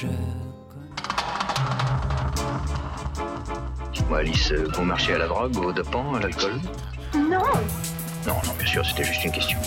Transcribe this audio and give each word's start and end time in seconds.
je 0.00 0.06
Dites-moi, 3.92 4.18
Alice, 4.18 4.52
euh, 4.52 4.68
vous 4.74 4.84
marchez 4.84 5.14
à 5.14 5.18
la 5.18 5.26
drogue, 5.26 5.56
au 5.58 5.72
dopant, 5.72 6.14
à 6.14 6.20
l'alcool 6.20 6.60
Non. 7.14 7.40
Non, 8.26 8.34
non, 8.44 8.52
bien 8.58 8.66
sûr, 8.66 8.84
c'était 8.84 9.04
juste 9.04 9.24
une 9.24 9.32
question. 9.32 9.58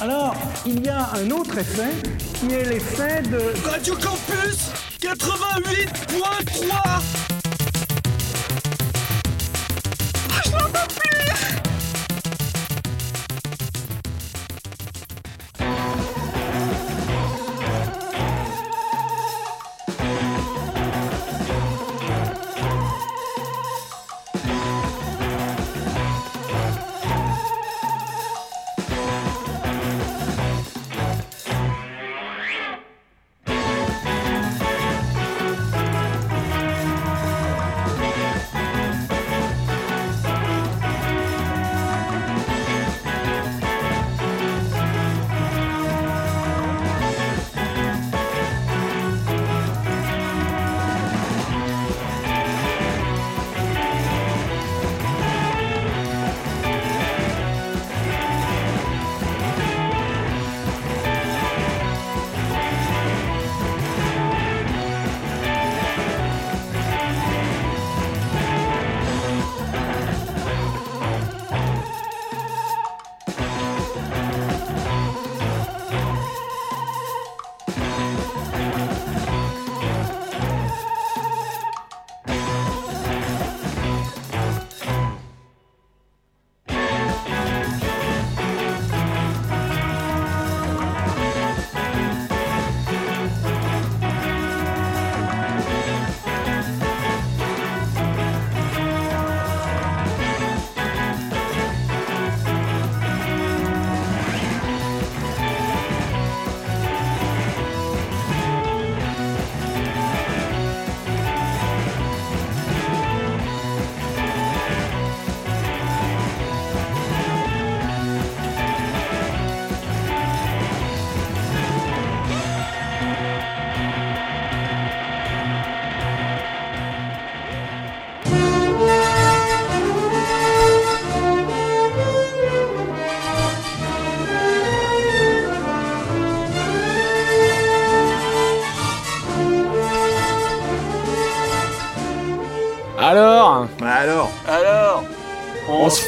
Alors, 0.00 0.34
il 0.64 0.84
y 0.84 0.88
a 0.88 1.10
un 1.14 1.30
autre 1.30 1.58
effet 1.58 1.90
qui 2.34 2.54
est 2.54 2.64
l'effet 2.64 3.22
de... 3.22 3.68
Radio 3.68 3.94
Campus 3.94 4.70
88.3 5.00 7.27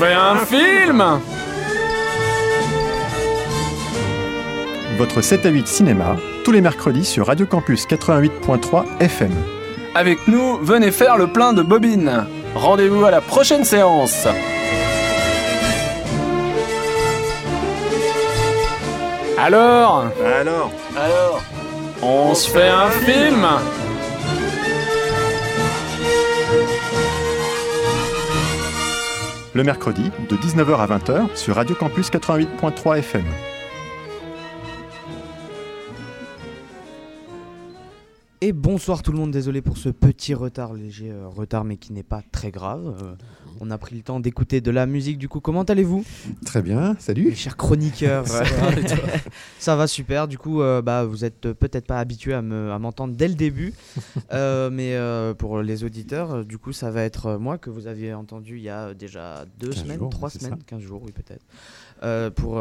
fait 0.00 0.14
un 0.14 0.36
film 0.46 1.04
Votre 4.96 5.20
7 5.20 5.44
à 5.44 5.50
8 5.50 5.68
cinéma, 5.68 6.16
tous 6.42 6.52
les 6.52 6.62
mercredis 6.62 7.04
sur 7.04 7.26
Radio 7.26 7.44
Campus 7.44 7.86
88.3 7.86 8.84
FM. 9.00 9.32
Avec 9.94 10.26
nous, 10.26 10.56
venez 10.62 10.90
faire 10.90 11.18
le 11.18 11.26
plein 11.26 11.52
de 11.52 11.60
bobines. 11.60 12.26
Rendez-vous 12.54 13.04
à 13.04 13.10
la 13.10 13.20
prochaine 13.20 13.64
séance. 13.64 14.26
Alors? 19.38 20.06
Alors? 20.24 20.70
Alors? 20.96 21.42
On 22.02 22.34
se 22.34 22.48
fait 22.48 22.68
un 22.68 22.88
film 22.88 23.46
Le 29.52 29.64
mercredi, 29.64 30.10
de 30.28 30.36
19h 30.36 30.76
à 30.76 30.86
20h 30.86 31.36
sur 31.36 31.56
Radio 31.56 31.74
Campus 31.74 32.08
88.3 32.10 32.98
FM. 32.98 33.49
Et 38.50 38.52
bonsoir 38.52 39.04
tout 39.04 39.12
le 39.12 39.18
monde, 39.18 39.30
désolé 39.30 39.62
pour 39.62 39.76
ce 39.78 39.90
petit 39.90 40.34
retard, 40.34 40.74
léger 40.74 41.08
euh, 41.08 41.28
retard 41.28 41.62
mais 41.62 41.76
qui 41.76 41.92
n'est 41.92 42.02
pas 42.02 42.20
très 42.32 42.50
grave. 42.50 42.96
Euh, 43.00 43.14
on 43.60 43.70
a 43.70 43.78
pris 43.78 43.94
le 43.94 44.02
temps 44.02 44.18
d'écouter 44.18 44.60
de 44.60 44.72
la 44.72 44.86
musique 44.86 45.18
du 45.18 45.28
coup. 45.28 45.38
Comment 45.38 45.62
allez-vous? 45.62 46.04
Très 46.44 46.60
bien, 46.60 46.96
salut. 46.98 47.26
mes 47.28 47.36
chers 47.36 47.56
chroniqueurs 47.56 48.24
Ça 49.60 49.76
va 49.76 49.86
super, 49.86 50.26
du 50.26 50.36
coup 50.36 50.62
euh, 50.62 50.82
bah, 50.82 51.04
vous 51.04 51.24
êtes 51.24 51.52
peut-être 51.52 51.86
pas 51.86 52.00
habitués 52.00 52.34
à 52.34 52.42
me- 52.42 52.72
à 52.72 52.78
m'entendre 52.80 53.14
dès 53.14 53.28
le 53.28 53.34
début. 53.36 53.72
Mais 54.32 54.98
pour 55.38 55.62
les 55.62 55.84
auditeurs, 55.84 56.44
du 56.44 56.58
coup 56.58 56.72
ça 56.72 56.90
va 56.90 57.04
être 57.04 57.36
moi 57.36 57.56
que 57.56 57.70
vous 57.70 57.86
aviez 57.86 58.14
entendu 58.14 58.56
il 58.56 58.64
y 58.64 58.68
a 58.68 58.94
déjà 58.94 59.44
deux 59.60 59.68
15 59.68 59.76
semaines, 59.78 59.98
jours, 59.98 60.10
trois 60.10 60.30
semaines. 60.30 60.58
15 60.66 60.80
jours 60.80 61.02
oui 61.04 61.12
peut-être. 61.12 62.34
Pour... 62.34 62.60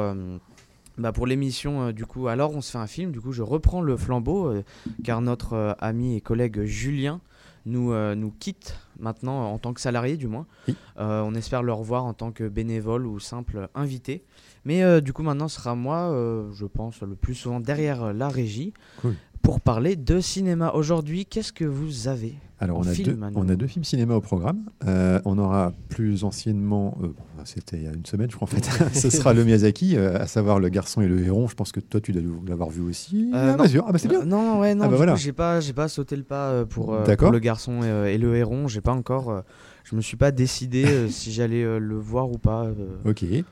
bah 1.00 1.14
pour 1.14 1.26
l'émission, 1.26 1.88
euh, 1.88 1.92
du 1.94 2.06
coup, 2.06 2.28
alors 2.28 2.54
on 2.54 2.62
se 2.62 2.72
fait 2.72 2.78
un 2.78 2.88
film. 2.88 3.12
Du 3.12 3.22
coup, 3.22 3.32
je 3.32 3.42
reprends 3.42 3.82
le 3.82 3.96
flambeau 3.96 4.48
euh, 4.48 4.64
car 5.04 5.22
notre 5.22 5.54
euh, 5.54 5.74
ami 5.80 6.18
et 6.18 6.22
collègue 6.22 6.64
Julien 6.66 7.22
nous, 7.66 7.94
nous 8.16 8.32
quitte 8.40 8.80
maintenant 8.98 9.52
en 9.52 9.60
tant 9.60 9.74
que 9.74 9.82
salarié, 9.82 10.18
du 10.18 10.28
moins. 10.28 10.48
Oui. 10.68 10.76
On 10.98 11.36
espère 11.36 11.62
le 11.62 11.72
revoir 11.72 12.04
en 12.06 12.14
tant 12.14 12.32
que 12.32 12.48
bénévole 12.48 13.06
ou 13.06 13.20
simple 13.20 13.70
invité. 13.76 14.24
Mais 14.66 15.02
du 15.02 15.14
coup, 15.14 15.22
maintenant, 15.22 15.48
ce 15.48 15.58
sera 15.58 15.76
moi, 15.76 16.10
je 16.52 16.66
pense, 16.66 17.02
le 17.02 17.16
plus 17.16 17.36
souvent 17.36 17.60
derrière 17.60 18.12
la 18.12 18.30
régie 18.30 18.74
Cool. 19.02 19.14
Pour 19.41 19.61
parler 19.61 19.95
de 19.95 20.19
cinéma. 20.19 20.72
Aujourd'hui, 20.73 21.25
qu'est-ce 21.25 21.53
que 21.53 21.66
vous 21.66 22.07
avez 22.07 22.35
Alors, 22.59 22.77
on 22.79 22.83
a, 22.88 22.91
film, 22.91 23.16
deux, 23.16 23.23
à 23.23 23.29
on 23.35 23.41
a 23.41 23.44
nouveau. 23.44 23.55
deux 23.55 23.67
films 23.67 23.83
cinéma 23.83 24.16
au 24.16 24.22
programme. 24.22 24.66
Euh, 24.85 25.19
on 25.25 25.38
aura 25.38 25.73
plus 25.89 26.23
anciennement, 26.23 26.97
euh, 27.01 27.07
bon, 27.07 27.13
c'était 27.45 27.77
il 27.77 27.83
y 27.83 27.88
a 27.88 27.91
une 27.94 28.05
semaine, 28.05 28.29
je 28.29 28.35
crois 28.35 28.47
en 28.47 28.51
fait, 28.51 28.63
ce 28.94 29.09
sera 29.09 29.33
le 29.33 29.44
Miyazaki, 29.45 29.95
euh, 29.97 30.17
à 30.19 30.27
savoir 30.27 30.59
Le 30.59 30.69
garçon 30.69 31.01
et 31.01 31.07
le 31.07 31.23
héron. 31.23 31.47
Je 31.47 31.55
pense 31.55 31.72
que 31.72 31.79
toi, 31.79 32.00
tu 32.01 32.11
dois 32.11 32.22
l'avoir 32.47 32.69
vu 32.69 32.81
aussi. 32.81 33.29
Ah, 33.33 33.51
non. 33.51 33.55
bien 33.55 33.67
sûr. 33.67 33.85
Ah, 33.88 33.91
bah 33.91 33.97
c'est 34.00 34.07
bien. 34.09 34.23
Non, 34.25 34.59
ouais, 34.59 34.75
non, 34.75 34.85
Ah 34.85 34.89
bah 34.89 34.95
voilà. 34.97 35.16
j'ai 35.16 35.33
pas, 35.33 35.59
pas 35.75 35.88
sauté 35.88 36.16
le 36.16 36.23
pas 36.23 36.66
pour, 36.66 36.95
pour 37.18 37.31
le 37.31 37.39
garçon 37.39 37.81
et, 37.83 38.13
et 38.13 38.18
le 38.18 38.35
héron. 38.35 38.68
J'ai 38.68 38.81
pas 38.81 38.94
encore, 38.94 39.44
je 39.89 39.95
me 39.95 40.01
suis 40.01 40.18
pas 40.18 40.31
décidé 40.31 40.85
euh, 40.85 41.07
si 41.09 41.31
j'allais 41.31 41.63
euh, 41.63 41.80
le 41.80 41.97
voir 41.97 42.30
ou 42.31 42.38
pas. 42.38 42.65
euh. 42.65 43.09
Ok. 43.09 43.24
Et, 43.24 43.44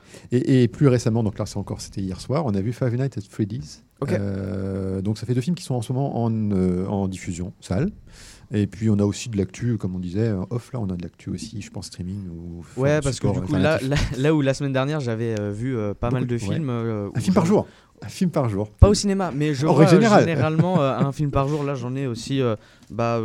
et 0.62 0.68
plus 0.68 0.86
récemment, 0.88 1.22
donc 1.24 1.38
là, 1.38 1.46
c'est 1.46 1.56
encore, 1.56 1.80
c'était 1.80 2.00
hier 2.00 2.20
soir, 2.20 2.46
on 2.46 2.54
a 2.54 2.60
vu 2.60 2.72
Five 2.72 2.94
Nights 2.94 3.18
at 3.18 3.22
Freddy's. 3.28 3.82
Euh, 4.08 5.02
donc 5.02 5.18
ça 5.18 5.26
fait 5.26 5.34
deux 5.34 5.40
films 5.40 5.56
qui 5.56 5.64
sont 5.64 5.74
en 5.74 5.82
ce 5.82 5.92
moment 5.92 6.22
en, 6.24 6.32
euh, 6.52 6.86
en 6.86 7.08
diffusion 7.08 7.52
salle. 7.60 7.90
Et 8.50 8.66
puis 8.66 8.88
on 8.88 8.98
a 8.98 9.04
aussi 9.04 9.28
de 9.28 9.36
l'actu, 9.36 9.76
comme 9.76 9.94
on 9.94 9.98
disait, 9.98 10.28
euh, 10.28 10.40
off 10.50 10.72
là, 10.72 10.80
on 10.80 10.88
a 10.88 10.96
de 10.96 11.02
l'actu 11.02 11.28
aussi, 11.30 11.60
je 11.60 11.70
pense 11.70 11.86
streaming 11.86 12.28
ou. 12.30 12.64
Ouais, 12.80 13.00
parce 13.02 13.20
que 13.20 13.26
du 13.26 13.40
coup, 13.42 13.52
là, 13.56 13.74
alternatif. 13.74 14.12
là, 14.16 14.22
là 14.22 14.34
où 14.34 14.40
la 14.40 14.54
semaine 14.54 14.72
dernière 14.72 15.00
j'avais 15.00 15.38
euh, 15.38 15.50
vu 15.52 15.76
pas 16.00 16.10
mal 16.10 16.26
de 16.26 16.34
ouais. 16.34 16.38
films. 16.38 16.70
un 16.70 17.20
film 17.20 17.34
par 17.34 17.44
jour. 17.44 17.66
Un 18.00 18.06
film 18.08 18.30
par 18.30 18.48
jour. 18.48 18.70
Pas 18.70 18.88
au 18.88 18.94
cinéma, 18.94 19.32
mais 19.34 19.52
je 19.54 19.66
En 19.66 19.74
vois 19.74 19.86
générale. 19.86 20.20
généralement 20.24 20.80
un 20.80 21.10
film 21.12 21.30
par 21.32 21.48
jour. 21.48 21.64
Là, 21.64 21.74
j'en 21.74 21.94
ai 21.96 22.06
aussi 22.06 22.40
bah, 22.90 23.20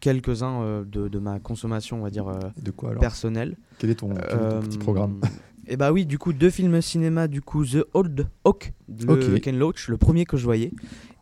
quelques-uns 0.00 0.84
de, 0.86 1.08
de 1.08 1.18
ma 1.18 1.38
consommation, 1.40 2.00
on 2.00 2.02
va 2.02 2.10
dire, 2.10 2.26
De 2.60 2.70
quoi 2.70 2.90
alors? 2.90 3.00
personnelle. 3.00 3.56
Quel 3.78 3.90
est 3.90 3.94
ton, 3.96 4.10
quel 4.10 4.18
est 4.38 4.48
ton 4.50 4.60
petit 4.60 4.78
programme? 4.78 5.20
Et 5.66 5.76
bah 5.76 5.92
oui, 5.92 6.06
du 6.06 6.18
coup, 6.18 6.32
deux 6.32 6.50
films 6.50 6.80
cinéma, 6.82 7.28
du 7.28 7.40
coup, 7.40 7.64
The 7.64 7.84
Old 7.94 8.26
Oak 8.44 8.72
de 8.88 9.10
Ok. 9.10 9.40
Ken 9.40 9.58
Loach, 9.58 9.88
le 9.88 9.96
premier 9.96 10.24
que 10.24 10.36
je 10.36 10.44
voyais, 10.44 10.72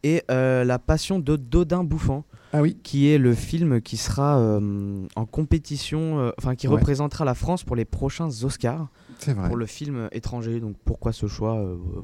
et 0.02 0.22
euh, 0.30 0.64
La 0.64 0.78
Passion 0.78 1.18
de 1.18 1.36
Dodin 1.36 1.84
Bouffant, 1.84 2.24
Ah 2.52 2.60
oui. 2.62 2.76
qui 2.82 3.08
est 3.08 3.18
le 3.18 3.34
film 3.34 3.80
qui 3.80 3.96
sera 3.96 4.38
euh, 4.38 5.06
en 5.14 5.26
compétition, 5.26 6.18
euh, 6.18 6.30
enfin 6.38 6.54
qui 6.56 6.66
Ouais. 6.68 6.74
représentera 6.74 7.24
la 7.24 7.34
France 7.34 7.62
pour 7.64 7.76
les 7.76 7.84
prochains 7.84 8.28
Oscars 8.42 8.88
C'est 9.18 9.32
vrai. 9.32 9.46
pour 9.48 9.56
le 9.56 9.66
film 9.66 10.08
étranger. 10.12 10.58
Donc 10.60 10.76
pourquoi 10.84 11.12
ce 11.12 11.26
choix 11.28 11.54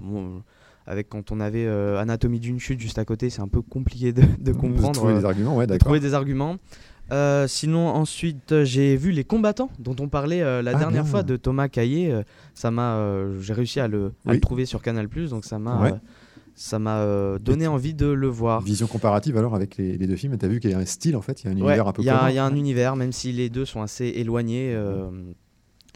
bon, 0.00 0.42
Avec 0.86 1.08
quand 1.08 1.32
on 1.32 1.40
avait 1.40 1.66
euh, 1.66 1.98
Anatomie 1.98 2.38
d'une 2.40 2.60
chute 2.60 2.78
juste 2.80 2.98
à 2.98 3.04
côté, 3.04 3.30
c'est 3.30 3.42
un 3.42 3.48
peu 3.48 3.62
compliqué 3.62 4.12
de, 4.12 4.22
de 4.38 4.52
comprendre. 4.52 4.92
trouver 4.92 5.14
euh, 5.14 5.18
des 5.18 5.24
arguments, 5.24 5.56
ouais, 5.56 5.66
de 5.66 5.72
d'accord. 5.72 5.86
trouver 5.86 6.00
des 6.00 6.14
arguments. 6.14 6.56
Euh, 7.10 7.46
sinon, 7.46 7.88
ensuite, 7.88 8.52
euh, 8.52 8.64
j'ai 8.64 8.96
vu 8.96 9.10
Les 9.12 9.24
Combattants, 9.24 9.70
dont 9.78 9.96
on 10.00 10.08
parlait 10.08 10.42
euh, 10.42 10.60
la 10.62 10.72
Ah, 10.74 10.78
dernière 10.78 11.02
bien. 11.04 11.10
fois 11.10 11.22
de 11.22 11.36
Thomas 11.36 11.68
Caillé. 11.68 12.12
Euh, 12.12 12.22
ça 12.54 12.70
m'a, 12.70 13.00
j'ai 13.40 13.52
réussi 13.54 13.80
à 13.80 13.88
le, 13.88 14.12
à 14.26 14.30
Oui. 14.30 14.34
le 14.34 14.40
trouver 14.40 14.66
sur 14.66 14.82
Canal+, 14.82 15.08
donc 15.30 15.44
ça 15.44 15.58
m'a, 15.58 15.80
Ouais. 15.82 15.94
ça 16.54 16.78
m'a 16.78 17.38
donné 17.38 17.66
envie 17.66 17.94
de 17.94 18.06
le 18.06 18.26
voir. 18.28 18.60
Vision 18.60 18.86
comparative 18.86 19.36
alors 19.38 19.54
avec 19.54 19.76
les, 19.76 19.96
les 19.96 20.06
deux 20.06 20.16
films. 20.16 20.36
T'as 20.36 20.48
vu 20.48 20.60
qu'il 20.60 20.70
y 20.70 20.74
a 20.74 20.78
un 20.78 20.84
style 20.84 21.16
en 21.16 21.22
fait, 21.22 21.42
il 21.42 21.46
y 21.46 21.48
a 21.48 21.52
un 21.52 21.54
Ouais, 21.56 21.60
univers 21.68 21.88
un 21.88 21.92
peu 21.92 22.02
il 22.02 22.06
y, 22.06 22.10
a- 22.10 22.18
commun. 22.18 22.30
il 22.30 22.34
y 22.34 22.38
a 22.38 22.44
un 22.44 22.54
univers, 22.54 22.96
même 22.96 23.12
si 23.12 23.32
les 23.32 23.48
deux 23.48 23.64
sont 23.64 23.80
assez 23.80 24.06
éloignés 24.06 24.76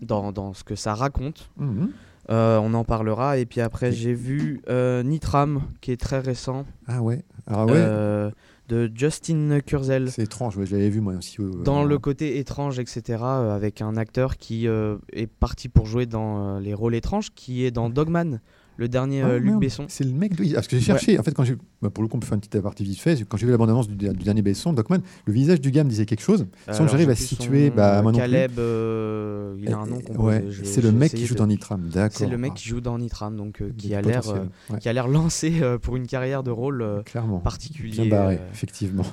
dans, 0.03 0.33
dans 0.33 0.53
ce 0.55 0.65
que 0.65 0.75
ça 0.75 0.95
raconte. 0.95 1.51
Mhm. 1.59 1.91
Euh, 2.31 2.59
on 2.63 2.73
en 2.75 2.85
parlera. 2.85 3.39
Et 3.39 3.47
puis 3.47 3.61
après, 3.61 3.91
j'ai 3.93 4.15
vu 4.15 4.63
euh, 4.69 5.03
Nitram, 5.03 5.63
qui 5.81 5.91
est 5.91 6.01
très 6.01 6.21
récent, 6.21 6.65
Ah 6.87 7.03
ouais. 7.03 7.25
Ah 7.49 7.67
ouais. 7.67 7.73
euh, 7.75 8.31
de 8.69 8.91
Justin 8.95 9.61
Kurzel. 9.61 10.11
C'est 10.11 10.23
étrange. 10.23 10.57
l'avais 10.73 10.89
vu 10.89 11.01
moi 11.01 11.15
aussi. 11.15 11.41
euh, 11.41 11.63
dans 11.63 11.85
euh, 11.85 11.89
le 11.89 11.99
côté 11.99 12.39
étrange, 12.39 12.79
etc., 12.79 13.03
euh, 13.23 13.55
avec 13.55 13.83
un 13.83 13.97
acteur 13.97 14.37
qui 14.37 14.69
euh, 14.69 14.97
est 15.13 15.27
parti 15.27 15.69
pour 15.69 15.87
jouer 15.87 16.07
dans 16.07 16.57
euh, 16.57 16.61
les 16.61 16.75
rôles 16.75 16.95
étranges, 16.95 17.31
qui 17.35 17.65
est 17.65 17.71
dans 17.71 17.91
Dogman, 17.91 18.41
le 18.83 18.89
dernier 18.89 19.23
Ah, 19.23 19.29
euh, 19.29 19.39
Luc 19.39 19.47
merde. 19.47 19.61
Besson. 19.61 19.85
C'est 19.89 20.05
le 20.05 20.11
mec. 20.13 20.35
de- 20.37 20.55
Parce 20.55 20.67
que 20.69 20.77
j'ai 20.77 20.83
cherché. 20.85 21.19
En 21.19 21.23
fait, 21.23 21.33
quand 21.33 21.45
j'ai. 21.45 21.57
bah, 21.81 21.89
pour 21.91 22.03
le 22.03 22.09
coup, 22.09 22.17
on 22.17 22.21
peut 22.21 22.27
faire 22.27 22.35
une 22.35 22.41
petite 22.41 22.57
aparté 22.57 22.85
vite 22.85 22.99
fait. 22.99 23.25
Quand 23.29 23.37
j'ai 23.37 23.47
vu 23.47 23.53
la 23.53 23.59
bande-annonce 23.59 23.89
du, 23.89 23.97
du 23.97 24.09
dernier 24.25 24.43
Besson, 24.43 24.73
Docman, 24.73 25.01
le 25.25 25.33
visage 25.33 25.61
du 25.61 25.71
gars 25.71 25.85
me 25.85 25.89
disait 25.89 26.05
quelque 26.07 26.21
chose. 26.23 26.47
Sans 26.71 26.87
j'arrive 26.87 27.09
à 27.11 27.15
situer, 27.15 27.69
son- 27.71 27.75
bah. 27.77 28.03
Caleb, 28.15 28.59
euh, 28.59 29.55
il 29.61 29.73
a 29.73 29.79
un 29.79 29.87
nom 29.87 30.01
Ouais, 30.19 30.45
c'est 30.65 30.83
le 30.83 30.93
mec 30.93 31.15
qui 31.15 31.25
joue 31.27 31.35
dans 31.37 31.47
Nitram, 31.47 31.89
d'accord. 31.89 32.19
C'est 32.19 32.27
le 32.27 32.37
mec 32.39 32.53
Ah, 32.55 32.59
qui 32.59 32.69
joue 32.69 32.81
dans 32.81 32.99
Nitram, 32.99 33.37
donc 33.37 33.63
euh, 33.63 33.71
qui 33.79 33.95
a 33.95 34.03
l'air 34.03 34.23
ouais, 34.71 34.79
qui 34.81 34.89
a 34.89 34.93
l'air 34.93 35.09
lancé 35.09 35.63
pour 35.83 35.97
une 35.97 36.07
carrière 36.07 36.43
de 36.43 36.51
rôle 36.51 37.03
particulier. 37.45 38.03
Bien 38.03 38.07
barré, 38.07 38.39
effectivement. 38.53 39.05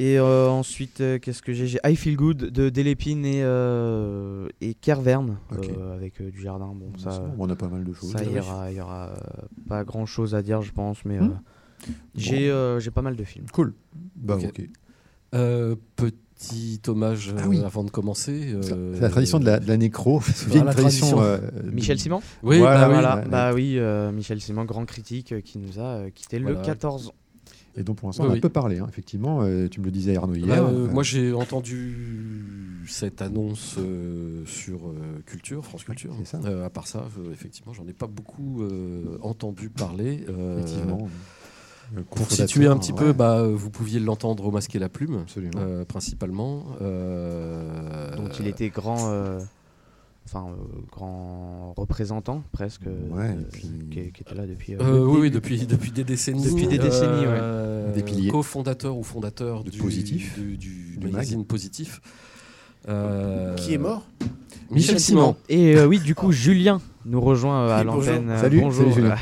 Et 0.00 0.16
euh, 0.18 0.48
ensuite, 0.48 1.00
euh, 1.00 1.18
qu'est-ce 1.18 1.42
que 1.42 1.52
j'ai? 1.52 1.66
J'ai 1.66 1.80
I 1.84 1.96
Feel 1.96 2.16
Good 2.16 2.36
de 2.50 2.68
Delépine 2.68 3.24
et, 3.24 3.42
euh, 3.42 4.46
et 4.60 4.74
Kerverne 4.74 5.38
euh, 5.52 5.96
avec 5.96 6.20
euh, 6.20 6.30
du 6.30 6.40
jardin. 6.40 6.72
Bon, 6.72 6.92
Ça, 6.98 7.20
on 7.36 7.50
a 7.50 7.56
pas 7.56 7.66
mal 7.66 7.82
de 7.82 7.92
choses. 7.92 8.12
ça 8.12 8.22
il 8.24 8.32
y 8.76 8.80
aura 8.80 9.08
euh, 9.08 9.16
pas 9.68 9.82
grand 9.82 10.06
chose 10.06 10.36
à 10.36 10.42
dire, 10.42 10.62
je 10.62 10.70
pense, 10.70 11.04
mais 11.04 11.18
euh, 11.18 11.26
j'ai 12.14 12.48
euh, 12.48 12.78
j'ai 12.78 12.92
pas 12.92 13.02
mal 13.02 13.16
de 13.16 13.24
films. 13.24 13.46
Cool. 13.52 13.74
Bah, 14.14 14.36
Ok. 14.40 14.62
Euh, 15.34 15.74
petit 15.96 16.80
hommage 16.86 17.34
Ah 17.36 17.42
euh, 17.42 17.48
oui. 17.48 17.60
avant 17.64 17.82
de 17.84 17.90
commencer. 17.90 18.54
C'est 18.62 18.72
euh, 18.72 18.94
c'est 18.94 19.00
la 19.00 19.08
tradition 19.10 19.40
de 19.40 19.44
la, 19.46 19.58
de 19.58 19.66
la 19.66 19.76
nécro. 19.76 20.20
Voilà 20.20 20.64
la 20.64 20.72
tradition. 20.74 21.16
tradition. 21.16 21.20
euh, 21.22 21.72
Michel 21.72 21.98
Simon? 21.98 22.22
Oui, 22.44 22.58
Voilà, 22.58 22.80
bah 22.80 22.86
oui. 22.88 22.94
Voilà, 22.94 23.16
bah 23.28 23.52
oui, 23.52 23.74
euh, 23.78 24.12
Michel 24.12 24.40
Simon, 24.40 24.64
grand 24.64 24.84
critique 24.86 25.32
euh, 25.32 25.40
qui 25.40 25.58
nous 25.58 25.80
a 25.80 25.82
euh, 25.96 26.10
quitté 26.10 26.38
le 26.38 26.44
Voilà. 26.52 26.62
14. 26.62 27.12
Et 27.78 27.84
donc 27.84 27.96
pour 27.96 28.08
l'instant, 28.08 28.24
Oui, 28.24 28.28
on 28.28 28.30
a 28.30 28.34
oui. 28.34 28.38
un 28.38 28.42
peu 28.42 28.48
parlé, 28.48 28.78
hein, 28.80 28.86
effectivement. 28.88 29.42
euh, 29.42 29.68
tu 29.68 29.80
me 29.80 29.84
le 29.86 29.90
disais, 29.92 30.16
Arnaud, 30.16 30.32
Bah, 30.34 30.38
hier. 30.40 30.64
euh, 30.64 30.86
Euh, 30.88 30.92
moi, 30.92 31.02
j'ai 31.04 31.32
entendu 31.32 32.84
cette 32.88 33.22
annonce 33.22 33.76
euh, 33.78 34.44
sur 34.46 34.88
euh, 34.88 35.22
Culture, 35.26 35.64
France 35.64 35.84
Culture. 35.84 36.12
ça. 36.24 36.40
Euh, 36.44 36.64
à 36.66 36.70
part 36.70 36.86
ça, 36.88 37.04
euh, 37.18 37.32
effectivement, 37.32 37.72
j'en 37.72 37.86
ai 37.86 37.92
pas 37.92 38.06
beaucoup 38.08 38.62
euh, 38.62 39.18
entendu 39.22 39.68
parler. 39.70 40.24
euh, 40.28 40.58
effectivement. 40.58 41.08
Pour 42.14 42.30
situer 42.30 42.66
un 42.66 42.76
petit 42.76 42.92
ouais, 42.92 42.98
peu, 42.98 43.12
bah, 43.14 43.46
vous 43.46 43.70
pouviez 43.70 43.98
l'entendre 43.98 44.44
au 44.44 44.50
masquer 44.50 44.78
la 44.78 44.90
plume, 44.90 45.20
Absolument. 45.22 45.52
euh, 45.58 45.84
principalement. 45.86 46.66
euh, 46.82 48.14
Donc 48.16 48.38
il 48.40 48.46
était 48.46 48.68
grand, 48.68 49.08
euh, 49.10 49.40
enfin 50.30 50.46
euh, 50.50 50.80
grand 50.92 51.72
représentant 51.76 52.42
presque, 52.52 52.86
euh, 52.86 53.08
Ouais, 53.10 53.34
puis- 53.50 53.62
qui, 53.90 54.12
qui 54.12 54.20
était 54.22 54.34
là 54.34 54.46
depuis. 54.46 54.74
euh, 54.74 54.78
Euh, 54.80 55.04
oui, 55.06 55.18
oui, 55.22 55.30
depuis, 55.30 55.66
depuis 55.66 55.90
des 55.90 56.04
décennies. 56.04 56.44
Depuis 56.44 56.66
des 56.66 56.78
décennies, 56.78 57.26
ouais. 57.26 57.92
Des 57.94 58.02
piliers. 58.02 58.30
Co-fondateur 58.30 58.96
ou 58.98 59.02
fondateur 59.02 59.64
De 59.64 59.70
du, 59.70 59.78
Positif. 59.78 60.38
du, 60.38 60.56
du 60.58 60.96
Du 60.98 61.06
magazine 61.06 61.44
Positif. 61.46 62.00
Euh, 62.88 63.54
Qui 63.56 63.74
est 63.74 63.78
mort? 63.78 64.06
Michel 64.70 65.00
Simon. 65.00 65.36
Et 65.48 65.76
euh, 65.76 65.86
oui, 65.86 65.98
du 65.98 66.14
coup, 66.14 66.30
Julien 66.32 66.80
nous 67.06 67.20
rejoint 67.20 67.66
à 67.68 67.82
bonjour. 67.82 68.00
l'antenne. 68.12 68.36
Salut, 68.38 68.60
bonjour. 68.60 68.82
salut, 68.84 68.94
Julien. 68.94 69.12
Euh, 69.12 69.16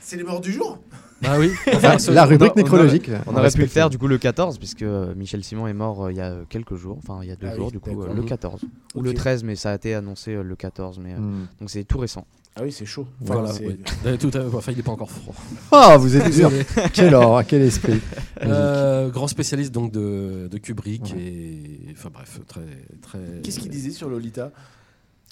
C'est 0.00 0.16
les 0.16 0.24
morts 0.24 0.40
du 0.40 0.52
jour? 0.52 0.78
Ah 1.24 1.38
oui. 1.38 1.50
La, 1.82 1.98
ce- 1.98 2.10
la 2.10 2.22
on 2.22 2.24
a- 2.24 2.26
rubrique 2.26 2.52
on 2.54 2.58
a- 2.60 2.62
nécrologique. 2.62 3.10
On 3.26 3.36
aurait 3.36 3.50
pu 3.50 3.60
le 3.60 3.66
faire 3.66 3.90
du 3.90 3.98
coup 3.98 4.06
le 4.08 4.18
14 4.18 4.58
puisque 4.58 4.82
euh, 4.82 5.14
Michel 5.14 5.42
Simon 5.44 5.66
est 5.66 5.72
mort 5.74 6.04
euh, 6.06 6.12
il 6.12 6.16
y 6.18 6.20
a 6.20 6.34
quelques 6.48 6.74
jours, 6.76 6.98
enfin 6.98 7.20
il 7.22 7.28
y 7.28 7.32
a 7.32 7.36
deux 7.36 7.46
Ah 7.50 7.56
jours 7.56 7.66
oui, 7.66 7.72
du 7.72 7.78
coup 7.80 8.02
euh, 8.02 8.08
le 8.14 8.22
Mhm. 8.22 8.26
14 8.28 8.60
ou 8.94 9.02
le 9.02 9.14
13 9.14 9.44
mais 9.44 9.54
ça 9.56 9.70
a 9.70 9.74
été 9.74 9.94
annoncé 9.94 10.32
euh, 10.34 10.42
le 10.42 10.56
14 10.56 10.98
mais 10.98 11.12
euh, 11.14 11.18
Hmm. 11.18 11.46
donc 11.60 11.70
c'est 11.70 11.84
tout 11.84 11.98
récent. 11.98 12.26
Ah 12.54 12.60
oui, 12.64 12.70
c'est 12.70 12.84
chaud. 12.84 13.06
Voilà, 13.20 13.50
oui. 13.64 13.78
Tout 14.18 14.30
à- 14.34 14.44
enfin, 14.54 14.72
il 14.72 14.76
n'est 14.76 14.82
pas 14.82 14.92
encore 14.92 15.10
froid. 15.10 15.34
Ah, 15.72 15.96
vous 15.96 16.14
êtes 16.16 16.34
dur. 16.34 16.50
quel 16.92 17.14
or, 17.14 17.42
quel 17.46 17.62
esprit. 17.62 17.98
Euh, 18.42 19.08
grand 19.08 19.26
spécialiste 19.26 19.72
donc 19.72 19.90
de, 19.90 20.48
de 20.50 20.58
Kubrick 20.58 21.14
Ouais. 21.14 21.22
et 21.22 21.80
enfin 21.92 22.10
bref 22.12 22.40
très 22.46 22.60
très. 23.00 23.18
Qu'est-ce 23.42 23.58
qu'il 23.58 23.70
disait 23.70 23.90
sur 23.90 24.08
Lolita? 24.10 24.50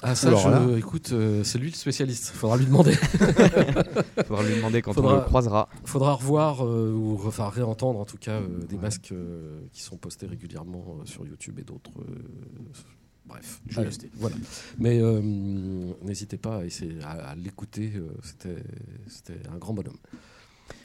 Ah 0.02 0.14
ça, 0.14 0.28
Alors 0.28 0.68
je, 0.70 0.78
écoute, 0.78 1.10
euh, 1.12 1.44
c'est 1.44 1.58
lui 1.58 1.68
le 1.70 1.76
spécialiste. 1.76 2.28
Faudra 2.34 2.56
lui 2.56 2.64
demander. 2.64 2.92
Faudra 4.26 4.42
lui 4.44 4.56
demander 4.56 4.80
quand 4.82 4.92
Faudra- 4.94 5.12
on 5.12 5.16
le 5.18 5.24
croisera. 5.24 5.68
Faudra 5.84 6.14
revoir 6.14 6.64
euh, 6.66 6.92
ou 6.92 7.20
enfin 7.26 7.48
réentendre 7.50 8.00
en 8.00 8.04
tout 8.06 8.16
cas 8.16 8.40
euh, 8.40 8.64
des 8.68 8.78
masques 8.78 9.12
euh, 9.12 9.60
qui 9.72 9.82
sont 9.82 9.96
postés 9.98 10.26
régulièrement 10.26 10.96
euh, 11.00 11.04
sur 11.04 11.26
YouTube 11.26 11.58
et 11.58 11.64
d'autres. 11.64 11.90
euh, 11.98 12.14
bref, 13.26 13.60
Je 13.68 13.80
vais 13.80 13.86
Allez, 13.88 14.10
voilà. 14.16 14.36
Mais 14.78 15.00
euh, 15.02 15.20
n'hésitez 16.02 16.38
pas 16.38 16.58
à 16.60 16.64
essayer 16.64 16.96
à, 17.02 17.10
à 17.30 17.34
l'écouter. 17.34 17.92
euh, 17.96 18.08
c'était 19.06 19.38
un 19.52 19.58
grand 19.58 19.74
bonhomme. 19.74 19.98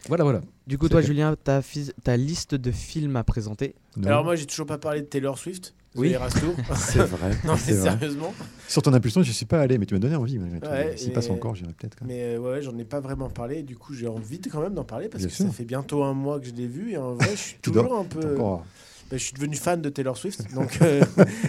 Voilà, 0.07 0.23
voilà. 0.23 0.41
Du 0.67 0.77
coup 0.77 0.89
toi 0.89 1.01
Julien, 1.01 1.35
ta, 1.41 1.61
ta 2.03 2.17
liste 2.17 2.55
de 2.55 2.71
films 2.71 3.15
à 3.15 3.23
présenter? 3.23 3.75
Non, 3.97 4.07
Alors 4.07 4.23
moi, 4.23 4.35
j'ai 4.35 4.45
toujours 4.45 4.65
pas 4.65 4.77
parlé 4.77 5.01
de 5.01 5.05
Taylor 5.05 5.37
Swift. 5.37 5.73
Oui. 5.95 6.15
C'est 6.75 6.99
vrai. 6.99 7.31
non, 7.45 7.53
mais 7.53 7.73
sérieusement. 7.73 8.33
Sur 8.67 8.81
ton 8.81 8.93
impulsion, 8.93 9.23
je 9.23 9.31
suis 9.31 9.45
pas 9.45 9.61
allé, 9.61 9.77
mais 9.77 9.85
tu 9.85 9.93
m'as 9.93 9.99
donné 9.99 10.15
envie. 10.15 10.37
malgré 10.37 10.59
tout. 10.59 10.67
Ouais, 10.67 10.97
S'il 10.97 11.13
passe 11.13 11.29
encore, 11.29 11.55
j'irai 11.55 11.71
peut-être. 11.73 11.95
quand 11.97 12.05
même. 12.05 12.15
Mais 12.15 12.35
euh, 12.35 12.39
ouais, 12.39 12.61
j'en 12.61 12.77
ai 12.77 12.83
pas 12.85 12.99
vraiment 12.99 13.29
parlé. 13.29 13.63
Du 13.63 13.75
coup, 13.77 13.93
j'ai 13.93 14.07
envie 14.07 14.39
de 14.39 14.49
quand 14.49 14.61
même 14.61 14.73
d'en 14.73 14.83
parler 14.83 15.07
parce 15.07 15.21
Bien 15.23 15.29
que 15.29 15.35
sûr. 15.35 15.45
ça 15.45 15.51
fait 15.51 15.63
bientôt 15.65 16.03
un 16.03 16.13
mois 16.13 16.39
que 16.39 16.47
je 16.47 16.53
l'ai 16.53 16.67
vu 16.67 16.91
et 16.91 16.97
en 16.97 17.13
vrai, 17.15 17.29
je 17.31 17.35
suis 17.41 17.57
toujours 17.61 17.95
un 17.97 18.03
peu. 18.03 18.33
encore- 18.35 18.65
Bah, 19.09 19.17
je 19.17 19.23
suis 19.23 19.33
devenu 19.33 19.55
fan 19.55 19.81
de 19.81 19.89
Taylor 19.89 20.17
Swift, 20.17 20.51
donc 20.55 20.79
euh, 20.81 21.03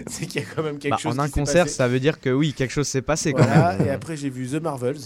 c'est 0.08 0.26
qu'il 0.26 0.42
y 0.42 0.44
a 0.44 0.46
quand 0.54 0.62
même 0.62 0.78
quelque 0.78 0.92
Bah, 0.92 0.98
chose. 0.98 1.18
en 1.18 1.22
un 1.22 1.28
concert, 1.30 1.64
passé. 1.64 1.76
ça 1.76 1.88
veut 1.88 2.00
dire 2.00 2.20
que 2.20 2.28
oui, 2.30 2.52
quelque 2.52 2.70
chose 2.72 2.86
s'est 2.86 3.00
passé 3.02 3.32
quand 3.32 3.46
même. 3.48 3.86
et 3.86 3.90
après 3.90 4.14
j'ai 4.16 4.28
vu 4.28 4.46
The 4.46 4.60
Marvels. 4.62 4.98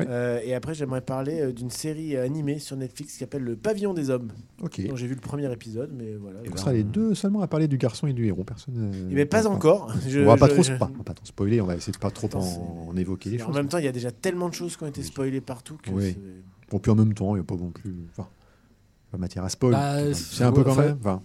Oui. 0.00 0.06
Euh, 0.08 0.40
et 0.42 0.54
après 0.54 0.74
j'aimerais 0.74 1.00
parler 1.02 1.40
euh, 1.40 1.52
d'une 1.52 1.70
série 1.70 2.16
euh, 2.16 2.24
animée 2.24 2.58
sur 2.58 2.76
Netflix 2.76 3.12
qui 3.12 3.18
s'appelle 3.18 3.42
Le 3.42 3.54
Pavillon 3.54 3.94
des 3.94 4.10
Hommes. 4.10 4.32
Ok. 4.60 4.84
dont 4.88 4.96
j'ai 4.96 5.06
vu 5.06 5.14
le 5.14 5.20
premier 5.20 5.50
épisode, 5.52 5.92
mais 5.96 6.14
voilà. 6.16 6.40
On 6.44 6.50
ben, 6.50 6.56
sera 6.56 6.72
les 6.72 6.82
deux 6.82 7.14
seulement 7.14 7.42
à 7.42 7.46
parler 7.46 7.68
du 7.68 7.78
garçon 7.78 8.08
et 8.08 8.12
du 8.12 8.26
héros. 8.26 8.42
Personne. 8.42 8.74
euh, 8.92 9.08
Eh 9.10 9.14
ben, 9.14 9.28
pas 9.28 9.46
encore. 9.46 9.94
Je- 10.08 10.20
on 10.20 10.26
va 10.26 10.36
pas 10.36 10.48
trop, 10.48 10.62
je- 10.64 10.72
pas, 10.72 10.90
on 10.92 10.98
va 10.98 11.04
pas 11.04 11.14
trop 11.14 11.26
spoiler. 11.26 11.60
On 11.60 11.66
va 11.66 11.76
essayer 11.76 11.92
de 11.92 11.98
pas 11.98 12.10
trop 12.10 12.28
en, 12.34 12.88
en 12.90 12.96
évoquer 12.96 13.30
les 13.30 13.40
En 13.42 13.46
choses. 13.46 13.54
même 13.56 13.68
temps, 13.68 13.78
il 13.78 13.84
y 13.84 13.88
a 13.88 13.92
déjà 13.92 14.10
tellement 14.10 14.48
de 14.48 14.54
choses 14.54 14.76
qui 14.76 14.82
ont 14.82 14.88
été 14.88 15.02
spoilées 15.04 15.40
partout 15.40 15.76
que 15.80 15.90
Oui. 15.90 16.16
Bon, 16.70 16.78
puis 16.80 16.90
en 16.90 16.96
même 16.96 17.14
temps, 17.14 17.36
il 17.36 17.38
n'y 17.38 17.42
a 17.42 17.44
pas 17.44 17.54
non 17.56 17.70
plus. 17.70 17.94
Enfin, 18.16 18.28
pas 19.12 19.18
matière 19.18 19.44
à 19.44 19.48
spoil. 19.48 19.72
Bah, 19.74 20.12
c'est 20.12 20.42
un 20.42 20.50
peu 20.50 20.64
quand 20.64 20.74
même. 20.74 20.96
Enfin, 21.00 21.22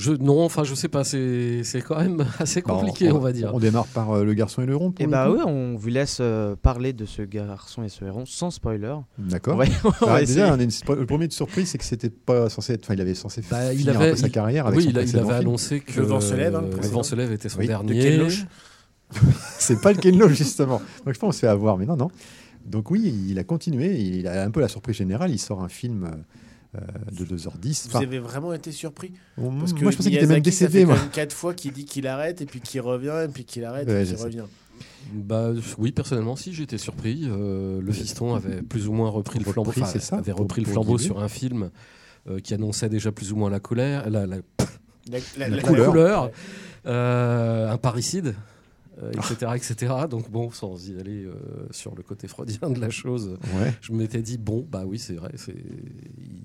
Je, 0.00 0.12
non, 0.12 0.44
enfin, 0.44 0.62
je 0.62 0.74
sais 0.76 0.86
pas, 0.88 1.02
c'est 1.02 1.62
c'est 1.64 1.80
quand 1.82 1.98
même 1.98 2.24
assez 2.38 2.62
bah, 2.62 2.74
compliqué, 2.74 3.10
on, 3.10 3.18
va 3.18 3.32
dire. 3.32 3.50
On 3.52 3.58
démarre 3.58 3.86
par 3.88 4.12
euh, 4.12 4.24
le 4.24 4.32
garçon 4.34 4.62
et 4.62 4.66
le 4.66 4.72
héros. 4.74 4.90
pour 4.90 5.00
Et 5.00 5.06
le 5.06 5.10
bah 5.10 5.26
coup 5.26 5.34
oui, 5.36 5.40
on 5.44 5.74
vous 5.76 5.88
laisse 5.88 6.18
euh, 6.20 6.54
parler 6.54 6.92
de 6.92 7.04
ce 7.04 7.22
garçon 7.22 7.82
et 7.82 7.88
ce 7.88 8.04
héron 8.04 8.24
sans 8.24 8.50
spoiler. 8.52 8.94
D'accord. 9.18 9.60
Ah, 10.06 10.20
déjà, 10.20 10.54
une 10.54 10.68
spo- 10.70 10.94
le 10.96 11.04
premier 11.06 11.26
de 11.26 11.32
surprise, 11.32 11.68
c'est 11.70 11.78
que 11.78 11.84
c'était 11.84 12.10
pas 12.10 12.48
censé 12.48 12.74
être. 12.74 12.84
Enfin, 12.84 12.94
il 12.94 13.00
avait 13.00 13.14
censé 13.14 13.42
Bah, 13.50 13.72
il 13.72 13.80
finir 13.80 13.96
avait- 13.96 14.08
un 14.08 14.10
peu 14.12 14.16
sa 14.16 14.26
il- 14.28 14.32
carrière 14.32 14.66
avec 14.68 14.78
oui, 14.78 14.84
son 14.84 14.90
il, 14.90 14.98
a- 14.98 15.02
il 15.02 15.16
avait 15.16 15.24
film. 15.26 15.30
annoncé 15.36 15.80
que 15.80 15.98
Le 16.00 16.06
vent 16.06 16.20
se 16.20 16.34
lève, 16.34 16.54
hein, 16.54 16.64
le 16.80 16.88
vent 16.88 17.02
se 17.02 17.14
lève 17.16 17.32
était 17.32 17.48
son 17.48 17.58
Oui, 17.58 17.64
de 17.64 17.68
dernier. 17.70 17.98
Ken 18.00 18.18
Loach. 18.20 18.44
C'est 19.58 19.80
pas 19.80 19.92
le 19.92 19.98
Ken 19.98 20.16
Loach, 20.18 20.32
justement. 20.34 20.80
Donc 21.04 21.14
je 21.14 21.18
pense 21.18 21.28
qu'on 21.28 21.32
se 21.32 21.38
fait 21.40 21.46
avoir, 21.48 21.76
mais 21.78 21.86
non, 21.86 21.96
non. 21.96 22.08
Donc 22.66 22.90
oui, 22.90 23.14
il 23.28 23.38
a 23.38 23.44
continué. 23.44 23.98
Il 23.98 24.26
a 24.28 24.44
un 24.44 24.50
peu 24.50 24.60
la 24.60 24.68
surprise 24.68 24.96
générale. 24.96 25.30
Il 25.30 25.38
sort 25.38 25.62
un 25.62 25.68
film 25.68 26.04
euh, 26.04 26.10
de 26.74 27.24
2h10. 27.24 27.88
Vous 27.88 27.96
Enfin, 27.96 28.00
avez 28.04 28.18
vraiment 28.18 28.52
été 28.52 28.72
surpris 28.72 29.12
Parce 29.36 29.72
que 29.72 29.80
moi, 29.82 29.90
je 29.90 29.96
pensais 29.96 30.10
qu'il 30.10 30.18
était 30.18 30.26
même 30.26 30.40
Miyazaki, 30.42 30.52
ça 30.52 30.66
décédé. 30.66 30.86
fait 30.86 30.98
quand 31.00 31.10
quatre 31.12 31.32
fois 31.32 31.54
qu'il 31.54 31.72
dit 31.72 31.84
qu'il 31.84 32.06
arrête 32.06 32.40
et 32.42 32.46
puis 32.46 32.60
qu'il 32.60 32.80
revient 32.80 33.24
et 33.24 33.28
puis 33.28 33.44
qu'il 33.44 33.64
arrête 33.64 33.88
Ouais, 33.88 34.02
et 34.02 34.06
qu'il 34.06 34.16
revient. 34.16 34.44
Bah 35.12 35.50
oui, 35.78 35.92
personnellement, 35.92 36.36
si 36.36 36.52
j'étais 36.52 36.78
surpris. 36.78 37.22
Euh, 37.24 37.80
le 37.80 37.92
fiston 37.92 38.34
avait 38.34 38.62
plus 38.62 38.86
ou 38.86 38.92
moins 38.92 39.08
repris 39.08 39.38
le 39.38 39.44
flambeau, 39.44 39.70
Repris, 39.70 39.82
enfin, 39.82 39.90
c'est 39.92 40.00
ça, 40.02 40.16
avait 40.18 40.32
pour- 40.32 40.40
repris 40.42 40.60
le 40.62 40.68
flambeau 40.70 40.98
sur 40.98 41.18
un 41.20 41.28
film 41.28 41.70
euh, 42.28 42.38
qui 42.40 42.52
annonçait 42.54 42.88
déjà 42.90 43.10
plus 43.10 43.32
ou 43.32 43.36
moins 43.36 43.48
la 43.50 43.60
colère, 43.60 44.08
la, 44.10 44.26
la- 44.26 44.36
La, 45.38 45.48
La 45.48 45.62
couleur. 45.62 45.86
couleur, 45.90 46.30
euh, 46.86 47.70
un 47.72 47.78
parricide. 47.78 48.34
Euh, 49.02 49.12
etc., 49.12 49.52
etc. 49.56 49.94
Donc 50.10 50.30
bon, 50.30 50.50
sans 50.50 50.88
y 50.88 50.98
aller 50.98 51.24
euh, 51.24 51.34
sur 51.70 51.94
le 51.94 52.02
côté 52.02 52.26
freudien 52.28 52.70
de 52.70 52.80
la 52.80 52.90
chose, 52.90 53.36
Ouais, 53.58 53.74
je 53.80 53.92
m'étais 53.92 54.22
dit 54.22 54.38
bon, 54.38 54.66
bah 54.70 54.84
oui, 54.86 54.98
c'est 54.98 55.14
vrai, 55.14 55.32
c'est, 55.36 55.54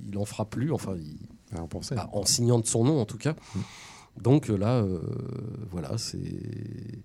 il 0.07 0.17
en 0.17 0.25
fera 0.25 0.45
plus. 0.49 0.71
Enfin, 0.71 0.95
il- 0.97 1.17
on 1.59 1.67
pensait. 1.67 1.95
bah, 1.95 2.09
en 2.13 2.25
signant 2.25 2.59
de 2.59 2.65
son 2.65 2.83
nom 2.83 2.99
en 2.99 3.05
tout 3.05 3.17
cas. 3.19 3.33
Mm. 3.55 3.59
Donc 4.21 4.49
euh, 4.49 4.55
là, 4.57 4.77
euh, 4.81 4.99
voilà, 5.71 5.97
c'est. 5.97 7.03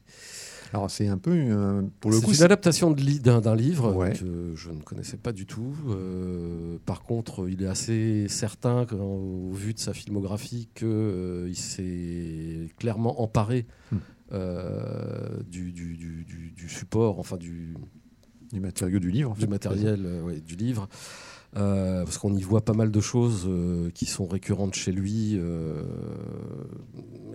Alors 0.75 0.91
c'est 0.91 1.09
un 1.09 1.17
peu, 1.17 1.31
euh, 1.35 1.81
pour 2.01 2.11
le 2.11 2.19
C'est 2.19 2.25
coup, 2.27 2.35
une 2.35 2.43
adaptation 2.43 2.91
de 2.91 3.01
li- 3.01 3.21
d'un 3.21 3.41
d'un 3.41 3.55
livre 3.57 3.95
Ouais. 3.95 4.13
que 4.13 4.53
je 4.55 4.71
ne 4.71 4.83
connaissais 4.83 5.17
pas 5.17 5.33
du 5.33 5.47
tout. 5.47 5.75
Euh, 5.89 6.77
par 6.85 7.03
contre, 7.05 7.49
il 7.49 7.63
est 7.63 7.67
assez 7.67 8.27
certain, 8.29 8.87
au 8.93 9.51
vu 9.53 9.73
de 9.73 9.79
sa 9.79 9.95
filmographie, 9.95 10.69
qu'il 10.75 11.57
s'est 11.57 12.69
clairement 12.79 13.23
emparé 13.23 13.67
Hmm. 13.91 13.97
Euh, 14.33 15.43
du, 15.49 15.73
du- 15.73 15.97
du- 15.97 16.25
du- 16.25 16.51
du 16.51 16.69
support, 16.69 17.19
enfin 17.19 17.37
du, 17.37 17.77
du 18.53 18.61
matériau 18.61 18.99
du 18.99 19.11
livre. 19.11 19.31
en 19.33 19.35
du 19.35 19.47
matériel 19.47 20.03
euh, 20.05 20.23
ouais, 20.23 20.41
du 20.41 20.57
livre. 20.57 20.89
Euh, 21.57 22.05
parce 22.05 22.19
qu'on 22.19 22.35
y 22.37 22.43
voit 22.43 22.63
pas 22.65 22.75
mal 22.75 22.91
de 22.91 23.01
choses 23.01 23.47
euh, 23.49 23.89
qui 23.91 24.05
sont 24.05 24.27
récurrentes 24.27 24.75
chez 24.75 24.93
lui, 24.93 25.33
euh, 25.39 25.83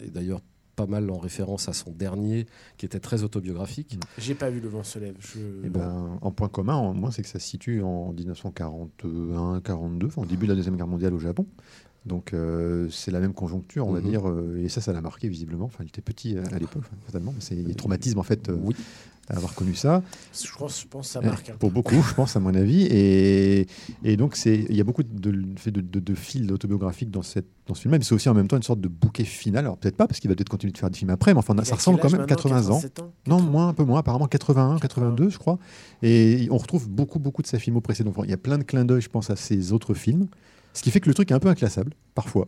et 0.03 0.11
d'ailleurs 0.11 0.41
pas 0.75 0.85
mal 0.87 1.09
en 1.11 1.17
référence 1.19 1.67
à 1.69 1.73
son 1.73 1.91
dernier, 1.91 2.45
qui 2.77 2.85
était 2.87 2.99
très 2.99 3.21
autobiographique. 3.23 3.97
J'ai 4.17 4.33
pas 4.35 4.49
vu 4.49 4.59
Le 4.59 4.67
vent 4.69 4.83
se 4.83 4.97
lève. 4.97 5.15
Je... 5.19 5.39
Eh 5.63 5.69
ben, 5.69 6.17
en 6.21 6.31
point 6.31 6.47
commun, 6.49 6.73
en 6.75 6.93
moins, 6.95 7.11
c'est 7.11 7.21
que 7.21 7.27
ça 7.27 7.37
se 7.39 7.47
situe 7.47 7.81
en 7.83 8.11
1941-42, 8.13 10.05
enfin, 10.07 10.21
au 10.23 10.25
début 10.25 10.45
de 10.45 10.51
la 10.51 10.55
Deuxième 10.55 10.75
Guerre 10.75 10.87
mondiale 10.87 11.13
au 11.13 11.19
Japon. 11.19 11.45
Donc 12.05 12.33
euh, 12.33 12.89
c'est 12.89 13.11
la 13.11 13.19
même 13.21 13.33
conjoncture, 13.33 13.87
on 13.87 13.93
va 13.93 14.01
Mhm. 14.01 14.09
dire, 14.09 14.27
euh, 14.29 14.61
et 14.63 14.67
ça, 14.69 14.81
ça 14.81 14.91
l'a 14.91 15.01
marqué 15.01 15.29
visiblement. 15.29 15.65
Enfin, 15.65 15.83
il 15.83 15.87
était 15.87 16.01
petit 16.01 16.35
euh, 16.35 16.43
à 16.51 16.59
l'époque, 16.59 16.83
mais 17.13 17.21
C'est 17.39 17.55
il 17.55 17.75
traumatisme 17.75 18.19
en 18.19 18.23
fait 18.23 18.49
euh, 18.49 18.57
Oui. 18.61 18.75
d'avoir 19.29 19.55
connu 19.55 19.73
ça. 19.73 20.03
Je 20.33 20.51
pense, 20.57 20.81
je 20.81 20.87
pense 20.87 21.07
que 21.07 21.13
ça 21.13 21.21
marque. 21.21 21.49
hein. 21.49 21.55
Pour 21.57 21.71
beaucoup, 21.71 21.95
je 22.01 22.13
pense, 22.13 22.35
à 22.35 22.41
mon 22.41 22.53
avis. 22.55 22.83
Et, 22.91 23.67
et 24.03 24.17
donc, 24.17 24.37
il 24.45 24.75
y 24.75 24.81
a 24.81 24.83
beaucoup 24.83 25.03
de, 25.03 25.31
de, 25.31 25.99
de, 25.99 26.13
fils 26.13 26.51
autobiographiques 26.51 27.09
dans, 27.09 27.21
cette, 27.21 27.45
dans 27.67 27.73
ce 27.73 27.83
film-là, 27.83 27.99
mais 27.99 28.03
c'est 28.03 28.15
aussi 28.15 28.27
en 28.27 28.33
même 28.33 28.49
temps 28.49 28.57
une 28.57 28.63
sorte 28.63 28.81
de 28.81 28.89
bouquet 28.89 29.23
final. 29.23 29.63
Alors, 29.63 29.77
peut-être 29.77 29.95
pas, 29.95 30.05
parce 30.07 30.19
qu'il 30.19 30.29
va 30.29 30.35
peut-être 30.35 30.49
continuer 30.49 30.73
de 30.73 30.77
faire 30.77 30.89
des 30.89 30.97
films 30.97 31.09
après, 31.11 31.33
mais 31.33 31.39
enfin, 31.39 31.55
ça 31.63 31.75
ressemble 31.75 31.99
quand 32.01 32.11
même 32.11 32.19
maintenant? 32.19 32.35
80 32.35 32.57
ans. 32.69 32.81
87 32.81 32.99
ans? 32.99 33.13
Non, 33.27 33.37
80. 33.37 33.49
moins, 33.51 33.67
un 33.69 33.73
peu 33.73 33.85
moins, 33.85 33.99
apparemment 33.99 34.27
81, 34.27 34.77
82, 34.79 35.29
je 35.29 35.37
crois. 35.37 35.57
Et 36.01 36.49
on 36.51 36.57
retrouve 36.57 36.89
beaucoup, 36.89 37.19
beaucoup 37.19 37.41
de 37.41 37.47
sa 37.47 37.59
filmo 37.59 37.79
précédente. 37.79 38.15
Enfin, 38.17 38.25
il 38.27 38.31
y 38.31 38.33
a 38.33 38.37
plein 38.37 38.57
de 38.57 38.63
clins 38.63 38.83
d'œil, 38.83 38.99
je 39.01 39.09
pense, 39.09 39.29
à 39.29 39.37
ses 39.37 39.71
autres 39.71 39.93
films. 39.93 40.27
Ce 40.73 40.81
qui 40.81 40.91
fait 40.91 40.99
que 40.99 41.07
le 41.07 41.13
truc 41.13 41.31
est 41.31 41.33
un 41.33 41.39
peu 41.39 41.49
inclassable, 41.49 41.93
parfois. 42.15 42.47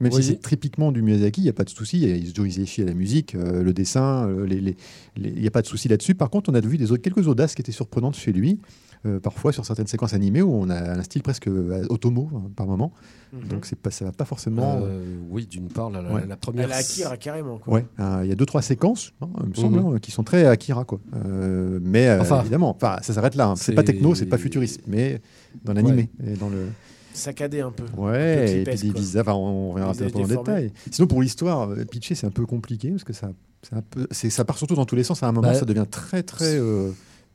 Même 0.00 0.12
Oui. 0.14 0.22
si 0.22 0.30
c'est 0.30 0.40
typiquement 0.40 0.92
du 0.92 1.02
Miyazaki, 1.02 1.42
il 1.42 1.44
n'y 1.44 1.50
a 1.50 1.52
pas 1.52 1.64
de 1.64 1.68
souci. 1.68 2.00
Il 2.00 2.24
Isao 2.26 2.46
Hisaishi 2.46 2.80
à 2.80 2.86
la 2.86 2.94
musique, 2.94 3.34
euh, 3.34 3.62
le 3.62 3.74
dessin, 3.74 4.26
euh, 4.26 4.46
les- 4.46 4.58
les- 4.60 4.76
les- 5.16 5.28
il 5.28 5.40
n'y 5.42 5.46
a 5.46 5.50
pas 5.50 5.60
de 5.60 5.66
souci 5.66 5.88
là-dessus. 5.88 6.14
Par 6.14 6.30
contre, 6.30 6.48
on 6.50 6.54
a 6.54 6.60
vu 6.60 6.78
des 6.78 6.90
autres, 6.90 7.02
quelques 7.02 7.28
audaces 7.28 7.54
qui 7.54 7.60
étaient 7.60 7.70
surprenantes 7.72 8.16
chez 8.16 8.32
lui. 8.32 8.58
euh, 9.06 9.18
parfois 9.18 9.50
sur 9.50 9.64
certaines 9.64 9.86
séquences 9.86 10.12
animées 10.12 10.42
où 10.42 10.52
on 10.52 10.68
a 10.68 10.98
un 10.98 11.02
style 11.02 11.22
presque 11.22 11.48
euh, 11.48 11.86
automo 11.88 12.28
hein, 12.36 12.50
par 12.54 12.66
moment. 12.66 12.92
Mhm. 13.32 13.48
Donc 13.48 13.64
c'est 13.64 13.78
pas, 13.78 13.90
ça 13.90 14.04
va 14.04 14.12
pas 14.12 14.26
forcément. 14.26 14.78
Euh, 14.82 15.16
oui, 15.30 15.46
d'une 15.46 15.68
part, 15.68 15.88
la, 15.88 16.02
la- 16.02 16.12
Ouais. 16.12 16.26
la 16.28 16.36
première. 16.36 16.66
Elle 16.66 16.72
a 16.72 16.76
Akira 16.76 17.16
carrément. 17.16 17.58
Ouais, 17.66 17.86
euh, 17.98 18.20
il 18.24 18.28
y 18.28 18.32
a 18.32 18.34
deux 18.34 18.44
trois 18.44 18.60
séquences, 18.60 19.14
hein, 19.22 19.30
il 19.42 19.48
me 19.48 19.54
semble, 19.54 19.80
Mhm. 19.80 19.94
hein, 19.94 19.98
qui 20.00 20.10
sont 20.10 20.22
très 20.22 20.44
Akira 20.44 20.84
quoi. 20.84 21.00
Euh, 21.14 21.80
mais 21.82 22.08
euh, 22.08 22.20
Enfin, 22.20 22.42
évidemment, 22.42 22.76
ça 22.78 23.00
s'arrête 23.00 23.36
là. 23.36 23.46
hein. 23.48 23.56
C'est 23.56 23.72
pas 23.72 23.82
techno, 23.84 24.14
c'est 24.14 24.26
pas 24.26 24.36
futuriste, 24.36 24.82
mais 24.86 25.22
dans 25.64 25.72
l'animé 25.72 26.10
et 26.22 26.34
dans 26.34 26.50
le. 26.50 26.66
Saccadé 27.12 27.60
un 27.60 27.70
peu. 27.72 27.84
Ouais, 27.96 28.62
peu 28.64 28.70
et 28.72 28.76
puis 28.76 28.90
des. 28.92 29.20
Enfin, 29.20 29.32
on 29.34 29.70
reviendra 29.70 29.92
Visages 29.92 30.08
un 30.08 30.10
peu 30.10 30.18
en 30.18 30.26
détail. 30.42 30.72
Sinon, 30.90 31.06
pour 31.08 31.22
l'histoire, 31.22 31.70
euh, 31.70 31.84
pitcher, 31.84 32.14
c'est 32.14 32.26
un 32.26 32.30
peu 32.30 32.46
compliqué 32.46 32.90
parce 32.90 33.04
que 33.04 33.12
ça, 33.12 33.30
un 33.72 33.82
peu, 33.82 34.06
ça 34.10 34.44
part 34.44 34.58
surtout 34.58 34.74
dans 34.74 34.86
tous 34.86 34.96
les 34.96 35.04
sens. 35.04 35.22
À 35.22 35.28
un 35.28 35.32
moment, 35.32 35.48
Bah, 35.48 35.54
ça 35.54 35.64
devient 35.64 35.86
très 35.90 36.22
très 36.22 36.56
euh, 36.58 36.90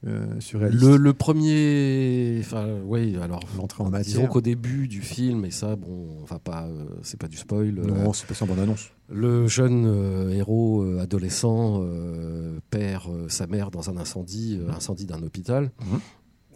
euh, 0.08 0.25
surréaliste. 0.39 0.84
Le, 0.84 0.98
le 0.98 1.13
premier, 1.13 2.38
enfin, 2.39 2.67
oui, 2.86 3.17
alors 3.22 3.41
L'entrée 3.58 3.84
en 3.84 3.89
disons 3.89 3.98
matière. 4.22 4.29
qu'au 4.29 4.41
début 4.41 4.88
du 4.88 5.01
film, 5.01 5.46
et 5.46 5.51
ça, 5.51 5.75
bon, 5.75 6.08
on 6.22 6.25
va 6.25 6.39
pas, 6.39 6.65
euh, 6.67 6.86
c'est 7.01 7.20
pas 7.20 7.27
du 7.27 7.38
spoil. 7.38 7.79
euh, 7.79 7.86
Non, 7.86 8.13
c'est 8.13 8.27
pas 8.27 8.41
en 8.44 8.48
bande 8.48 8.60
annonce. 8.60 8.89
Le 9.10 9.48
jeune 9.48 9.86
euh, 9.88 10.32
héros 10.32 10.82
euh, 10.84 11.00
adolescent 11.00 11.79
euh, 11.82 12.60
perd 12.72 13.03
euh, 13.10 13.25
sa 13.29 13.46
mère 13.48 13.72
dans 13.72 13.89
un 13.89 13.98
incendie, 13.98 14.60
euh, 14.62 14.72
incendie 14.72 15.05
d'un 15.05 15.22
hôpital. 15.22 15.72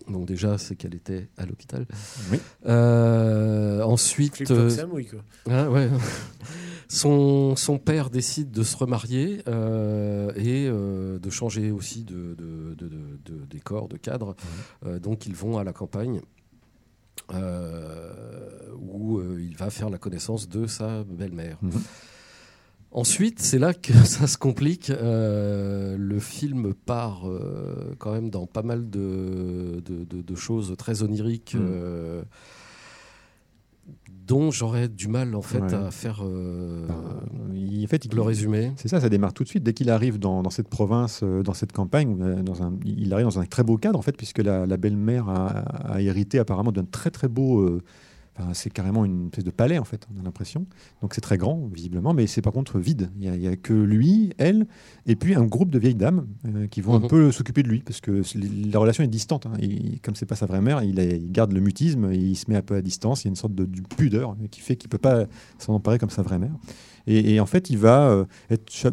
Donc 0.10 0.25
déjà, 0.28 0.58
c'est 0.58 0.75
qu'elle 0.75 0.96
était 0.96 1.30
à 1.38 1.46
l'hôpital. 1.46 1.86
Oui. 2.32 2.39
Euh, 2.66 3.82
ensuite, 3.84 4.34
euh, 4.51 4.70
quoi. 5.10 5.20
ah, 5.50 5.70
ouais. 5.70 5.89
son, 6.88 7.56
son 7.56 7.78
père 7.78 8.10
décide 8.10 8.50
de 8.51 8.63
se 8.63 8.75
remarier 8.75 9.44
euh, 9.48 10.32
et 10.36 10.68
euh, 10.68 11.20
de 11.20 11.30
changer 11.30 11.70
aussi 11.72 12.04
de, 12.04 12.36
de, 12.36 12.74
de- 12.75 12.88
de- 12.89 13.20
de 13.39 13.46
décor, 13.46 13.88
de 13.88 13.98
cadre. 13.98 14.36
Euh, 14.86 14.98
donc 15.00 15.25
ils 15.28 15.36
vont 15.36 15.58
à 15.60 15.63
la 15.63 15.74
campagne. 15.74 16.22
euh, 17.34 18.12
où 18.80 19.20
euh, 19.20 19.38
il 19.42 19.56
va 19.56 19.70
faire 19.70 19.89
la 19.89 19.98
connaissance 19.98 20.50
de 20.50 20.66
sa 20.66 21.04
belle-mère. 21.04 21.58
Mhm. 21.62 21.72
Ensuite, 22.91 23.39
c'est 23.39 23.60
là 23.60 23.74
que 23.74 23.93
ça 24.05 24.25
se 24.27 24.38
complique. 24.38 24.89
Euh, 24.89 25.96
le 25.98 26.19
film 26.19 26.74
part 26.74 27.27
euh, 27.29 27.93
quand 28.00 28.12
même 28.13 28.29
dans 28.29 28.48
pas 28.48 28.63
mal 28.63 28.89
de, 28.89 29.81
de- 29.86 30.03
de- 30.05 30.22
de 30.22 30.36
choses 30.36 30.74
très 30.77 31.03
oniriques, 31.03 31.53
Mhm. 31.55 31.62
euh, 31.69 32.22
dont 34.27 34.51
j'aurais 34.51 34.88
du 34.88 35.08
mal 35.08 35.34
en 35.36 35.41
fait 35.41 35.60
Ouais. 35.60 35.74
à 35.74 35.89
faire 35.91 36.22
euh, 36.24 36.86
Enfin, 36.88 37.19
il- 37.53 37.84
en 37.84 37.88
fait, 37.88 38.05
il- 38.05 38.13
le 38.15 38.22
résumé. 38.22 38.72
C'est 38.75 38.88
ça, 38.88 39.00
ça 39.01 39.10
démarre 39.10 39.34
tout 39.34 39.43
de 39.43 39.50
suite. 39.50 39.63
Dès 39.63 39.74
qu'il 39.74 39.89
arrive 39.89 40.19
dans, 40.19 40.43
dans 40.43 40.50
cette 40.51 40.67
province, 40.67 41.24
dans 41.24 41.53
cette 41.53 41.72
campagne, 41.72 42.43
dans 42.43 42.62
un, 42.63 42.74
il 42.86 43.12
arrive 43.13 43.25
dans 43.25 43.39
un 43.39 43.46
très 43.46 43.63
beau 43.63 43.77
cadre, 43.77 43.98
en 43.98 44.03
fait, 44.03 44.15
puisque 44.17 44.39
la, 44.39 44.65
la 44.67 44.77
belle-mère 44.77 45.29
a, 45.29 45.48
a 45.93 46.01
hérité 46.01 46.38
apparemment 46.39 46.72
d'un 46.72 46.86
très 46.86 47.10
très 47.12 47.27
beau. 47.27 47.62
euh, 47.62 47.81
enfin, 48.39 48.53
c'est 48.53 48.69
carrément 48.69 49.03
une 49.05 49.25
espèce 49.25 49.43
de 49.43 49.51
palais, 49.51 49.77
en 49.77 49.84
fait, 49.84 50.08
on 50.15 50.19
a 50.19 50.24
l'impression. 50.24 50.65
Donc 51.01 51.13
c'est 51.13 51.22
très 51.22 51.38
grand, 51.38 51.67
visiblement, 51.74 52.13
mais 52.13 52.25
c'est 52.27 52.41
par 52.41 52.53
contre 52.53 52.79
vide. 52.79 53.10
Il 53.19 53.29
n'y 53.31 53.48
a, 53.48 53.55
que 53.55 53.74
lui, 53.74 54.31
elle, 54.38 54.65
et 55.05 55.15
puis 55.15 55.36
un 55.36 55.46
groupe 55.46 55.69
de 55.72 55.79
vieilles 55.79 55.96
dames 55.96 56.27
euh, 56.46 56.67
qui 56.67 56.81
vont 56.81 56.96
un 56.96 57.00
Mhm. 57.00 57.08
peu 57.08 57.31
s'occuper 57.31 57.63
de 57.63 57.67
lui, 57.69 57.79
parce 57.81 58.01
que 58.01 58.22
la 58.72 58.79
relation 58.79 59.03
est 59.03 59.08
distante. 59.08 59.46
hein. 59.46 59.53
Il- 59.62 60.00
comme 60.01 60.15
c'est 60.15 60.25
pas 60.25 60.36
sa 60.36 60.46
vraie 60.46 60.62
mère, 60.62 60.81
il, 60.84 61.00
a- 61.00 61.03
il 61.03 61.31
garde 61.31 61.51
le 61.51 61.60
mutisme, 61.60 62.12
et 62.12 62.17
il 62.17 62.36
se 62.36 62.46
met 62.50 62.55
un 62.55 62.62
peu 62.62 62.75
à 62.75 62.81
distance. 62.81 63.24
Il 63.24 63.25
y 63.25 63.29
a 63.29 63.31
une 63.31 63.36
sorte 63.36 63.53
de 63.55 63.65
du 63.65 63.81
pudeur 63.84 64.36
qui 64.51 64.62
fait 64.62 64.75
qu'il 64.75 64.89
peut 64.89 64.98
pas 64.98 65.25
s'en 65.58 65.74
emparer 65.74 66.00
comme 66.00 66.10
sa 66.10 66.22
vraie 66.22 66.39
mère. 66.39 66.55
Et, 67.08 67.34
et 67.36 67.39
en 67.39 67.46
fait, 67.46 67.69
il 67.69 67.77
va 67.77 68.10
euh, 68.10 68.25
être 68.50 68.69
cha- 68.72 68.91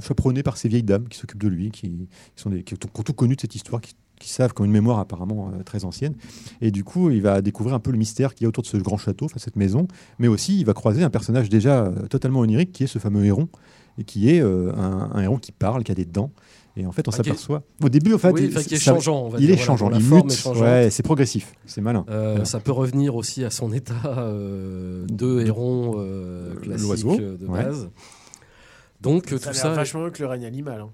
chaperonné 0.00 0.42
par 0.42 0.56
ces 0.56 0.68
vieilles 0.68 0.82
dames 0.82 1.08
qui 1.08 1.18
s'occupent 1.18 1.42
de 1.42 1.48
lui, 1.48 1.70
qui, 1.70 1.88
qui 1.90 2.08
sont 2.42 2.50
des, 2.50 2.62
qui 2.62 2.74
ont, 2.74 2.76
qui 2.76 3.00
ont 3.00 3.02
tout 3.02 3.12
connu 3.12 3.34
de 3.36 3.40
cette 3.40 3.54
histoire, 3.54 3.80
qui, 3.80 3.94
qui 4.20 4.28
savent, 4.30 4.52
qui 4.54 4.62
ont 4.62 4.64
une 4.64 4.70
mémoire 4.72 4.98
apparemment 4.98 5.50
euh, 5.58 5.62
très 5.62 5.84
ancienne. 5.84 6.14
Et 6.60 6.70
du 6.70 6.84
coup, 6.84 7.10
il 7.10 7.22
va 7.22 7.42
découvrir 7.42 7.74
un 7.74 7.80
peu 7.80 7.90
le 7.90 7.98
mystère 7.98 8.34
qu'il 8.34 8.44
y 8.44 8.46
a 8.46 8.48
autour 8.48 8.62
de 8.62 8.68
ce 8.68 8.76
grand 8.78 8.96
château, 8.96 9.26
enfin, 9.26 9.38
cette 9.38 9.56
maison. 9.56 9.86
Mais 10.18 10.28
aussi, 10.28 10.58
il 10.58 10.64
va 10.66 10.72
croiser 10.74 11.02
un 11.02 11.10
personnage 11.10 11.48
déjà 11.48 11.84
euh, 11.84 12.06
totalement 12.08 12.40
onirique, 12.40 12.72
qui 12.72 12.84
est 12.84 12.86
ce 12.86 12.98
fameux 12.98 13.24
héron, 13.24 13.48
et 13.98 14.04
qui 14.04 14.30
est 14.30 14.40
euh, 14.40 14.72
un, 14.76 15.10
un 15.14 15.22
héron 15.22 15.38
qui 15.38 15.52
parle, 15.52 15.84
qui 15.84 15.92
a 15.92 15.94
des 15.94 16.04
dents. 16.04 16.30
Et 16.78 16.84
en 16.86 16.92
fait, 16.92 17.08
on 17.08 17.10
s'aperçoit. 17.10 17.62
Au 17.82 17.88
début, 17.88 18.12
en 18.12 18.18
fait, 18.18 18.32
oui, 18.32 18.50
il- 18.52 18.56
est 18.58 18.76
ça- 18.76 18.92
changeant. 18.92 19.22
on 19.24 19.28
va 19.30 19.38
il 19.38 19.46
dire, 19.46 19.54
est 19.54 19.56
voilà, 19.56 19.66
changeant, 19.66 19.90
il 19.94 20.02
forme 20.02 20.28
mute. 20.28 20.60
Ouais, 20.60 20.88
c'est 20.90 21.02
progressif, 21.02 21.54
c'est 21.64 21.80
malin. 21.80 22.04
Euh, 22.10 22.30
Voilà. 22.32 22.44
Ça 22.44 22.60
peut 22.60 22.72
revenir 22.72 23.16
aussi 23.16 23.44
à 23.44 23.50
son 23.50 23.72
état 23.72 23.94
euh, 24.18 25.06
de 25.08 25.40
héron 25.40 25.94
euh, 25.96 26.54
classique 26.56 26.86
L'oiseau, 26.86 27.16
de 27.16 27.38
ouais. 27.48 27.62
base. 27.64 27.88
Donc 29.00 29.32
euh, 29.32 29.38
Ça 29.38 29.50
a 29.50 29.52
tout 29.52 29.54
l'air 29.54 29.62
ça, 29.62 29.68
vachement 29.74 30.02
mieux 30.04 30.10
que 30.10 30.22
le 30.22 30.28
règne 30.28 30.44
animal. 30.44 30.80
hein. 30.82 30.90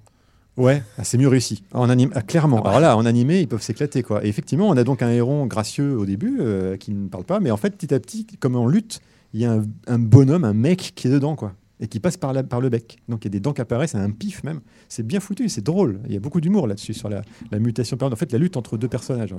Ouais, 0.56 0.82
ah, 0.98 1.04
c'est 1.04 1.16
mieux 1.16 1.28
réussi. 1.28 1.64
En 1.72 1.88
anime, 1.88 2.10
ah, 2.14 2.22
clairement. 2.22 2.58
Ah 2.58 2.62
bah. 2.62 2.70
Alors 2.70 2.80
là, 2.80 2.96
en 2.96 3.06
animé, 3.06 3.40
ils 3.40 3.48
peuvent 3.48 3.62
s'éclater 3.62 4.02
quoi. 4.02 4.24
Et 4.24 4.28
effectivement, 4.28 4.68
on 4.68 4.76
a 4.76 4.84
donc 4.84 5.02
un 5.02 5.10
héron 5.10 5.46
gracieux 5.46 5.96
au 5.96 6.04
début 6.04 6.38
euh, 6.40 6.76
qui 6.76 6.92
ne 6.92 7.08
parle 7.08 7.24
pas, 7.24 7.40
mais 7.40 7.50
en 7.50 7.56
fait, 7.56 7.70
petit 7.70 7.94
à 7.94 8.00
petit, 8.00 8.26
comme 8.38 8.56
en 8.56 8.66
lutte, 8.66 9.00
il 9.32 9.40
y 9.40 9.46
a 9.46 9.52
un, 9.52 9.64
un 9.86 9.98
bonhomme, 9.98 10.44
un 10.44 10.52
mec 10.52 10.92
qui 10.94 11.08
est 11.08 11.10
dedans 11.10 11.36
quoi, 11.36 11.54
et 11.80 11.88
qui 11.88 11.98
passe 12.00 12.16
par, 12.16 12.32
la- 12.32 12.42
par 12.44 12.60
le 12.60 12.68
bec. 12.68 12.98
Donc 13.08 13.24
il 13.24 13.26
y 13.26 13.28
a 13.28 13.30
des 13.30 13.40
dents 13.40 13.52
qui 13.52 13.60
apparaissent, 13.60 13.94
un 13.94 14.10
pif 14.10 14.44
même. 14.44 14.60
C'est 14.88 15.04
bien 15.06 15.18
foutu, 15.20 15.48
c'est 15.48 15.62
drôle. 15.64 16.00
Il 16.06 16.12
y 16.12 16.16
a 16.16 16.20
beaucoup 16.20 16.40
d'humour 16.40 16.66
là-dessus 16.66 16.94
sur 16.94 17.08
la, 17.08 17.22
la 17.50 17.58
mutation. 17.58 17.96
En 18.00 18.14
fait, 18.16 18.30
la 18.32 18.38
lutte 18.38 18.56
entre 18.56 18.76
deux 18.78 18.88
personnages. 18.88 19.34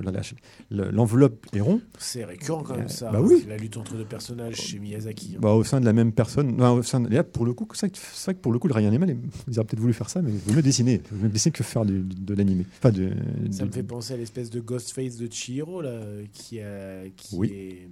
L'enveloppe 0.70 1.46
héron, 1.54 1.80
C'est 1.98 2.24
récurrent 2.24 2.62
quand 2.62 2.76
même 2.76 2.88
ça. 2.88 3.10
bah 3.10 3.20
oui. 3.20 3.44
La 3.48 3.56
lutte 3.56 3.76
entre 3.76 3.94
deux 3.96 4.04
personnages 4.04 4.56
chez 4.56 4.78
Miyazaki. 4.78 5.34
hein. 5.36 5.38
bah, 5.40 5.52
au 5.52 5.64
sein 5.64 5.80
de 5.80 5.84
la 5.84 5.92
même 5.92 6.12
personne. 6.12 6.56
non, 6.56 6.74
au 6.74 6.82
sein 6.82 7.00
de- 7.00 7.10
et 7.10 7.14
là, 7.16 7.24
pour 7.24 7.44
le 7.46 7.52
coup, 7.54 7.66
c'est 7.74 7.90
vrai 8.24 8.34
que- 8.34 8.40
pour 8.40 8.52
le 8.52 8.58
coup, 8.58 8.68
le 8.68 8.74
Ryan 8.74 8.88
Animal, 8.88 9.16
ils 9.48 9.58
auraient 9.58 9.66
peut-être 9.66 9.80
voulu 9.80 9.92
faire 9.92 10.10
ça, 10.10 10.22
mais 10.22 10.32
mieux 10.52 10.62
dessiner. 10.62 11.00
Il 11.10 11.16
vaut 11.16 11.22
mieux 11.24 11.28
dessiner 11.30 11.52
que 11.52 11.62
faire 11.64 11.84
de 11.84 12.34
l'animé. 12.34 12.66
Enfin, 12.78 12.90
de, 12.90 13.10
Ça 13.50 13.64
me 13.64 13.70
fait 13.70 13.82
penser 13.82 14.14
à 14.14 14.16
l'espèce 14.16 14.50
de 14.50 14.60
Ghostface 14.60 15.16
de 15.16 15.28
Chihiro 15.30 15.82
là, 15.82 16.00
qui, 16.32 16.60
a, 16.60 17.08
qui 17.16 17.36
Oui. 17.36 17.48
est 17.52 17.88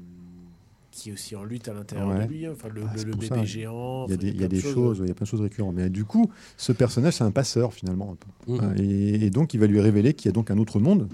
qui 0.92 1.10
est 1.10 1.12
aussi 1.12 1.34
en 1.34 1.42
lutte 1.42 1.66
à 1.68 1.72
l'intérieur 1.72 2.08
Ouais. 2.08 2.24
de 2.26 2.30
lui. 2.30 2.46
hein. 2.46 2.50
Enfin, 2.52 2.68
le, 2.68 2.82
Ah, 2.86 2.92
le- 2.96 3.02
le 3.04 3.10
bébé 3.12 3.26
ça. 3.26 3.44
géant. 3.44 4.04
Il 4.06 4.10
y 4.10 4.14
a 4.14 4.16
des, 4.18 4.28
il 4.28 4.40
y 4.40 4.44
a 4.44 4.60
choses, 4.60 4.98
il 5.02 5.08
y 5.08 5.10
a 5.10 5.14
plein 5.14 5.24
de 5.24 5.28
choses 5.28 5.40
récurrentes. 5.40 5.74
Mais 5.74 5.90
du 5.90 6.04
coup, 6.04 6.30
ce 6.56 6.70
personnage, 6.72 7.14
c'est 7.14 7.24
un 7.24 7.30
passeur 7.32 7.72
finalement. 7.74 8.12
un 8.12 8.16
peu. 8.16 8.64
Mhm. 8.66 8.74
Et, 8.78 9.24
et 9.26 9.30
donc, 9.30 9.54
il 9.54 9.58
va 9.60 9.66
lui 9.66 9.80
révéler 9.80 10.14
qu'il 10.14 10.26
y 10.26 10.28
a 10.28 10.32
donc 10.32 10.50
un 10.52 10.58
autre 10.58 10.78
monde 10.78 11.08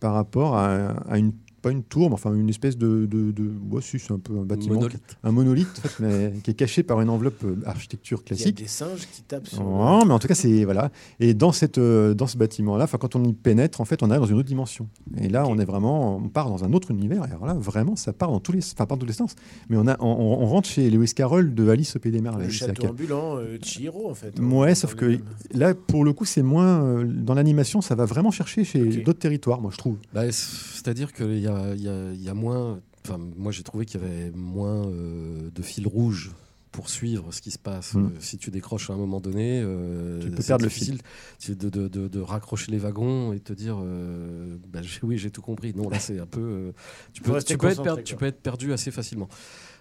par 0.00 0.12
rapport 0.14 0.56
à, 0.56 0.90
à 1.08 1.18
une 1.18 1.32
pas 1.62 1.70
une 1.70 1.82
tour, 1.84 2.08
mais 2.08 2.14
enfin 2.14 2.34
une 2.34 2.48
espèce 2.48 2.76
de. 2.76 3.06
de, 3.06 3.30
de 3.30 3.50
ouais, 3.70 3.80
si, 3.80 3.98
c'est 3.98 4.12
un 4.12 4.18
peu 4.18 4.36
un 4.38 4.42
bâtiment. 4.44 4.74
Monolithe. 4.74 5.16
Un 5.22 5.32
monolithe, 5.32 5.68
en 5.78 5.88
fait, 5.88 6.02
mais 6.02 6.32
qui 6.42 6.50
est 6.50 6.54
caché 6.54 6.82
par 6.82 7.00
une 7.00 7.08
enveloppe 7.08 7.42
euh, 7.44 7.56
architecture 7.66 8.18
Il 8.26 8.30
y 8.30 8.34
a 8.34 8.36
classique. 8.36 8.58
des 8.58 8.66
singes 8.66 9.06
qui 9.12 9.22
tapent 9.22 9.46
sur. 9.48 9.62
Non, 9.62 10.04
mais 10.04 10.12
en 10.12 10.18
tout 10.18 10.28
cas, 10.28 10.34
c'est. 10.34 10.64
Voilà. 10.64 10.90
Et 11.20 11.34
dans, 11.34 11.52
cette, 11.52 11.78
euh, 11.78 12.14
dans 12.14 12.26
ce 12.26 12.36
bâtiment-là, 12.36 12.84
enfin, 12.84 12.98
quand 12.98 13.16
on 13.16 13.24
y 13.24 13.32
pénètre, 13.32 13.80
en 13.80 13.84
fait, 13.84 14.02
on 14.02 14.10
arrive 14.10 14.22
dans 14.22 14.26
une 14.28 14.38
autre 14.38 14.48
dimension. 14.48 14.88
Et 15.18 15.28
là, 15.28 15.46
on 15.46 15.58
est 15.58 15.64
vraiment. 15.64 16.16
On 16.16 16.28
part 16.28 16.48
dans 16.50 16.64
un 16.64 16.72
autre 16.72 16.90
univers. 16.90 17.24
Et 17.26 17.30
alors 17.30 17.46
là, 17.46 17.54
vraiment, 17.54 17.96
ça 17.96 18.12
part 18.12 18.30
dans 18.30 18.40
tous 18.40 18.52
les, 18.52 18.60
enfin, 18.74 18.86
pas 18.86 18.94
dans 18.96 19.00
tous 19.00 19.06
les 19.06 19.12
sens. 19.12 19.34
Mais 19.70 19.76
on, 19.76 19.86
a, 19.86 19.96
on, 20.00 20.06
on 20.06 20.46
rentre 20.46 20.68
chez 20.68 20.90
Lewis 20.90 21.12
Carroll 21.14 21.54
de 21.54 21.68
Alice 21.68 21.94
au 21.96 21.98
Pays 22.00 22.10
des 22.12 22.18
Le 22.18 22.24
Merveilles. 22.24 22.50
château 22.50 22.72
C'est-à-dire 22.74 22.90
ambulant, 22.90 23.36
euh, 23.36 23.58
Chihiro 23.62 24.10
en 24.10 24.14
fait. 24.14 24.38
Ouais, 24.40 24.68
Dans 24.70 24.74
sauf 24.74 24.92
le 24.94 24.96
que 24.98 25.04
même- 25.06 25.20
là, 25.54 25.74
pour 25.74 26.04
le 26.04 26.12
coup, 26.12 26.24
c'est 26.24 26.42
moins. 26.42 26.82
euh, 26.82 27.04
dans 27.04 27.34
l'animation, 27.34 27.80
ça 27.80 27.94
va 27.94 28.04
vraiment 28.04 28.30
chercher 28.30 28.64
chez 28.64 29.02
d'autres 29.02 29.18
territoires, 29.20 29.60
moi, 29.60 29.70
je 29.72 29.78
trouve. 29.78 29.96
Bah, 30.12 30.30
C'est-à-dire 30.32 31.12
qu'il 31.12 31.38
y 31.38 31.46
a, 31.46 31.51
il 31.76 31.82
y 31.82 31.88
a- 31.88 32.12
il 32.12 32.22
y 32.22 32.28
a 32.28 32.34
moins. 32.34 32.80
Enfin, 33.04 33.18
moi, 33.36 33.50
j'ai 33.52 33.62
trouvé 33.64 33.84
qu'il 33.84 34.00
y 34.00 34.04
avait 34.04 34.30
moins 34.30 34.86
euh, 34.86 35.50
de 35.54 35.62
fil 35.62 35.86
rouge 35.88 36.30
pour 36.70 36.88
suivre 36.88 37.32
ce 37.34 37.42
qui 37.42 37.50
se 37.50 37.58
passe. 37.58 37.94
Mm. 37.94 37.98
Euh, 38.04 38.08
si 38.20 38.38
tu 38.38 38.50
décroches 38.50 38.88
à 38.90 38.94
un 38.94 38.96
moment 38.96 39.20
donné, 39.20 39.60
euh, 39.62 40.20
Tu 40.22 40.30
peux 40.30 40.42
perdre 40.42 40.64
le 40.64 40.70
fil. 40.70 41.00
de, 41.48 41.68
de, 41.68 41.88
de- 41.88 42.08
de 42.08 42.20
raccrocher 42.20 42.70
les 42.72 42.78
wagons 42.78 43.32
et 43.34 43.40
te 43.40 43.52
dire 43.52 43.76
euh, 43.82 44.56
bah, 44.72 44.80
oui, 45.02 45.18
j'ai 45.18 45.30
tout 45.30 45.42
compris. 45.42 45.74
Non, 45.74 45.90
là, 45.90 45.98
c'est 45.98 46.18
un 46.18 46.26
peu. 46.26 46.40
euh, 46.40 46.72
tu, 47.12 47.20
peux, 47.22 47.32
rester 47.32 47.54
tu, 47.54 47.58
peux 47.58 47.66
être 47.68 48.02
tu 48.04 48.16
peux 48.16 48.30
perdu 48.32 48.72
assez 48.72 48.90
facilement. 48.90 49.28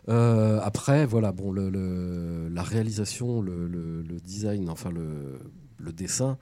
Euh, 0.09 0.59
après, 0.63 1.05
voilà, 1.05 1.31
bon, 1.31 1.51
le, 1.51 1.69
le- 1.69 2.49
la 2.51 2.63
réalisation, 2.63 3.39
le, 3.41 3.67
le- 3.67 4.01
le 4.01 4.19
design, 4.19 4.67
enfin 4.69 4.89
le, 4.91 5.39
le 5.77 5.93
dessin. 5.93 6.37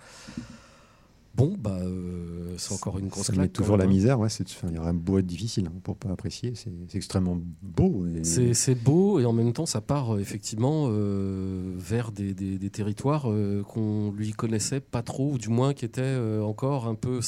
Bon, 1.39 1.55
bah, 1.57 1.77
euh, 1.81 2.53
c'est 2.57 2.73
encore 2.73 2.99
une 2.99 3.07
grosse 3.07 3.27
Ça 3.27 3.33
claque. 3.33 3.53
toujours 3.53 3.77
la 3.77 3.85
hein. 3.85 3.87
misère. 3.87 4.19
Ouais, 4.19 4.27
il 4.29 4.75
y 4.75 4.77
aurait 4.77 4.93
beau 4.93 5.17
être 5.19 5.25
difficile 5.25 5.67
hein, 5.67 5.79
pour 5.83 5.95
pas 5.95 6.09
apprécier. 6.09 6.53
C'est, 6.55 6.69
extrêmement 6.93 7.39
beau. 7.61 8.05
et- 8.07 8.23
C'est 8.53 8.75
beau 8.75 9.19
et 9.19 9.25
en 9.25 9.33
même 9.33 9.53
temps 9.53 9.65
ça 9.65 9.79
part 9.81 10.15
euh, 10.15 10.19
effectivement 10.19 10.87
euh, 10.89 11.73
vers 11.77 12.11
des, 12.11 12.33
des- 12.33 12.57
des 12.59 12.69
territoires 12.69 13.31
euh, 13.31 13.63
qu'on 13.63 14.11
lui 14.11 14.31
connaissait 14.33 14.81
pas 14.81 15.01
trop 15.01 15.31
ou 15.31 15.37
du 15.37 15.49
moins 15.49 15.73
qui 15.73 15.85
étaient 15.85 16.17
encore 16.43 16.87
un 16.87 16.95
peu 16.95 17.19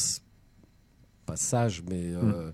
pas 1.25 1.35
sages 1.37 1.83
mais 1.89 2.13
euh, 2.13 2.51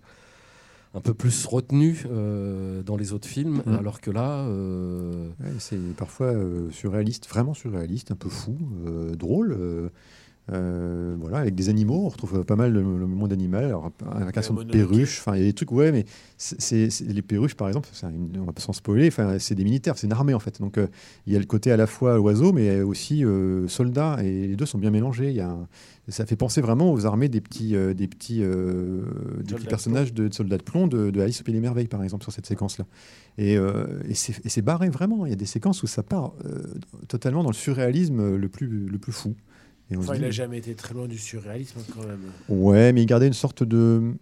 un 0.93 1.01
peu 1.01 1.13
plus 1.13 1.45
retenus 1.45 2.05
euh, 2.09 2.83
dans 2.83 2.97
les 2.97 3.13
autres 3.13 3.27
films 3.27 3.61
Mm. 3.65 3.73
alors 3.75 3.99
que 4.01 4.11
là 4.11 4.41
euh, 4.45 5.27
Ouais, 5.39 5.53
c'est 5.59 5.77
parfois 5.95 6.27
euh, 6.27 6.69
surréaliste, 6.71 7.27
vraiment 7.27 7.53
surréaliste, 7.53 8.11
un 8.11 8.15
peu 8.15 8.29
fou, 8.29 8.57
drôle. 9.17 9.57
Euh, 10.51 11.15
voilà, 11.19 11.37
avec 11.39 11.55
des 11.55 11.67
animaux, 11.69 12.05
on 12.05 12.09
retrouve 12.09 12.43
pas 12.45 12.55
mal 12.55 12.71
le, 12.71 12.81
le 12.81 13.05
monde 13.07 13.33
animal, 13.33 13.65
alors 13.65 13.91
invocation 14.15 14.53
de 14.53 14.59
monolithique. 14.59 14.89
perruches, 14.89 15.19
enfin 15.19 15.35
il 15.35 15.39
y 15.39 15.43
a 15.43 15.47
des 15.47 15.53
trucs, 15.53 15.71
ouais, 15.73 15.91
mais 15.91 16.05
c'est, 16.37 16.87
les 17.01 17.21
perruches 17.21 17.55
par 17.55 17.67
exemple, 17.67 17.89
une- 18.03 18.39
on 18.39 18.45
va 18.45 18.53
pas 18.53 18.61
s'en 18.61 18.71
spoiler, 18.73 19.07
enfin 19.07 19.39
c'est 19.39 19.55
des 19.55 19.63
militaires, 19.65 19.97
c'est 19.97 20.07
une 20.07 20.13
armée 20.13 20.33
en 20.33 20.39
fait, 20.39 20.59
donc 20.61 20.77
euh, 20.77 20.87
il 21.25 21.33
y 21.33 21.35
a 21.35 21.39
le 21.39 21.45
côté 21.45 21.71
à 21.71 21.77
la 21.77 21.85
fois 21.87 22.19
oiseau, 22.21 22.53
mais 22.53 22.79
aussi 22.81 23.25
euh, 23.25 23.67
soldat, 23.67 24.17
et 24.23 24.47
les 24.47 24.55
deux 24.55 24.65
sont 24.65 24.77
bien 24.77 24.91
mélangés. 24.91 25.29
Il 25.31 25.35
y 25.35 25.41
a 25.41 25.49
un- 25.49 25.67
ça 26.09 26.25
fait 26.25 26.37
penser 26.37 26.61
vraiment 26.61 26.93
aux 26.93 27.05
armées 27.05 27.27
des 27.27 27.41
petits, 27.41 27.71
des 27.71 28.07
petits, 28.07 28.39
des 28.39 28.45
petits 28.45 29.49
Soldats 29.49 29.57
de 29.57 29.67
personnages 29.67 30.13
de, 30.13 30.29
de 30.29 30.33
soldats 30.33 30.57
de 30.57 30.63
plomb 30.63 30.87
de, 30.87 31.09
de 31.09 31.19
Alice 31.19 31.41
au 31.41 31.43
Pays 31.43 31.53
des 31.53 31.59
Merveilles 31.59 31.89
par 31.89 32.01
exemple 32.01 32.23
sur 32.23 32.31
cette 32.31 32.45
séquence-là. 32.45 32.85
Et, 33.37 33.55
et 33.55 34.13
c'est 34.13 34.61
barré 34.61 34.87
vraiment. 34.87 35.25
Il 35.25 35.29
y 35.31 35.33
a 35.33 35.35
des 35.35 35.45
séquences 35.45 35.83
où 35.83 35.87
ça 35.87 36.03
part 36.03 36.31
totalement 37.09 37.43
dans 37.43 37.49
le 37.49 37.55
surréalisme 37.55 38.37
le 38.37 38.47
plus, 38.47 38.67
le 38.87 38.97
plus 38.97 39.11
fou. 39.11 39.35
Et 39.89 39.95
on 39.97 40.01
se 40.01 40.07
Enfin, 40.07 40.15
il 40.15 40.19
dit- 40.21 40.25
a 40.25 40.31
jamais 40.31 40.57
été 40.57 40.75
très 40.75 40.93
loin 40.93 41.07
du 41.07 41.17
surréalisme 41.17 41.79
quand 41.95 42.05
même. 42.05 42.19
Ouais, 42.49 42.91
mais 42.93 43.03
il 43.03 43.05
gardait 43.05 43.27
une 43.27 43.33
sorte 43.33 43.63
de. 43.63 44.13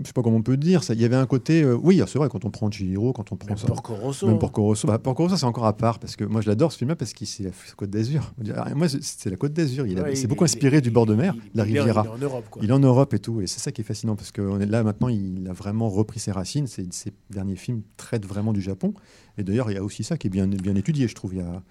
Je 0.00 0.06
sais 0.06 0.12
pas 0.12 0.20
comment 0.22 0.36
on 0.36 0.42
peut 0.42 0.58
dire 0.58 0.84
ça. 0.84 0.92
Il 0.92 1.00
y 1.00 1.04
avait 1.06 1.16
un 1.16 1.24
côté. 1.26 1.62
euh, 1.62 1.74
oui, 1.82 2.02
c'est 2.06 2.18
vrai, 2.18 2.28
quand 2.28 2.44
on 2.44 2.50
prend 2.50 2.70
Chihiro, 2.70 3.14
quand 3.14 3.32
on 3.32 3.36
prend 3.36 3.48
Même 3.48 3.56
ça. 3.56 3.66
Porco 3.68 3.94
Rosso. 3.94 4.26
Même 4.26 4.36
hein. 4.36 4.38
Porco 4.38 4.62
Rosso. 4.62 4.86
Bah, 4.86 4.98
Porco 4.98 5.22
Rosso, 5.22 5.36
c'est 5.38 5.46
encore 5.46 5.64
à 5.64 5.74
part 5.74 5.98
parce 5.98 6.14
que 6.14 6.24
moi, 6.24 6.42
je 6.42 6.46
l'adore 6.48 6.72
ce 6.72 6.78
film-là 6.78 6.94
parce 6.94 7.14
que 7.14 7.24
c'est 7.24 7.44
la 7.44 7.50
Côte 7.74 7.88
d'Azur. 7.88 8.32
Moi, 8.76 8.88
c'est- 8.88 9.30
la 9.30 9.36
Côte 9.36 9.54
d'Azur. 9.54 9.86
Il, 9.86 9.98
a- 9.98 10.02
Ouais, 10.02 10.12
il 10.12 10.16
s'est 10.16 10.26
beaucoup 10.26 10.44
il- 10.44 10.50
inspiré 10.50 10.82
du 10.82 10.90
bord 10.90 11.06
de 11.06 11.14
mer, 11.14 11.34
il- 11.36 11.56
la 11.56 11.62
Riviera. 11.64 12.02
Il 12.04 12.06
est 12.06 12.12
en 12.12 12.18
Europe 12.18 12.44
quoi. 12.50 12.62
Il 12.62 12.68
est 12.68 12.72
en 12.74 12.78
Europe 12.80 13.14
et 13.14 13.18
tout, 13.18 13.40
et 13.40 13.46
c'est 13.46 13.60
ça 13.60 13.72
qui 13.72 13.80
est 13.80 13.84
fascinant 13.84 14.14
parce 14.14 14.30
qu'on 14.30 14.60
est 14.60 14.66
là 14.66 14.82
maintenant, 14.82 15.08
il 15.08 15.48
a 15.48 15.54
vraiment 15.54 15.88
repris 15.88 16.20
ses 16.20 16.32
racines. 16.32 16.66
Ses, 16.66 16.86
ses 16.90 17.12
derniers 17.30 17.56
films 17.56 17.80
traitent 17.96 18.26
vraiment 18.26 18.52
du 18.52 18.60
Japon. 18.60 18.92
Et 19.38 19.42
d'ailleurs, 19.42 19.70
il 19.70 19.74
y 19.74 19.78
a 19.78 19.82
aussi 19.82 20.04
ça 20.04 20.18
qui 20.18 20.26
est 20.26 20.30
bien, 20.30 20.46
bien 20.48 20.74
étudié, 20.76 21.08
je 21.08 21.14
trouve. 21.14 21.32
Il 21.34 21.38
y 21.38 21.42
a, 21.42 21.62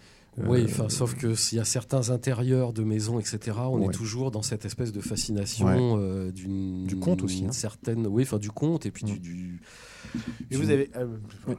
oui 0.45 0.61
euh, 0.61 0.65
enfin 0.65 0.89
sauf 0.89 1.15
que 1.15 1.33
s'il 1.35 1.57
y 1.57 1.61
a 1.61 1.65
certains 1.65 2.09
intérieurs 2.11 2.73
de 2.73 2.83
maisons 2.83 3.19
etc 3.19 3.57
on 3.63 3.79
Ouais. 3.79 3.85
est 3.87 3.91
toujours 3.91 4.29
dans 4.31 4.41
cette 4.43 4.65
espèce 4.65 4.91
de 4.91 5.01
fascination 5.01 5.65
Ouais. 5.65 5.77
euh, 6.01 6.31
d'une 6.31 6.85
Du 6.85 6.97
conte 6.97 7.23
aussi, 7.23 7.45
hein. 7.45 7.51
certaine 7.51 8.05
oui 8.07 8.23
enfin 8.23 8.37
du 8.37 8.51
conte 8.51 8.85
et 8.85 8.91
puis 8.91 9.05
Mm. 9.05 9.09
du, 9.09 9.19
du- 9.19 9.61
Et 10.51 10.55
vous 10.55 10.65
du- 10.65 10.71
avez. 10.71 10.89
Oui. 10.95 11.01
euh, 11.49 11.55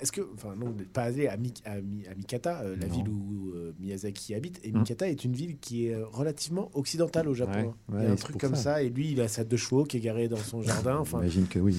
Est-ce 0.00 0.12
que. 0.12 0.20
Enfin, 0.34 0.54
non, 0.56 0.74
pas 0.92 1.02
allé 1.02 1.26
à, 1.28 1.36
Mi- 1.36 1.52
à 1.64 1.80
Mi- 1.80 2.06
à 2.06 2.14
Mikata, 2.14 2.60
euh, 2.62 2.76
la 2.80 2.86
Non. 2.86 2.94
ville 2.94 3.08
où 3.08 3.50
euh, 3.54 3.72
Miyazaki 3.80 4.34
habite. 4.34 4.60
Et 4.64 4.72
Hmm. 4.72 4.78
Mikata 4.78 5.08
est 5.08 5.24
une 5.24 5.32
ville 5.32 5.58
qui 5.58 5.86
est 5.88 5.94
euh, 5.94 6.06
relativement 6.06 6.70
occidentale 6.74 7.28
au 7.28 7.34
Japon. 7.34 7.52
Ouais, 7.52 7.64
hein. 7.68 7.74
ouais, 7.94 8.00
il 8.02 8.04
y 8.04 8.06
a 8.08 8.12
un 8.12 8.16
truc 8.16 8.38
comme 8.38 8.54
ça. 8.54 8.62
ça. 8.74 8.82
Et 8.82 8.88
lui, 8.90 9.12
il 9.12 9.20
a 9.20 9.28
sa 9.28 9.44
deux 9.44 9.56
chevaux 9.56 9.84
qui 9.84 9.96
est 9.96 10.00
garée 10.00 10.28
dans 10.28 10.36
son 10.36 10.62
jardin. 10.62 10.96
Enfin, 11.00 11.18
J'imagine 11.20 11.46
que 11.46 11.58
oui. 11.58 11.76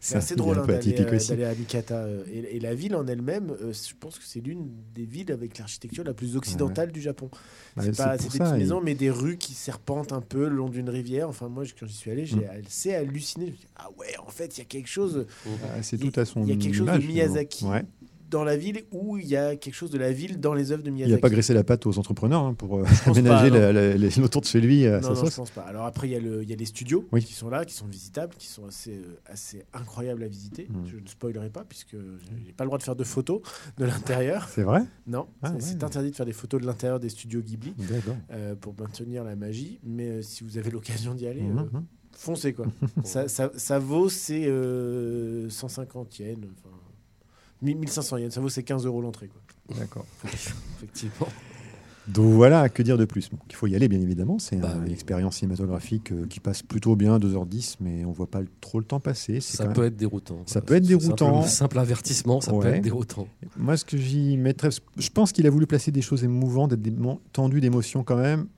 c'est 0.00 0.16
assez 0.16 0.36
drôle 0.36 0.58
hein, 0.58 0.66
d'aller 0.66 0.94
euh, 1.00 1.50
à 1.50 1.54
Mikata. 1.54 1.96
euh, 1.96 2.24
Et, 2.32 2.56
et 2.56 2.60
la 2.60 2.74
ville 2.74 2.94
en 2.96 3.06
elle-même, 3.06 3.50
euh, 3.50 3.72
je 3.72 3.94
pense 3.98 4.18
que 4.18 4.24
c'est 4.24 4.40
l'une 4.40 4.68
des 4.94 5.04
villes 5.04 5.32
avec 5.32 5.58
l'architecture 5.58 6.04
la 6.04 6.14
plus 6.14 6.36
occidentale 6.36 6.92
du 6.92 7.00
Japon. 7.00 7.30
Bah, 7.76 7.82
c'est 7.84 7.96
pas 7.96 8.16
des 8.16 8.24
petites 8.26 8.40
maisons, 8.42 8.80
mais 8.80 8.94
des 8.94 9.10
rues 9.10 9.36
qui 9.36 9.54
serpentent 9.54 10.12
un 10.12 10.20
peu 10.20 10.48
le 10.48 10.54
long 10.56 10.68
d'une 10.68 10.88
rivière. 10.88 11.28
Enfin, 11.28 11.48
moi, 11.48 11.64
quand 11.78 11.86
j'y 11.86 11.94
suis 11.94 12.10
allé, 12.10 12.26
j'ai 12.26 12.36
Mm. 12.36 12.64
assez 12.66 12.94
halluciné. 12.94 13.46
Je 13.46 13.50
me 13.50 13.56
suis 13.56 13.66
dit, 13.66 13.72
ah 13.76 13.88
ouais, 13.98 14.14
en 14.24 14.30
fait, 14.30 14.56
il 14.56 14.60
y 14.60 14.62
a 14.62 14.66
quelque 14.66 14.88
chose 14.88 15.26
Ah, 15.46 15.82
c'est 15.82 15.98
tout 15.98 16.12
à 16.18 16.24
son 16.24 16.42
il 16.42 16.48
y 16.48 16.52
a 16.52 16.56
quelque 16.56 16.74
chose 16.74 16.86
de. 16.86 16.92
Miyazaki. 17.28 17.64
Ouais. 17.66 17.84
dans 18.30 18.42
la 18.42 18.56
ville 18.56 18.82
où 18.90 19.16
il 19.16 19.26
y 19.28 19.36
a 19.36 19.54
quelque 19.54 19.74
chose 19.74 19.90
de 19.92 19.98
la 19.98 20.10
ville 20.10 20.40
dans 20.40 20.54
les 20.54 20.72
œuvres 20.72 20.82
de 20.82 20.88
Il 20.88 20.94
Miyazaki. 20.94 21.12
n'a 21.12 21.18
pas 21.20 21.30
graissé 21.30 21.54
la 21.54 21.62
patte 21.62 21.86
aux 21.86 21.98
entrepreneurs 22.00 22.42
hein, 22.42 22.54
pour 22.54 22.78
euh, 22.78 22.84
aménager 23.06 23.48
pas, 23.48 23.56
non. 23.56 23.62
la- 23.62 23.72
la- 23.72 23.94
les- 23.96 24.18
autour 24.24 24.40
de 24.40 24.46
chez 24.46 24.60
lui 24.60 24.86
à 24.88 24.98
Non, 25.00 25.10
non, 25.10 25.14
je 25.14 25.20
sauce. 25.20 25.36
pense 25.36 25.50
pas. 25.50 25.60
Alors 25.62 25.84
après, 25.84 26.08
il 26.08 26.12
y, 26.12 26.16
a 26.16 26.18
le- 26.20 26.42
il 26.42 26.50
y 26.50 26.52
a 26.52 26.56
les 26.56 26.64
studios 26.64 27.06
Oui. 27.12 27.22
qui 27.22 27.32
sont 27.32 27.48
là, 27.48 27.64
qui 27.64 27.74
sont 27.74 27.86
visitables, 27.86 28.34
qui 28.36 28.48
sont 28.48 28.66
assez, 28.66 28.90
euh, 28.96 29.20
assez 29.26 29.62
incroyables 29.72 30.24
à 30.24 30.26
visiter. 30.26 30.66
Mm. 30.68 30.84
Je 30.86 30.96
ne 30.96 31.06
spoilerai 31.06 31.48
pas 31.50 31.62
puisque 31.64 31.92
je 31.92 32.44
n'ai 32.44 32.52
pas 32.56 32.64
le 32.64 32.68
droit 32.68 32.78
de 32.78 32.82
faire 32.82 32.96
de 32.96 33.04
photos 33.04 33.40
de 33.78 33.84
l'intérieur. 33.84 34.48
C'est 34.48 34.64
vrai 34.64 34.82
Non, 35.06 35.28
Ah, 35.42 35.52
c'est 35.60 35.76
ouais. 35.76 35.84
interdit 35.84 36.10
de 36.10 36.16
faire 36.16 36.26
des 36.26 36.32
photos 36.32 36.60
de 36.60 36.66
l'intérieur 36.66 36.98
des 36.98 37.10
studios 37.10 37.40
Ghibli 37.40 37.72
euh, 38.32 38.56
pour 38.56 38.74
maintenir 38.76 39.22
la 39.22 39.36
magie. 39.36 39.78
Mais 39.84 40.08
euh, 40.08 40.22
si 40.22 40.42
vous 40.42 40.58
avez 40.58 40.72
l'occasion 40.72 41.14
d'y 41.14 41.28
aller, 41.28 41.42
Mhm, 41.42 41.58
euh, 41.58 41.62
mhm. 41.78 41.84
foncez 42.10 42.52
quoi. 42.52 42.66
ça, 43.04 43.28
ça- 43.28 43.52
ça 43.56 43.78
vaut 43.78 44.08
ses 44.08 44.46
euh, 44.48 45.48
150 45.50 46.18
yens, 46.18 46.38
enfin 46.58 46.74
1500 47.64 48.16
yens, 48.18 48.34
ça 48.34 48.40
vaut 48.40 48.48
ses 48.48 48.62
15 48.62 48.86
euros 48.86 49.00
l'entrée 49.00 49.28
quoi. 49.28 49.40
D'accord. 49.78 50.04
effectivement 50.76 51.28
Donc 52.08 52.32
voilà, 52.34 52.68
que 52.68 52.82
dire 52.82 52.98
de 52.98 53.06
plus? 53.06 53.30
Bon, 53.30 53.38
Il 53.48 53.54
faut 53.54 53.66
y 53.66 53.74
aller, 53.74 53.88
bien 53.88 54.00
évidemment. 54.00 54.38
C'est 54.38 54.56
Bah 54.56 54.74
une 54.76 54.84
oui. 54.84 54.92
expérience 54.92 55.36
cinématographique 55.36 56.12
euh, 56.12 56.26
qui 56.26 56.38
passe 56.38 56.62
plutôt 56.62 56.96
bien, 56.96 57.18
2h10, 57.18 57.76
mais 57.80 58.04
on 58.04 58.12
voit 58.12 58.26
pas 58.30 58.40
trop 58.60 58.78
le 58.78 58.84
temps 58.84 59.00
passer. 59.00 59.40
C'est 59.40 59.56
ça 59.56 59.66
peut 59.68 59.80
même- 59.80 59.88
être 59.88 59.96
déroutant 59.96 60.42
Ça 60.46 60.60
peut 60.60 60.74
être 60.74 60.86
déroutant. 60.86 61.40
simple, 61.42 61.48
simple 61.48 61.78
avertissement 61.78 62.40
ça 62.42 62.52
peut 62.52 62.66
être 62.66 62.82
déroutant 62.82 63.26
Moi, 63.56 63.76
ce 63.78 63.86
que 63.86 63.96
j'y 63.96 64.36
mettrais, 64.36 64.68
je 64.98 65.08
pense 65.08 65.32
qu'il 65.32 65.46
a 65.46 65.50
voulu 65.50 65.66
placer 65.66 65.92
des 65.92 66.02
choses 66.02 66.24
émouvantes, 66.24 66.74
des 66.74 66.90
moments 66.90 67.20
tendus 67.32 67.60
d'émotion 67.62 68.04
quand 68.04 68.16
même. 68.18 68.48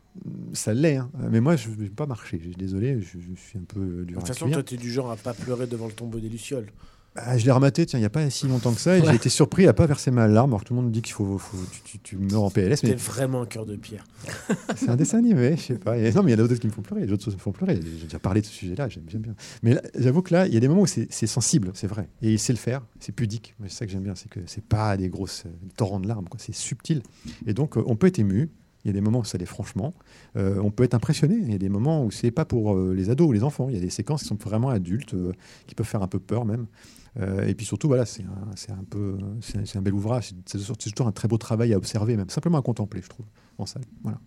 Ça 0.55 0.73
l'est, 0.73 0.97
hein. 0.97 1.11
mais 1.31 1.40
moi, 1.40 1.57
je 1.57 1.69
ne 1.69 1.75
vais 1.75 1.90
pas 1.90 2.07
marcher. 2.07 2.40
Désolé, 2.59 3.01
je, 3.03 3.19
je 3.21 3.38
suis 3.40 3.59
un 3.59 3.64
peu 3.69 3.81
euh, 3.81 3.99
De 4.01 4.05
dur 4.05 4.19
toute 4.19 4.29
façon, 4.29 4.49
toi, 4.51 4.62
tu 4.62 4.75
es 4.75 4.79
du 4.79 4.90
genre 4.90 5.11
à 5.11 5.16
pas 5.16 5.35
pleurer 5.35 5.66
devant 5.66 5.87
le 5.87 5.92
tombeau 5.92 6.19
des 6.19 6.31
Lucioles. 6.31 6.69
Ah, 7.18 7.38
je 7.38 7.44
l'ai 7.44 7.50
rematé, 7.52 7.87
tiens, 7.87 7.98
il 7.98 8.02
n'y 8.02 8.07
a 8.07 8.11
pas 8.11 8.29
si 8.31 8.46
longtemps 8.46 8.72
que 8.72 8.81
ça, 8.81 8.98
et 8.98 9.05
j'ai 9.05 9.14
été 9.14 9.29
surpris 9.29 9.66
à 9.66 9.72
pas 9.72 9.87
verser 9.87 10.11
ma 10.11 10.29
larme. 10.29 10.50
Alors 10.50 10.64
tout 10.64 10.74
le 10.74 10.81
monde 10.83 10.90
dit 10.92 11.02
qu'il 11.02 11.14
faut, 11.14 11.38
faut- 11.38 11.57
tu, 11.85 11.98
tu- 11.98 12.16
meurs 12.16 12.42
en 12.42 12.50
PLS, 12.50 12.81
T'es 12.81 12.88
mais 12.88 12.94
vraiment 12.94 13.42
un 13.42 13.46
cœur 13.46 13.64
de 13.66 13.76
pierre. 13.76 14.05
c'est 14.76 14.88
un 14.90 14.96
dessin 14.96 15.18
animé, 15.18 15.57
je 15.57 15.62
sais 15.62 15.74
pas. 15.79 15.96
Et- 15.98 16.12
non, 16.12 16.22
mais 16.22 16.33
il 16.33 16.38
y 16.38 16.40
en 16.40 16.44
a 16.44 16.48
d'autres 16.48 16.61
qui 16.61 16.66
me 16.66 16.72
font 16.72 16.83
pleurer, 16.83 17.07
d'autres 17.07 17.24
choses 17.24 17.35
me 17.35 17.40
font 17.40 17.52
pleurer. 17.52 17.81
J'ai 17.83 18.05
déjà 18.05 18.18
parlé 18.18 18.40
de 18.40 18.46
ce 18.46 18.52
sujet-là, 18.52 18.88
j'aime 18.88 19.05
bien. 19.05 19.35
Mais 19.62 19.81
j'avoue 19.98 20.22
que 20.22 20.35
là, 20.35 20.46
il 20.46 20.55
y 20.55 20.57
a 20.57 20.61
des 20.61 20.68
moments 20.68 20.83
où 20.83 20.87
c'est 20.87 21.11
sensible, 21.26 21.70
c'est 21.74 21.87
vrai, 21.87 22.09
et 22.22 22.33
il 22.33 22.38
sait 22.38 22.52
le 22.52 22.59
faire, 22.59 22.83
c'est 23.00 23.12
pudique. 23.12 23.55
C'est 23.64 23.70
ça 23.72 23.87
que 23.87 23.92
j'aime 23.92 24.02
bien, 24.02 24.14
c'est 24.14 24.29
que 24.29 24.40
c'est 24.46 24.64
pas 24.64 24.96
des 24.96 25.09
grosses 25.09 25.44
euh, 25.46 25.50
torrents 25.76 26.00
de 26.00 26.09
larmes. 26.09 26.26
C'est 26.38 26.55
subtil, 26.55 27.02
et 27.46 27.55
donc 27.55 27.76
euh, 27.76 27.83
on 27.87 27.96
peut 27.96 28.07
être 28.09 28.18
ému. 28.18 28.50
Il 28.85 28.88
y 28.88 28.90
a 28.90 28.92
des 28.92 29.00
moments 29.00 29.18
où 29.18 29.24
ça 29.24 29.37
l'est 29.37 29.46
franchement. 29.46 29.94
Euh, 30.37 30.61
on 30.62 30.70
peut 30.70 30.85
être 30.85 30.94
impressionné. 30.94 31.35
Il 31.42 31.50
y 31.50 31.55
a 31.57 31.59
des 31.59 31.68
moments 31.68 32.05
où 32.05 32.12
c'est 32.12 32.31
pas 32.31 32.44
pour 32.44 32.72
euh, 32.76 32.94
les 32.94 33.11
ados 33.11 33.26
ou 33.26 33.33
les 33.33 33.42
enfants. 33.42 33.66
Il 33.68 33.74
y 33.74 33.79
a 33.79 33.81
des 33.81 33.90
séquences 33.90 34.22
qui 34.22 34.29
sont 34.29 34.37
vraiment 34.40 34.68
adultes, 34.68 35.14
euh, 35.14 35.33
qui 35.66 35.74
peuvent 35.74 35.87
faire 35.88 36.05
un 36.05 36.07
peu 36.07 36.20
peur 36.20 36.44
même. 36.44 36.66
Euh, 37.18 37.46
et 37.46 37.55
puis 37.55 37.64
surtout, 37.64 37.88
voilà, 37.88 38.05
c'est 38.05 38.24
un, 38.24 38.50
c'est 38.57 38.72
un 38.72 38.85
peu, 38.88 39.16
c'est 39.40 39.66
c'est 39.66 39.79
un 39.79 39.83
bel 39.83 39.94
ouvrage. 39.94 40.33
C'est 40.44 40.59
c'est 40.59 40.90
toujours 40.92 41.09
un 41.09 41.12
très 41.12 41.29
beau 41.29 41.38
travail 41.38 41.72
à 41.72 41.76
observer, 41.79 42.16
même 42.16 42.29
simplement 42.29 42.59
à 42.59 42.62
contempler, 42.62 43.00
je 43.02 43.09
trouve, 43.09 43.26
en 43.59 43.64
salle. 43.66 43.85
Voilà. 44.02 44.18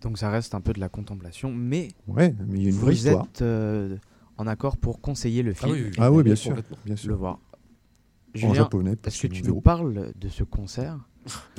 Donc 0.00 0.18
ça 0.18 0.30
reste 0.30 0.54
un 0.54 0.60
peu 0.60 0.72
de 0.72 0.80
la 0.80 0.88
contemplation, 0.88 1.52
mais 1.52 1.88
Ouais, 2.08 2.34
mais 2.48 2.58
il 2.58 2.62
y 2.62 2.66
a 2.66 2.70
une 2.70 2.76
vraie 2.76 2.92
vous 2.92 3.06
histoire. 3.06 3.24
êtes 3.26 3.42
euh, 3.42 3.96
en 4.38 4.46
accord 4.46 4.76
pour 4.78 5.00
conseiller 5.00 5.42
le 5.42 5.52
ah 5.52 5.60
film, 5.60 5.72
oui, 5.72 5.82
oui, 5.84 5.92
Ah 5.98 6.10
oui, 6.10 6.22
bien 6.22 6.34
sûr, 6.34 6.54
bien 6.54 6.62
le 6.94 6.96
sûr. 6.96 7.16
voir. 7.16 7.34
En 8.34 8.38
Julien, 8.38 8.54
japonais. 8.54 8.96
est-ce 9.06 9.20
que 9.22 9.26
tu 9.26 9.42
nous 9.42 9.60
parles 9.60 10.12
de 10.18 10.28
ce 10.28 10.42
concert 10.42 10.98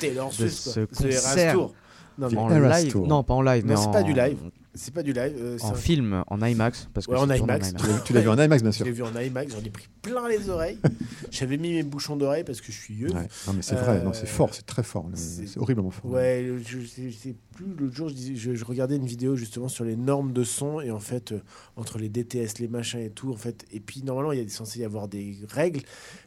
Taylor 0.00 0.28
De 0.28 0.34
Swift, 0.34 0.52
ce 0.56 0.80
concert. 0.84 1.56
Non, 2.18 2.28
mais 2.30 2.36
en 2.36 2.48
live 2.48 2.90
Tour. 2.92 3.06
Non, 3.06 3.22
pas 3.22 3.34
en 3.34 3.42
live, 3.42 3.64
Non, 3.64 3.70
mais 3.70 3.76
c'est 3.76 3.86
en- 3.86 3.92
pas 3.92 4.02
du 4.02 4.12
live. 4.12 4.38
C'est 4.78 4.94
pas 4.94 5.02
du 5.02 5.12
live. 5.12 5.34
euh, 5.38 5.56
c'est 5.58 5.64
En 5.66 5.72
un- 5.72 5.74
film, 5.74 6.24
en 6.28 6.40
IMAX. 6.40 6.88
Parce 6.94 7.06
que 7.06 7.12
Ouais, 7.12 7.18
en 7.18 7.26
c'est 7.28 7.38
IMAX. 7.38 7.74
Tu 8.04 8.12
l'as- 8.12 8.20
vu 8.20 8.28
en 8.28 8.38
IMAX, 8.38 8.62
bien 8.62 8.70
Je 8.70 8.76
sûr. 8.76 8.86
l'ai 8.86 8.92
vu 8.92 9.02
en 9.02 9.14
IMAX, 9.18 9.52
j'en 9.52 9.60
ai 9.64 9.70
pris 9.70 9.88
plein 10.02 10.28
les 10.28 10.48
oreilles. 10.48 10.78
J'avais 11.30 11.56
mis 11.56 11.72
mes 11.72 11.82
bouchons 11.82 12.16
d'oreilles 12.16 12.44
parce 12.44 12.60
que 12.60 12.70
je 12.72 12.78
suis 12.80 12.94
vieux. 12.94 13.10
Ouais. 13.10 13.28
Non, 13.46 13.52
mais 13.54 13.62
c'est 13.62 13.74
vrai, 13.74 14.02
non, 14.02 14.10
Euh, 14.10 14.14
c'est 14.14 14.26
fort, 14.26 14.54
c'est 14.54 14.64
très 14.66 14.82
fort. 14.82 15.06
c'est- 15.14 15.46
C'est 15.46 15.58
horriblement 15.58 15.90
fort. 15.90 16.10
Ouais, 16.10 16.46
je 16.64 16.78
sais, 16.86 17.10
je 17.10 17.16
sais 17.16 17.34
plus. 17.54 17.66
L'autre 17.78 17.94
jour, 17.94 18.08
je, 18.08 18.14
disais- 18.14 18.36
je- 18.36 18.54
je 18.54 18.64
regardais 18.64 18.96
une 18.96 19.06
vidéo 19.06 19.34
justement 19.34 19.68
sur 19.68 19.84
les 19.84 19.96
normes 19.96 20.32
de 20.32 20.44
son 20.44 20.80
et 20.80 20.90
en 20.92 21.00
fait, 21.00 21.32
euh, 21.32 21.40
entre 21.76 21.98
les 21.98 22.08
DTS, 22.08 22.58
les 22.60 22.68
machins 22.68 23.00
et 23.00 23.10
tout, 23.10 23.32
en 23.32 23.36
fait. 23.36 23.64
Et 23.72 23.80
puis, 23.80 24.02
normalement, 24.04 24.30
il 24.32 24.40
y 24.40 24.44
a 24.44 24.48
censé 24.48 24.78
y 24.78 24.84
avoir 24.84 25.08
des 25.08 25.36
règles. 25.50 25.80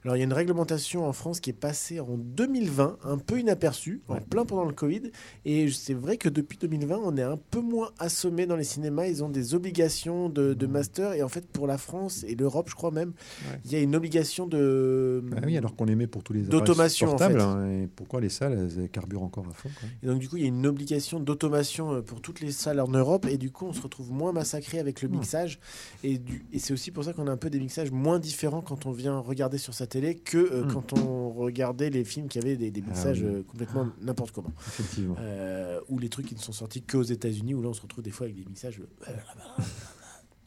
Alors, 0.03 0.17
il 0.17 0.19
y 0.19 0.21
a 0.23 0.25
une 0.25 0.33
réglementation 0.33 1.07
en 1.07 1.13
France 1.13 1.39
qui 1.39 1.49
est 1.49 1.53
passée 1.53 1.99
en 2.01 2.17
2020, 2.17 2.97
un 3.03 3.17
peu 3.17 3.39
inaperçue, 3.39 4.01
en 4.09 4.17
plein 4.19 4.43
pendant 4.45 4.65
le 4.65 4.73
Covid. 4.73 5.03
Et 5.45 5.69
c'est 5.71 5.93
vrai 5.93 6.17
que 6.17 6.27
depuis 6.29 6.57
2020, 6.57 6.99
on 7.01 7.15
est 7.15 7.21
un 7.23 7.37
peu 7.37 7.61
moins 7.61 7.91
assommé 7.97 8.40
dans 8.45 8.55
les 8.55 8.63
cinémas. 8.63 9.07
Ils 9.07 9.23
ont 9.23 9.29
des 9.29 9.53
obligations 9.55 10.29
de, 10.29 10.53
de 10.53 10.67
master. 10.67 11.13
Et 11.13 11.23
en 11.23 11.29
fait, 11.29 11.47
pour 11.47 11.67
la 11.67 11.77
France 11.77 12.23
et 12.27 12.35
l'Europe, 12.35 12.67
je 12.69 12.75
crois 12.75 12.91
même, 12.91 13.09
Ouais. 13.49 13.59
il 13.65 13.71
y 13.71 13.75
a 13.75 13.79
une 13.79 13.95
obligation 13.95 14.47
de. 14.47 15.23
Ah 15.35 15.41
oui, 15.45 15.57
alors 15.57 15.75
qu'on 15.75 15.85
les 15.85 15.95
met 15.95 16.07
pour 16.07 16.23
tous 16.23 16.33
les 16.33 16.41
D'automation, 16.41 17.13
en 17.13 17.17
fait. 17.17 17.35
hein, 17.39 17.65
et 17.69 17.87
pourquoi 17.87 18.21
les 18.21 18.29
salles, 18.29 18.69
elles, 18.77 18.89
carburent 18.89 19.23
encore 19.23 19.45
à 19.49 19.53
fond 19.53 19.69
quoi. 19.79 19.89
Et 20.03 20.07
donc, 20.07 20.19
du 20.19 20.29
coup, 20.29 20.37
il 20.37 20.43
y 20.43 20.45
a 20.45 20.49
une 20.49 20.65
obligation 20.67 21.19
d'automation 21.19 21.93
euh, 21.95 22.01
pour 22.01 22.21
toutes 22.21 22.41
les 22.41 22.51
salles 22.51 22.79
en 22.79 22.87
Europe. 22.87 23.25
Et 23.29 23.37
du 23.37 23.51
coup, 23.51 23.65
on 23.65 23.73
se 23.73 23.81
retrouve 23.81 24.11
moins 24.11 24.31
massacré 24.31 24.79
avec 24.79 25.01
le 25.01 25.07
Hmm. 25.09 25.13
mixage. 25.17 25.59
Et, 26.03 26.17
du- 26.17 26.45
et 26.53 26.59
c'est 26.59 26.73
aussi 26.73 26.91
pour 26.91 27.03
ça 27.03 27.13
qu'on 27.13 27.27
a 27.27 27.31
un 27.31 27.37
peu 27.37 27.49
des 27.49 27.59
mixages 27.59 27.91
moins 27.91 28.19
différents 28.19 28.61
quand 28.61 28.85
on 28.85 28.91
vient 28.91 29.17
regarder 29.19 29.57
sur 29.57 29.73
sa 29.73 29.87
télé 29.87 30.15
que 30.15 30.37
euh, 30.37 30.63
Hmm. 30.65 30.71
quand 30.73 30.93
on 30.93 31.29
regardait 31.31 31.89
les 31.89 32.03
films 32.03 32.27
qui 32.27 32.37
avaient 32.39 32.55
des, 32.57 32.71
des 32.71 32.81
mixages 32.81 33.21
oui. 33.21 33.27
euh, 33.27 33.43
complètement 33.43 33.87
n'importe 34.01 34.31
comment. 34.31 34.51
Effectivement. 34.67 35.15
Euh, 35.19 35.79
ou 35.89 35.99
les 35.99 36.09
trucs 36.09 36.25
qui 36.27 36.35
ne 36.35 36.39
sont 36.39 36.51
sortis 36.51 36.81
qu'aux 36.81 37.03
États-Unis, 37.03 37.53
où 37.53 37.61
là, 37.61 37.69
on 37.69 37.73
se 37.73 37.81
retrouve 37.81 38.03
des 38.03 38.11
fois 38.11 38.20
avec 38.23 38.35
des 38.35 38.45
mixages. 38.45 38.79
euh, 38.79 39.13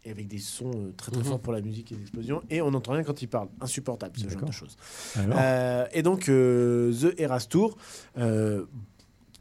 Et 0.06 0.10
avec 0.10 0.28
des 0.28 0.38
sons 0.38 0.70
euh, 0.74 0.92
très 0.96 1.10
très 1.10 1.22
Mhm. 1.22 1.26
forts 1.28 1.40
pour 1.40 1.52
la 1.54 1.62
musique 1.62 1.90
et 1.92 1.94
l'explosion. 1.94 2.42
Et 2.50 2.60
on 2.60 2.70
n'entend 2.70 2.92
rien 2.92 3.04
quand 3.04 3.22
il 3.22 3.26
parle. 3.28 3.48
Insupportable, 3.62 4.12
ce 4.18 4.28
genre 4.28 4.42
de 4.44 4.52
choses. 4.52 4.76
Euh, 5.16 5.87
et 5.92 6.02
donc, 6.02 6.28
euh, 6.28 6.92
The 6.92 7.18
Eras 7.18 7.46
Tour, 7.48 7.78
euh, 8.18 8.66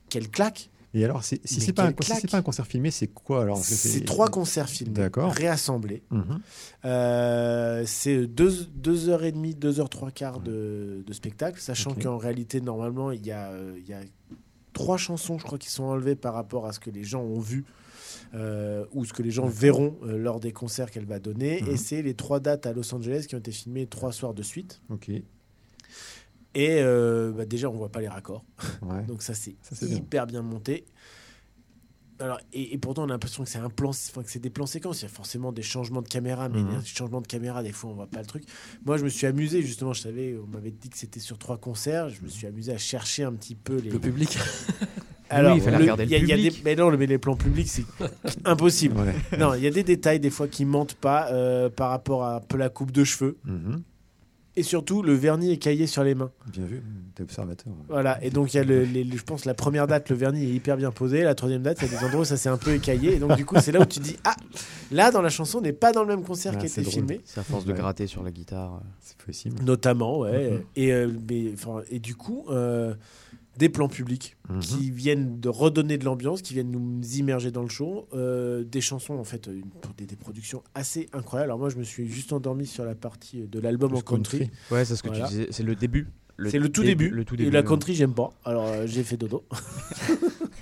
quelle 0.09 0.29
claque 0.29 0.69
et 0.95 1.03
alors, 1.03 1.23
si 1.23 1.41
c'est 1.43 1.73
pas, 1.73 1.89
si 2.01 2.27
pas 2.27 2.37
un 2.37 2.43
concert 2.43 2.67
filmé, 2.67 2.91
c'est 2.91 3.07
quoi 3.07 3.41
alors? 3.41 3.57
C'est 3.57 4.05
trois 4.05 4.29
concerts 4.29 4.69
filmés, 4.69 5.09
réassemblés. 5.15 6.03
Mhm. 6.11 6.39
Euh, 6.85 7.83
c'est 7.87 8.27
deux, 8.27 8.65
deux 8.75 9.09
heures 9.09 9.23
et 9.23 9.31
demie, 9.31 9.55
deux 9.55 9.79
heures 9.79 9.89
trois 9.89 10.11
quarts 10.11 10.39
de, 10.39 11.03
de 11.05 11.13
spectacle, 11.13 11.59
sachant 11.59 11.95
qu'en 11.95 12.17
réalité, 12.17 12.61
normalement, 12.61 13.09
il 13.09 13.25
y, 13.25 13.31
a, 13.31 13.51
il 13.75 13.87
y 13.87 13.93
a 13.93 14.01
trois 14.73 14.97
chansons, 14.97 15.39
je 15.39 15.43
crois, 15.43 15.57
qui 15.57 15.71
sont 15.71 15.85
enlevées 15.85 16.15
par 16.15 16.35
rapport 16.35 16.67
à 16.67 16.73
ce 16.73 16.79
que 16.79 16.91
les 16.91 17.03
gens 17.03 17.21
ont 17.23 17.39
vu. 17.39 17.65
Euh, 18.33 18.85
ou 18.91 19.05
ce 19.05 19.13
que 19.13 19.21
les 19.23 19.31
gens 19.31 19.47
verront 19.47 19.97
euh, 20.03 20.17
lors 20.17 20.39
des 20.39 20.51
concerts 20.51 20.91
qu'elle 20.91 21.05
va 21.05 21.19
donner. 21.19 21.61
Mhm. 21.61 21.69
Et 21.71 21.77
c'est 21.77 22.01
les 22.01 22.13
trois 22.13 22.39
dates 22.39 22.65
à 22.65 22.73
Los 22.73 22.93
Angeles 22.93 23.25
qui 23.27 23.35
ont 23.35 23.39
été 23.39 23.51
filmées 23.51 23.87
trois 23.87 24.11
soirs 24.11 24.33
de 24.33 24.43
suite. 24.43 24.81
Ok. 24.89 25.09
Et 25.09 25.23
euh, 26.81 27.31
bah, 27.31 27.45
déjà, 27.45 27.69
on 27.69 27.73
voit 27.75 27.89
pas 27.91 28.01
les 28.01 28.07
raccords. 28.07 28.43
Ouais. 28.83 29.03
Donc 29.03 29.21
ça, 29.23 29.33
c'est 29.33 29.55
bien. 29.85 29.95
hyper 29.97 30.27
bien. 30.27 30.41
monté. 30.41 30.85
Alors, 32.19 32.39
et, 32.53 32.73
et 32.73 32.77
pourtant, 32.77 33.01
on 33.03 33.05
a 33.05 33.13
l'impression 33.13 33.43
que 33.43 33.49
c'est 33.49 33.57
un 33.57 33.71
plan, 33.71 33.89
enfin, 33.89 34.21
que 34.21 34.29
c'est 34.29 34.39
des 34.39 34.51
plans 34.51 34.67
séquences. 34.67 35.01
Il 35.01 35.05
y 35.05 35.07
a 35.07 35.09
forcément 35.09 35.51
des 35.51 35.63
changements 35.63 36.01
de 36.03 36.07
caméra, 36.07 36.47
mais 36.47 36.61
Mhm. 36.61 36.67
il 36.69 36.73
y 36.73 36.77
a 36.77 36.79
des 36.79 36.85
changements 36.85 37.21
de 37.21 37.27
caméra, 37.27 37.63
des 37.63 37.71
fois, 37.71 37.89
on 37.89 37.93
voit 37.95 38.07
pas 38.07 38.19
le 38.19 38.27
truc. 38.27 38.43
Moi, 38.85 38.97
je 38.97 39.03
me 39.03 39.09
suis 39.09 39.25
amusé, 39.25 39.61
justement, 39.63 39.93
je 39.93 40.01
savais, 40.01 40.37
on 40.37 40.45
m'avait 40.47 40.71
dit 40.71 40.89
que 40.89 40.97
c'était 40.97 41.19
sur 41.19 41.37
trois 41.39 41.57
concerts. 41.57 42.09
Je 42.09 42.21
me 42.21 42.27
suis 42.29 42.45
amusé 42.45 42.71
à 42.71 42.77
chercher 42.77 43.23
un 43.23 43.33
petit 43.33 43.55
peu 43.55 43.77
les. 43.77 43.89
Le 43.89 43.99
public. 43.99 44.37
Alors, 45.33 45.53
Oui, 45.53 45.59
il 45.59 45.63
fallait 45.63 45.77
le- 45.77 45.81
regarder 45.83 46.05
le 46.05 46.11
y 46.11 46.15
a- 46.15 46.17
il 46.19 46.27
y 46.27 46.31
a 46.33 46.35
des- 46.37 46.43
public. 46.43 46.61
Mais 46.65 46.75
non, 46.75 46.91
mais 46.97 47.05
les 47.05 47.17
plans 47.17 47.35
publics, 47.35 47.67
c'est 47.69 47.85
impossible. 48.45 48.97
Ouais. 48.99 49.37
Non, 49.37 49.53
il 49.53 49.63
y 49.63 49.67
a 49.67 49.71
des 49.71 49.83
détails, 49.83 50.19
des 50.19 50.29
fois, 50.29 50.47
qui 50.47 50.65
mentent 50.65 50.95
pas 50.95 51.29
euh, 51.31 51.69
par 51.69 51.89
rapport 51.89 52.23
à 52.23 52.37
un 52.37 52.39
peu 52.41 52.57
la 52.57 52.69
coupe 52.69 52.91
de 52.91 53.03
cheveux. 53.03 53.37
Mhm. 53.45 53.81
Et 54.55 54.61
surtout, 54.61 55.01
le 55.01 55.13
vernis 55.13 55.51
est 55.51 55.57
caillé 55.57 55.87
sur 55.87 56.03
les 56.03 56.13
mains. 56.13 56.29
Bien 56.51 56.65
vu, 56.65 56.83
t'es 57.15 57.23
observateur. 57.23 57.73
Voilà, 57.89 58.23
et 58.23 58.29
donc 58.29 58.53
il 58.53 58.57
y 58.57 58.59
a 58.59 58.63
le, 58.63 58.83
les- 58.83 59.03
les- 59.03 59.17
je 59.17 59.23
pense 59.23 59.45
la 59.45 59.55
première 59.55 59.87
date, 59.87 60.11
le 60.11 60.15
vernis 60.15 60.43
est 60.45 60.53
hyper 60.53 60.77
bien 60.77 60.91
posé, 60.91 61.23
la 61.23 61.33
troisième 61.33 61.63
date, 61.63 61.79
il 61.81 61.91
y 61.91 61.95
a 61.95 61.97
des 61.97 62.05
endroits 62.05 62.21
où 62.21 62.25
ça 62.25 62.37
s'est 62.37 62.49
un 62.49 62.57
peu 62.57 62.71
écaillé, 62.75 63.15
et 63.15 63.17
donc 63.17 63.35
du 63.35 63.45
coup 63.45 63.55
c'est 63.59 63.71
là 63.71 63.79
où 63.81 63.85
tu 63.85 63.99
dis 63.99 64.15
ah 64.25 64.35
là 64.91 65.09
dans 65.09 65.23
la 65.23 65.29
chanson 65.29 65.57
on 65.57 65.61
n'est 65.61 65.73
pas 65.73 65.91
dans 65.91 66.03
le 66.03 66.07
même 66.07 66.21
concert 66.23 66.51
Ah, 66.55 66.59
qui 66.59 66.65
a 66.65 66.69
été 66.69 66.83
filmé, 66.83 67.21
C'est 67.25 67.39
à 67.39 67.43
force 67.43 67.65
de 67.65 67.71
Ouais. 67.71 67.77
gratter 67.79 68.05
sur 68.05 68.21
la 68.21 68.29
guitare. 68.29 68.75
euh. 68.75 68.85
C'est 68.99 69.17
possible. 69.17 69.55
notamment 69.63 70.19
ouais, 70.19 70.51
Mhm. 70.51 70.61
et 70.75 70.93
euh, 70.93 71.09
mais, 71.27 71.53
et 71.89 71.97
du 71.97 72.13
coup 72.13 72.45
euh, 72.51 72.93
des 73.57 73.69
plans 73.69 73.87
publics 73.87 74.35
Mhm. 74.49 74.59
qui 74.59 74.89
viennent 74.91 75.39
de 75.39 75.47
redonner 75.49 75.97
de 75.97 76.05
l'ambiance, 76.05 76.41
qui 76.41 76.53
viennent 76.53 76.71
nous 76.71 77.01
immerger 77.17 77.51
dans 77.51 77.61
le 77.61 77.69
show, 77.69 78.07
euh, 78.13 78.63
des 78.63 78.81
chansons 78.81 79.13
en 79.15 79.23
fait, 79.23 79.47
une- 79.47 79.63
des, 79.97 80.05
des 80.05 80.15
productions 80.15 80.63
assez 80.73 81.07
incroyables. 81.13 81.49
Alors 81.51 81.59
moi 81.59 81.69
je 81.69 81.77
me 81.77 81.83
suis 81.83 82.07
juste 82.09 82.33
endormi 82.33 82.65
sur 82.65 82.83
la 82.85 82.95
partie 82.95 83.41
de 83.47 83.59
l'album 83.59 83.91
en 83.93 83.97
Plus 84.01 84.03
country. 84.03 84.49
Ouais, 84.71 84.85
c'est 84.85 84.95
ce 84.95 85.03
que 85.03 85.09
Voilà. 85.09 85.25
tu 85.27 85.31
disais. 85.33 85.47
C'est 85.51 85.63
le 85.63 85.75
début. 85.75 86.07
C'est 86.49 86.57
le 86.57 86.69
tout 86.69 86.81
début. 86.83 87.09
Le 87.09 87.25
tout 87.25 87.35
Et 87.35 87.37
début. 87.37 87.51
la 87.51 87.59
ouais. 87.59 87.65
country, 87.65 87.93
j'aime 87.93 88.15
pas. 88.15 88.31
Alors 88.43 88.65
euh, 88.65 88.87
j'ai 88.87 89.03
fait 89.03 89.17
dodo. 89.17 89.43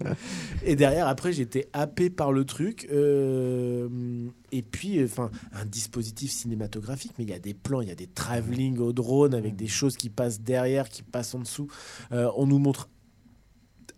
et 0.64 0.76
derrière, 0.76 1.06
après, 1.08 1.32
j'étais 1.32 1.68
happé 1.72 2.10
par 2.10 2.32
le 2.32 2.44
truc. 2.44 2.88
euh, 2.92 3.88
et 4.52 4.62
puis, 4.62 5.02
enfin, 5.02 5.30
un 5.52 5.64
dispositif 5.64 6.30
cinématographique, 6.30 7.12
mais 7.18 7.24
il 7.24 7.30
y 7.30 7.34
a 7.34 7.38
des 7.38 7.54
plans, 7.54 7.80
il 7.80 7.88
y 7.88 7.92
a 7.92 7.94
des 7.94 8.06
travelling 8.06 8.78
au 8.78 8.92
drone 8.92 9.34
avec 9.34 9.56
des 9.56 9.66
choses 9.68 9.96
qui 9.96 10.10
passent 10.10 10.40
derrière, 10.40 10.88
qui 10.88 11.02
passent 11.02 11.34
en 11.34 11.40
dessous. 11.40 11.68
Euh, 12.12 12.30
on 12.36 12.46
nous 12.46 12.58
montre 12.58 12.88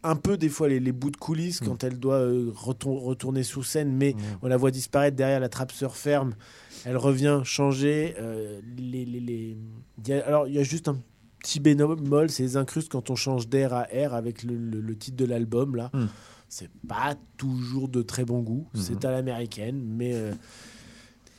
un 0.02 0.16
peu 0.16 0.36
des 0.36 0.50
fois 0.50 0.68
les, 0.68 0.80
les 0.80 0.92
bouts 0.92 1.10
de 1.10 1.16
coulisses 1.16 1.62
Mm. 1.62 1.64
quand 1.66 1.82
elle 1.84 1.98
doit 1.98 2.16
euh, 2.20 2.50
retour- 2.54 3.02
retourner 3.04 3.42
sous 3.42 3.62
scène, 3.62 3.90
mais 3.96 4.12
Mhm. 4.12 4.20
on 4.42 4.48
la 4.48 4.56
voit 4.58 4.70
disparaître 4.70 5.16
derrière 5.16 5.40
la 5.40 5.48
trappe 5.48 5.72
se 5.72 5.86
referme, 5.86 6.34
elle 6.84 6.98
revient 6.98 7.40
changer. 7.44 8.14
euh, 8.20 8.60
les, 8.76 9.06
les- 9.06 9.56
les- 10.06 10.12
alors 10.20 10.46
il 10.46 10.52
y 10.54 10.58
a 10.58 10.62
juste 10.62 10.88
un 10.88 10.98
petit 11.44 11.60
bémol, 11.60 12.30
c'est 12.30 12.42
les 12.42 12.56
incrustes 12.56 12.90
quand 12.90 13.10
on 13.10 13.16
change 13.16 13.48
d'air 13.48 13.74
à 13.74 13.92
air 13.92 14.14
avec 14.14 14.42
le, 14.42 14.56
le- 14.56 14.80
le 14.80 14.96
titre 14.96 15.16
de 15.18 15.26
l'album 15.26 15.76
là. 15.76 15.90
Hmm. 15.92 16.06
C'est 16.48 16.70
pas 16.88 17.16
toujours 17.36 17.88
de 17.88 18.00
très 18.02 18.24
bon 18.24 18.40
goût, 18.42 18.66
Mhm. 18.74 18.80
c'est 18.80 19.04
à 19.04 19.10
l'américaine, 19.10 19.82
mais 19.84 20.12
euh, 20.14 20.32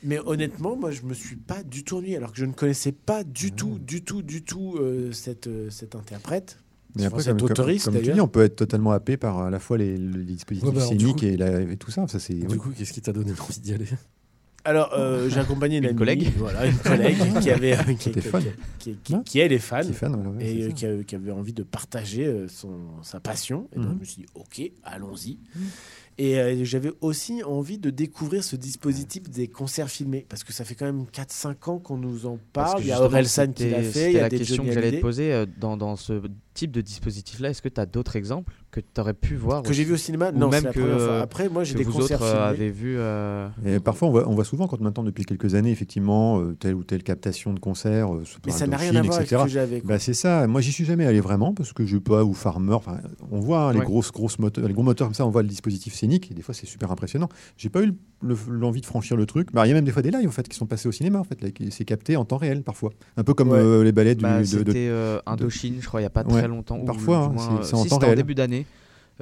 mais 0.02 0.18
honnêtement, 0.26 0.76
moi 0.76 0.90
je 0.90 1.02
me 1.02 1.14
suis 1.14 1.36
pas 1.36 1.62
du 1.62 1.82
tout 1.84 1.96
ennuyé 1.96 2.16
alors 2.18 2.32
que 2.32 2.38
je 2.38 2.44
ne 2.44 2.52
connaissais 2.52 2.92
pas 2.92 3.24
du 3.24 3.48
Ah. 3.52 3.56
tout, 3.56 3.78
du 3.78 4.02
tout, 4.02 4.22
du 4.22 4.42
tout 4.42 4.76
euh, 4.78 5.12
cette 5.12 5.46
euh, 5.48 5.70
cette 5.70 5.94
interprète. 5.96 6.58
Mais 6.94 7.04
après, 7.04 7.22
cette 7.22 7.32
comme, 7.32 7.40
comme- 7.40 7.50
autoriste, 7.50 7.86
comme 7.86 8.00
tu 8.00 8.12
dis, 8.12 8.20
on 8.20 8.28
peut 8.28 8.42
être 8.42 8.56
totalement 8.56 8.92
happé 8.92 9.16
par 9.18 9.38
à 9.40 9.50
la 9.50 9.58
fois 9.58 9.76
les, 9.76 9.96
les 9.98 10.24
dispositifs 10.24 10.66
Ouais, 10.68 10.74
bah, 10.74 10.80
alors, 10.82 10.92
du 10.94 10.98
scéniques 10.98 11.18
coup- 11.18 11.24
et, 11.26 11.36
la- 11.36 11.60
et 11.60 11.76
tout 11.76 11.90
ça. 11.90 12.06
ça 12.08 12.18
c'est, 12.18 12.34
Du 12.34 12.46
oui. 12.46 12.56
coup, 12.58 12.70
qu'est-ce 12.76 12.92
qui 12.94 13.02
t'a 13.02 13.12
donné 13.12 13.32
envie 13.40 13.60
d'y 13.60 13.72
aller? 13.74 13.86
Alors, 14.66 14.92
euh, 14.94 15.28
j'ai 15.28 15.38
accompagné 15.40 15.78
une, 15.78 15.84
Une 15.84 15.90
amie, 15.90 15.98
collègue 15.98 16.32
voilà, 16.36 16.66
une 16.66 16.76
collègue 16.76 17.16
qui 17.40 17.50
avait 17.50 17.74
euh, 17.78 17.82
qui, 17.98 18.10
T'es 18.10 18.20
qui- 18.20 18.28
fan. 18.28 18.42
qui- 18.78 18.96
qui- 19.02 19.14
Ouais. 19.14 19.20
qui, 19.24 19.38
elle 19.38 19.52
est 19.52 19.58
fan 19.58 19.88
est 19.88 19.92
fan, 19.92 20.12
voilà, 20.14 20.30
ouais, 20.30 20.44
et 20.44 20.62
euh, 20.64 21.02
qui, 21.04 21.14
avait 21.14 21.30
envie 21.30 21.52
de 21.52 21.62
partager 21.62 22.26
euh, 22.26 22.48
son, 22.48 22.72
sa 23.02 23.20
passion. 23.20 23.68
Et 23.72 23.76
donc, 23.76 23.86
Mhm. 23.86 23.94
je 23.94 24.00
me 24.00 24.04
suis 24.04 24.16
dit, 24.22 24.26
ok, 24.34 24.72
allons-y. 24.82 25.38
Et 26.18 26.38
euh, 26.40 26.64
j'avais 26.64 26.92
aussi 27.00 27.44
envie 27.44 27.78
de 27.78 27.90
découvrir 27.90 28.42
ce 28.42 28.56
dispositif 28.56 29.28
des 29.30 29.48
concerts 29.48 29.90
filmés, 29.90 30.24
parce 30.28 30.44
que 30.44 30.52
ça 30.52 30.64
fait 30.64 30.74
quand 30.74 30.86
même 30.86 31.04
4-5 31.12 31.68
ans 31.70 31.78
qu'on 31.78 31.98
nous 31.98 32.26
en 32.26 32.38
parle. 32.52 32.80
Il 32.80 32.86
y 32.86 32.90
a 32.90 32.94
justement, 32.94 33.06
Orelsan 33.10 33.52
qui 33.52 33.68
l'a 33.70 33.82
fait, 33.82 34.10
il 34.10 34.14
y 34.14 34.18
a 34.18 34.22
la 34.22 34.28
des 34.30 34.38
question 34.38 34.64
que 34.64 34.72
j'allais 34.72 34.92
te 34.92 35.00
poser 35.00 35.32
euh, 35.32 35.46
dans, 35.58 35.76
dans 35.76 35.94
ce 35.96 36.20
type 36.56 36.72
de 36.72 36.80
dispositif-là. 36.80 37.50
Est-ce 37.50 37.62
que 37.62 37.68
tu 37.68 37.80
as 37.80 37.86
d'autres 37.86 38.16
exemples 38.16 38.52
que 38.70 38.80
tu 38.80 39.00
aurais 39.00 39.14
pu 39.14 39.36
voir 39.36 39.62
que 39.62 39.72
j'ai 39.72 39.84
vu 39.84 39.92
au 39.94 39.96
cinéma. 39.96 40.30
Ou 40.34 40.38
Non, 40.38 40.48
même 40.48 40.64
la 40.64 40.72
que, 40.72 40.80
première 40.80 40.96
fois. 40.98 41.08
euh, 41.08 41.22
Après, 41.22 41.48
moi, 41.48 41.64
j'ai 41.64 41.74
des 41.74 41.84
vous 41.84 41.92
concerts 41.92 42.20
autres 42.20 42.26
euh, 42.30 42.32
filmés. 42.32 42.46
avez 42.66 42.70
vu 42.70 42.94
euh, 42.98 43.48
Et 43.64 43.78
parfois, 43.80 44.08
on 44.08 44.10
voit, 44.10 44.28
on 44.28 44.34
voit 44.34 44.44
souvent, 44.44 44.66
quand 44.66 44.80
maintenant, 44.80 45.04
depuis 45.04 45.24
quelques 45.24 45.54
années, 45.54 45.70
effectivement, 45.70 46.40
euh, 46.40 46.54
telle 46.58 46.74
ou 46.74 46.82
telle 46.84 47.02
captation 47.02 47.52
de 47.54 47.60
concert, 47.60 48.14
euh, 48.14 48.24
Mais 48.44 48.52
ça 48.52 48.66
n'a 48.66 48.76
rien 48.76 48.94
à 48.96 49.02
voir 49.02 49.16
avec 49.16 49.28
ce 49.28 49.34
etc. 49.34 49.44
que 49.44 49.50
j'avais. 49.50 49.80
Bah, 49.84 49.98
c'est 49.98 50.14
ça. 50.14 50.46
Moi, 50.46 50.60
j'y 50.60 50.72
suis 50.72 50.84
jamais 50.84 51.06
allé 51.06 51.20
vraiment 51.20 51.54
parce 51.54 51.72
que 51.72 51.86
je 51.86 51.96
pas 51.98 52.24
ou 52.24 52.34
Farmer. 52.34 52.72
Enfin, 52.74 52.98
on 53.30 53.40
voit 53.40 53.68
hein, 53.68 53.72
les 53.72 53.78
Ouais. 53.78 53.84
grosses, 53.84 54.10
grosses 54.12 54.38
moteurs, 54.38 54.66
les 54.66 54.74
gros 54.74 54.82
moteurs 54.82 55.06
comme 55.08 55.14
ça. 55.14 55.26
On 55.26 55.30
voit 55.30 55.42
le 55.42 55.48
dispositif 55.48 55.94
scénique 55.94 56.30
et 56.30 56.34
des 56.34 56.42
fois 56.42 56.54
c'est 56.54 56.66
super 56.66 56.90
impressionnant. 56.90 57.28
J'ai 57.56 57.68
pas 57.70 57.82
eu 57.82 57.94
le- 58.22 58.36
l'envie 58.50 58.80
de 58.80 58.86
franchir 58.86 59.16
le 59.16 59.26
truc. 59.26 59.52
Bah, 59.52 59.66
il 59.66 59.68
y 59.68 59.72
a 59.72 59.74
même 59.74 59.84
des 59.84 59.90
fois 59.92 60.02
des 60.02 60.10
lives 60.10 60.28
en 60.28 60.32
fait 60.32 60.48
qui 60.48 60.56
sont 60.56 60.66
passés 60.66 60.88
au 60.88 60.92
cinéma 60.92 61.18
en 61.18 61.24
fait. 61.24 61.38
C'est 61.70 61.84
capté 61.84 62.16
en 62.16 62.24
temps 62.24 62.36
réel 62.36 62.62
parfois. 62.62 62.90
Un 63.16 63.24
peu 63.24 63.34
comme 63.34 63.50
Ouais. 63.50 63.58
euh, 63.58 63.82
les 63.84 63.92
ballets 63.92 64.14
du, 64.14 64.22
bah, 64.22 64.36
de- 64.38 64.42
de, 64.42 64.44
C'était 64.46 64.88
euh, 64.88 65.18
Indochine, 65.26 65.76
je 65.80 65.86
crois, 65.86 66.00
il 66.00 66.04
n'y 66.04 66.06
a 66.08 66.10
pas 66.10 66.24
Ouais. 66.24 66.40
Très 66.48 66.54
longtemps. 66.56 66.84
Parfois, 66.84 67.18
hein, 67.36 67.62
c'est- 67.62 67.74
euh, 67.74 67.78
en 67.78 67.82
si, 67.82 67.88
temps 67.88 67.98
réel. 67.98 68.16
début 68.16 68.34
d'année. 68.34 68.66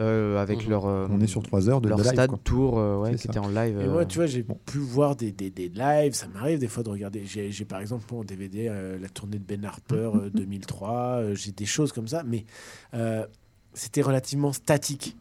euh, 0.00 0.42
avec 0.42 0.64
Mhm. 0.64 0.70
leur, 0.70 0.86
euh, 0.86 1.06
On 1.08 1.20
est 1.20 1.28
sur 1.28 1.40
trois 1.44 1.68
heures 1.68 1.80
de, 1.80 1.88
leur 1.88 1.98
de 1.98 2.02
live. 2.02 2.12
stade 2.14 2.30
quoi. 2.30 2.40
tour 2.42 2.80
euh, 2.80 2.96
ouais, 2.98 3.12
qui 3.12 3.18
ça. 3.18 3.28
était 3.30 3.38
en 3.38 3.46
live. 3.46 3.78
Et 3.80 3.86
moi, 3.86 4.04
tu 4.04 4.18
vois, 4.18 4.26
j'ai 4.26 4.42
bon. 4.42 4.58
pu 4.66 4.78
voir 4.78 5.14
des, 5.14 5.30
des, 5.30 5.50
des 5.50 5.68
lives. 5.68 6.14
Ça 6.14 6.26
m'arrive 6.26 6.58
des 6.58 6.66
fois 6.66 6.82
de 6.82 6.88
regarder. 6.90 7.22
J'ai 7.24 7.64
par 7.64 7.80
exemple 7.80 8.12
en 8.12 8.24
DVD 8.24 8.66
euh, 8.68 8.98
la 9.00 9.08
tournée 9.08 9.38
de 9.38 9.44
Ben 9.44 9.64
Harper 9.64 9.94
euh, 10.16 10.30
2003. 10.34 10.90
euh, 11.20 11.34
j'ai 11.36 11.52
des 11.52 11.64
choses 11.64 11.92
comme 11.92 12.08
ça, 12.08 12.24
mais 12.26 12.44
euh, 12.94 13.24
c'était 13.72 14.02
relativement 14.02 14.52
statique. 14.52 15.16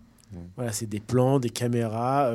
Voilà, 0.56 0.72
c'est 0.72 0.88
des 0.90 1.00
plans, 1.00 1.38
des 1.40 1.52
caméras. 1.52 2.30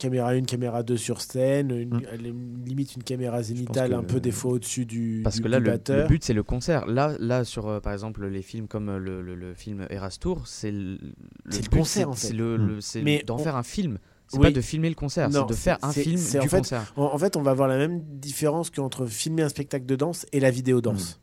Caméra 0.00 0.30
1, 0.30 0.42
caméra 0.42 0.82
2 0.82 0.96
sur 0.96 1.20
scène, 1.20 1.70
une- 1.70 1.94
Mm. 1.98 2.64
limite 2.66 2.96
une 2.96 3.04
caméra 3.04 3.42
zénitale 3.42 3.90
que- 3.90 3.94
un 3.96 4.02
peu 4.02 4.18
des 4.20 4.32
fois 4.32 4.52
au-dessus 4.52 4.84
du, 4.86 5.20
Parce 5.22 5.36
du- 5.36 5.42
que 5.42 5.48
là, 5.48 5.58
le, 5.60 6.06
but, 6.08 6.24
c'est 6.24 6.32
le 6.34 6.42
concert. 6.42 6.86
Là, 6.86 7.14
là 7.20 7.44
sur, 7.44 7.68
euh, 7.68 7.78
par 7.80 7.92
exemple, 7.92 8.26
les 8.26 8.42
films 8.42 8.66
comme 8.66 8.88
euh, 8.88 8.98
le, 8.98 9.22
le- 9.22 9.34
le 9.36 9.54
film 9.54 9.86
Eras 9.90 10.16
Tour, 10.20 10.48
c'est 10.48 10.72
le, 10.72 10.98
but, 11.44 11.68
concert, 11.68 12.08
en 12.08 12.14
fait. 12.14 12.28
C'est 12.28 12.34
Mm. 12.34 12.80
c'est 12.80 13.02
Mais 13.02 13.22
d'en 13.24 13.36
on- 13.36 13.38
faire 13.38 13.54
un 13.56 13.62
film. 13.62 13.98
C'est 14.28 14.38
Oui. 14.38 14.44
pas 14.46 14.52
de 14.52 14.60
filmer 14.60 14.88
le 14.88 14.94
concert, 14.94 15.28
c'est 15.32 15.44
de 15.46 15.52
faire 15.54 15.76
un 15.82 15.90
film 15.92 16.14
du 16.14 16.38
en 16.38 16.42
fait- 16.42 16.58
concert. 16.58 16.92
En, 16.96 17.04
en 17.06 17.18
fait, 17.18 17.36
on 17.36 17.42
va 17.42 17.50
avoir 17.50 17.66
la 17.68 17.76
même 17.76 18.00
différence 18.00 18.70
qu'entre 18.70 19.06
filmer 19.06 19.42
un 19.42 19.48
spectacle 19.48 19.86
de 19.86 19.96
danse 19.96 20.24
et 20.32 20.38
la 20.40 20.50
vidéo 20.52 20.80
danse. 20.80 21.20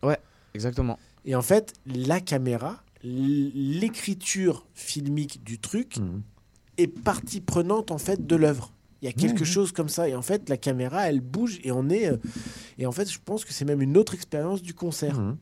Exactement. 0.53 0.99
Et 1.25 1.33
en 1.35 1.41
fait, 1.41 1.73
la 1.85 2.19
caméra, 2.19 2.83
l'écriture 3.03 4.65
filmique 4.73 5.43
du 5.43 5.59
truc. 5.59 5.97
Est 6.77 6.87
partie 6.87 7.41
prenante 7.41 7.91
en 7.91 7.97
fait 7.97 8.25
de 8.25 8.35
l'œuvre. 8.35 8.73
Il 9.01 9.05
y 9.05 9.09
a 9.09 9.11
quelque 9.11 9.33
Ouais, 9.35 9.39
ouais. 9.41 9.45
chose 9.45 9.71
comme 9.71 9.89
ça 9.89 10.09
et 10.09 10.15
en 10.15 10.21
fait 10.23 10.49
la 10.49 10.57
caméra 10.57 11.07
elle 11.07 11.21
bouge 11.21 11.59
et 11.63 11.71
on 11.71 11.87
est 11.89 12.07
euh, 12.11 12.17
et 12.79 12.87
en 12.87 12.91
fait 12.91 13.07
je 13.11 13.19
pense 13.23 13.45
que 13.45 13.53
c'est 13.53 13.63
même 13.65 13.81
une 13.81 13.95
autre 13.95 14.15
expérience 14.15 14.61
du 14.63 14.73
concert. 14.73 15.19
Mhm. 15.19 15.37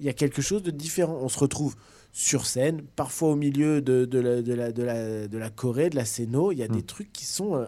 Il 0.00 0.06
y 0.06 0.08
a 0.08 0.12
quelque 0.12 0.42
chose 0.42 0.62
de 0.64 0.70
différent. 0.72 1.16
On 1.22 1.28
se 1.28 1.38
retrouve 1.38 1.76
sur 2.12 2.46
scène, 2.46 2.82
parfois 2.96 3.28
au 3.30 3.36
milieu 3.36 3.80
de, 3.82 4.06
de, 4.06 4.18
la, 4.18 4.42
de, 4.42 4.54
la, 4.54 4.72
de, 4.72 4.82
la, 4.82 5.28
de 5.28 5.38
la 5.38 5.50
Corée, 5.50 5.90
de 5.90 5.96
la 5.96 6.04
scéno. 6.04 6.50
Il 6.50 6.58
y 6.58 6.62
a 6.62 6.68
des 6.68 6.78
Mm. 6.80 6.82
trucs 6.86 7.12
qui 7.12 7.26
sont. 7.26 7.54
euh, 7.56 7.66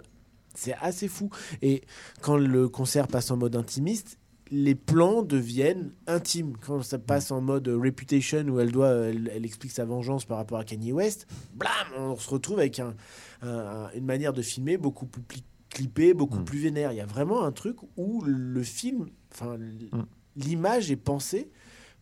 c'est 0.54 0.74
assez 0.80 1.06
fou. 1.06 1.30
Et 1.62 1.82
quand 2.20 2.36
le 2.36 2.68
concert 2.68 3.06
passe 3.06 3.30
en 3.30 3.36
mode 3.36 3.54
intimiste, 3.54 4.18
les 4.50 4.74
plans 4.74 5.22
deviennent 5.22 5.92
intimes. 6.06 6.54
Quand 6.60 6.82
ça 6.82 6.98
passe 6.98 7.30
en 7.30 7.40
mode 7.40 7.68
Reputation, 7.68 8.44
où 8.48 8.60
elle, 8.60 8.72
doit, 8.72 8.90
elle, 8.90 9.30
elle 9.34 9.44
explique 9.44 9.72
sa 9.72 9.84
vengeance 9.84 10.24
par 10.24 10.36
rapport 10.38 10.58
à 10.58 10.64
Kanye 10.64 10.92
West, 10.92 11.26
blam, 11.54 11.72
on 11.96 12.16
se 12.16 12.28
retrouve 12.30 12.58
avec 12.58 12.78
un, 12.80 12.94
un- 13.42 13.90
une 13.94 14.04
manière 14.04 14.32
de 14.32 14.42
filmer 14.42 14.76
beaucoup 14.76 15.06
plus 15.06 15.40
clippée, 15.70 16.14
beaucoup 16.14 16.38
Mm. 16.40 16.44
plus 16.44 16.58
vénère. 16.58 16.92
Il 16.92 16.96
y 16.96 17.00
a 17.00 17.06
vraiment 17.06 17.44
un 17.44 17.52
truc 17.52 17.76
où 17.96 18.22
le 18.24 18.62
film, 18.62 19.06
enfin, 19.32 19.56
Mm. 19.58 20.02
l'image 20.36 20.90
est 20.90 20.96
pensée 20.96 21.50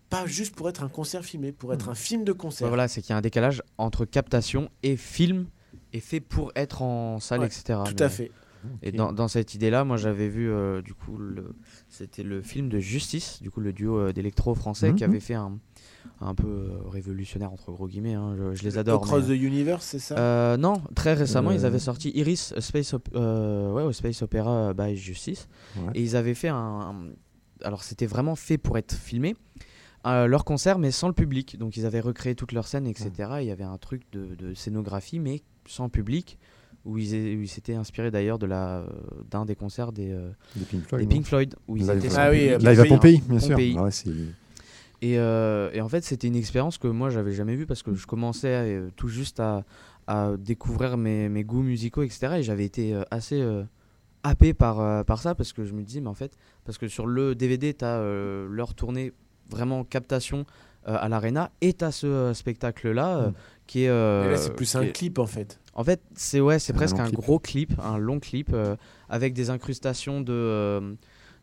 pas 0.08 0.24
juste 0.24 0.54
pour 0.54 0.68
être 0.68 0.84
un 0.84 0.88
concert 0.88 1.24
filmé, 1.24 1.50
pour 1.50 1.74
être 1.74 1.88
un 1.88 1.96
film 1.96 2.22
de 2.22 2.32
concert. 2.32 2.68
voilà, 2.68 2.86
c'est 2.86 3.02
qu'il 3.02 3.10
y 3.10 3.12
a 3.14 3.16
un 3.16 3.20
décalage 3.22 3.60
entre 3.76 4.04
captation 4.04 4.70
et 4.84 4.96
film 4.96 5.46
et 5.92 5.98
fait 5.98 6.20
pour 6.20 6.52
être 6.54 6.82
en 6.82 7.18
salle, 7.18 7.40
Ouais, 7.40 7.46
etc. 7.46 7.80
Tout 7.84 7.94
Mais- 7.98 8.02
à 8.02 8.08
fait. 8.08 8.30
Et 8.82 8.92
dans, 8.92 9.12
dans 9.12 9.28
cette 9.28 9.54
idée-là, 9.54 9.84
moi 9.84 9.96
j'avais 9.96 10.28
vu 10.28 10.50
euh, 10.50 10.82
du 10.82 10.94
coup 10.94 11.18
c'était 11.88 12.22
le 12.22 12.42
film 12.42 12.68
de 12.68 12.78
Justice, 12.78 13.40
du 13.42 13.50
coup 13.50 13.60
le 13.60 13.72
duo 13.72 13.98
euh, 13.98 14.12
d'électro 14.12 14.54
français 14.54 14.92
qui 14.94 15.04
Mhm. 15.04 15.10
avait 15.10 15.20
fait 15.20 15.34
un, 15.34 15.58
un 16.20 16.34
peu 16.34 16.46
euh, 16.46 16.78
révolutionnaire 16.88 17.52
entre 17.52 17.72
gros 17.72 17.88
guillemets. 17.88 18.14
hein, 18.14 18.34
je, 18.38 18.54
je 18.54 18.62
les 18.64 18.78
adore. 18.78 19.02
Across 19.04 19.28
mais- 19.28 19.36
the 19.36 19.40
Universe, 19.42 19.84
c'est 19.84 19.98
ça? 19.98 20.56
non, 20.58 20.74
très 20.94 21.14
récemment, 21.14 21.50
ils 21.50 21.64
avaient 21.64 21.78
sorti 21.78 22.10
Iris 22.14 22.52
a 22.56 22.60
Space, 22.60 22.94
Op- 22.94 23.08
ouais, 23.14 23.82
au 23.82 23.92
Space 23.92 24.22
Opera 24.22 24.72
by 24.74 24.96
Justice. 24.96 25.48
Ouais. 25.76 25.92
Et 25.94 26.02
ils 26.02 26.16
avaient 26.16 26.34
fait 26.34 26.48
un. 26.48 26.54
un- 26.56 27.10
alors, 27.62 27.82
c'était 27.82 28.06
vraiment 28.06 28.36
fait 28.36 28.58
pour 28.58 28.76
être 28.78 28.94
filmé. 28.94 29.34
euh, 30.06 30.26
leur 30.28 30.44
concert, 30.44 30.78
mais 30.78 30.92
sans 30.92 31.08
le 31.08 31.14
public. 31.14 31.58
Donc, 31.58 31.76
ils 31.76 31.84
avaient 31.84 31.98
recréé 32.00 32.36
toutes 32.36 32.52
leurs 32.52 32.68
scènes, 32.68 32.86
etc. 32.86 33.10
Il 33.40 33.46
y 33.46 33.50
avait 33.50 33.64
un 33.64 33.76
truc 33.78 34.02
de, 34.12 34.36
de 34.36 34.54
scénographie, 34.54 35.18
mais 35.18 35.42
sans 35.66 35.88
public. 35.88 36.38
Où 36.86 36.98
ils, 36.98 37.48
s'étaient 37.48 37.74
inspirés 37.74 38.12
d'ailleurs 38.12 38.38
de 38.38 38.46
la, 38.46 38.78
euh, 38.78 38.86
d'un 39.28 39.44
des 39.44 39.56
concerts 39.56 39.90
des, 39.92 40.12
euh, 40.12 40.30
Des 40.54 40.64
Pink 40.64 40.84
Floyd. 40.84 41.00
des 41.00 41.06
non 41.06 41.16
Pink 41.16 41.26
Floyd, 41.26 41.54
où 41.66 41.76
ils 41.76 41.84
Live, 41.84 42.04
étaient 42.04 42.16
Ah 42.16 42.30
oui, 42.30 42.56
Live 42.58 42.80
à 42.80 42.84
Pompéi. 42.84 43.22
Bien 43.28 43.40
sûr. 43.40 43.50
Pompéi. 43.50 43.74
Ah 43.76 43.82
ouais, 43.82 43.90
Et, 45.02 45.18
euh, 45.18 45.68
et 45.72 45.80
en 45.80 45.88
fait, 45.88 46.04
c'était 46.04 46.28
une 46.28 46.36
expérience 46.36 46.78
que 46.78 46.86
moi, 46.86 47.10
j'avais 47.10 47.32
jamais 47.32 47.56
vue 47.56 47.66
parce 47.66 47.82
que 47.82 47.92
je 47.92 48.06
commençais 48.06 48.48
euh, 48.48 48.88
tout 48.94 49.08
juste 49.08 49.40
à, 49.40 49.64
à 50.06 50.36
découvrir 50.38 50.96
mes, 50.96 51.28
mes 51.28 51.42
goûts 51.42 51.62
musicaux, 51.62 52.04
etc. 52.04 52.34
Et 52.38 52.42
j'avais 52.44 52.64
été 52.64 52.96
assez 53.10 53.44
happé 54.22 54.54
par, 54.54 55.04
par 55.04 55.20
ça 55.20 55.34
parce 55.34 55.52
que 55.52 55.64
je 55.64 55.74
me 55.74 55.82
disais, 55.82 56.00
mais 56.00 56.08
en 56.08 56.14
fait, 56.14 56.38
parce 56.64 56.78
que 56.78 56.86
sur 56.86 57.06
le 57.06 57.34
DVD, 57.34 57.74
tu 57.74 57.84
as 57.84 58.00
leur 58.48 58.74
tournée 58.74 59.12
vraiment 59.50 59.82
captation 59.82 60.46
à 60.94 61.08
l'arena 61.08 61.50
et 61.60 61.72
tu 61.74 61.84
as 61.84 61.90
ce 61.92 62.06
euh, 62.06 62.34
spectacle-là 62.34 63.16
euh, 63.18 63.28
Mm. 63.28 63.34
qui 63.66 63.82
est. 63.84 63.88
euh, 63.88 64.30
là, 64.30 64.36
c'est 64.36 64.54
plus 64.54 64.74
un 64.76 64.82
est- 64.82 64.92
clip 64.92 65.18
en 65.18 65.26
fait. 65.26 65.58
en 65.74 65.82
fait, 65.84 66.00
c'est 66.14 66.40
ouais, 66.40 66.58
c'est 66.58 66.72
presque 66.72 66.98
un 66.98 67.06
clip. 67.06 67.16
gros 67.18 67.38
clip, 67.38 67.72
un 67.82 67.98
long 67.98 68.20
clip 68.20 68.50
euh, 68.52 68.76
avec 69.08 69.34
des 69.34 69.50
incrustations 69.50 70.20
de, 70.20 70.32
euh, 70.32 70.94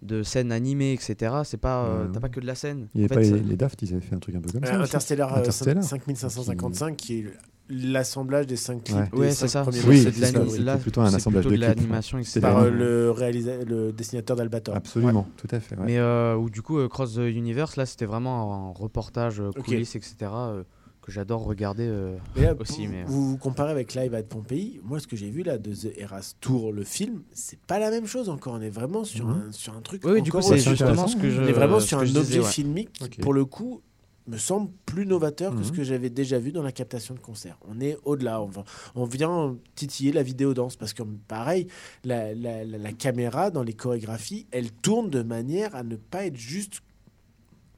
de 0.01 0.23
scènes 0.23 0.51
animées, 0.51 0.93
etc. 0.93 1.33
C'est 1.43 1.57
pas, 1.57 1.85
euh, 1.85 2.05
Ouais. 2.05 2.11
t'as 2.13 2.19
pas 2.19 2.29
que 2.29 2.39
de 2.39 2.45
la 2.45 2.55
scène. 2.55 2.87
Il 2.95 3.01
y 3.01 3.03
En 3.03 3.07
avait 3.11 3.23
fait, 3.25 3.31
pas 3.31 3.37
les, 3.37 3.43
les 3.43 3.55
Daft, 3.57 3.81
ils 3.81 3.91
avaient 3.93 4.01
fait 4.01 4.15
un 4.15 4.19
truc 4.19 4.35
un 4.35 4.41
peu 4.41 4.51
comme 4.51 4.63
Euh, 4.63 4.67
ça. 4.67 4.75
euh, 4.75 4.83
Interstellar. 4.83 5.43
5555, 5.83 6.95
qui 6.97 7.19
est 7.19 7.25
l'assemblage 7.73 8.47
des 8.47 8.55
cinq 8.55 8.83
clips. 8.85 8.97
Ouais. 8.97 9.09
des 9.11 9.17
Ouais, 9.17 9.31
cinq 9.31 9.47
c'est 9.47 9.47
ça. 9.47 9.65
C'est 9.71 10.81
plutôt 10.81 11.01
un 11.01 11.13
assemblage 11.13 11.43
plutôt 11.45 11.55
de 11.55 11.61
de 11.61 11.65
clips. 11.65 11.77
l'animation, 11.77 12.17
etc. 12.19 12.39
Par 12.41 12.57
euh, 12.59 12.69
le, 12.69 13.11
réalisa- 13.11 13.63
le 13.65 13.91
dessinateur 13.91 14.35
d'Albator. 14.37 14.75
Absolument, 14.75 15.27
tout 15.37 15.47
à 15.51 15.59
fait. 15.59 15.75
ouais. 15.77 15.83
Mais 15.85 15.97
euh, 15.97 16.35
où 16.35 16.49
du 16.49 16.61
coup, 16.61 16.77
euh, 16.79 16.87
Cross 16.87 17.15
the 17.15 17.17
Universe, 17.19 17.75
là, 17.75 17.85
c'était 17.85 18.05
vraiment 18.05 18.69
un 18.69 18.71
reportage 18.71 19.39
euh, 19.41 19.51
coulisses, 19.51 19.95
etc. 19.95 20.15
euh, 20.33 20.63
que 21.01 21.11
j'adore 21.11 21.43
regarder. 21.43 21.85
euh, 21.85 22.15
Mais 22.37 22.43
là, 22.43 22.53
aussi, 22.59 22.85
vous, 22.87 22.93
mais- 22.93 23.03
vous, 23.05 23.29
vous 23.31 23.37
comparez 23.37 23.71
avec 23.71 23.93
Live 23.93 24.13
at 24.15 24.23
Pompéi. 24.23 24.79
Moi, 24.83 24.99
ce 24.99 25.07
que 25.07 25.15
j'ai 25.17 25.29
vu 25.29 25.43
là 25.43 25.57
de 25.57 25.73
The 25.73 25.97
Eras 25.97 26.33
Tour, 26.39 26.71
le 26.71 26.83
film, 26.83 27.23
c'est 27.33 27.59
pas 27.59 27.77
la 27.79 27.89
même 27.89 28.05
chose 28.05 28.29
encore. 28.29 28.53
On 28.53 28.61
est 28.61 28.69
vraiment 28.69 29.03
sur, 29.03 29.27
Mhm. 29.27 29.43
un, 29.49 29.51
sur 29.51 29.75
un 29.75 29.81
truc. 29.81 30.01
Oui, 30.05 30.21
du 30.21 30.31
coup, 30.31 30.41
c'est 30.41 30.57
justement 30.59 31.07
ce 31.07 31.17
que 31.17 31.29
je. 31.29 31.41
On 31.41 31.45
est 31.47 31.51
vraiment 31.51 31.79
sur 31.81 31.99
un 31.99 32.05
je 32.05 32.17
objet 32.17 32.41
filmique 32.43 32.89
pour 33.21 33.33
le 33.33 33.43
coup, 33.45 33.81
me 34.27 34.37
semble 34.37 34.71
plus 34.85 35.05
novateur 35.05 35.53
que 35.55 35.63
ce 35.63 35.71
Mhm. 35.71 35.75
que 35.77 35.83
j'avais 35.83 36.09
déjà 36.09 36.39
vu 36.39 36.51
dans 36.51 36.63
la 36.63 36.71
captation 36.71 37.13
de 37.13 37.19
concert. 37.19 37.57
On 37.67 37.79
est 37.81 37.97
au-delà. 38.05 38.41
On, 38.41 38.45
va- 38.47 38.63
on 38.95 39.03
vient 39.05 39.57
titiller 39.75 40.11
la 40.13 40.23
vidéo 40.23 40.53
danse 40.53 40.75
parce 40.77 40.93
que, 40.93 41.03
pareil, 41.27 41.67
la, 42.05 42.33
la- 42.33 42.63
la- 42.63 42.77
la 42.77 42.91
caméra 42.93 43.51
dans 43.51 43.63
les 43.63 43.73
chorégraphies, 43.73 44.47
elle 44.51 44.71
tourne 44.71 45.09
de 45.09 45.21
manière 45.23 45.75
à 45.75 45.83
ne 45.83 45.95
pas 45.97 46.25
être 46.25 46.37
juste. 46.37 46.81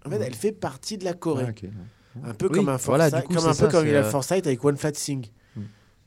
En 0.05 0.09
fait, 0.11 0.17
Mhm. 0.17 0.23
elle 0.23 0.35
fait 0.35 0.51
partie 0.51 0.97
de 0.99 1.03
la 1.05 1.13
Corée. 1.13 1.45
Ouais, 1.45 1.49
ok. 1.49 1.69
Un 2.23 2.33
peu 2.33 2.47
Oui, 2.47 2.53
comme 2.59 2.69
un 2.69 2.77
voilà, 2.77 3.09
du 3.09 3.21
coup, 3.27 3.33
comme 3.33 3.45
un 3.47 3.53
peu 3.55 3.67
comme 3.67 3.87
il 3.87 3.95
a 3.95 4.03
Forsyth 4.03 4.45
avec 4.47 4.63
One 4.63 4.77
Flat 4.77 4.91
Thing. 4.93 5.25
Mm. 5.55 5.61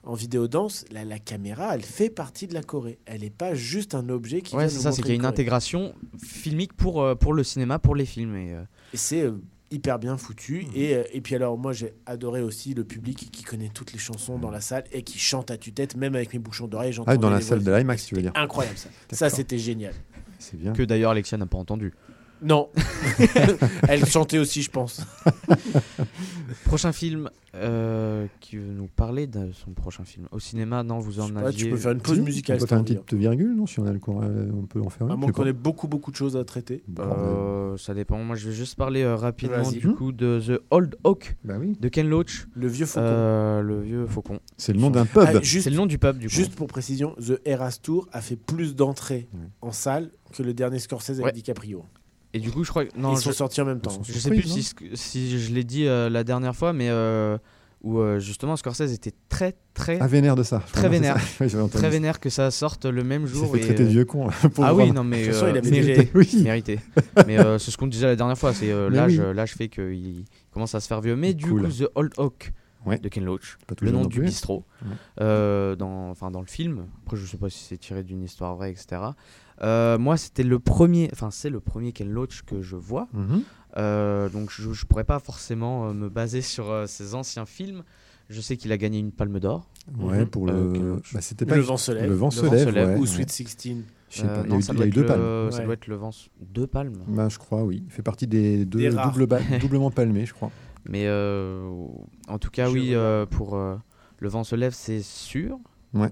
En 0.05 0.15
vidéo 0.15 0.49
danse, 0.49 0.85
la, 0.91 1.05
la 1.05 1.19
caméra, 1.19 1.75
elle 1.75 1.83
fait 1.83 2.09
partie 2.09 2.47
de 2.47 2.55
la 2.55 2.63
Corée. 2.63 2.99
Elle 3.05 3.21
n'est 3.23 3.29
pas 3.31 3.55
juste 3.55 3.95
un 3.95 4.09
objet 4.09 4.41
qui 4.41 4.55
Ouais, 4.57 4.69
c'est 4.71 4.79
ça, 4.79 4.93
c'est 4.93 5.03
qu'il 5.03 5.11
y 5.11 5.13
a 5.13 5.15
une 5.17 5.21
Corée. 5.23 5.33
intégration 5.33 5.95
filmique 6.23 6.73
pour, 6.75 7.03
euh, 7.03 7.15
pour 7.15 7.35
le 7.35 7.43
cinéma, 7.45 7.79
pour 7.79 7.95
les 7.97 8.07
films. 8.07 8.37
Et, 8.37 8.55
euh, 8.55 8.63
Et 8.95 8.97
c'est 8.97 9.23
euh, 9.23 9.33
hyper 9.71 9.99
bien 9.99 10.17
foutu. 10.17 10.67
Et, 10.75 10.95
euh, 10.95 11.03
et 11.13 11.21
puis 11.21 11.35
alors, 11.35 11.59
moi, 11.59 11.73
j'ai 11.73 11.95
adoré 12.07 12.41
aussi 12.41 12.75
le 12.75 12.85
public 12.85 13.31
qui 13.31 13.43
connaît 13.43 13.71
toutes 13.73 13.93
les 13.93 13.99
chansons 13.99 14.39
dans 14.39 14.51
la 14.51 14.61
salle 14.61 14.85
et 14.93 15.03
qui 15.03 15.19
chante 15.19 15.51
à 15.51 15.57
tue-tête, 15.57 15.97
même 15.97 16.15
avec 16.15 16.33
mes 16.33 16.39
bouchons 16.39 16.67
d'oreille. 16.67 16.91
Ah, 16.91 16.93
j'entendais 16.93 17.19
dans 17.19 17.31
la 17.31 17.41
salle 17.41 17.63
de 17.63 17.71
l'IMAX, 17.73 18.07
tu 18.07 18.15
veux 18.15 18.23
dire 18.23 18.33
Incroyable 18.35 18.79
ça. 18.79 18.89
Ça, 19.13 19.31
c'était 19.31 19.59
génial. 19.59 19.95
C'est 20.39 20.57
bien. 20.57 20.73
que 20.73 20.83
d'ailleurs 20.83 21.11
Alexia 21.11 21.37
n'a 21.37 21.47
pas 21.47 21.59
entendu. 21.59 21.93
Non. 22.43 22.69
Elle 23.89 24.07
chantait 24.07 24.39
aussi, 24.39 24.63
je 24.63 24.71
pense. 24.71 25.01
Prochain 26.65 26.93
film 26.93 27.31
euh, 27.55 28.27
qui 28.41 28.57
veut 28.57 28.73
nous 28.73 28.87
parler 28.87 29.27
de 29.27 29.51
son 29.53 29.73
prochain 29.73 30.05
film. 30.05 30.27
Au 30.31 30.39
cinéma, 30.39 30.83
non, 30.83 30.99
vous 30.99 31.21
en 31.21 31.35
aviez. 31.37 31.65
tu 31.65 31.71
peux 31.71 31.77
faire 31.77 31.93
une 31.93 32.01
pause 32.01 32.17
Si, 32.17 32.23
musicale. 32.23 32.57
On 32.57 32.61
peut 32.61 32.67
faire 32.67 32.79
une 32.79 32.85
petite 32.85 33.15
virgule, 33.15 33.55
non 33.57 33.67
Si 33.67 33.81
on 33.81 33.87
a 33.87 33.93
le 33.93 33.99
courage, 33.99 34.31
on 34.55 34.67
peut 34.67 34.81
en 34.81 34.89
faire 34.91 35.07
hein. 35.07 35.11
À 35.11 35.15
une. 35.15 35.21
moins 35.21 35.33
qu'on 35.33 35.47
ait 35.47 35.53
beaucoup, 35.53 35.89
beaucoup 35.89 36.11
de 36.11 36.17
choses 36.17 36.37
à 36.37 36.45
traiter. 36.45 36.83
Euh, 36.99 37.77
ça 37.77 37.95
dépend. 37.95 38.19
Moi, 38.19 38.37
je 38.37 38.49
vais 38.49 38.55
juste 38.55 38.77
parler 38.77 39.03
euh, 39.03 39.17
rapidement 39.17 39.71
du 39.71 39.89
coup 39.93 40.13
de 40.13 40.41
The 40.47 40.61
Old 40.71 40.97
Oak 41.05 41.37
Bah 41.45 41.55
oui. 41.59 41.77
de 41.81 41.89
Ken 41.89 42.09
Loach, 42.09 42.47
Le 42.55 42.67
vieux 42.69 42.87
faucon. 42.87 43.07
Euh, 43.07 43.63
le 43.63 43.81
vieux 43.81 44.07
faucon. 44.07 44.41
C'est 44.57 44.73
le 44.73 44.81
nom 44.81 44.91
d'un 44.91 45.07
pub. 45.07 45.23
Ah, 45.27 45.41
C'est 45.43 45.71
le 45.71 45.77
nom 45.77 45.87
du 45.87 45.99
pub 45.99 46.19
du 46.19 46.29
coup. 46.29 46.35
Juste 46.35 46.55
pour 46.55 46.67
précision, 46.67 47.15
The 47.17 47.41
Eras 47.45 47.79
Tour 47.83 48.09
a 48.13 48.21
fait 48.21 48.37
plus 48.37 48.75
d'entrées 48.77 49.27
Ouais. 49.33 49.41
en 49.63 49.73
salle 49.73 50.11
que 50.33 50.43
le 50.43 50.53
dernier 50.55 50.79
Scorsese 50.79 51.11
avec 51.11 51.25
Ouais. 51.27 51.33
DiCaprio. 51.33 51.85
Et 52.35 52.41
du 52.41 52.51
coup, 52.51 52.63
je 52.65 52.71
crois 52.71 52.85
que 52.85 52.99
non, 52.99 53.13
Ils 53.13 53.17
je, 53.17 53.23
sont 53.23 53.33
sortis 53.33 53.61
en 53.61 53.65
même 53.65 53.81
temps. 53.81 54.01
Je 54.05 54.19
sais 54.19 54.31
plus 54.31 54.43
si, 54.43 54.69
si 54.95 55.39
je 55.41 55.53
l'ai 55.55 55.65
dit 55.65 55.87
euh, 55.87 56.11
la 56.11 56.25
dernière 56.25 56.55
fois, 56.55 56.73
mais 56.75 56.89
euh, 56.91 57.39
où 57.83 57.99
euh, 58.01 58.19
justement 58.19 58.57
Scorsese 58.57 58.93
était 58.93 59.15
très 59.29 59.55
très 59.73 59.99
Ah, 60.01 60.07
vénère 60.07 60.37
de 60.37 60.43
ça. 60.43 60.63
Très 60.73 60.89
vénère. 60.89 61.17
Oui, 61.41 61.49
très 61.71 61.89
vénère 61.91 62.21
que 62.21 62.29
ça 62.29 62.51
sorte 62.51 62.85
le 62.85 63.03
même 63.05 63.23
Il 63.23 63.29
jour. 63.29 63.53
fait 63.53 63.59
et, 63.59 63.63
traiter 63.63 63.85
de 63.85 63.89
euh, 63.89 63.93
vieux 63.93 64.05
con. 64.05 64.29
pauvre 64.43 64.65
Ah 64.65 64.75
oui, 64.75 64.91
non 64.93 65.05
mais 65.05 65.25
façon, 65.25 65.47
il 65.49 65.57
avait 65.57 65.71
mérité, 65.71 66.11
Oui. 66.15 66.29
mérité. 66.43 66.81
Mais 67.27 67.39
euh, 67.39 67.59
c'est 67.59 67.71
ce 67.71 67.77
qu'on 67.79 67.87
disait 67.87 68.07
la 68.07 68.17
dernière 68.17 68.37
fois, 68.37 68.53
c'est 68.53 68.71
euh, 68.73 68.91
l'âge, 68.91 69.19
oui. 69.19 69.35
l'âge 69.35 69.55
fait 69.55 69.69
qu'il 69.69 70.25
commence 70.51 70.75
à 70.75 70.81
se 70.81 70.89
faire 70.89 71.01
vieux. 71.01 71.17
Mais 71.17 71.33
du 71.35 71.47
Cool. 71.47 71.63
coup, 71.65 71.69
The 71.73 71.89
Old 71.95 72.13
Oak 72.19 72.53
Ouais. 72.87 72.97
de 72.99 73.09
Ken 73.09 73.25
Loach, 73.25 73.59
le 73.81 73.91
nom 73.91 74.07
du 74.07 74.21
bistrot, 74.21 74.65
Ouais. 74.83 74.93
euh, 75.21 75.75
dans, 75.75 76.11
enfin 76.11 76.31
dans 76.31 76.41
le 76.41 76.47
film. 76.47 76.87
Après, 77.05 77.17
je 77.17 77.27
sais 77.27 77.37
pas 77.37 77.51
si 77.51 77.59
c'est 77.59 77.77
tiré 77.77 78.03
d'une 78.05 78.23
histoire 78.23 78.55
vraie, 78.55 78.71
etc. 78.71 79.03
Euh, 79.63 79.99
moi, 79.99 80.17
c'était 80.17 80.45
le 80.45 80.59
premier, 80.59 81.09
enfin 81.13 81.31
c'est 81.31 81.51
le 81.51 81.61
premier 81.61 81.93
Ken 81.93 82.09
Loach 82.11 82.43
que 82.43 82.63
je 82.63 82.77
vois. 82.77 83.09
Mhm. 83.13 83.43
Euh, 83.77 84.29
donc 84.29 84.51
je, 84.51 84.73
je 84.73 84.87
pourrais 84.87 85.05
pas 85.05 85.19
forcément 85.19 85.89
euh, 85.89 85.93
me 85.93 86.09
baser 86.09 86.41
sur 86.43 86.71
euh, 86.71 86.87
ses 86.87 87.15
anciens 87.15 87.45
films. 87.47 87.83
Je 88.31 88.41
sais 88.41 88.57
qu'il 88.57 88.73
a 88.73 88.77
gagné 88.77 88.99
une 88.99 89.11
Palme 89.13 89.41
d'Or. 89.41 89.69
Ouais, 89.99 90.21
Mhm. 90.21 90.27
pour 90.27 90.49
Euh, 90.49 90.73
le. 90.73 91.03
Bah, 91.15 91.21
c'était 91.21 91.47
pas. 91.47 91.57
Le 91.57 91.63
vent 91.63 91.77
se 91.77 91.93
lève. 91.93 92.09
Le 92.09 92.15
vent 92.15 92.31
se 92.31 92.45
lève. 92.47 92.75
ouais, 92.75 92.97
ou 92.97 93.01
ouais. 93.01 93.07
Sweet 93.07 93.31
16. 93.31 93.57
Je 94.11 94.17
sais 94.21 94.27
pas. 94.27 94.29
Euh, 94.39 94.43
Il 94.45 94.45
y 94.45 94.47
a 94.47 94.49
non, 94.55 94.59
eu- 94.59 94.63
ça 94.63 94.73
il 94.73 94.77
doit 94.77 94.85
a 94.85 94.87
eu 94.87 94.89
être 94.91 94.95
deux 94.95 95.01
le- 95.03 95.07
palmes. 95.07 95.51
Ça 95.51 95.59
Ouais. 95.59 95.65
doit 95.65 95.75
être 95.75 95.87
le 95.87 95.97
vent. 95.97 96.11
Deux 96.41 96.67
palmes. 96.67 96.97
Bah, 97.09 97.29
je 97.29 97.39
crois, 97.39 97.63
oui. 97.65 97.83
Il 97.87 97.91
fait 97.93 98.03
partie 98.03 98.27
des 98.27 98.65
deux 98.65 98.79
Des 98.81 98.89
rares. 98.91 99.13
double 99.13 99.27
ba- 99.27 99.41
doublement 99.61 99.91
palmés, 99.91 100.25
je 100.27 100.35
crois. 100.35 100.51
Mais 100.89 101.05
euh, 101.07 101.69
en 102.29 102.39
tout 102.39 102.51
cas, 102.51 102.67
Je 102.67 102.73
oui, 102.73 102.95
euh, 102.95 103.27
pour 103.27 103.57
euh, 103.57 103.77
Le 104.21 104.29
vent 104.29 104.45
se 104.45 104.57
lève, 104.57 104.73
c'est 104.75 105.03
sûr. 105.03 105.59
Ouais. 105.95 106.11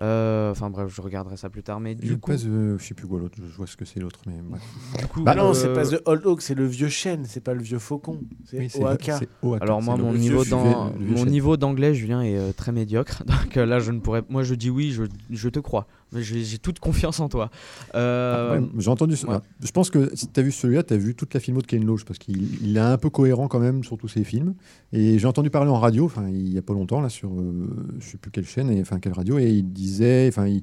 Euh, 0.00 0.50
Enfin 0.50 0.70
bref, 0.70 0.92
je 0.94 1.00
regarderai 1.00 1.36
ça 1.36 1.48
plus 1.50 1.62
tard. 1.62 1.78
Mais 1.80 1.94
du 1.94 2.08
Je 2.08 2.14
coup, 2.14 2.30
passe, 2.32 2.44
euh, 2.46 2.76
je 2.78 2.84
sais 2.84 2.94
plus 2.94 3.06
quoi 3.06 3.18
l'autre, 3.20 3.36
je 3.38 3.56
vois 3.56 3.66
ce 3.66 3.76
que 3.76 3.84
c'est 3.84 4.00
l'autre, 4.00 4.20
mais 4.26 4.34
bref. 4.42 4.62
du 4.98 5.06
coup, 5.06 5.22
Bah 5.22 5.34
non, 5.34 5.50
euh, 5.50 5.52
c'est 5.54 5.72
pas 5.72 5.86
The 5.86 6.02
Old 6.06 6.26
Oak, 6.26 6.42
c'est 6.42 6.54
le 6.54 6.66
vieux 6.66 6.88
chêne, 6.88 7.24
c'est 7.26 7.40
pas 7.40 7.54
le 7.54 7.62
vieux 7.62 7.78
faucon. 7.78 8.20
C'est 8.44 8.58
Oui, 8.58 8.70
Oaka. 8.82 9.20
Alors 9.60 9.82
moi, 9.82 9.96
mon 9.96 10.12
niveau, 10.12 10.44
dans, 10.44 10.92
mon 10.98 11.16
chêne. 11.18 11.28
niveau 11.30 11.56
d'anglais, 11.56 11.94
Julien, 11.94 12.22
est 12.22 12.36
euh, 12.36 12.52
très 12.52 12.72
médiocre. 12.72 13.22
Donc 13.26 13.56
euh, 13.56 13.66
là, 13.66 13.78
je 13.78 13.92
ne 13.92 14.00
pourrais. 14.00 14.22
Moi, 14.28 14.42
je 14.42 14.54
dis 14.54 14.70
oui, 14.70 14.90
je, 14.92 15.04
je 15.30 15.48
te 15.48 15.60
crois. 15.60 15.86
J'ai 16.16 16.58
toute 16.58 16.78
confiance 16.78 17.18
en 17.20 17.28
toi. 17.28 17.50
Euh, 17.94 18.60
Ouais, 18.60 18.66
J'ai 18.78 18.90
entendu 18.90 19.16
ça. 19.16 19.28
ouais. 19.28 19.38
Je 19.64 19.70
pense 19.72 19.90
que 19.90 20.10
si 20.14 20.28
tu 20.28 20.38
as 20.38 20.42
vu 20.42 20.52
celui-là, 20.52 20.82
tu 20.84 20.94
as 20.94 20.96
vu 20.96 21.14
toute 21.14 21.34
la 21.34 21.40
filmo 21.40 21.60
de 21.60 21.66
Ken 21.66 21.84
Loach 21.84 22.04
parce 22.04 22.18
qu'il 22.18 22.62
il 22.62 22.76
est 22.76 22.80
un 22.80 22.98
peu 22.98 23.10
cohérent 23.10 23.48
quand 23.48 23.58
même 23.60 23.82
sur 23.82 23.96
tous 23.98 24.08
ses 24.08 24.22
films. 24.24 24.54
Et 24.92 25.18
j'ai 25.18 25.26
entendu 25.26 25.50
parler 25.50 25.70
en 25.70 25.78
radio, 25.80 26.10
il 26.28 26.52
y 26.52 26.58
a 26.58 26.62
pas 26.62 26.72
longtemps 26.74 27.00
là 27.00 27.08
sur 27.08 27.30
euh, 27.32 27.68
je 27.98 28.06
sais 28.10 28.16
plus 28.18 28.30
quelle 28.30 28.46
chaîne, 28.46 28.70
et, 28.70 28.80
enfin 28.80 29.00
quelle 29.00 29.12
radio, 29.12 29.38
et 29.38 29.50
il 29.50 29.72
disait, 29.72 30.26
enfin 30.28 30.46
il, 30.46 30.62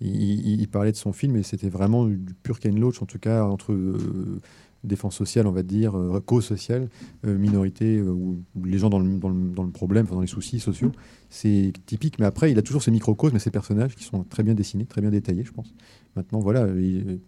il- 0.00 0.60
il 0.60 0.68
parlait 0.68 0.92
de 0.92 0.96
son 0.96 1.12
film 1.12 1.36
et 1.36 1.42
c'était 1.42 1.68
vraiment 1.68 2.04
du 2.06 2.18
pur 2.42 2.60
Ken 2.60 2.78
Loach 2.78 3.02
en 3.02 3.06
tout 3.06 3.18
cas 3.18 3.44
entre 3.44 3.72
euh, 3.72 4.40
défense 4.84 5.16
sociale, 5.16 5.46
on 5.46 5.52
va 5.52 5.62
dire, 5.62 5.96
euh, 5.96 6.20
cause 6.20 6.44
sociale, 6.44 6.88
euh, 7.26 7.36
minorité 7.38 7.98
euh, 7.98 8.10
ou 8.10 8.38
les 8.64 8.78
gens 8.78 8.90
dans 8.90 8.98
le, 8.98 9.18
dans 9.18 9.28
le, 9.28 9.50
dans 9.54 9.62
le 9.62 9.70
problème, 9.70 10.04
enfin, 10.06 10.16
dans 10.16 10.20
les 10.20 10.26
soucis 10.26 10.58
sociaux. 10.60 10.92
C'est 11.30 11.72
typique, 11.86 12.18
mais 12.18 12.26
après 12.26 12.50
il 12.52 12.58
a 12.58 12.62
toujours 12.62 12.82
ces 12.82 12.90
microcosmes 12.90 13.36
et 13.36 13.40
ces 13.40 13.50
personnages 13.50 13.94
qui 13.94 14.04
sont 14.04 14.24
très 14.24 14.42
bien 14.42 14.54
dessinés, 14.54 14.84
très 14.86 15.00
bien 15.00 15.10
détaillés, 15.10 15.44
je 15.44 15.52
pense. 15.52 15.72
Maintenant, 16.16 16.40
voilà, 16.40 16.66
il- 16.68 17.20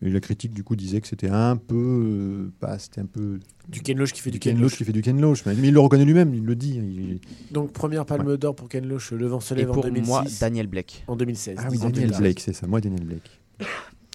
et 0.00 0.10
la 0.10 0.20
critique 0.20 0.54
du 0.54 0.62
coup 0.62 0.76
disait 0.76 1.00
que 1.00 1.08
c'était 1.08 1.28
un 1.28 1.56
peu, 1.56 1.74
euh, 1.74 2.52
pas, 2.60 2.78
c'était 2.78 3.00
un 3.00 3.06
peu 3.06 3.40
Du 3.68 3.80
Ken 3.80 3.98
Loach 3.98 4.12
qui 4.12 4.20
fait 4.20 4.30
du, 4.30 4.36
du 4.36 4.38
Ken 4.38 4.54
Ken 4.54 4.62
Loach 4.62 4.76
qui 4.76 4.84
fait 4.84 4.92
du 4.92 5.02
Ken 5.02 5.20
Loach, 5.20 5.44
mais 5.44 5.56
il 5.56 5.72
le 5.74 5.80
reconnaît 5.80 6.04
lui-même, 6.04 6.32
il 6.34 6.44
le 6.44 6.54
dit. 6.54 6.76
il- 6.76 7.18
Donc 7.52 7.72
première 7.72 8.06
palme 8.06 8.36
d'or 8.36 8.54
pour 8.54 8.68
Ken 8.68 8.86
Loach, 8.86 9.10
Le 9.10 9.26
vent 9.26 9.40
se 9.40 9.54
et 9.54 9.56
lève 9.56 9.70
en 9.72 9.74
pour 9.74 9.82
2006. 9.82 10.06
moi, 10.08 10.22
Daniel 10.40 10.68
Blake. 10.68 11.02
En 11.08 11.16
2016. 11.16 11.56
Ah 11.58 11.66
oui, 11.68 11.78
Daniel. 11.78 12.12
Blake, 12.16 12.38
c'est 12.38 12.52
ça, 12.52 12.68
moi 12.68 12.80
Daniel 12.80 13.02
Blake. 13.04 13.40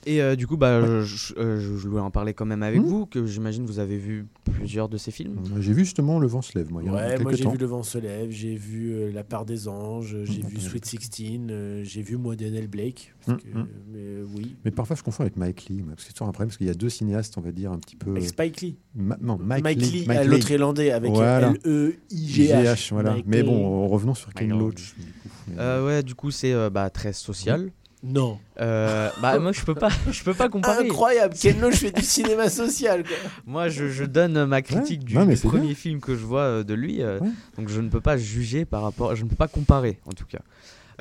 Et 0.05 0.21
euh, 0.21 0.35
du 0.35 0.47
coup, 0.47 0.57
bah, 0.57 0.81
je, 0.85 1.01
je- 1.03 1.33
euh, 1.37 1.59
je 1.59 1.87
voulais 1.87 2.01
en 2.01 2.11
parler 2.11 2.33
quand 2.33 2.45
même 2.45 2.63
avec 2.63 2.81
Mhm. 2.81 2.87
vous, 2.87 3.05
que 3.05 3.25
j'imagine 3.25 3.65
vous 3.65 3.79
avez 3.79 3.97
vu 3.97 4.25
plusieurs 4.43 4.89
de 4.89 4.97
ces 4.97 5.11
films. 5.11 5.35
J'ai 5.59 5.73
vu 5.73 5.85
justement 5.85 6.19
Le 6.19 6.27
vent 6.27 6.41
se 6.41 6.57
lève, 6.57 6.71
moi, 6.71 6.81
il 6.83 6.87
y 6.87 6.89
a 6.89 6.93
Ouais, 6.93 7.19
moi 7.19 7.31
j'ai 7.33 7.47
vu 7.49 7.57
Le 7.57 7.65
vent 7.65 7.83
se 7.83 7.97
lève, 7.97 8.29
j'ai 8.29 8.55
vu 8.55 8.91
euh, 8.93 9.11
La 9.13 9.23
part 9.23 9.45
des 9.45 9.67
anges, 9.67 10.17
j'ai 10.23 10.41
Mm, 10.43 10.47
vu. 10.47 10.59
Sweet 10.59 10.85
16, 10.85 11.39
euh, 11.49 11.81
j'ai 11.83 12.01
vu 12.01 12.17
moi 12.17 12.35
Daniel 12.35 12.67
Blake. 12.67 13.13
parce 13.25 13.37
Mm, 13.37 13.41
que- 13.41 13.57
mm. 13.57 13.67
mais 13.93 13.99
euh, 13.99 14.25
oui. 14.35 14.55
Mais 14.65 14.71
parfois 14.71 14.95
je 14.95 15.03
confonds 15.03 15.23
avec 15.23 15.37
Mike 15.37 15.67
Lee, 15.69 15.81
parce 15.87 15.95
que 15.97 16.01
c'est 16.07 16.13
toujours 16.13 16.27
un 16.27 16.31
problème, 16.31 16.49
parce 16.49 16.57
qu'il 16.57 16.67
y 16.67 16.69
a 16.69 16.73
deux 16.73 16.89
cinéastes, 16.89 17.37
on 17.37 17.41
va 17.41 17.51
dire, 17.51 17.71
un 17.71 17.79
petit 17.79 17.95
peu. 17.95 18.11
Avec 18.11 18.27
Spike 18.27 18.61
Lee. 18.61 18.75
Ma- 18.95 19.17
non, 19.21 19.37
Mike, 19.41 19.63
Mike, 19.63 19.79
Lee. 19.81 19.89
Lee, 19.91 20.05
Mike 20.07 20.17
à 20.19 20.23
Lee. 20.23 20.29
l'autre 20.29 20.51
irlandais 20.51 20.91
avec 20.91 21.11
Voilà. 21.11 21.53
L-E-I-G-H. 21.65 22.89
voilà. 22.91 23.11
Mike 23.13 23.25
Mais 23.27 23.43
bon, 23.43 23.87
revenons 23.87 24.13
sur 24.15 24.33
Ken 24.33 24.49
Loach. 24.49 24.95
du 24.97 25.05
coup. 25.05 25.29
Mais- 25.47 25.55
Euh, 25.59 25.85
ouais, 25.85 26.03
du 26.03 26.15
coup, 26.15 26.31
c'est 26.31 26.53
euh, 26.53 26.69
bah, 26.69 26.89
très 26.89 27.13
social. 27.13 27.71
Non. 28.05 28.37
Euh, 28.59 29.09
bah, 29.21 29.39
moi, 29.39 29.53
je 29.53 29.63
peux 29.63 29.75
pas, 29.75 29.89
je 30.11 30.23
peux 30.23 30.33
pas 30.33 30.49
comparer. 30.49 30.85
Incroyable, 30.85 31.33
Ken 31.35 31.59
Loach 31.61 31.75
fait 31.75 31.91
du 31.91 32.01
cinéma 32.01 32.49
social. 32.49 33.03
Quoi. 33.03 33.15
Moi, 33.45 33.69
je, 33.69 33.87
je 33.87 34.03
donne 34.03 34.43
ma 34.45 34.61
critique 34.61 35.05
du, 35.05 35.15
non, 35.15 35.25
premier 35.41 35.67
bien. 35.67 35.75
film 35.75 36.01
que 36.01 36.13
je 36.15 36.25
vois 36.25 36.41
euh, 36.41 36.63
de 36.63 36.73
lui, 36.73 37.01
euh, 37.01 37.19
Ouais. 37.19 37.29
donc 37.57 37.69
je 37.69 37.79
ne 37.79 37.87
peux 37.89 38.01
pas 38.01 38.17
juger 38.17 38.65
par 38.65 38.81
rapport, 38.81 39.15
je 39.15 39.23
ne 39.23 39.29
peux 39.29 39.37
pas 39.37 39.47
comparer 39.47 39.99
en 40.05 40.11
tout 40.11 40.25
cas. 40.25 40.41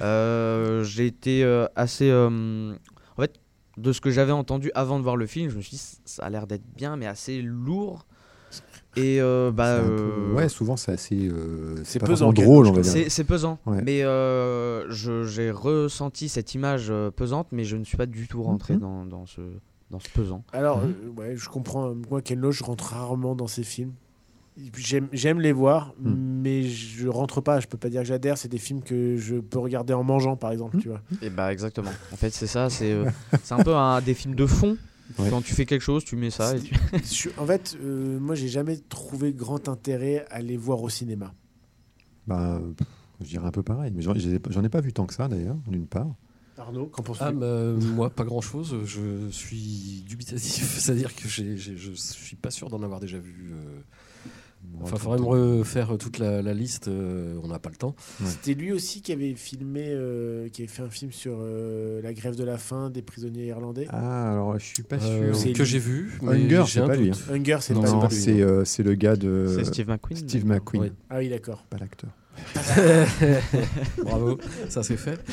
Euh, 0.01 0.85
J'ai 0.85 1.07
été 1.07 1.43
euh, 1.45 1.67
assez, 1.77 2.09
euh, 2.11 2.73
en 3.17 3.21
fait, 3.21 3.35
de 3.79 3.93
ce 3.93 4.01
que 4.01 4.11
j'avais 4.11 4.33
entendu 4.33 4.71
avant 4.75 4.99
de 4.99 5.03
voir 5.05 5.17
le 5.17 5.27
film, 5.27 5.51
je 5.51 5.57
me 5.57 5.61
suis 5.61 5.77
dit 5.77 5.83
ça 6.05 6.25
a 6.25 6.31
l'air 6.31 6.47
d'être 6.47 6.65
bien, 6.77 6.97
mais 6.97 7.07
assez 7.07 7.43
lourd. 7.43 8.07
Et 8.97 9.21
euh, 9.21 9.51
bah, 9.51 9.81
peu- 9.81 9.91
euh, 9.91 10.35
Ouais, 10.35 10.49
souvent 10.49 10.77
c'est 10.77 10.93
assez. 10.93 11.29
euh, 11.29 11.77
c'est 11.85 11.99
pas 11.99 12.07
pesant, 12.07 12.33
drôle, 12.33 12.67
on 12.67 12.73
va 12.73 12.81
dire. 12.83 12.93
c'est 12.93 13.09
c'est 13.09 13.25
pesant, 13.25 13.59
Ouais. 13.67 13.81
mais 13.83 14.03
euh, 14.05 14.85
je- 14.91 15.25
j'ai 15.25 15.51
ressenti 15.51 16.29
cette 16.29 16.55
image 16.55 16.93
pesante, 17.17 17.49
mais 17.53 17.65
je 17.65 17.77
ne 17.77 17.85
suis 17.85 17.97
pas 17.97 18.07
du 18.07 18.29
tout 18.29 18.43
rentré 18.43 18.75
Mhm. 18.75 18.81
dans, 18.81 19.07
dans 19.07 19.27
ce, 19.27 19.41
dans 19.91 19.99
ce 20.01 20.09
pesant. 20.11 20.45
Alors, 20.53 20.83
Mhm. 20.83 20.95
euh, 21.19 21.21
ouais, 21.21 21.37
je 21.37 21.49
comprends. 21.49 21.93
Moi, 22.11 22.21
Ken 22.23 22.39
Loach, 22.39 22.57
je 22.59 22.65
rentre 22.65 22.85
rarement 22.93 23.35
dans 23.35 23.47
ses 23.47 23.63
films. 23.63 23.93
J'aime 24.77 25.09
j'aime 25.15 25.41
les 25.41 25.53
voir, 25.53 25.95
Mhm. 25.99 26.15
mais 26.43 26.63
je 26.65 27.09
rentre 27.09 27.41
pas. 27.41 27.59
Je 27.61 27.67
peux 27.67 27.79
pas 27.79 27.89
dire 27.89 28.03
que 28.03 28.07
j'adhère. 28.07 28.37
C'est 28.37 28.49
des 28.51 28.59
films 28.59 28.83
que 28.83 29.17
je 29.17 29.37
peux 29.37 29.59
regarder 29.59 29.95
en 29.95 30.05
mangeant, 30.05 30.37
par 30.37 30.53
exemple. 30.53 30.77
Tu 30.79 30.89
vois. 30.89 31.01
Et 31.23 31.31
bah 31.31 31.51
exactement. 31.51 31.91
En 32.13 32.17
fait, 32.17 32.29
c'est 32.29 32.47
ça, 32.47 32.69
c'est 32.69 32.93
euh, 32.93 33.07
c'est 33.43 33.55
un 33.55 33.63
peu 33.65 33.75
un, 33.75 34.03
des 34.03 34.13
films 34.13 34.35
de 34.35 34.45
fond. 34.45 34.77
Ouais. 35.19 35.31
Quand 35.31 35.43
tu 35.43 35.55
fais 35.55 35.67
quelque 35.67 35.83
chose, 35.83 36.05
tu 36.05 36.17
mets 36.17 36.31
ça 36.31 36.57
et 36.57 36.61
tu... 36.61 36.75
Je- 37.13 37.29
en 37.39 37.47
fait, 37.47 37.77
euh, 37.83 38.19
moi, 38.19 38.35
j'ai 38.35 38.49
jamais 38.49 38.77
trouvé 38.79 39.33
grand 39.33 39.69
intérêt 39.69 40.25
à 40.31 40.41
les 40.41 40.57
voir 40.57 40.83
au 40.83 40.89
cinéma. 40.89 41.35
Bah, 42.27 42.61
je 43.21 43.27
dirais 43.27 43.47
un 43.47 43.51
peu 43.51 43.63
pareil. 43.63 43.93
Mais 43.95 44.03
j'en 44.03 44.15
ai, 44.15 44.39
pas- 44.69 44.79
ai 44.79 44.83
vu 44.83 44.93
tant 44.93 45.07
que 45.07 45.15
ça 45.15 45.29
d'ailleurs, 45.29 45.57
d'une 45.67 45.87
part. 45.87 46.09
Arnaud, 46.59 46.87
qu'en 46.87 47.03
penses-tu? 47.03 47.25
Ah, 47.25 47.33
bah, 47.33 47.73
moi, 47.73 48.11
pas 48.11 48.25
grand 48.25 48.41
chose. 48.41 48.77
Je 48.85 49.29
suis 49.31 50.05
dubitatif. 50.07 50.65
C'est-à-dire 50.79 51.15
que 51.15 51.27
j'ai- 51.29 51.57
j'ai- 51.57 51.77
je 51.77 51.93
suis 51.93 52.37
pas 52.37 52.51
sûr 52.51 52.69
d'en 52.69 52.83
avoir 52.83 53.01
déjà 53.01 53.19
vu. 53.19 53.53
euh. 53.53 53.81
Enfin, 54.81 54.97
faudrait 54.97 55.19
me 55.21 55.25
refaire 55.59 55.97
toute 55.99 56.19
la, 56.19 56.43
la 56.43 56.55
liste. 56.55 56.89
euh, 56.89 57.39
on 57.45 57.49
n'a 57.49 57.59
pas 57.61 57.71
le 57.71 57.77
temps. 57.77 57.95
C'était 58.25 58.55
lui 58.55 58.73
aussi 58.73 59.01
qui 59.01 59.13
avait 59.13 59.35
filmé, 59.35 59.85
euh, 59.89 60.49
qui 60.49 60.63
avait 60.63 60.69
fait 60.71 60.83
un 60.83 60.91
film 60.91 61.13
sur 61.13 61.37
euh, 61.41 62.01
la 62.03 62.13
grève 62.13 62.35
de 62.37 62.43
la 62.45 62.59
faim 62.59 62.91
des 62.91 63.03
prisonniers 63.03 63.47
irlandais. 63.47 63.87
Ah, 63.91 64.33
alors 64.33 64.59
je 64.59 64.65
suis 64.65 64.83
pas 64.83 64.97
Euh, 64.97 65.33
sûr. 65.33 65.37
c'est 65.37 65.53
que 65.53 65.65
j'ai 65.65 65.79
vu. 65.79 66.19
mais 66.23 66.33
Hunger, 66.33 66.65
c'est 66.67 66.81
pas 66.85 66.97
lui. 66.97 67.13
Hunger, 67.31 67.59
c'est 67.61 67.75
pas, 67.75 67.81
lui, 68.09 68.15
c'est 68.17 68.41
euh, 68.41 68.65
c'est 68.65 68.83
le 68.83 68.95
gars 68.95 69.15
de 69.17 69.47
c'est 69.57 69.65
Steve 69.65 69.89
McQueen. 69.89 70.17
Steve. 70.19 70.47
McQueen, 70.47 70.83
Oui. 70.83 70.93
Ah 71.11 71.19
oui, 71.19 71.29
d'accord. 71.29 71.65
pas 71.71 71.79
l'acteur. 71.79 72.11
Bravo, 74.05 74.39
ça 74.69 74.83
c'est 74.83 74.97
fait. 74.97 75.19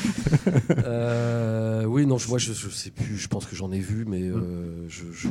Euh, 0.85 1.83
oui, 1.85 2.05
non, 2.05 2.17
je- 2.17 2.27
moi 2.29 2.37
je, 2.37 2.53
je 2.53 2.69
sais 2.69 2.89
plus. 2.91 3.17
Je 3.17 3.27
pense 3.27 3.45
que 3.45 3.55
j'en 3.55 3.71
ai 3.71 3.79
vu, 3.79 4.05
mais 4.07 4.21
euh, 4.23 4.87
je, 4.87 5.03
je- 5.13 5.27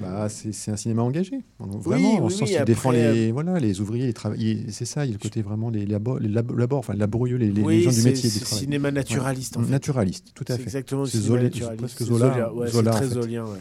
Bah, 0.00 0.28
c'est 0.28 0.52
c'est 0.52 0.70
un 0.70 0.76
cinéma 0.76 1.02
engagé. 1.02 1.40
Vraiment, 1.58 2.14
oui, 2.16 2.20
en 2.20 2.28
sens 2.28 2.48
oui, 2.48 2.56
il 2.58 2.64
défend 2.64 2.90
les, 2.90 3.30
voilà, 3.32 3.58
les 3.58 3.80
ouvriers, 3.80 4.06
les 4.06 4.12
travailleurs. 4.12 4.56
C'est 4.70 4.84
ça, 4.84 5.04
il 5.04 5.08
y 5.08 5.10
a 5.12 5.14
le 5.14 5.18
côté 5.18 5.42
vraiment 5.42 5.70
les, 5.70 5.86
labo, 5.86 6.18
les 6.18 6.28
labo- 6.28 6.56
labors, 6.56 6.78
enfin 6.80 6.94
laborieux, 6.94 7.36
les, 7.36 7.46
les- 7.48 7.52
les 7.52 7.62
oui, 7.62 7.82
gens 7.82 7.90
du 7.90 8.02
métier 8.02 8.30
c'est 8.30 8.44
cinéma 8.44 8.90
naturaliste. 8.90 9.56
En 9.56 9.62
fait. 9.62 9.70
Naturaliste, 9.70 10.26
tout 10.34 10.44
à 10.48 10.52
C'est 10.52 10.58
fait. 10.58 10.62
exactement 10.64 11.04
C'est 11.06 11.18
Zola- 11.18 11.50
presque 11.76 11.98
C'est 11.98 12.04
Zola, 12.04 12.52
ouais, 12.54 12.68
Zola, 12.70 12.92
c'est 12.92 12.96
en 12.96 13.00
très 13.00 13.08
fait. 13.08 13.14
zolien. 13.14 13.44
Ouais. 13.44 13.58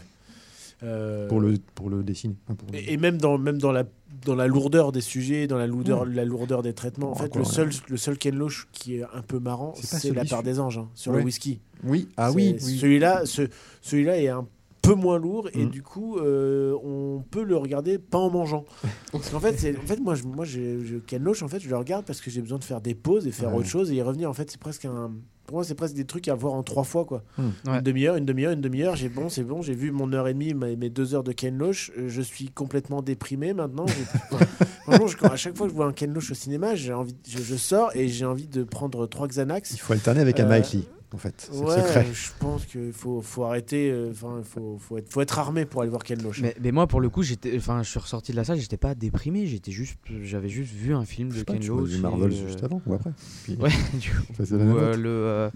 Euh, 0.84 1.28
Pour, 1.28 1.40
le, 1.40 1.56
pour 1.76 1.90
le 1.90 2.04
dessiner. 2.04 2.36
Enfin, 2.46 2.56
pour 2.56 2.70
le- 2.72 2.78
Et, 2.78 2.94
et 2.94 2.98
même 2.98 3.18
dans 3.18 3.38
même 3.38 3.58
dans 3.58 3.72
la 3.72 3.84
dans 4.26 4.36
la 4.36 4.46
lourdeur 4.48 4.92
des 4.92 5.02
sujets, 5.02 5.48
dans 5.48 5.58
la 5.58 5.66
lourdeur 5.68 6.06
la 6.06 6.24
lourdeur 6.24 6.62
des 6.62 6.74
traitements. 6.74 7.12
En 7.12 7.16
fait, 7.16 7.26
encore, 7.26 7.42
le 7.42 7.48
ouais. 7.48 7.52
seul 7.54 7.70
le 7.90 7.98
seul 7.98 8.18
Ken 8.18 8.36
Loach 8.36 8.68
qui 8.72 8.98
est 8.98 9.04
un 9.04 9.22
peu 9.22 9.40
marrant, 9.40 9.74
C'est 9.76 10.13
la 10.13 10.22
celui 10.22 10.30
part 10.30 10.44
des 10.44 10.60
anges 10.60 10.78
hein, 10.78 10.88
sur 10.94 11.12
Ouais. 11.13 11.20
le 11.20 11.26
whisky. 11.26 11.60
Oui, 11.84 12.10
ah 12.18 12.32
oui, 12.32 12.56
oui. 12.63 12.78
Celui-là, 12.78 13.26
ce, 13.26 13.44
celui-là 13.82 14.20
est 14.22 14.28
un 14.28 14.48
peu 14.84 14.94
moins 14.94 15.18
lourd 15.20 15.50
et 15.54 15.66
Mm. 15.66 15.70
du 15.70 15.82
coup, 15.82 16.18
euh, 16.18 16.74
on 16.84 17.22
peut 17.30 17.44
le 17.44 17.58
regarder 17.58 17.98
pas 17.98 18.20
en 18.20 18.30
mangeant. 18.30 18.63
Parce 19.12 19.30
qu'en 19.30 19.40
fait, 19.40 19.76
en 19.78 19.88
fait, 19.88 20.00
moi, 20.00 20.13
je, 20.16 20.24
moi, 20.24 20.46
je, 20.46 20.84
je- 20.86 20.96
Ken 20.98 21.22
Loach, 21.24 21.42
en 21.44 21.48
fait, 21.48 21.60
je 21.60 21.70
le 21.70 21.76
regarde 21.78 22.06
parce 22.06 22.22
que 22.22 22.30
j'ai 22.32 22.42
besoin 22.42 22.60
de 22.60 22.63
faire 22.63 22.82
des 22.82 22.94
pauses 22.96 23.26
et 23.28 23.32
faire 23.32 23.50
Ouais. 23.52 23.60
autre 23.60 23.68
chose 23.68 23.92
et 23.92 23.96
y 23.96 24.02
revenir. 24.02 24.30
En 24.30 24.34
fait, 24.34 24.50
c'est 24.52 24.60
presque 24.60 24.86
un, 24.86 25.12
pour 25.47 25.55
moi, 25.57 25.63
c'est 25.63 25.73
presque 25.75 25.95
des 25.95 26.05
trucs 26.05 26.27
à 26.27 26.36
voir 26.36 26.53
en 26.53 26.62
trois 26.62 26.83
fois, 26.83 27.05
quoi. 27.05 27.23
Mm. 27.38 27.41
Ouais. 27.41 27.77
Une 27.77 27.81
demi-heure, 27.81 28.15
une 28.17 28.25
demi-heure, 28.25 28.51
une 28.51 28.62
demi-heure. 28.62 28.95
J'ai 28.95 29.10
bon, 29.10 29.29
c'est 29.29 29.43
bon. 29.43 29.62
J'ai 29.63 29.73
vu 29.73 29.91
mon 29.91 30.12
heure 30.13 30.27
et 30.27 30.33
demie, 30.33 30.53
ma- 30.53 30.75
mes 30.75 30.89
deux 30.89 31.15
heures 31.15 31.23
de 31.23 31.31
Ken 31.31 31.57
Loach. 31.57 31.89
Euh, 31.97 32.10
Je 32.10 32.21
suis 32.21 32.49
complètement 32.49 33.01
déprimé 33.01 33.53
maintenant. 33.53 33.86
J'ai- 33.88 34.38
Franchement, 34.83 35.07
je- 35.07 35.17
quand- 35.17 35.29
à 35.31 35.36
chaque 35.38 35.57
fois 35.57 35.65
que 35.67 35.71
je 35.71 35.75
vois 35.75 35.88
un 35.88 35.93
Ken 35.93 36.13
Loach 36.13 36.29
au 36.31 36.36
cinéma, 36.36 36.75
j'ai 36.75 36.93
envie, 36.93 37.15
je, 37.27 37.39
je 37.41 37.55
sors 37.55 37.95
et 37.95 38.07
j'ai 38.10 38.25
envie 38.25 38.47
de 38.47 38.63
prendre 38.63 39.07
trois 39.07 39.27
Xanax. 39.27 39.71
Il 39.71 39.79
faut 39.79 39.93
alterner 39.93 40.19
avec 40.21 40.39
un 40.39 40.45
Euh, 40.45 40.49
Mike 40.49 40.71
Lee, 40.73 40.88
en 41.13 41.17
fait. 41.17 41.50
C'est 41.52 41.58
Ouais, 41.60 41.76
le 41.78 41.82
secret. 41.84 42.06
je 42.13 42.30
pense 42.39 42.65
qu'il 42.65 42.91
faut, 42.93 43.22
faut 43.22 43.43
arrêter. 43.46 43.89
euh, 43.91 44.10
Enfin, 44.12 44.36
il 44.39 44.43
faut, 44.43 44.78
faut, 44.80 44.98
être, 44.98 45.12
faut 45.12 45.22
être 45.22 45.39
armé 45.39 45.65
pour 45.65 45.82
aller 45.82 45.89
voir 45.89 46.04
Ken 46.04 46.22
Loach. 46.22 46.41
Mais, 46.41 46.56
mais 46.62 46.72
moi, 46.72 46.88
pour 46.88 47.00
le 47.02 47.10
coup, 47.10 47.24
j'étais, 47.24 47.56
enfin, 47.58 47.82
je 47.84 47.89
suis 47.89 48.00
ressorti 48.00 48.32
de 48.32 48.38
la 48.38 48.43
salle, 48.43 48.60
j'étais 48.60 48.78
pas 48.78 48.93
déprimé, 48.96 49.46
j'étais 49.48 49.72
juste, 49.72 49.98
j'avais 50.24 50.50
juste 50.50 50.74
vu 50.74 50.93
un 50.93 51.06
film 51.06 51.32
Je 51.32 51.39
de 51.39 51.43
Ken 51.43 51.65
Loach. 51.65 51.98
Marvel 52.00 52.34
et, 52.34 52.36
euh, 52.41 52.48
juste 52.48 52.63
avant 52.63 52.82
ou 52.86 52.93
après. 52.93 53.12
Puis- 53.43 53.56
Ouais, 53.60 53.70
du 54.00 54.10
coup, 54.12 54.24
ou, 54.39 54.54
euh, 54.54 54.89
note. 54.91 54.98
le, 54.98 55.10
euh, 55.10 55.50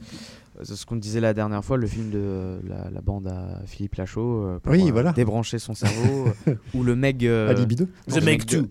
c'est 0.63 0.75
ce 0.75 0.85
qu'on 0.85 0.95
disait 0.97 1.19
la 1.21 1.33
dernière 1.33 1.63
fois, 1.63 1.77
le 1.77 1.87
film 1.87 2.09
de 2.11 2.19
euh, 2.19 2.59
la, 2.67 2.89
la 2.91 3.01
bande 3.01 3.27
à 3.27 3.61
Philippe 3.65 3.95
Lachaud 3.95 4.43
euh, 4.45 4.59
pour 4.59 4.71
Oui, 4.73 4.83
euh, 4.87 4.91
voilà. 4.91 5.11
débrancher 5.13 5.59
son 5.59 5.73
cerveau, 5.73 6.27
ou 6.73 6.83
le 6.83 6.95
Meg, 6.95 7.25
euh, 7.25 7.49
Alibi 7.49 7.75
2. 7.75 7.85
non, 8.09 8.15
The 8.15 8.23
Meg 8.23 8.45
2. 8.45 8.69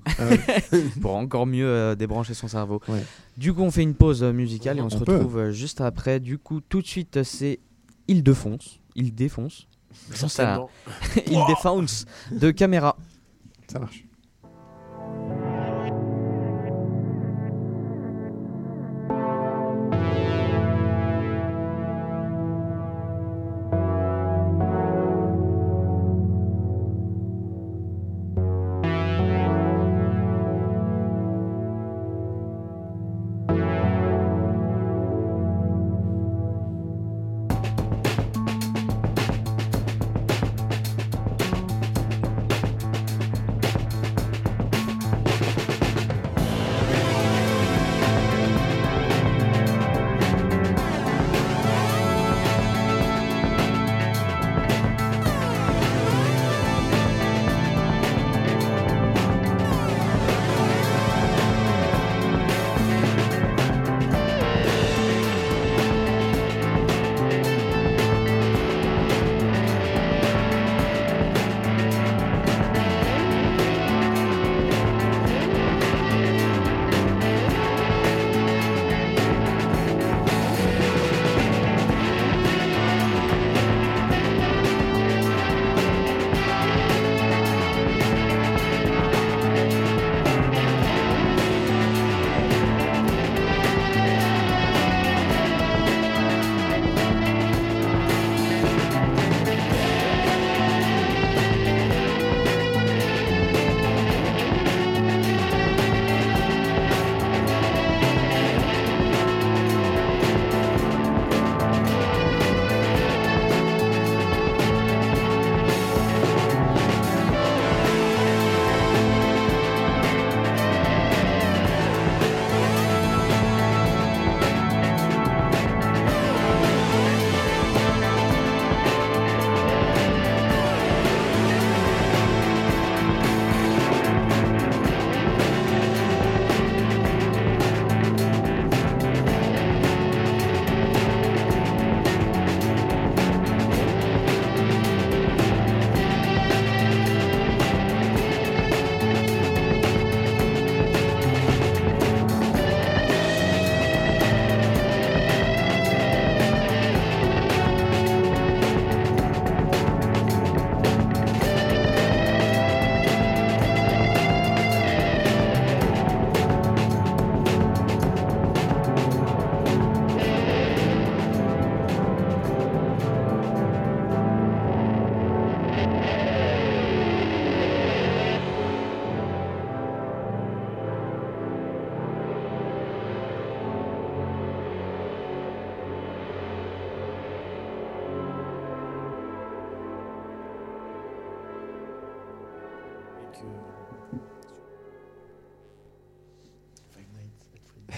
pour 1.01 1.14
encore 1.16 1.47
mieux 1.47 1.66
euh, 1.66 1.95
débrancher 1.95 2.35
son 2.35 2.49
cerveau. 2.49 2.81
Ouais. 2.88 3.03
Du 3.37 3.53
coup, 3.55 3.62
on 3.62 3.71
fait 3.71 3.83
une 3.83 3.95
pause 3.95 4.23
musicale 4.23 4.79
et 4.79 4.81
on, 4.83 4.87
On 4.87 4.90
se 4.90 4.99
peut. 4.99 5.12
retrouve 5.14 5.51
juste 5.51 5.81
après. 5.81 6.21
Du 6.21 6.38
coup, 6.38 6.61
tout 6.61 6.83
de 6.83 6.87
suite, 6.87 7.23
c'est 7.23 7.61
Il 8.09 8.23
défonce, 8.23 8.81
Il 8.95 9.14
défonce. 9.14 9.66
Il 11.27 11.40
défonce 11.49 12.05
de 12.31 12.51
caméra. 12.53 12.97
Ça 13.69 13.79
marche. 13.79 14.05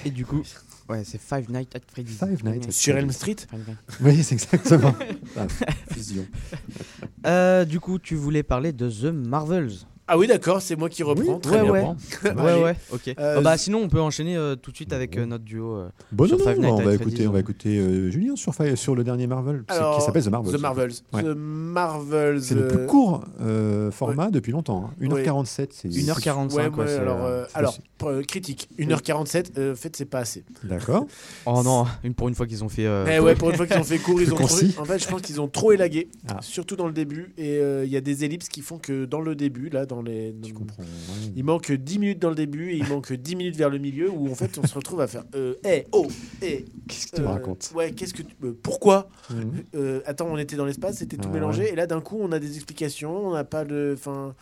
Et 0.05 0.11
du 0.11 0.27
coup, 0.27 0.43
ouais, 0.89 1.05
c'est 1.05 1.21
Five 1.21 1.51
Nights 1.51 1.77
at 1.77 1.81
Freddy's. 1.87 2.19
Five 2.19 2.45
Nights 2.45 2.69
at 2.69 2.73
Sur 2.73 2.97
Elm 2.97 3.11
Street. 3.13 3.37
Oui, 4.01 4.23
c'est 4.23 4.35
exactement. 4.35 4.95
Fusion. 5.91 6.27
Euh, 7.27 7.65
du 7.65 7.81
coup, 7.81 7.99
tu 7.99 8.15
voulais 8.15 8.43
parler 8.43 8.73
de 8.73 8.91
The 8.91 9.13
Marvels. 9.13 9.71
Ah 10.09 10.19
oui, 10.19 10.27
d'accord, 10.27 10.61
c'est 10.61 10.77
moi 10.77 10.89
qui 10.89 11.03
reprends. 11.03 11.39
très 11.39 11.61
ouais, 11.61 11.63
bien. 11.63 11.73
ouais. 11.73 12.31
Allez. 12.31 12.41
Ouais, 12.41 12.63
ouais, 12.65 12.77
ok. 12.93 13.15
Euh, 13.19 13.37
Oh, 13.39 13.43
bah, 13.43 13.57
sinon, 13.57 13.79
on 13.83 13.89
peut 13.89 14.01
enchaîner 14.01 14.37
euh, 14.37 14.57
tout 14.57 14.71
de 14.71 14.77
suite 14.77 14.93
avec 14.93 15.17
euh, 15.17 15.25
notre 15.27 15.45
duo. 15.45 15.77
euh, 15.77 15.89
Bon, 16.11 16.27
Sur 16.27 16.39
non, 16.39 16.45
Five 16.45 16.59
non, 16.61 16.75
Nights 16.75 16.81
on 16.83 16.89
va 16.89 16.95
écouter, 16.95 17.27
on 17.29 17.31
va 17.31 17.39
on- 17.39 17.41
écouter 17.41 17.79
euh, 17.79 18.11
Julien 18.11 18.35
sur, 18.37 18.53
sur 18.75 18.95
le 18.95 19.05
dernier 19.05 19.27
Marvel, 19.27 19.65
Alors, 19.69 19.99
qui 19.99 20.05
s'appelle 20.05 20.25
The 20.25 20.29
Marvels. 20.29 20.55
The 20.57 20.61
Marvels. 20.61 20.93
Ouais. 21.13 21.23
The 21.23 21.35
Marvels. 21.37 22.43
C'est 22.43 22.55
le 22.55 22.69
plus 22.69 22.87
court 22.87 23.25
euh, 23.41 23.91
format 23.91 24.31
depuis 24.31 24.53
longtemps. 24.53 24.91
hein. 25.01 25.05
1h47, 25.07 25.69
c'est 25.71 25.89
1h45. 25.89 26.53
Ouais, 26.55 26.71
quoi, 26.71 26.85
ouais, 26.85 26.91
c'est, 26.91 26.99
alors, 26.99 27.47
alors 27.55 27.79
euh, 28.05 28.23
critique. 28.23 28.69
1h47, 28.79 29.53
euh, 29.59 29.73
en 29.73 29.77
fait, 29.77 29.97
c'est 29.97 30.05
pas 30.05 30.19
assez. 30.21 30.45
D'accord. 30.65 31.07
Oh 31.47 31.63
non, 31.65 31.87
une 32.05 32.15
pour 32.15 32.29
une 32.29 32.35
fois 32.35 32.47
qu'ils 32.47 32.63
ont 32.65 32.69
fait. 32.69 32.87
euh, 32.87 33.05
Eh 33.11 33.19
ouais, 33.21 33.35
pour 33.35 33.51
une 33.51 33.57
fois 33.57 33.67
qu'ils 33.67 33.79
ont 33.79 33.85
fait 33.85 33.99
court, 33.99 34.21
ils 34.21 34.33
ont 34.33 34.37
trop... 34.37 34.57
En 34.79 34.85
fait, 34.85 34.99
je 34.99 35.09
pense 35.09 35.23
qu'ils 35.23 35.41
ont 35.41 35.49
trop 35.49 35.73
élagué, 35.73 36.09
Ah. 36.29 36.39
surtout 36.41 36.77
dans 36.77 36.87
le 36.87 36.93
début. 36.93 37.33
Et 37.39 37.59
il 37.59 37.91
y 37.91 37.97
a 37.97 38.01
des 38.01 38.25
ellipses 38.25 38.49
qui 38.49 38.61
font 38.61 38.79
que 38.79 39.05
dans 39.05 39.21
le 39.21 39.35
début, 39.35 39.69
là, 39.69 39.87
dans 39.95 40.03
les. 40.03 40.35
Tu 40.43 40.53
comprends. 40.53 40.83
ouais. 40.83 41.33
Il 41.37 41.45
manque 41.45 41.71
10 41.73 41.99
minutes 41.99 42.19
dans 42.19 42.29
le 42.31 42.35
début 42.35 42.71
et 42.73 42.77
il 42.77 42.87
manque 42.89 43.13
10 43.13 43.37
minutes 43.37 43.57
vers 43.57 43.69
le 43.71 43.79
milieu 43.79 44.11
où 44.11 44.31
en 44.31 44.35
fait 44.35 44.57
on 44.59 44.67
se 44.67 44.75
retrouve 44.75 45.01
à 45.01 45.07
faire 45.07 45.25
euh, 45.35 45.55
eh, 45.65 45.87
oh, 45.93 46.07
eh, 46.43 46.65
Qu'est-ce 46.89 47.07
que 47.09 47.17
tu 47.17 47.23
euh, 47.23 47.25
me 47.25 47.31
racontes 47.31 47.71
Ouais, 47.75 47.93
qu'est-ce 47.93 48.15
que 48.15 48.23
tu. 48.23 48.35
euh, 48.45 48.53
pourquoi 48.63 49.09
Mhm. 49.31 49.53
Euh, 49.75 50.01
Attends, 50.07 50.29
on 50.31 50.37
était 50.39 50.57
dans 50.57 50.65
l'espace, 50.67 50.97
c'était 50.99 51.17
tout 51.17 51.29
Ah, 51.31 51.35
mélangé 51.35 51.73
et 51.73 51.77
là 51.77 51.87
d'un 51.87 52.01
coup 52.01 52.19
on 52.21 52.33
a 52.33 52.39
des 52.39 52.55
explications, 52.57 53.29
on 53.29 53.33
n'a 53.35 53.45
pas 53.45 53.65
de. 53.65 53.95
Enfin. 53.97 54.35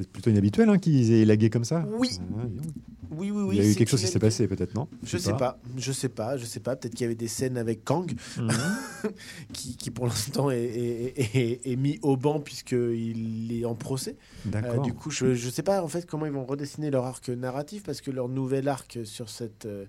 C'est 0.00 0.08
plutôt 0.10 0.30
inhabituel 0.30 0.68
hein, 0.70 0.78
qu'ils 0.78 1.12
aient 1.12 1.20
élagué 1.20 1.50
comme 1.50 1.64
ça. 1.64 1.86
Oui. 1.98 2.10
Ah, 2.20 2.42
donc. 2.44 2.64
Oui, 3.12 3.30
oui, 3.32 3.42
oui. 3.42 3.56
Il 3.58 3.64
y 3.64 3.66
a 3.66 3.70
eu 3.70 3.74
quelque 3.74 3.88
chose 3.88 4.00
qui 4.00 4.06
s'est 4.06 4.20
passé, 4.20 4.46
peut-être, 4.46 4.74
non? 4.74 4.86
Je 5.02 5.18
sais 5.18 5.32
pas, 5.34 5.58
je 5.76 5.90
sais 5.92 6.08
pas, 6.08 6.36
je 6.36 6.44
sais 6.44 6.60
pas. 6.60 6.76
Peut-être 6.76 6.94
qu'il 6.94 7.02
y 7.02 7.06
avait 7.06 7.16
des 7.16 7.26
scènes 7.28 7.58
avec 7.58 7.84
Kang 7.84 8.10
Mhm. 8.38 8.48
qui, 9.52 9.76
qui 9.76 9.90
pour 9.90 10.06
l'instant 10.06 10.48
est, 10.50 10.58
est- 10.62 11.18
est- 11.20 11.34
est- 11.36 11.72
est 11.72 11.76
mis 11.76 11.98
au 12.02 12.16
banc 12.16 12.38
puisqu'il 12.40 13.52
est 13.52 13.64
en 13.64 13.74
procès. 13.74 14.16
Euh, 14.46 14.50
D'accord. 14.50 14.82
du 14.82 14.94
coup, 14.94 15.10
je, 15.10 15.34
je 15.34 15.50
sais 15.50 15.62
pas 15.64 15.82
en 15.82 15.88
fait 15.88 16.06
comment 16.06 16.24
ils 16.26 16.32
vont 16.32 16.44
redessiner 16.46 16.90
leur 16.90 17.04
arc 17.04 17.28
narratif 17.30 17.82
parce 17.82 18.00
que 18.00 18.10
leur 18.12 18.28
nouvel 18.28 18.68
arc 18.68 18.98
sur 19.04 19.28
cette 19.28 19.66
euh, 19.66 19.86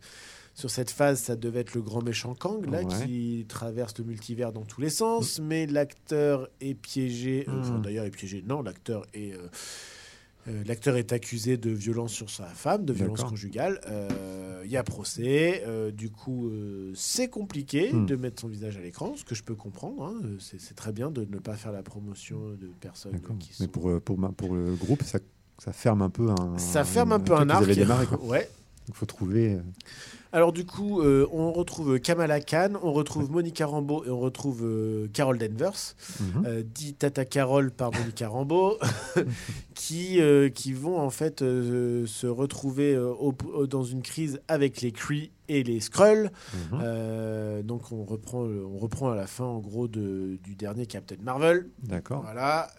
sur 0.54 0.70
cette 0.70 0.90
phase, 0.92 1.20
ça 1.22 1.36
devait 1.38 1.62
être 1.62 1.76
le 1.76 1.82
grand 1.82 2.02
méchant 2.04 2.34
Kang 2.36 2.66
là 2.70 2.82
Ouais. 2.84 3.06
qui 3.06 3.46
traverse 3.48 3.98
le 4.00 4.04
multivers 4.04 4.52
dans 4.52 4.64
tous 4.66 4.82
les 4.82 4.90
sens, 4.90 5.40
mais 5.40 5.66
l'acteur 5.68 6.50
est 6.60 6.74
piégé. 6.74 7.46
euh, 7.48 7.62
enfin, 7.62 7.78
Mm. 7.78 7.82
D'ailleurs, 7.84 8.06
est 8.06 8.10
piégé. 8.12 8.44
Non, 8.46 8.62
l'acteur 8.62 9.06
est 9.14 9.34
euh, 9.34 9.48
euh, 10.48 10.64
L'acteur 10.66 10.96
est 10.98 11.14
accusé 11.14 11.58
de 11.58 11.70
violence 11.70 12.12
sur 12.14 12.30
sa 12.30 12.46
femme, 12.46 12.86
de 12.86 12.94
violence 12.94 13.24
conjugale. 13.24 13.80
Euh, 13.88 14.62
Il 14.66 14.72
y 14.72 14.78
a 14.78 14.84
procès. 14.84 15.64
euh, 15.66 15.92
du 15.92 16.10
coup, 16.12 16.52
c'est 16.94 17.28
compliqué 17.30 17.92
Hmm. 17.94 18.06
de 18.06 18.16
mettre 18.16 18.42
son 18.42 18.48
visage 18.48 18.78
à 18.78 18.82
l'écran, 18.82 19.14
ce 19.16 19.24
que 19.26 19.36
je 19.36 19.44
peux 19.44 19.56
comprendre. 19.56 20.04
hein. 20.04 20.16
C'est 20.40 20.76
très 20.76 20.92
bien 20.94 21.10
de 21.12 21.26
ne 21.26 21.40
pas 21.40 21.56
faire 21.56 21.72
la 21.72 21.84
promotion 21.84 22.52
de 22.52 22.68
personnes 22.80 23.20
qui 23.40 23.52
Mais 23.60 23.66
sont 23.66 23.72
pour, 23.72 23.90
euh, 23.90 24.00
pour, 24.00 24.18
ma- 24.18 24.32
pour 24.32 24.54
le 24.56 24.76
groupe, 24.76 25.04
ça, 25.04 25.20
ça 25.58 25.74
ferme 25.74 26.02
un 26.02 26.10
peu 26.10 26.30
un. 26.30 26.58
ça 26.58 26.84
ferme 26.84 27.12
un 27.12 27.20
peu 27.20 27.34
un 27.36 27.50
arc. 27.50 27.66
démarré. 27.72 28.06
Ouais. 28.22 28.50
Il 28.88 28.94
faut 28.94 29.06
trouver. 29.06 29.58
Alors 30.34 30.54
du 30.54 30.66
coup, 30.66 31.02
euh, 31.02 31.28
on 31.34 31.52
retrouve 31.52 32.00
Kamala 32.00 32.40
Khan, 32.40 32.74
on 32.84 32.94
retrouve 32.94 33.30
Monica 33.30 33.66
Rambeau 33.66 34.06
et 34.06 34.10
on 34.10 34.20
retrouve 34.20 34.62
euh, 34.64 35.08
Carol 35.12 35.38
Danvers, 35.38 35.96
mhm. 36.22 36.46
euh, 36.46 36.64
dit 36.64 36.94
Tata 36.94 37.26
Carol 37.26 37.70
par 37.72 37.92
Monica 37.92 38.30
Rambeau, 38.30 38.78
qui, 39.76 40.20
qui 40.56 40.74
vont 40.74 41.00
en 41.00 41.10
fait 41.10 41.40
se 41.40 42.28
retrouver 42.28 42.98
au- 42.98 43.36
au- 43.54 43.68
dans 43.68 43.84
une 43.84 44.02
crise 44.02 44.40
avec 44.48 44.82
les 44.82 44.92
Kree 44.92 45.32
et 45.50 45.64
les 45.64 45.80
Skrulls. 45.82 46.32
Mhm. 46.72 47.62
Donc 47.64 47.92
on 47.92 48.04
reprend, 48.06 48.44
on 48.44 48.78
reprend 48.78 49.12
à 49.12 49.16
la 49.16 49.28
fin 49.28 49.44
en 49.46 49.60
gros 49.60 49.88
de- 49.88 50.38
du 50.44 50.56
dernier 50.56 50.86
Captain 50.86 51.16
Marvel. 51.22 51.68
D'accord. 51.84 52.22
Voilà, 52.22 52.70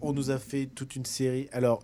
on 0.00 0.12
nous 0.12 0.30
a 0.30 0.38
fait 0.38 0.66
toute 0.66 0.96
une 0.96 1.04
série. 1.04 1.48
Alors, 1.52 1.82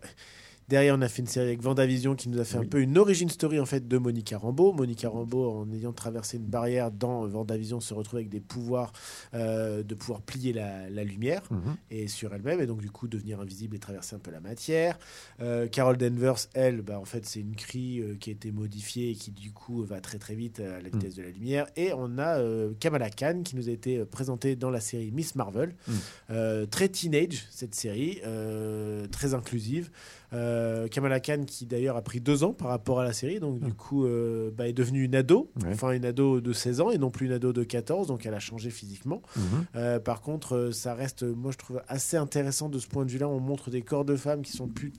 derrière, 0.68 0.94
on 0.96 1.02
a 1.02 1.08
fait 1.08 1.20
une 1.22 1.28
série 1.28 1.46
avec 1.48 1.62
Vendavision 1.62 2.14
qui 2.14 2.28
nous 2.28 2.38
a 2.40 2.44
fait 2.44 2.58
un 2.58 2.64
peu 2.64 2.80
une 2.80 2.96
origin 2.98 3.28
story 3.28 3.60
en 3.60 3.66
fait 3.66 3.86
de 3.88 3.98
Monica 3.98 4.38
Rambeau. 4.38 4.72
Monica 4.72 5.08
Rambeau, 5.08 5.50
en 5.50 5.70
ayant 5.72 5.92
traversé 5.92 6.36
une 6.38 6.46
barrière 6.46 6.90
dans 6.90 7.26
Vendavision, 7.26 7.80
se 7.80 7.94
retrouve 7.94 8.18
avec 8.18 8.28
des 8.28 8.40
pouvoirs 8.40 8.92
euh, 9.34 9.82
de 9.82 9.94
pouvoir 9.94 10.20
plier 10.22 10.52
la, 10.52 10.88
la 10.90 11.04
lumière 11.04 11.42
Mhm. 11.50 11.76
et 11.90 12.08
sur 12.08 12.32
elle-même 12.34 12.60
et 12.60 12.66
donc 12.66 12.80
du 12.80 12.90
coup 12.90 13.08
devenir 13.08 13.40
invisible 13.40 13.76
et 13.76 13.78
traverser 13.78 14.16
un 14.16 14.18
peu 14.18 14.30
la 14.30 14.40
matière. 14.40 14.98
Euh, 15.40 15.66
Carol 15.68 15.96
Danvers, 15.96 16.36
elle, 16.54 16.82
bah, 16.82 16.98
en 16.98 17.04
fait 17.04 17.26
c'est 17.26 17.40
une 17.40 17.56
crie 17.56 18.00
euh, 18.00 18.14
qui 18.18 18.30
a 18.30 18.32
été 18.32 18.50
modifiée 18.52 19.10
et 19.10 19.14
qui 19.14 19.30
du 19.30 19.52
coup 19.52 19.82
va 19.84 20.00
très 20.00 20.18
très 20.18 20.34
vite 20.34 20.60
à 20.60 20.80
la 20.80 20.88
vitesse 20.88 21.14
de 21.14 21.22
la 21.22 21.30
lumière. 21.30 21.66
Et 21.76 21.92
on 21.94 22.18
a 22.18 22.38
euh, 22.38 22.72
Kamala 22.80 23.10
Khan 23.10 23.42
qui 23.44 23.56
nous 23.56 23.68
a 23.68 23.72
été 23.72 23.98
euh, 23.98 24.04
présentée 24.06 24.56
dans 24.56 24.70
la 24.70 24.80
série 24.80 25.10
Miss 25.12 25.34
Marvel, 25.34 25.74
Mm. 25.86 25.92
Euh, 26.30 26.66
très 26.66 26.88
teenage 26.88 27.46
cette 27.50 27.74
série, 27.74 28.20
euh, 28.24 29.06
très 29.08 29.34
inclusive. 29.34 29.90
Euh, 30.32 30.88
Kamala 30.88 31.20
Khan 31.20 31.44
qui 31.46 31.66
d'ailleurs 31.66 31.96
a 31.96 32.02
pris 32.02 32.20
deux 32.20 32.42
ans 32.44 32.52
par 32.54 32.68
rapport 32.68 33.00
à 33.00 33.04
la 33.04 33.12
série, 33.12 33.38
donc 33.40 33.60
du 33.60 33.70
Mm. 33.70 33.74
coup 33.74 34.06
euh, 34.06 34.50
bah, 34.50 34.66
est 34.68 34.72
devenue 34.72 35.04
une 35.04 35.14
ado, 35.14 35.50
Ouais. 35.62 35.70
enfin 35.72 35.90
une 35.92 36.04
ado 36.06 36.40
de 36.40 36.52
16 36.52 36.80
ans 36.80 36.90
et 36.90 36.98
non 36.98 37.10
plus 37.10 37.26
une 37.26 37.32
ado 37.32 37.52
de 37.52 37.64
14, 37.64 38.06
donc 38.08 38.24
elle 38.24 38.34
a 38.34 38.40
changé 38.40 38.70
physiquement. 38.70 39.20
Mhm. 39.36 39.42
Euh, 39.76 39.98
par 40.00 40.20
contre, 40.22 40.70
ça 40.72 40.94
reste, 40.94 41.22
moi 41.22 41.50
je 41.52 41.58
trouve 41.58 41.82
assez 41.88 42.16
intéressant 42.16 42.68
de 42.68 42.78
ce 42.78 42.86
point 42.86 43.04
de 43.04 43.10
vue-là. 43.10 43.28
On 43.28 43.40
montre 43.40 43.70
des 43.70 43.82
corps 43.82 44.04
de 44.06 44.16
femmes 44.16 44.42
qui 44.42 44.52
sont 44.52 44.68
plus 44.68 44.92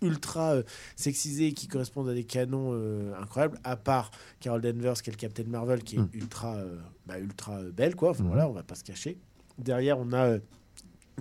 ultra 0.00 0.52
euh, 0.54 0.62
sexisés 0.96 1.48
et 1.48 1.52
qui 1.52 1.66
correspondent 1.66 2.08
à 2.08 2.14
des 2.14 2.24
canons 2.24 2.70
euh, 2.72 3.12
incroyables, 3.20 3.58
à 3.64 3.76
part 3.76 4.10
Carol 4.40 4.60
Danvers, 4.62 5.02
qui 5.02 5.10
est 5.10 5.12
le 5.12 5.18
Captain 5.18 5.44
Marvel, 5.48 5.82
qui 5.82 5.96
est 5.96 5.98
Mm. 5.98 6.08
ultra, 6.14 6.54
euh, 6.56 6.76
bah, 7.06 7.18
ultra 7.18 7.60
belle, 7.76 7.94
quoi. 7.96 8.10
Enfin, 8.10 8.22
Mhm. 8.22 8.28
voilà, 8.30 8.48
on 8.48 8.52
va 8.52 8.62
pas 8.62 8.74
se 8.76 8.84
cacher. 8.84 9.18
Derrière, 9.58 9.98
on 9.98 10.12
a 10.12 10.38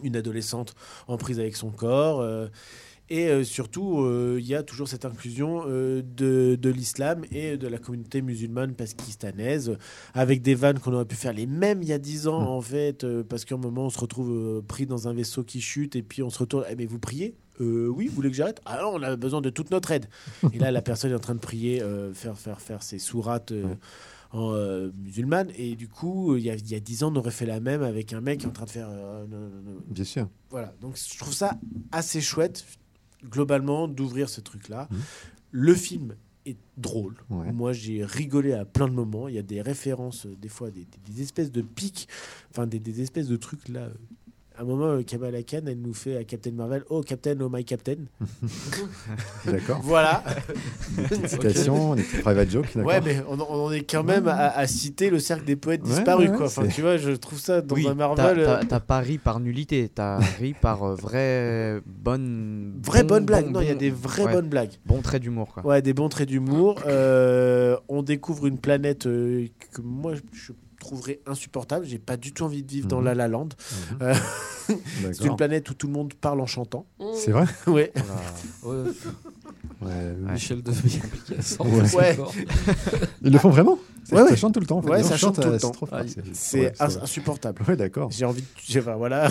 une 0.03 0.15
adolescente 0.15 0.75
en 1.07 1.17
prise 1.17 1.39
avec 1.39 1.55
son 1.55 1.71
corps. 1.71 2.21
Et 3.09 3.27
euh, 3.29 3.43
surtout, 3.43 4.01
euh, 4.01 4.37
il 4.39 4.45
y 4.45 4.55
a 4.55 4.63
toujours 4.63 4.87
cette 4.87 5.05
inclusion 5.05 5.63
euh, 5.67 6.01
de, 6.01 6.57
de 6.59 6.69
l'islam 6.69 7.23
et 7.31 7.57
de 7.57 7.67
la 7.67 7.77
communauté 7.77 8.21
musulmane 8.21 8.73
pakistanaise, 8.73 9.77
avec 10.13 10.41
des 10.41 10.55
vannes 10.55 10.79
qu'on 10.79 10.93
aurait 10.93 11.05
pu 11.05 11.15
faire 11.15 11.33
les 11.33 11.45
mêmes 11.45 11.81
il 11.81 11.87
y 11.89 11.93
a 11.93 11.99
dix 11.99 12.27
ans, 12.27 12.41
Mm. 12.41 12.47
en 12.47 12.61
fait, 12.61 13.05
parce 13.23 13.45
qu'à 13.45 13.55
un 13.55 13.59
moment, 13.59 13.85
on 13.85 13.89
se 13.89 13.99
retrouve 13.99 14.61
pris 14.67 14.85
dans 14.85 15.07
un 15.07 15.13
vaisseau 15.13 15.43
qui 15.43 15.61
chute, 15.61 15.95
et 15.95 16.01
puis 16.03 16.21
on 16.23 16.29
se 16.29 16.39
retourne, 16.39 16.65
Eh, 16.69 16.75
mais 16.75 16.85
vous 16.85 16.99
priez? 16.99 17.35
Euh, 17.59 17.87
oui, 17.87 18.07
vous 18.07 18.13
voulez 18.15 18.29
que 18.29 18.35
j'arrête? 18.35 18.61
Ah 18.65 18.79
non, 18.83 18.91
on 18.95 19.01
a 19.01 19.15
besoin 19.15 19.41
de 19.41 19.49
toute 19.49 19.71
notre 19.71 19.89
aide. 19.91 20.05
et 20.53 20.59
là, 20.59 20.69
la 20.71 20.81
personne 20.81 21.11
est 21.11 21.15
en 21.15 21.19
train 21.19 21.33
de 21.35 21.39
prier, 21.39 21.81
euh, 21.81 22.13
faire, 22.13 22.37
faire, 22.37 22.61
faire 22.61 22.83
ses 22.83 22.99
sourates 22.99 23.51
euh, 23.51 23.63
Ouais. 23.63 23.77
en 24.31 24.53
euh, 24.53 24.91
musulmane. 25.03 25.49
Et 25.57 25.75
du 25.75 25.87
coup, 25.87 26.35
il 26.35 26.43
y 26.45 26.49
a 26.51 26.79
dix 26.79 27.03
ans, 27.03 27.11
on 27.11 27.15
aurait 27.15 27.31
fait 27.31 27.45
la 27.47 27.59
même 27.59 27.81
avec 27.81 28.13
un 28.13 28.21
mec 28.21 28.39
qui 28.41 28.45
est 28.45 28.49
en 28.49 28.51
train 28.51 28.65
de 28.65 28.69
faire. 28.69 28.89
non, 28.89 29.27
non, 29.39 29.49
non. 29.65 29.77
Bien 29.87 30.03
sûr. 30.03 30.27
Voilà, 30.51 30.73
donc 30.81 30.97
je 30.97 31.17
trouve 31.17 31.33
ça 31.33 31.57
assez 31.91 32.21
chouette, 32.21 32.63
globalement, 33.23 33.87
d'ouvrir 33.87 34.29
ce 34.29 34.41
truc-là. 34.41 34.87
Mhm. 34.91 34.97
Le 35.51 35.73
film 35.75 36.15
est 36.45 36.57
drôle. 36.77 37.15
Ouais. 37.29 37.51
Moi, 37.51 37.73
j'ai 37.73 38.05
rigolé 38.05 38.53
à 38.53 38.63
plein 38.65 38.87
de 38.87 38.93
moments. 38.93 39.27
Il 39.27 39.35
y 39.35 39.39
a 39.39 39.41
des 39.43 39.61
références, 39.61 40.25
euh, 40.25 40.35
des 40.41 40.49
fois, 40.49 40.71
des, 40.71 40.85
des- 40.85 41.11
des 41.13 41.21
espèces 41.21 41.51
de 41.51 41.61
pics, 41.61 42.07
enfin, 42.51 42.67
des, 42.67 42.79
des 42.79 43.01
espèces 43.01 43.27
de 43.27 43.35
trucs 43.37 43.67
là. 43.69 43.89
À 44.59 44.63
un 44.63 44.65
moment, 44.65 44.85
euh, 44.87 45.03
Kamala 45.03 45.43
Khan, 45.43 45.59
elle 45.67 45.79
nous 45.79 45.93
fait 45.93 46.17
à 46.17 46.23
Captain 46.23 46.49
Marvel 46.51 46.83
Oh, 46.89 47.01
Captain, 47.01 47.35
oh 47.41 47.47
my 47.51 47.63
Captain. 47.63 47.97
D'accord. 49.45 49.81
Voilà. 49.83 50.23
Petite 50.95 51.27
citation, 51.27 51.93
des 51.93 52.01
petits 52.01 52.21
private 52.23 52.49
jokes. 52.49 52.75
ouais, 52.75 52.99
mais 53.01 53.17
on, 53.29 53.39
on 53.39 53.65
en 53.67 53.71
est 53.71 53.83
quand 53.83 54.03
même 54.03 54.27
à, 54.27 54.47
à 54.57 54.65
citer 54.65 55.11
le 55.11 55.19
cercle 55.19 55.45
des 55.45 55.55
poètes 55.55 55.83
Ouais, 55.83 55.89
disparus, 55.89 56.29
ouais, 56.31 56.37
quoi. 56.37 56.47
Enfin, 56.47 56.67
tu 56.67 56.81
vois, 56.81 56.97
je 56.97 57.11
trouve 57.11 57.39
ça 57.39 57.61
dans 57.61 57.75
oui, 57.75 57.87
un 57.87 57.93
Marvel. 57.93 58.43
t'as 58.43 58.59
euh, 58.59 58.63
t'as 58.67 58.79
pas 58.79 58.99
ri 58.99 59.19
par 59.19 59.39
nullité, 59.39 59.89
t'as 59.93 60.17
ri 60.39 60.55
par 60.59 60.83
euh, 60.83 60.95
vraie 60.95 61.79
bonne. 61.85 62.73
Vraie 62.83 63.03
bon- 63.03 63.09
bonne 63.09 63.25
blague. 63.25 63.45
bon- 63.45 63.51
non, 63.51 63.61
il 63.61 63.67
y 63.67 63.71
a 63.71 63.75
des 63.75 63.91
vraies 63.91 64.25
ouais, 64.25 64.31
bonnes 64.33 64.49
blagues. 64.49 64.71
Bon 64.87 65.01
trait 65.01 65.19
d'humour, 65.19 65.53
quoi. 65.53 65.63
Ouais, 65.65 65.83
des 65.83 65.93
bons 65.93 66.09
traits 66.09 66.29
d'humour. 66.29 66.79
Euh, 66.87 67.77
on 67.89 68.01
découvre 68.01 68.47
une 68.47 68.57
planète 68.57 69.05
euh, 69.05 69.45
que 69.71 69.81
moi 69.81 70.13
je 70.33 70.51
trouverais 70.87 71.19
insupportable. 71.25 71.85
J'ai 71.85 71.99
pas 71.99 72.17
du 72.17 72.33
tout 72.33 72.43
envie 72.43 72.63
de 72.63 72.71
vivre 72.71 72.87
dans 72.87 72.99
Mhm. 72.99 73.05
La 73.05 73.15
La 73.15 73.27
Land. 73.27 73.49
Mhm. 73.91 73.97
Euh, 74.01 74.13
C'est 75.13 75.25
une 75.25 75.35
planète 75.37 75.69
où 75.69 75.73
tout 75.73 75.87
le 75.87 75.93
monde 75.93 76.13
parle 76.13 76.41
en 76.41 76.45
chantant. 76.45 76.85
C'est 77.15 77.31
vrai 77.31 77.45
Ouais. 77.67 77.91
Ouais, 78.63 78.73
ouais. 79.81 80.31
Michel 80.33 80.61
devient 80.63 80.99
Ouais. 81.95 82.17
Ils 83.21 83.31
le 83.31 83.39
font 83.39 83.49
vraiment 83.49 83.77
Ouais, 84.11 84.21
ouais. 84.21 84.29
Ça 84.29 84.35
chante 84.37 84.53
tout 84.53 84.59
le 84.61 84.65
temps. 84.65 84.77
en 84.77 84.81
fait. 84.81 84.89
Ouais, 84.89 85.01
Non, 85.01 85.07
ça 85.07 85.17
chante 85.17 85.35
tout 85.35 85.41
le 85.49 85.55
euh, 85.55 85.59
temps. 85.59 85.73
c'est 86.33 86.71
Ah, 86.79 86.87
insupportable. 87.01 87.61
Ouais, 87.67 87.75
d'accord. 87.75 88.09
J'ai 88.09 88.23
envie 88.23 88.41
de... 88.41 88.47
j'ai- 88.65 88.79
enfin, 88.79 88.95
voilà. 88.95 89.29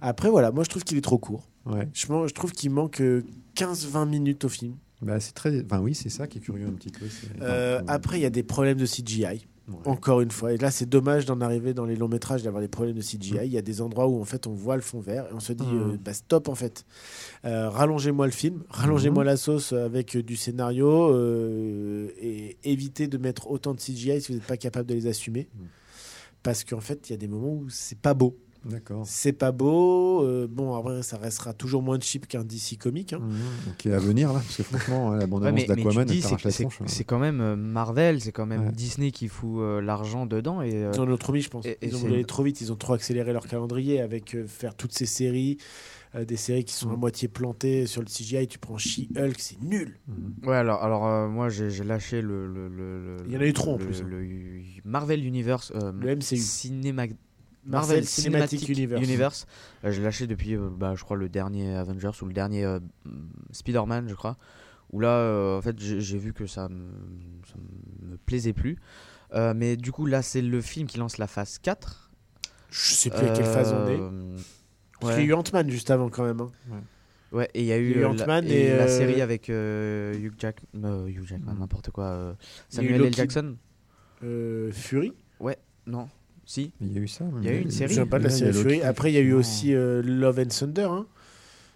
Après, 0.00 0.30
voilà, 0.30 0.50
moi 0.52 0.64
je 0.64 0.70
trouve 0.70 0.84
qu'il 0.84 0.96
est 0.96 1.02
trop 1.02 1.18
court. 1.18 1.46
Ouais. 1.66 1.86
Je, 1.92 2.06
je 2.06 2.32
trouve 2.32 2.52
qu'il 2.52 2.70
manque 2.70 3.02
euh, 3.02 3.24
15-20 3.56 4.08
minutes 4.08 4.44
au 4.46 4.48
film. 4.48 4.76
Bah, 5.02 5.20
c'est 5.20 5.34
très. 5.34 5.62
Enfin, 5.66 5.80
oui, 5.80 5.94
c'est 5.94 6.08
ça 6.08 6.26
qui 6.26 6.38
est 6.38 6.40
curieux 6.40 6.66
un 6.66 6.70
petit 6.72 6.88
peu. 6.90 7.04
Euh, 7.42 7.82
après, 7.88 8.18
il 8.18 8.22
y 8.22 8.26
a 8.26 8.30
des 8.30 8.42
problèmes 8.42 8.78
de 8.78 8.86
CGI. 8.86 9.46
Encore 9.84 10.20
une 10.20 10.30
fois. 10.30 10.52
Et 10.52 10.58
là, 10.58 10.70
c'est 10.70 10.88
dommage 10.88 11.26
d'en 11.26 11.40
arriver 11.40 11.74
dans 11.74 11.86
les 11.86 11.96
longs 11.96 12.06
métrages, 12.08 12.42
d'avoir 12.44 12.62
des 12.62 12.68
problèmes 12.68 12.94
de 12.94 13.00
CGI. 13.02 13.34
Mm. 13.34 13.40
Il 13.44 13.52
y 13.52 13.58
a 13.58 13.62
des 13.62 13.80
endroits 13.80 14.06
où, 14.06 14.20
en 14.20 14.24
fait, 14.24 14.46
on 14.46 14.52
voit 14.52 14.76
le 14.76 14.82
fond 14.82 15.00
vert 15.00 15.26
et 15.30 15.34
on 15.34 15.40
se 15.40 15.52
dit, 15.52 15.64
Mm. 15.66 15.90
euh, 15.94 15.96
bah, 16.02 16.14
stop, 16.14 16.48
en 16.48 16.54
fait. 16.54 16.84
Euh, 17.44 17.68
rallongez-moi 17.68 18.26
le 18.26 18.32
film, 18.32 18.62
rallongez-moi 18.68 19.24
Mm. 19.24 19.26
la 19.26 19.36
sauce 19.36 19.72
avec 19.72 20.14
euh, 20.16 20.22
du 20.22 20.36
scénario 20.36 21.10
euh, 21.12 22.10
et 22.20 22.56
évitez 22.64 23.08
de 23.08 23.18
mettre 23.18 23.50
autant 23.50 23.74
de 23.74 23.80
CGI 23.80 24.20
si 24.20 24.28
vous 24.32 24.38
n'êtes 24.38 24.46
pas 24.46 24.56
capable 24.56 24.88
de 24.88 24.94
les 24.94 25.08
assumer. 25.08 25.48
Parce 26.44 26.62
qu'en 26.62 26.80
fait, 26.80 27.08
il 27.08 27.12
y 27.12 27.14
a 27.14 27.18
des 27.18 27.26
moments 27.28 27.54
où 27.54 27.68
c'est 27.68 27.98
pas 27.98 28.14
beau. 28.14 28.36
D'accord. 28.68 29.04
C'est 29.06 29.32
pas 29.32 29.52
beau. 29.52 30.24
euh, 30.24 30.46
bon, 30.50 30.74
après, 30.74 31.02
ça 31.02 31.16
restera 31.18 31.52
toujours 31.52 31.82
moins 31.82 31.98
cheap 32.00 32.26
qu'un 32.26 32.44
DC 32.44 32.76
comique. 32.78 33.12
hein. 33.12 33.20
Qui 33.78 33.88
est 33.88 33.92
à 33.92 33.98
venir 33.98 34.28
là, 34.32 34.40
parce 34.40 34.56
que 34.56 34.62
franchement, 34.64 35.12
la 35.12 35.18
Ouais, 35.20 35.26
bande-annonce 35.26 35.60
tu 35.62 35.66
d'Aquaman, 35.68 36.08
c'est 36.08 36.64
hein. 36.64 36.68
c'est 36.86 37.04
quand 37.04 37.18
même 37.18 37.40
euh, 37.40 37.56
Marvel, 37.56 38.20
c'est 38.20 38.32
quand 38.32 38.46
même 38.46 38.66
Ouais. 38.66 38.72
Disney 38.72 39.10
qui 39.12 39.28
fout 39.28 39.60
euh, 39.60 39.80
l'argent 39.80 40.26
dedans. 40.26 40.62
Et, 40.62 40.72
euh, 40.84 40.90
Ils 40.94 41.00
en 41.00 41.08
ont 41.10 41.16
trop 41.16 41.32
mis, 41.32 41.42
je 41.42 41.50
pense. 41.50 41.64
et- 41.66 41.78
et 41.80 41.86
ils 41.88 41.96
ont 41.96 42.06
aller 42.06 42.24
trop 42.24 42.42
vite, 42.42 42.60
ils 42.60 42.72
ont 42.72 42.76
trop 42.76 42.94
accéléré 42.94 43.32
leur 43.32 43.46
calendrier 43.46 44.00
avec 44.00 44.34
euh, 44.34 44.46
faire 44.46 44.74
toutes 44.74 44.92
ces 44.92 45.06
séries, 45.06 45.58
euh, 46.14 46.24
des 46.24 46.36
séries 46.36 46.64
qui 46.64 46.74
sont 46.74 46.90
à 46.90 46.96
Mm. 46.96 47.00
moitié 47.00 47.28
plantées 47.28 47.86
sur 47.86 48.00
le 48.00 48.06
CGI. 48.08 48.48
Tu 48.48 48.58
prends 48.58 48.78
She-Hulk, 48.78 49.36
c'est 49.38 49.60
nul. 49.62 49.98
Mhm. 50.08 50.48
Ouais, 50.48 50.56
alors, 50.56 50.82
alors 50.82 51.06
euh, 51.06 51.28
moi 51.28 51.48
j'ai 51.50 51.70
j'ai 51.70 51.84
lâché 51.84 52.20
le, 52.22 52.46
le, 52.46 52.68
le- 52.68 52.98
le- 53.00 53.16
Il 53.26 53.32
y 53.32 53.36
en 53.36 53.40
a 53.40 53.46
eu 53.46 53.52
trop, 53.52 53.74
en 53.74 53.78
plus, 53.78 54.00
hein. 54.02 54.06
le 54.08 54.26
Marvel 54.84 55.24
Universe. 55.24 55.72
euh, 55.74 55.92
Le 56.00 56.10
MCU. 56.16 56.36
Cinéma- 56.36 57.06
Marvel 57.66 57.88
Marvel 57.96 58.06
Cinematic 58.06 58.60
Cinematic 58.60 58.68
Universe. 58.78 59.02
Universe. 59.02 59.46
Euh, 59.84 59.90
j'ai 59.92 60.02
lâché 60.02 60.26
depuis, 60.26 60.54
euh, 60.54 60.68
bah, 60.70 60.94
je 60.96 61.02
crois, 61.04 61.16
le 61.16 61.28
dernier 61.28 61.74
Avengers 61.74 62.10
ou 62.22 62.26
le 62.26 62.32
dernier 62.32 62.64
euh, 62.64 62.78
Spider-Man, 63.52 64.08
je 64.08 64.14
crois. 64.14 64.36
Où 64.92 65.00
là, 65.00 65.56
en 65.58 65.60
fait, 65.62 65.76
j'ai 65.78 66.18
vu 66.18 66.32
que 66.32 66.46
ça 66.46 66.68
me, 66.68 66.86
ça 67.46 67.54
me 67.58 68.16
plaisait 68.18 68.52
plus. 68.52 68.78
Mais 69.34 69.76
du 69.76 69.90
coup, 69.90 70.06
là, 70.06 70.22
c'est 70.22 70.42
le 70.42 70.60
film 70.60 70.86
qui 70.86 70.98
lance 70.98 71.18
la 71.18 71.26
phase 71.26 71.58
4. 71.58 72.10
Je 72.70 72.92
sais 72.92 73.10
plus 73.10 73.26
à 73.26 73.30
quelle 73.32 73.44
phase 73.46 73.72
on 73.72 73.88
est. 73.88 73.98
Parce 75.00 75.12
ouais. 75.12 75.18
qu'il 75.18 75.26
y 75.26 75.26
a 75.26 75.30
eu 75.30 75.34
Ant-Man 75.34 75.68
juste 75.70 75.90
avant 75.90 76.08
quand 76.08 76.24
même. 76.24 76.40
hein. 76.40 76.50
Ouais, 77.32 77.50
et 77.54 77.62
il 77.62 77.66
y 77.66 77.72
a 77.72 77.78
eu, 77.78 77.94
la, 77.94 78.38
et, 78.42 78.76
la 78.76 78.86
série 78.88 79.20
avec 79.20 79.48
Hugh, 79.48 80.32
Jack, 80.38 80.62
Hugh 80.72 81.26
Jackman, 81.26 81.54
Mm. 81.54 81.58
n'importe 81.58 81.90
quoi. 81.90 82.36
Samuel 82.68 83.04
L. 83.06 83.12
Jackson 83.12 83.56
Fury. 84.72 85.12
Non 85.86 86.08
Si 86.46 86.72
Il 86.80 86.92
y 86.94 86.98
a 86.98 87.00
eu 87.00 87.08
ça. 87.08 87.24
Il 87.42 87.44
y 87.44 87.48
a 87.48 87.52
eu 87.54 87.60
une 87.62 87.70
Je 87.70 87.76
série. 87.76 87.90
souviens 87.90 88.06
pas 88.06 88.18
de 88.18 88.24
la 88.24 88.30
série. 88.30 88.52
Fury. 88.52 88.82
Après, 88.82 89.10
il 89.10 89.14
y 89.14 89.18
a 89.18 89.20
eu 89.20 89.32
aussi 89.32 89.74
euh, 89.74 90.00
Love 90.02 90.38
and 90.38 90.48
Thunder. 90.48 90.88
hein. 90.90 91.06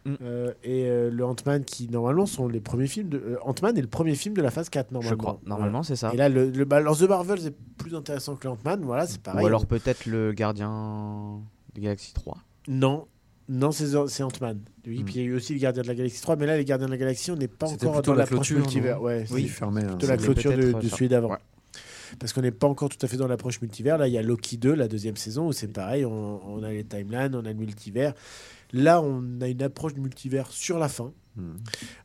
Mm. 0.06 0.14
Euh, 0.22 0.52
et 0.64 0.84
euh, 0.86 1.10
le 1.10 1.24
Ant-Man 1.26 1.62
qui, 1.64 1.88
normalement, 1.90 2.24
sont 2.24 2.48
les 2.48 2.60
premiers 2.60 2.86
films. 2.86 3.08
De... 3.10 3.18
euh, 3.18 3.36
Ant-Man 3.42 3.76
est 3.76 3.82
le 3.82 3.86
premier 3.88 4.14
film 4.14 4.34
de 4.34 4.40
la 4.40 4.50
phase 4.50 4.70
4, 4.70 4.92
normalement. 4.92 5.10
Je 5.10 5.14
crois. 5.16 5.40
Normalement, 5.44 5.82
c'est 5.82 5.96
ça. 5.96 6.10
Et 6.14 6.16
là, 6.16 6.28
le, 6.30 6.48
le, 6.50 6.64
bah, 6.64 6.76
alors, 6.76 6.96
The 6.96 7.02
Marvel, 7.02 7.38
c'est 7.40 7.54
plus 7.76 7.94
intéressant 7.94 8.36
que 8.36 8.44
le 8.44 8.52
Ant-Man. 8.54 8.80
Voilà, 8.84 9.06
c'est 9.06 9.20
pareil. 9.20 9.42
Ou 9.44 9.46
alors 9.46 9.66
peut-être 9.66 10.06
le 10.06 10.32
gardien 10.32 11.40
de 11.74 11.80
Galaxy 11.80 12.14
3. 12.14 12.38
Non, 12.68 13.06
non, 13.48 13.72
c'est 13.72 13.88
c'est 14.08 14.22
Ant-Man. 14.22 14.60
Oui, 14.86 15.00
Hmm. 15.00 15.04
puis 15.04 15.14
il 15.16 15.20
y 15.20 15.24
a 15.24 15.26
eu 15.26 15.34
aussi 15.34 15.52
les 15.52 15.58
Gardiens 15.60 15.82
de 15.82 15.88
la 15.88 15.94
Galaxie 15.94 16.22
3, 16.22 16.36
mais 16.36 16.46
là, 16.46 16.56
les 16.56 16.64
Gardiens 16.64 16.86
de 16.86 16.92
la 16.92 16.96
Galaxie, 16.96 17.30
on 17.32 17.36
n'est 17.36 17.48
pas 17.48 17.66
encore 17.68 18.00
dans 18.00 18.14
la 18.14 18.24
clôture, 18.24 18.56
multivers. 18.58 19.02
Ouais, 19.02 19.26
Oui, 19.30 19.42
c'est 19.42 19.48
fermé. 19.48 19.82
hein. 19.82 19.88
plutôt 19.88 20.06
la 20.06 20.16
clôture 20.16 20.56
de, 20.56 20.72
de 20.80 20.88
celui 20.88 21.08
d'avant. 21.08 21.30
Ouais. 21.32 21.36
Parce 22.18 22.32
qu'on 22.32 22.42
n'est 22.42 22.50
pas 22.50 22.66
encore 22.66 22.88
tout 22.88 22.98
à 23.02 23.08
fait 23.08 23.16
dans 23.16 23.26
l'approche 23.28 23.60
multivers. 23.60 23.98
Là, 23.98 24.08
il 24.08 24.12
y 24.14 24.18
a 24.18 24.22
Loki 24.22 24.56
2, 24.56 24.74
la 24.74 24.88
deuxième 24.88 25.16
saison, 25.16 25.48
où 25.48 25.52
c'est 25.52 25.68
pareil, 25.68 26.04
on, 26.04 26.40
on 26.46 26.62
a 26.62 26.70
les 26.72 26.84
timelines, 26.84 27.34
on 27.34 27.44
a 27.44 27.48
le 27.48 27.54
multivers. 27.54 28.14
Là, 28.72 29.00
on 29.02 29.40
a 29.40 29.48
une 29.48 29.62
approche 29.62 29.94
du 29.94 30.00
multivers 30.00 30.50
sur 30.50 30.78
la 30.78 30.88
fin, 30.88 31.12
Mhm. 31.36 31.58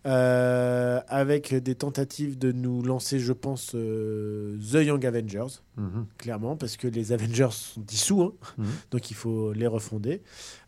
euh, 0.06 1.00
avec 1.08 1.54
des 1.56 1.74
tentatives 1.76 2.38
de 2.38 2.52
nous 2.52 2.84
lancer, 2.84 3.20
je 3.20 3.34
pense, 3.34 3.72
euh, 3.74 4.56
The 4.72 4.86
Young 4.86 5.04
Avengers, 5.06 5.62
Mhm. 5.78 6.06
clairement, 6.18 6.56
parce 6.56 6.78
que 6.78 6.88
les 6.88 7.12
Avengers 7.12 7.50
sont 7.52 7.82
dissous, 7.82 8.22
hein, 8.22 8.34
Mhm. 8.60 8.66
donc 8.92 9.10
il 9.10 9.16
faut 9.16 9.52
les 9.54 9.66
refonder. 9.68 10.22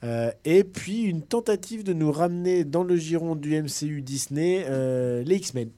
Euh, 0.03 0.31
et 0.43 0.63
puis 0.63 1.03
une 1.03 1.21
tentative 1.21 1.83
de 1.83 1.93
nous 1.93 2.11
ramener 2.11 2.63
dans 2.63 2.83
le 2.83 2.95
giron 2.95 3.35
du 3.35 3.53
MCU 3.55 4.01
Disney, 4.01 4.65
les 5.23 5.35
X-Men. 5.35 5.69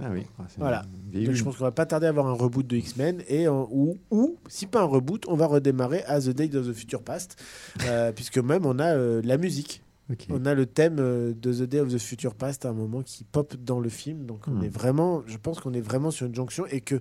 Ah 0.00 0.08
oui. 0.12 0.22
Ah, 0.38 0.42
Voilà. 0.58 0.82
Donc 1.12 1.30
je 1.32 1.44
pense 1.44 1.56
qu'on 1.56 1.64
va 1.64 1.70
pas 1.72 1.86
tarder 1.86 2.06
à 2.06 2.08
avoir 2.10 2.26
un 2.26 2.32
reboot 2.32 2.66
de 2.66 2.76
X-Men 2.76 3.22
et 3.28 3.46
en- 3.48 3.68
ou, 3.70 3.96
ou 4.10 4.36
si 4.48 4.66
pas 4.66 4.80
un 4.80 4.86
reboot, 4.86 5.24
on 5.28 5.36
va 5.36 5.46
redémarrer 5.46 6.02
à 6.04 6.20
The 6.20 6.30
Day 6.30 6.54
of 6.56 6.66
the 6.66 6.72
Future 6.72 7.02
Past, 7.02 7.36
euh, 7.86 8.10
puisque 8.16 8.38
même 8.38 8.66
on 8.66 8.78
a 8.80 8.94
euh, 8.96 9.20
la 9.24 9.36
musique, 9.38 9.82
on 10.30 10.44
a 10.46 10.54
le 10.54 10.66
thème 10.66 10.96
euh, 10.98 11.32
de 11.32 11.52
The 11.52 11.62
Day 11.68 11.80
of 11.80 11.88
the 11.92 11.98
Future 11.98 12.34
Past 12.34 12.64
à 12.66 12.70
un 12.70 12.72
moment 12.74 13.02
qui 13.02 13.22
pop 13.24 13.54
dans 13.56 13.78
le 13.80 13.88
film. 13.88 14.26
Donc 14.26 14.48
on 14.48 14.52
Hmm. 14.60 14.64
est 14.64 14.68
vraiment, 14.68 15.22
je 15.26 15.36
pense 15.38 15.60
qu'on 15.60 15.72
est 15.74 15.80
vraiment 15.80 16.10
sur 16.10 16.26
une 16.26 16.34
jonction 16.34 16.66
et 16.66 16.80
que 16.80 17.00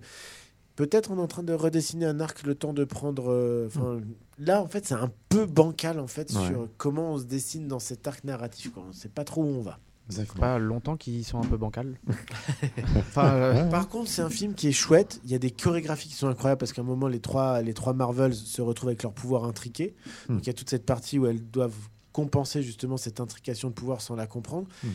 peut-être 0.75 1.11
on 1.11 1.17
est 1.17 1.21
en 1.21 1.27
train 1.27 1.43
de 1.43 1.53
redessiner 1.53 2.05
un 2.05 2.19
arc 2.19 2.43
le 2.43 2.55
temps 2.55 2.73
de 2.73 2.83
prendre. 2.83 3.31
euh, 3.31 3.67
enfin, 3.67 3.99
Là 4.39 4.61
en 4.61 4.67
fait 4.67 4.85
c'est 4.85 4.95
un 4.95 5.11
peu 5.29 5.45
bancal 5.45 5.99
en 5.99 6.07
fait 6.07 6.31
Ouais. 6.33 6.45
sur 6.47 6.67
comment 6.77 7.13
on 7.13 7.17
se 7.19 7.25
dessine 7.25 7.67
dans 7.67 7.79
cet 7.79 8.07
arc 8.07 8.23
narratif. 8.23 8.71
Quoi. 8.71 8.83
On 8.89 8.91
sait 8.93 9.09
pas 9.09 9.23
trop 9.23 9.43
où 9.43 9.47
on 9.47 9.61
va. 9.61 9.79
D'accord. 10.09 10.35
Pas 10.35 10.59
longtemps 10.59 10.97
qu'ils 10.97 11.23
sont 11.23 11.39
un 11.39 11.45
peu 11.45 11.57
bancals. 11.57 11.97
enfin, 12.97 13.33
euh, 13.33 13.69
Par 13.69 13.87
contre, 13.87 14.09
c'est 14.09 14.21
un 14.21 14.29
film 14.29 14.53
qui 14.53 14.67
est 14.67 14.73
chouette. 14.73 15.21
Il 15.23 15.31
y 15.31 15.35
a 15.35 15.39
des 15.39 15.51
chorégraphies 15.51 16.09
qui 16.09 16.15
sont 16.15 16.27
incroyables 16.27 16.59
parce 16.59 16.73
qu'à 16.73 16.81
un 16.81 16.85
moment, 16.85 17.07
les 17.07 17.21
trois, 17.21 17.61
les 17.61 17.73
trois 17.73 17.93
Marvels 17.93 18.35
se 18.35 18.61
retrouvent 18.61 18.89
avec 18.89 19.03
leur 19.03 19.13
pouvoir 19.13 19.45
intriqué. 19.45 19.95
Hmm. 20.27 20.35
Donc 20.35 20.43
il 20.43 20.47
y 20.47 20.49
a 20.49 20.53
toute 20.53 20.69
cette 20.69 20.85
partie 20.85 21.19
où 21.19 21.25
elles 21.25 21.49
doivent 21.49 21.89
compenser 22.11 22.61
justement 22.61 22.97
cette 22.97 23.19
intrication 23.19 23.69
de 23.69 23.73
pouvoir 23.73 24.01
sans 24.01 24.15
la 24.15 24.27
comprendre. 24.27 24.67
Hmm. 24.83 24.89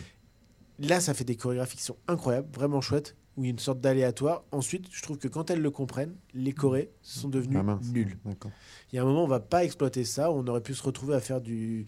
Là, 0.81 1.01
ça 1.01 1.15
fait 1.15 1.25
des 1.25 1.37
chorégraphies 1.37 1.79
qui 1.79 1.83
sont 1.83 1.97
incroyables, 2.07 2.49
vraiment 2.55 2.81
chouettes, 2.81 3.17
où 3.39 3.45
il 3.45 3.47
y 3.47 3.51
a 3.51 3.53
une 3.53 3.59
sorte 3.61 3.81
d'aléatoire. 3.81 4.43
Ensuite, 4.51 4.87
je 4.91 5.01
trouve 5.01 5.17
que 5.17 5.29
quand 5.29 5.49
elles 5.49 5.61
le 5.63 5.71
comprennent, 5.71 6.17
les 6.35 6.53
chorés 6.53 6.91
sont 7.03 7.29
devenus 7.29 7.61
Ah 7.65 7.79
nuls. 7.93 8.19
Il 8.93 8.97
y 8.97 8.99
a 8.99 9.03
un 9.03 9.05
moment, 9.05 9.23
on 9.23 9.29
va 9.29 9.39
pas 9.39 9.65
exploiter 9.65 10.03
ça. 10.05 10.33
On 10.33 10.45
aurait 10.49 10.61
pu 10.61 10.75
se 10.75 10.83
retrouver 10.83 11.15
à 11.15 11.21
faire 11.21 11.41
du, 11.41 11.87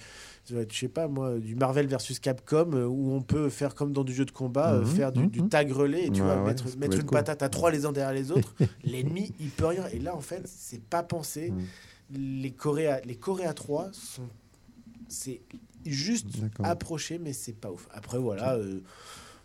je 0.49 0.65
sais 0.73 0.87
pas 0.89 1.09
moi, 1.09 1.39
du 1.39 1.57
Marvel 1.57 1.89
versus 1.89 2.21
Capcom, 2.21 2.71
euh, 2.73 2.87
où 2.87 3.11
on 3.13 3.21
peut 3.21 3.49
faire 3.51 3.75
comme 3.75 3.93
dans 3.93 4.05
du 4.05 4.15
jeu 4.15 4.25
de 4.25 4.31
combat, 4.31 4.75
euh, 4.75 4.81
Mhm, 4.83 4.87
faire 4.87 5.11
du, 5.13 5.27
du 5.27 5.43
mhm. 5.43 5.49
tag 5.49 5.73
relais, 5.73 6.07
et 6.07 6.11
tu 6.11 6.21
Ouais, 6.21 6.27
vois, 6.27 6.37
ouais, 6.45 6.55
mettre, 6.79 6.97
une 6.97 7.03
cool. 7.03 7.11
patate 7.11 7.43
à 7.43 7.49
trois 7.49 7.73
les 7.73 7.85
uns 7.85 7.91
derrière 7.93 8.15
les 8.15 8.31
autres. 8.31 8.55
L'ennemi, 8.85 9.33
il 9.41 9.51
peut 9.51 9.67
rien. 9.67 9.87
Et 9.89 9.99
là, 9.99 10.15
en 10.15 10.21
fait, 10.21 10.43
c'est 10.47 10.83
pas 10.85 11.03
pensé. 11.03 11.51
Mhm. 11.51 11.65
Les 12.43 12.53
Corées, 12.53 12.87
à, 12.87 13.01
les 13.01 13.17
Corées 13.17 13.45
à 13.47 13.55
3 13.55 13.91
sont, 13.93 14.23
c'est 15.09 15.43
juste 15.85 16.27
approché, 16.63 17.19
mais 17.19 17.33
c'est 17.33 17.53
pas 17.53 17.73
ouf. 17.73 17.89
Après, 17.93 18.19
voilà. 18.19 18.55
euh, 18.55 18.81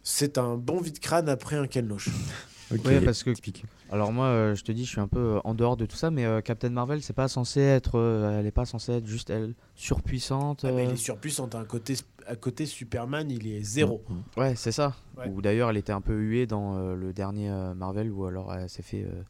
c'est 0.07 0.37
un 0.37 0.55
bon 0.55 0.79
vide-crâne 0.79 1.27
après 1.27 1.57
un 1.57 1.67
Ken 1.67 1.85
Loach. 1.87 2.07
Ok. 2.73 2.83
Ouais, 2.85 2.99
parce 2.99 3.21
que- 3.21 3.29
Typique. 3.29 3.63
alors 3.91 4.11
moi, 4.11 4.25
euh, 4.25 4.55
je 4.55 4.63
te 4.63 4.71
dis, 4.71 4.85
je 4.85 4.89
suis 4.89 4.99
un 4.99 5.07
peu 5.07 5.19
euh, 5.35 5.39
en 5.43 5.53
dehors 5.53 5.77
de 5.77 5.85
tout 5.85 5.95
ça, 5.95 6.09
mais 6.09 6.25
euh, 6.25 6.41
Captain 6.41 6.71
Marvel, 6.71 7.03
c'est 7.03 7.13
pas 7.13 7.27
censé 7.27 7.61
être, 7.61 7.99
euh, 7.99 8.39
elle 8.39 8.47
est 8.47 8.51
pas 8.51 8.65
censée 8.65 8.93
être 8.93 9.05
juste 9.05 9.29
elle 9.29 9.53
surpuissante. 9.75 10.65
Ah, 10.67 10.71
mais 10.71 10.85
il 10.85 10.89
est 10.93 10.95
surpuissant. 10.95 11.47
À 11.49 11.63
côté, 11.65 11.93
à 12.25 12.35
côté, 12.35 12.65
Superman, 12.65 13.29
il 13.29 13.45
est 13.45 13.61
zéro. 13.61 14.03
Mhm. 14.09 14.23
Ouais, 14.37 14.55
c'est 14.55 14.71
ça. 14.71 14.95
Ouais. 15.15 15.27
Ou 15.29 15.43
d'ailleurs, 15.43 15.69
elle 15.69 15.77
était 15.77 15.91
un 15.93 16.01
peu 16.01 16.15
huée 16.15 16.47
dans 16.47 16.75
euh, 16.75 16.95
le 16.95 17.13
dernier 17.13 17.51
euh, 17.51 17.75
Marvel, 17.75 18.09
où 18.11 18.25
alors 18.25 18.51
elle 18.51 18.67
s'est 18.67 18.81
fait 18.81 19.03
euh, 19.03 19.21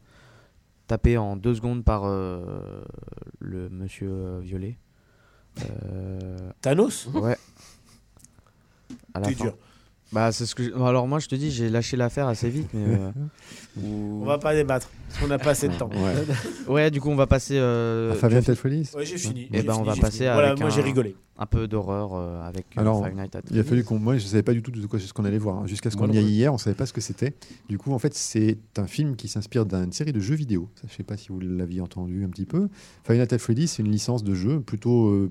taper 0.86 1.18
en 1.18 1.36
deux 1.36 1.54
secondes 1.56 1.84
par 1.84 2.04
euh, 2.06 2.82
le 3.40 3.68
Monsieur 3.68 4.08
euh, 4.10 4.40
Violet. 4.42 4.78
Euh, 5.92 6.50
Thanos? 6.62 7.06
Ouais. 7.12 7.36
À 9.12 9.20
la 9.20 9.26
T'es 9.28 9.34
fin. 9.34 9.44
dur. 9.44 9.58
Bah, 10.16 10.32
c'est 10.32 10.46
ce 10.46 10.54
que. 10.54 10.62
je- 10.64 10.72
Alors 10.74 11.06
moi, 11.06 11.18
je 11.18 11.26
te 11.28 11.34
dis, 11.34 11.50
j'ai 11.50 11.68
lâché 11.68 11.94
l'affaire 11.98 12.26
assez 12.26 12.48
vite, 12.48 12.68
mais. 12.72 12.84
euh, 12.96 13.10
On 13.84 14.24
va 14.24 14.38
pas 14.38 14.54
débattre, 14.54 14.88
parce 15.08 15.20
qu'on 15.20 15.26
n'a 15.26 15.38
pas 15.38 15.50
assez 15.50 15.68
de 15.68 15.74
temps. 15.74 15.90
Ouais. 15.90 16.14
Ouais, 16.72 16.90
du 16.90 17.02
coup, 17.02 17.10
on 17.10 17.16
va 17.16 17.26
passer. 17.26 17.58
euh, 17.58 18.12
Ah, 18.14 18.16
Fabien 18.16 18.40
Telfolis 18.40 18.90
Ouais, 18.96 19.04
j'ai 19.04 19.18
fini. 19.18 19.48
Eh 19.52 19.58
j'ai 19.58 19.62
ben, 19.62 19.74
on 19.78 19.82
va 19.82 19.94
passer 19.94 20.24
fini. 20.24 20.30
Voilà, 20.32 20.54
moi 20.56 20.70
j'ai 20.70 20.80
rigolé. 20.80 21.14
un 21.38 21.44
peu 21.44 21.68
d'horreur 21.68 22.14
euh, 22.14 22.42
avec 22.48 22.64
euh, 22.76 22.80
Alors, 22.80 23.04
Five 23.04 23.14
Nights 23.14 23.36
at 23.36 23.40
Il 23.50 23.58
a 23.58 23.62
Freddy's. 23.62 23.68
fallu 23.68 23.84
qu'on. 23.84 23.98
Moi, 23.98 24.16
je 24.16 24.24
ne 24.24 24.28
savais 24.30 24.42
pas 24.42 24.54
du 24.54 24.62
tout 24.62 24.70
de 24.70 24.86
quoi 24.86 24.98
ce 24.98 25.12
qu'on 25.12 25.26
allait 25.26 25.36
voir. 25.36 25.58
hein. 25.58 25.66
Jusqu'à 25.66 25.90
ce 25.90 25.96
qu'on 25.98 26.10
y 26.10 26.16
aille 26.16 26.24
hier, 26.24 26.50
on 26.50 26.56
ne 26.56 26.60
savait 26.60 26.74
pas 26.74 26.86
ce 26.86 26.94
que 26.94 27.02
c'était. 27.02 27.34
Du 27.68 27.76
coup, 27.76 27.92
en 27.92 27.98
fait, 27.98 28.14
c'est 28.14 28.56
un 28.78 28.86
film 28.86 29.16
qui 29.16 29.28
s'inspire 29.28 29.66
d'une 29.66 29.92
série 29.92 30.12
de 30.14 30.20
jeux 30.20 30.34
vidéo. 30.34 30.70
Ça, 30.76 30.84
je 30.88 30.92
ne 30.94 30.96
sais 30.96 31.02
pas 31.04 31.18
si 31.18 31.28
vous 31.28 31.38
l'aviez 31.40 31.82
entendu 31.82 32.24
un 32.24 32.28
petit 32.30 32.46
peu. 32.46 32.68
Five 33.06 33.18
Nights 33.18 33.34
at 33.34 33.38
Freddy's, 33.38 33.72
c'est 33.72 33.82
une 33.82 33.92
licence 33.92 34.24
de 34.24 34.32
jeu 34.34 34.60
plutôt 34.60 35.08
euh, 35.10 35.30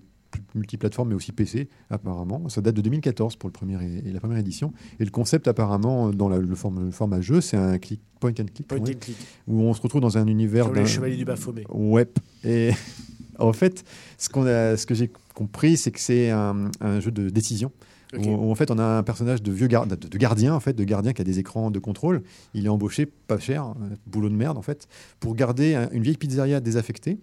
multiplateforme, 0.56 1.10
mais 1.10 1.16
aussi 1.16 1.32
PC, 1.32 1.70
apparemment. 1.90 2.48
Ça 2.50 2.62
date 2.62 2.76
de 2.76 2.82
2014 2.82 3.36
pour 3.36 3.50
le 3.50 3.54
premier 3.54 3.78
et, 3.84 4.10
et 4.10 4.12
la 4.12 4.20
première 4.20 4.38
édition. 4.38 4.74
Et 5.00 5.06
le 5.06 5.12
concept, 5.12 5.48
apparemment, 5.48 6.10
dans 6.12 6.30
la- 6.30 6.38
le, 6.40 6.46
le 6.48 6.92
format 6.92 7.22
jeu, 7.22 7.42
c'est 7.42 7.58
un 7.58 7.78
click, 7.78 8.02
point 8.20 8.32
and 8.32 8.46
click, 8.54 8.68
Point 8.68 8.80
ouais, 8.80 8.96
and 8.96 9.00
click. 9.00 9.18
où 9.48 9.62
on 9.62 9.74
se 9.74 9.82
retrouve 9.82 10.02
dans 10.02 10.18
un 10.18 10.28
univers. 10.28 10.66
Sur 10.66 10.74
d'un- 10.74 10.82
les 10.82 10.88
chevaliers 10.88 11.18
du 11.18 11.26
Baphomet. 11.26 11.64
Ouais. 11.70 12.08
Et 12.44 12.72
en 13.40 13.54
fait, 13.54 13.84
ce, 14.18 14.30
qu'on 14.30 14.46
a, 14.46 14.78
ce 14.78 14.86
que 14.86 14.96
j'ai 14.96 15.12
compris, 15.34 15.78
c'est 15.78 15.92
que 15.92 16.00
c'est 16.00 16.30
un, 16.32 16.70
un 16.82 17.00
jeu 17.00 17.12
de 17.12 17.30
décision. 17.30 17.72
Où, 18.18 18.30
où, 18.30 18.52
en 18.52 18.56
fait 18.56 18.72
on 18.72 18.78
a 18.78 18.84
un 19.00 19.04
personnage 19.04 19.42
de 19.44 19.52
vieux 19.52 19.68
gar- 19.68 19.88
de, 19.88 20.18
gardien 20.18 20.54
en 20.54 20.62
fait 20.62 20.72
de 20.74 20.84
gardien 20.86 21.12
qui 21.12 21.22
a 21.22 21.26
des 21.26 21.40
écrans 21.40 21.70
de 21.70 21.80
contrôle 21.80 22.22
il 22.54 22.66
est 22.66 22.70
embauché 22.70 23.08
pas 23.08 23.40
cher 23.40 23.66
euh, 23.66 23.96
boulot 24.06 24.30
de 24.30 24.36
merde 24.36 24.58
en 24.58 24.62
fait 24.62 24.88
pour 25.20 25.36
garder 25.36 25.74
un- 25.76 25.90
une 25.90 26.04
vieille 26.04 26.16
pizzeria 26.16 26.62
désaffectée 26.62 27.18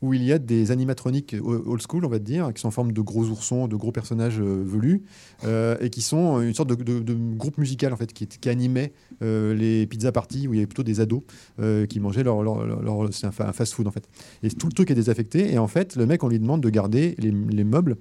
où 0.00 0.14
il 0.14 0.22
y 0.22 0.32
a 0.32 0.38
des 0.38 0.70
animatroniques 0.70 1.34
old 1.42 1.82
school, 1.82 2.04
on 2.04 2.08
va 2.08 2.20
dire, 2.20 2.52
qui 2.54 2.60
sont 2.60 2.68
en 2.68 2.70
forme 2.72 2.92
de 2.92 3.00
gros 3.00 3.24
oursons, 3.26 3.66
de 3.66 3.74
gros 3.74 3.90
personnages 3.90 4.38
euh, 4.40 4.62
velus, 4.64 5.02
euh, 5.44 5.76
et 5.80 5.90
qui 5.90 6.02
sont 6.02 6.40
une 6.40 6.54
sorte 6.54 6.68
de, 6.68 6.76
de- 6.76 7.00
de 7.00 7.14
groupe 7.34 7.58
musical 7.58 7.92
en 7.92 7.96
fait, 7.96 8.12
qui, 8.12 8.26
qui 8.28 8.48
animait 8.48 8.92
euh, 9.22 9.54
les 9.54 9.86
pizza 9.88 10.12
parties 10.12 10.46
où 10.46 10.54
il 10.54 10.58
y 10.58 10.60
avait 10.60 10.66
plutôt 10.68 10.84
des 10.84 11.00
ados 11.00 11.22
euh, 11.58 11.84
qui 11.86 11.98
mangeaient 11.98 12.22
leur, 12.22 12.42
leur- 12.44 12.64
leur- 12.64 12.82
leur- 12.82 13.12
c'est 13.12 13.26
un, 13.26 13.32
fa- 13.32 13.48
un 13.48 13.52
fast-food 13.52 13.88
en 13.88 13.90
fait. 13.90 14.08
Et 14.44 14.50
tout 14.50 14.68
le 14.68 14.72
truc 14.72 14.90
est 14.92 14.94
désaffecté, 14.94 15.52
et 15.52 15.58
en 15.58 15.68
fait, 15.68 15.96
le 15.96 16.06
mec, 16.06 16.22
on 16.22 16.28
lui 16.28 16.38
demande 16.38 16.62
de 16.62 16.70
garder 16.70 17.16
les, 17.18 17.32
les 17.32 17.64
meubles, 17.64 17.96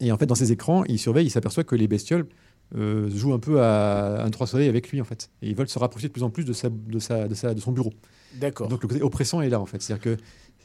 et 0.00 0.10
en 0.10 0.18
fait, 0.18 0.26
dans 0.26 0.34
ses 0.34 0.50
écrans, 0.50 0.82
il 0.84 0.98
surveille, 0.98 1.26
il 1.26 1.30
s'aperçoit 1.30 1.62
que 1.62 1.76
les 1.76 1.86
bestioles 1.86 2.26
euh, 2.74 3.08
jouent 3.10 3.34
un 3.34 3.38
peu 3.38 3.60
à 3.62 4.24
un 4.24 4.30
trois 4.30 4.48
soleils 4.48 4.68
avec 4.68 4.90
lui 4.90 5.00
en 5.00 5.04
fait, 5.04 5.30
et 5.42 5.48
ils 5.50 5.54
veulent 5.54 5.68
se 5.68 5.78
rapprocher 5.78 6.08
de 6.08 6.12
plus 6.12 6.24
en 6.24 6.30
plus 6.30 6.44
de 6.44 6.52
sa, 6.52 6.70
de 6.70 6.98
sa, 6.98 7.28
de 7.28 7.34
sa, 7.34 7.54
de 7.54 7.60
son 7.60 7.70
bureau. 7.70 7.92
D'accord. 8.40 8.66
Donc 8.66 8.82
le 8.82 8.88
côté 8.88 9.02
oppressant 9.02 9.42
est 9.42 9.48
là 9.48 9.60
en 9.60 9.66
fait. 9.66 9.80
C'est-à-dire 9.80 10.02
que 10.02 10.16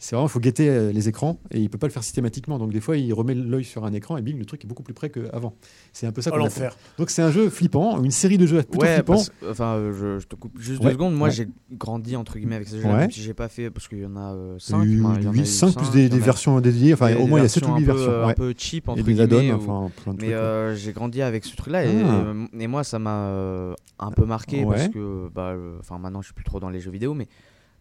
c'est 0.02 0.16
vraiment, 0.16 0.28
il 0.28 0.32
faut 0.32 0.40
guetter 0.40 0.70
euh, 0.70 0.92
les 0.94 1.10
écrans 1.10 1.38
et 1.52 1.60
il 1.60 1.70
peut 1.70 1.78
pas 1.78 1.86
le 1.88 1.92
faire 1.92 2.04
systématiquement. 2.04 2.58
Donc 2.58 2.72
des 2.72 2.80
fois, 2.80 2.96
il 2.98 3.14
remet 3.14 3.36
l'œil 3.36 3.66
sur 3.66 3.84
un 3.86 3.92
écran 3.94 4.16
et 4.18 4.22
bing, 4.22 4.40
le 4.40 4.46
truc 4.46 4.64
est 4.64 4.68
beaucoup 4.68 4.82
plus 4.82 4.94
près 4.94 5.10
qu'avant. 5.10 5.56
C'est 5.94 6.08
un 6.08 6.12
peu 6.14 6.22
ça 6.22 6.32
qu'on 6.32 6.38
l'enfer. 6.38 6.72
attend. 6.72 6.78
Donc 6.98 7.10
c'est 7.10 7.22
un 7.22 7.32
jeu 7.32 7.50
flippant, 7.50 8.02
une 8.02 8.10
série 8.12 8.38
de 8.38 8.48
jeux 8.48 8.64
plutôt 8.64 8.80
Ouais, 8.86 8.96
flippants. 8.96 9.14
parce- 9.16 9.32
enfin, 9.50 9.76
euh, 9.76 9.94
je, 9.94 10.20
je 10.20 10.28
te 10.28 10.36
coupe 10.36 10.58
juste 10.60 10.80
Ouais, 10.80 10.88
deux 10.88 10.94
secondes. 10.94 11.16
Moi, 11.16 11.28
ouais. 11.28 11.34
j'ai 11.34 11.48
grandi 11.72 12.16
entre 12.16 12.38
guillemets 12.40 12.56
avec 12.56 12.68
ces 12.70 12.80
jeux 12.80 12.86
Ouais. 12.88 12.94
même 12.96 13.12
si 13.12 13.22
j'ai 13.22 13.34
pas 13.34 13.50
fait 13.50 13.70
parce 13.70 13.88
qu'il 13.90 14.00
y 14.00 14.06
en 14.06 14.16
a 14.16 14.34
5 14.58 14.84
Il 14.84 14.90
y 15.02 15.06
a 15.06 15.32
eu 15.32 15.32
8, 15.34 15.46
5 15.46 15.76
plus 15.76 15.92
des, 15.92 16.08
des 16.10 16.20
versions 16.20 16.60
dédiées. 16.62 16.94
Enfin, 16.94 17.14
au 17.18 17.28
moins 17.28 17.40
il 17.40 17.44
y 17.44 17.46
a 17.46 17.50
7 17.50 17.68
ou 17.68 17.76
8 17.76 17.84
un 17.84 17.86
peu, 17.86 17.92
versions. 17.92 18.12
euh, 18.12 18.24
un 18.24 18.28
ouais. 18.28 18.34
peu 18.36 18.54
cheap 18.58 18.88
entre 18.88 19.00
Et 19.00 19.04
des 19.04 19.14
guillemets. 19.16 19.50
add-ons, 19.52 19.52
où- 19.52 19.70
enfin 19.86 19.92
plein 20.04 20.14
de 20.14 20.22
Mais 20.22 20.34
euh, 20.34 20.76
j'ai 20.76 20.94
grandi 20.94 21.22
avec 21.22 21.44
ce 21.44 21.56
truc-là 21.58 21.84
et, 21.86 21.90
Ah. 22.06 22.22
euh, 22.26 22.46
et 22.58 22.68
moi 22.68 22.84
ça 22.86 23.00
m'a 23.00 23.26
euh, 23.28 23.74
un 24.00 24.12
peu 24.12 24.26
marqué 24.26 24.64
parce 24.66 24.88
que 24.88 25.28
bah, 25.36 25.50
euh, 25.56 25.78
enfin 25.82 25.98
maintenant 26.00 26.22
je 26.22 26.28
suis 26.28 26.34
plus 26.34 26.46
trop 26.46 26.60
dans 26.62 26.70
les 26.70 26.80
jeux 26.80 26.92
vidéo 26.92 27.14
mais 27.14 27.28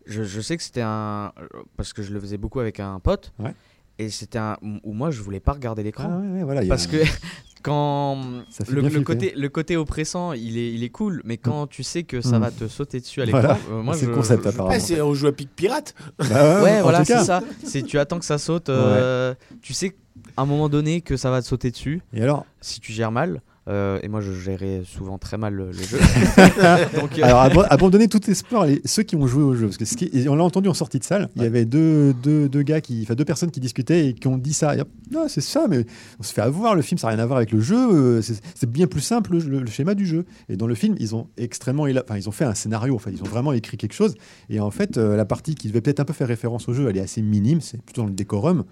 je, 0.09 0.23
je 0.25 0.41
sais 0.41 0.57
que 0.57 0.63
c'était 0.63 0.81
un 0.85 1.33
parce 1.77 1.93
que 1.93 2.03
je 2.03 2.13
le 2.13 2.19
faisais 2.21 2.39
beaucoup 2.39 2.59
avec 2.61 2.81
un 2.81 2.99
pote 2.99 3.33
Ouais. 3.39 3.55
et 3.99 4.09
c'était 4.11 4.39
un 4.39 4.57
où 4.83 4.93
moi 4.93 5.11
je 5.11 5.23
voulais 5.23 5.39
pas 5.41 5.53
regarder 5.53 5.83
Ah, 5.83 5.85
l'écran 5.85 6.21
ouais, 6.21 6.29
ouais, 6.39 6.43
voilà, 6.43 6.63
a- 6.63 6.67
parce 6.67 6.87
que 6.89 6.97
quand 7.63 8.17
Ça 8.51 8.65
fait 8.65 8.73
le, 8.73 8.83
le 8.83 9.01
côté 9.03 9.33
le 9.37 9.49
côté 9.49 9.77
oppressant 9.77 10.33
il 10.33 10.57
est 10.59 10.73
il 10.73 10.85
est 10.85 10.89
cool 10.91 11.21
mais 11.25 11.37
quand 11.37 11.67
tu 11.67 11.83
sais 11.83 12.05
que 12.05 12.21
ça 12.21 12.39
Mm. 12.39 12.43
va 12.43 12.51
te 12.51 12.69
sauter 12.69 13.01
dessus 13.01 13.21
à 13.21 13.25
l'écran 13.25 13.41
Voilà. 13.43 13.59
euh, 13.71 13.83
moi 13.83 13.95
C'est 13.95 14.07
le 14.07 14.15
concept, 14.15 14.45
je- 14.45 14.49
apparemment. 14.49 14.75
Ah, 14.75 14.81
c'est 14.81 15.01
on 15.01 15.15
joue 15.15 15.27
à 15.27 15.33
pic 15.33 15.51
pirate. 15.55 15.95
Bah 16.19 16.63
Ouais, 16.63 16.81
voilà, 16.83 17.05
c'est 17.05 17.19
ça. 17.25 17.43
C'est 17.65 17.83
tu 17.83 17.99
attends 17.99 18.19
que 18.19 18.25
ça 18.25 18.39
saute. 18.39 18.69
euh, 18.69 19.35
Tu 19.63 19.73
sais 19.75 19.97
à 20.37 20.43
un 20.43 20.47
moment 20.47 20.69
donné 20.69 21.01
que 21.01 21.17
ça 21.17 21.31
va 21.31 21.43
te 21.43 21.47
sauter 21.47 21.71
dessus 21.71 22.01
Et 22.13 22.23
alors, 22.23 22.45
si 22.61 22.81
tu 22.81 22.93
gères 22.93 23.13
mal. 23.13 23.41
Euh, 23.69 23.99
et 24.03 24.09
moi, 24.09 24.21
je 24.21 24.33
gérais 24.33 24.83
souvent 24.85 25.19
très 25.19 25.37
mal 25.37 25.55
le, 25.55 25.67
le 25.67 25.73
jeu. 25.73 25.99
Donc, 27.01 27.19
euh, 27.19 27.23
Alors, 27.23 27.67
abandonner 27.71 28.09
tout 28.09 28.31
espoir, 28.31 28.67
les, 28.67 28.81
ceux 28.85 29.03
qui 29.03 29.17
ont 29.17 29.27
joué 29.27 29.43
au 29.43 29.55
jeu. 29.55 29.67
Parce 29.67 29.77
que 29.77 29.85
ce 29.85 29.97
qui, 29.97 30.09
et 30.13 30.29
on 30.29 30.35
l'a 30.37 30.45
entendu 30.45 30.69
en 30.69 30.75
sortie 30.75 30.99
de 30.99 31.05
salle, 31.05 31.29
il 31.37 31.43
y 31.43 31.47
avait 31.47 31.65
deux, 31.65 32.15
deux, 32.15 32.49
deux 32.49 32.63
gars, 32.63 32.81
qui, 32.81 33.01
enfin 33.03 33.15
deux 33.15 33.25
personnes 33.25 33.51
qui 33.51 33.61
discutaient 33.61 34.09
et 34.09 34.15
qui 34.15 34.27
ont 34.27 34.39
dit 34.39 34.53
ça. 34.55 34.75
Non, 35.11 35.27
c'est 35.29 35.41
ça, 35.43 35.67
mais 35.69 35.85
on 36.19 36.23
se 36.23 36.33
fait 36.33 36.41
avoir, 36.41 36.75
le 36.75 36.83
film, 36.83 36.99
ça 36.99 37.09
n'a 37.09 37.15
rien 37.15 37.23
à 37.23 37.27
voir 37.27 37.37
avec 37.39 37.53
le 37.53 37.61
jeu. 37.61 37.77
euh, 37.77 38.23
C'est 38.23 38.71
bien 38.71 38.87
plus 38.87 39.01
simple, 39.03 39.37
le, 39.37 39.67
schéma 39.67 39.95
du 39.95 40.07
jeu. 40.07 40.25
Et 40.49 40.57
dans 40.57 40.67
le 40.67 40.75
film, 40.75 40.95
ils 40.99 41.15
ont 41.15 41.29
extrêmement. 41.37 41.85
Enfin, 41.85 42.17
ils 42.17 42.29
ont 42.29 42.33
fait 42.33 42.45
un 42.45 42.55
scénario, 42.55 42.95
enfin, 42.95 43.11
ils 43.13 43.23
ont 43.23 43.27
vraiment 43.27 43.53
écrit 43.53 43.77
quelque 43.77 43.95
chose. 43.95 44.15
Et 44.49 44.61
en 44.61 44.71
fait, 44.71 44.97
euh, 44.97 45.17
la 45.17 45.25
partie 45.25 45.55
qui 45.55 45.69
devait 45.69 45.81
peut-être 45.81 46.01
un 46.01 46.05
peu 46.05 46.13
faire 46.15 46.29
référence 46.29 46.69
au 46.69 46.73
jeu, 46.73 46.89
elle 46.89 46.97
est 46.97 47.01
assez 47.03 47.23
minime, 47.23 47.61
c'est 47.61 47.81
plutôt 47.83 48.03
dans 48.03 48.09
le 48.09 48.15
décorum. 48.15 48.65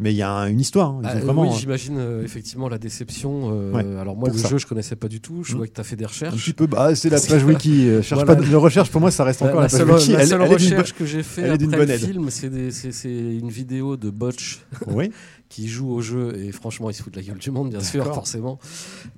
Mais 0.00 0.12
il 0.12 0.16
y 0.16 0.22
a 0.22 0.30
un- 0.30 0.46
une 0.48 0.60
histoire. 0.60 0.90
hein. 0.90 1.00
Ils 1.02 1.08
Ah, 1.08 1.14
ont 1.14 1.16
euh, 1.16 1.20
vraiment. 1.22 1.42
oui, 1.42 1.56
j'imagine 1.58 1.96
euh, 1.98 2.22
effectivement 2.22 2.68
la 2.68 2.78
déception. 2.78 3.50
euh, 3.52 3.72
Ouais, 3.72 3.98
alors 4.00 4.14
moi, 4.16 4.28
le 4.30 4.38
ça. 4.38 4.48
jeu, 4.48 4.56
je 4.58 4.66
connaissais 4.66 4.94
pas 4.94 5.08
du 5.08 5.20
tout. 5.20 5.42
Je 5.42 5.54
Mm. 5.54 5.56
vois 5.56 5.66
que 5.66 5.72
tu 5.72 5.80
as 5.80 5.84
fait 5.84 5.96
des 5.96 6.04
un 6.04 6.08
recherches. 6.08 6.36
petit 6.40 6.52
peu, 6.52 6.66
bah, 6.68 6.94
c'est 6.94 7.10
la 7.10 7.18
page 7.28 7.44
wiki. 7.44 7.88
euh, 7.88 8.00
cherche 8.00 8.22
Voilà. 8.24 8.36
pas 8.36 8.40
de, 8.40 8.48
le 8.48 8.58
recherche 8.58 8.90
pour 8.90 9.00
moi, 9.00 9.10
ça 9.10 9.24
reste 9.24 9.40
La, 9.40 9.48
encore 9.48 9.60
la, 9.60 9.66
la 9.66 9.70
page 9.70 9.78
seule, 9.80 9.90
wiki. 9.90 10.12
la 10.12 10.20
Elle- 10.22 10.28
seule 10.28 10.40
elle 10.42 10.52
est 10.52 10.56
d'une 10.56 10.68
recherche 10.70 10.92
que 10.94 11.04
j'ai 11.04 11.22
fait 11.24 11.42
elle 11.42 11.52
est 11.54 11.58
d'une 11.58 11.74
après 11.74 11.86
le 11.86 11.96
film, 11.98 12.30
c'est 12.30 13.08
une 13.08 13.48
vidéo 13.48 13.96
de 13.96 14.10
Botch 14.10 14.60
bo- 14.86 14.92
Oui. 14.94 15.10
qui 15.48 15.66
joue 15.68 15.90
au 15.90 16.00
jeu 16.02 16.36
et 16.36 16.52
franchement, 16.52 16.90
il 16.90 16.94
se 16.94 17.02
fout 17.02 17.12
de 17.12 17.18
la 17.18 17.24
gueule 17.26 17.38
du 17.38 17.50
monde, 17.50 17.70
bien 17.70 17.80
sûr, 17.80 18.04
forcément. 18.12 18.58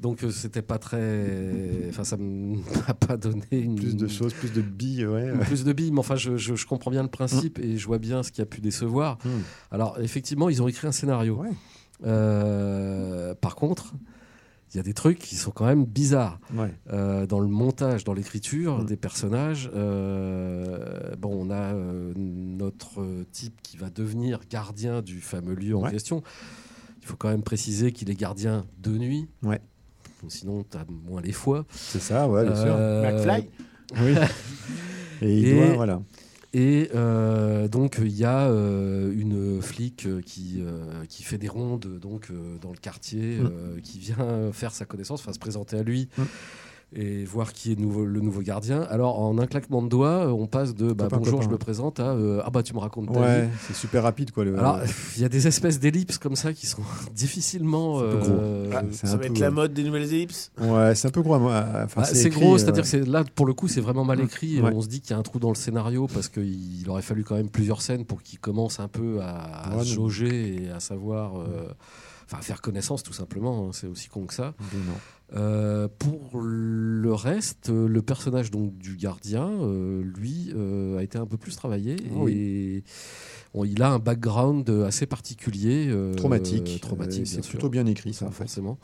Donc 0.01 0.22
euh, 0.22 0.31
c'était 0.31 0.62
pas 0.62 0.78
très. 0.78 1.26
Enfin, 1.89 2.05
ça 2.05 2.16
m'a 2.16 2.95
pas 3.07 3.16
donné 3.16 3.45
une. 3.51 3.74
Plus 3.76 3.97
de 3.97 4.07
choses, 4.09 4.33
plus 4.35 4.53
de 4.53 4.61
billes, 4.62 5.07
ouais. 5.07 5.33
Plus 5.41 5.64
de 5.64 5.72
billes, 5.72 5.91
mais 5.93 5.99
enfin, 6.01 6.16
je, 6.16 6.37
je- 6.37 6.55
je 6.55 6.66
comprends 6.66 6.91
bien 6.93 7.03
le 7.03 7.09
principe 7.09 7.59
et 7.59 7.76
je 7.76 7.87
vois 7.87 7.99
bien 7.99 8.22
ce 8.22 8.31
qui 8.31 8.41
a 8.41 8.47
pu 8.47 8.61
décevoir. 8.61 9.18
Mm. 9.24 9.28
Alors, 9.72 9.99
effectivement, 10.01 10.49
ils 10.49 10.62
ont 10.62 10.68
écrit 10.68 10.87
un 10.87 10.93
scénario. 10.93 11.35
Ouais. 11.37 11.51
Euh, 12.07 13.35
par 13.35 13.57
contre, 13.57 13.95
il 14.72 14.76
y 14.76 14.80
a 14.80 14.82
des 14.82 14.94
trucs 14.94 15.18
qui 15.18 15.34
sont 15.36 15.50
quand 15.50 15.66
même 15.66 15.84
bizarres. 15.84 16.38
Ouais. 16.54 16.72
Euh, 16.92 17.26
dans 17.26 17.40
le 17.40 17.48
montage, 17.48 18.04
dans 18.04 18.14
l'écriture 18.14 18.78
Mm. 18.82 18.86
des 18.86 18.96
personnages. 18.96 19.70
euh, 19.74 21.14
bon, 21.18 21.30
on 21.46 21.50
a 21.50 21.74
euh, 21.74 22.12
notre 22.16 23.24
type 23.32 23.60
qui 23.62 23.76
va 23.76 23.90
devenir 23.90 24.40
gardien 24.48 25.02
du 25.02 25.20
fameux 25.20 25.54
lieu 25.54 25.76
en 25.76 25.82
Ouais. 25.82 25.90
question. 25.90 26.22
Il 27.00 27.06
faut 27.06 27.16
quand 27.16 27.28
même 27.30 27.42
préciser 27.42 27.92
qu'il 27.92 28.10
est 28.10 28.14
gardien 28.14 28.64
de 28.78 28.90
nuit. 28.96 29.28
Ouais. 29.42 29.60
Sinon, 30.28 30.64
tu 30.70 30.76
as 30.76 30.84
moins 31.08 31.22
les 31.22 31.32
fois. 31.32 31.64
C'est 31.70 32.00
ça, 32.00 32.28
ouais, 32.28 32.44
bien 32.44 32.54
sûr. 32.56 32.76
McFly. 32.76 33.48
Oui. 34.00 34.14
Et 35.22 35.38
il 35.40 35.46
et- 35.48 35.54
doit, 35.54 35.74
voilà. 35.74 36.00
Et 36.53 36.90
euh, 36.96 37.68
donc 37.68 37.98
il 38.01 38.11
y 38.16 38.24
a 38.24 38.48
euh, 38.48 39.12
une 39.16 39.62
flic 39.62 40.07
euh, 40.07 40.20
qui, 40.20 40.57
euh, 40.61 41.05
qui 41.09 41.22
fait 41.22 41.38
des 41.38 41.46
rondes 41.48 41.86
donc 42.01 42.32
dans 42.61 42.70
le 42.72 42.76
quartier, 42.78 43.38
Mm. 43.38 43.80
qui 43.82 43.98
vient 43.98 44.51
faire 44.53 44.72
sa 44.72 44.84
connaissance, 44.84 45.20
enfin 45.20 45.32
se 45.32 45.38
présenter 45.38 45.76
à 45.76 45.82
lui 45.82 46.09
Mm. 46.18 46.22
Et 46.93 47.24
voir 47.24 47.53
qui 47.53 47.70
est 47.72 47.78
nouveau, 47.78 48.05
le 48.05 48.20
nouveau 48.20 48.41
gardien. 48.43 48.82
Alors 48.91 49.20
en 49.20 49.38
un 49.38 49.47
claquement 49.47 49.80
de 49.80 49.88
doigts, 49.88 50.26
euh, 50.26 50.30
on 50.30 50.47
passe 50.49 50.74
de 50.74 50.93
bah, 50.93 51.07
bonjour, 51.11 51.38
copain. 51.38 51.45
je 51.49 51.53
me 51.53 51.59
présente 51.59 52.01
à 52.01 52.11
euh, 52.14 52.43
ah 52.45 52.51
bah 52.51 52.62
tu 52.64 52.74
me 52.74 52.80
racontes 52.80 53.12
ta 53.12 53.20
Ouais, 53.20 53.43
vie. 53.43 53.49
c'est 53.68 53.76
super 53.76 54.03
rapide, 54.03 54.32
quoi. 54.32 54.45
Le... 54.45 54.59
Alors 54.59 54.80
il 55.16 55.22
y 55.22 55.24
a 55.24 55.28
des 55.28 55.47
espèces 55.47 55.78
d'ellipses 55.78 56.18
comme 56.18 56.34
ça 56.36 56.53
qui 56.53 56.66
sont 56.66 56.82
difficilement. 57.14 58.01
C'est 58.01 58.05
un 58.07 58.11
peu 58.11 58.18
gros. 58.18 58.32
euh, 58.41 58.70
Ah, 58.74 58.82
ça 58.93 59.07
va 59.09 59.18
peu, 59.18 59.24
être 59.26 59.38
la 59.38 59.49
ouais. 59.49 59.55
mode 59.55 59.72
des 59.72 59.84
nouvelles 59.84 60.12
ellipses? 60.12 60.51
ouais, 60.61 60.95
c'est 60.95 61.07
un 61.09 61.11
peu 61.12 61.22
gros. 61.22 61.38
moi. 61.38 61.64
Enfin, 61.84 62.01
bah, 62.03 62.07
c'est 62.07 62.28
gros, 62.30 62.55
euh, 62.55 62.59
c'est-à-dire 62.59 62.88
que 62.91 62.97
là 63.11 63.24
pour 63.34 63.47
le 63.47 63.55
coup 63.55 63.68
c'est 63.68 63.80
vraiment 63.80 64.05
mal 64.05 64.18
Mm. 64.18 64.24
écrit. 64.24 64.57
et 64.57 64.62
Ouais. 64.62 64.72
On 64.74 64.80
se 64.80 64.88
dit 64.88 65.01
qu'il 65.01 65.12
y 65.12 65.14
a 65.14 65.18
un 65.18 65.22
trou 65.22 65.38
dans 65.38 65.51
le 65.51 65.55
scénario 65.55 66.09
parce 66.12 66.28
qu'il 66.28 66.84
aurait 66.88 67.03
fallu 67.03 67.22
quand 67.24 67.36
même 67.36 67.49
plusieurs 67.51 67.82
scènes 67.82 68.05
pour 68.05 68.22
qu'il 68.22 68.38
commence 68.41 68.80
un 68.80 68.88
peu 68.88 69.20
à, 69.20 69.30
à 69.36 69.76
Ouais, 69.76 69.84
se 69.84 69.91
non. 69.91 69.95
jauger 69.95 70.64
et 70.64 70.70
à 70.70 70.80
savoir, 70.80 71.38
euh, 71.38 71.68
enfin 72.31 72.43
faire 72.43 72.61
connaissance 72.61 73.03
tout 73.03 73.12
simplement. 73.12 73.66
hein, 73.66 73.70
c'est 73.72 73.87
aussi 73.87 74.09
con 74.09 74.26
que 74.26 74.35
ça. 74.35 74.55
Euh, 75.33 75.87
pour 75.99 76.41
le 76.41 77.14
reste, 77.14 77.70
euh, 77.70 77.87
le 77.87 78.03
personnage 78.03 78.51
donc 78.51 78.76
du 78.78 78.97
gardien, 78.97 79.49
euh, 79.49 80.03
lui, 80.03 80.53
euh, 80.57 80.99
a 80.99 81.05
été 81.05 81.18
un 81.18 81.26
peu 81.26 81.37
plus 81.37 81.55
travaillé 81.55 81.95
Oh 82.16 82.28
et 82.28 82.83
il 83.64 83.83
a 83.83 83.91
un 83.91 83.99
background 84.01 84.68
assez 84.87 85.07
particulier, 85.07 85.93
Traumatique. 86.16 86.81
traumatique, 86.81 87.26
c'est 87.26 87.47
plutôt 87.47 87.68
bien 87.68 87.87
écrit, 87.87 88.12
ça, 88.12 88.31
forcément. 88.31 88.78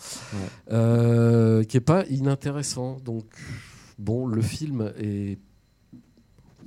Ouais. 0.71 1.67
Qui 1.67 1.77
est 1.77 1.81
pas 1.85 2.05
inintéressant. 2.07 2.99
Donc, 3.05 3.27
bon, 3.99 4.27
le 4.27 4.43
film 4.43 4.93
est. 4.99 5.39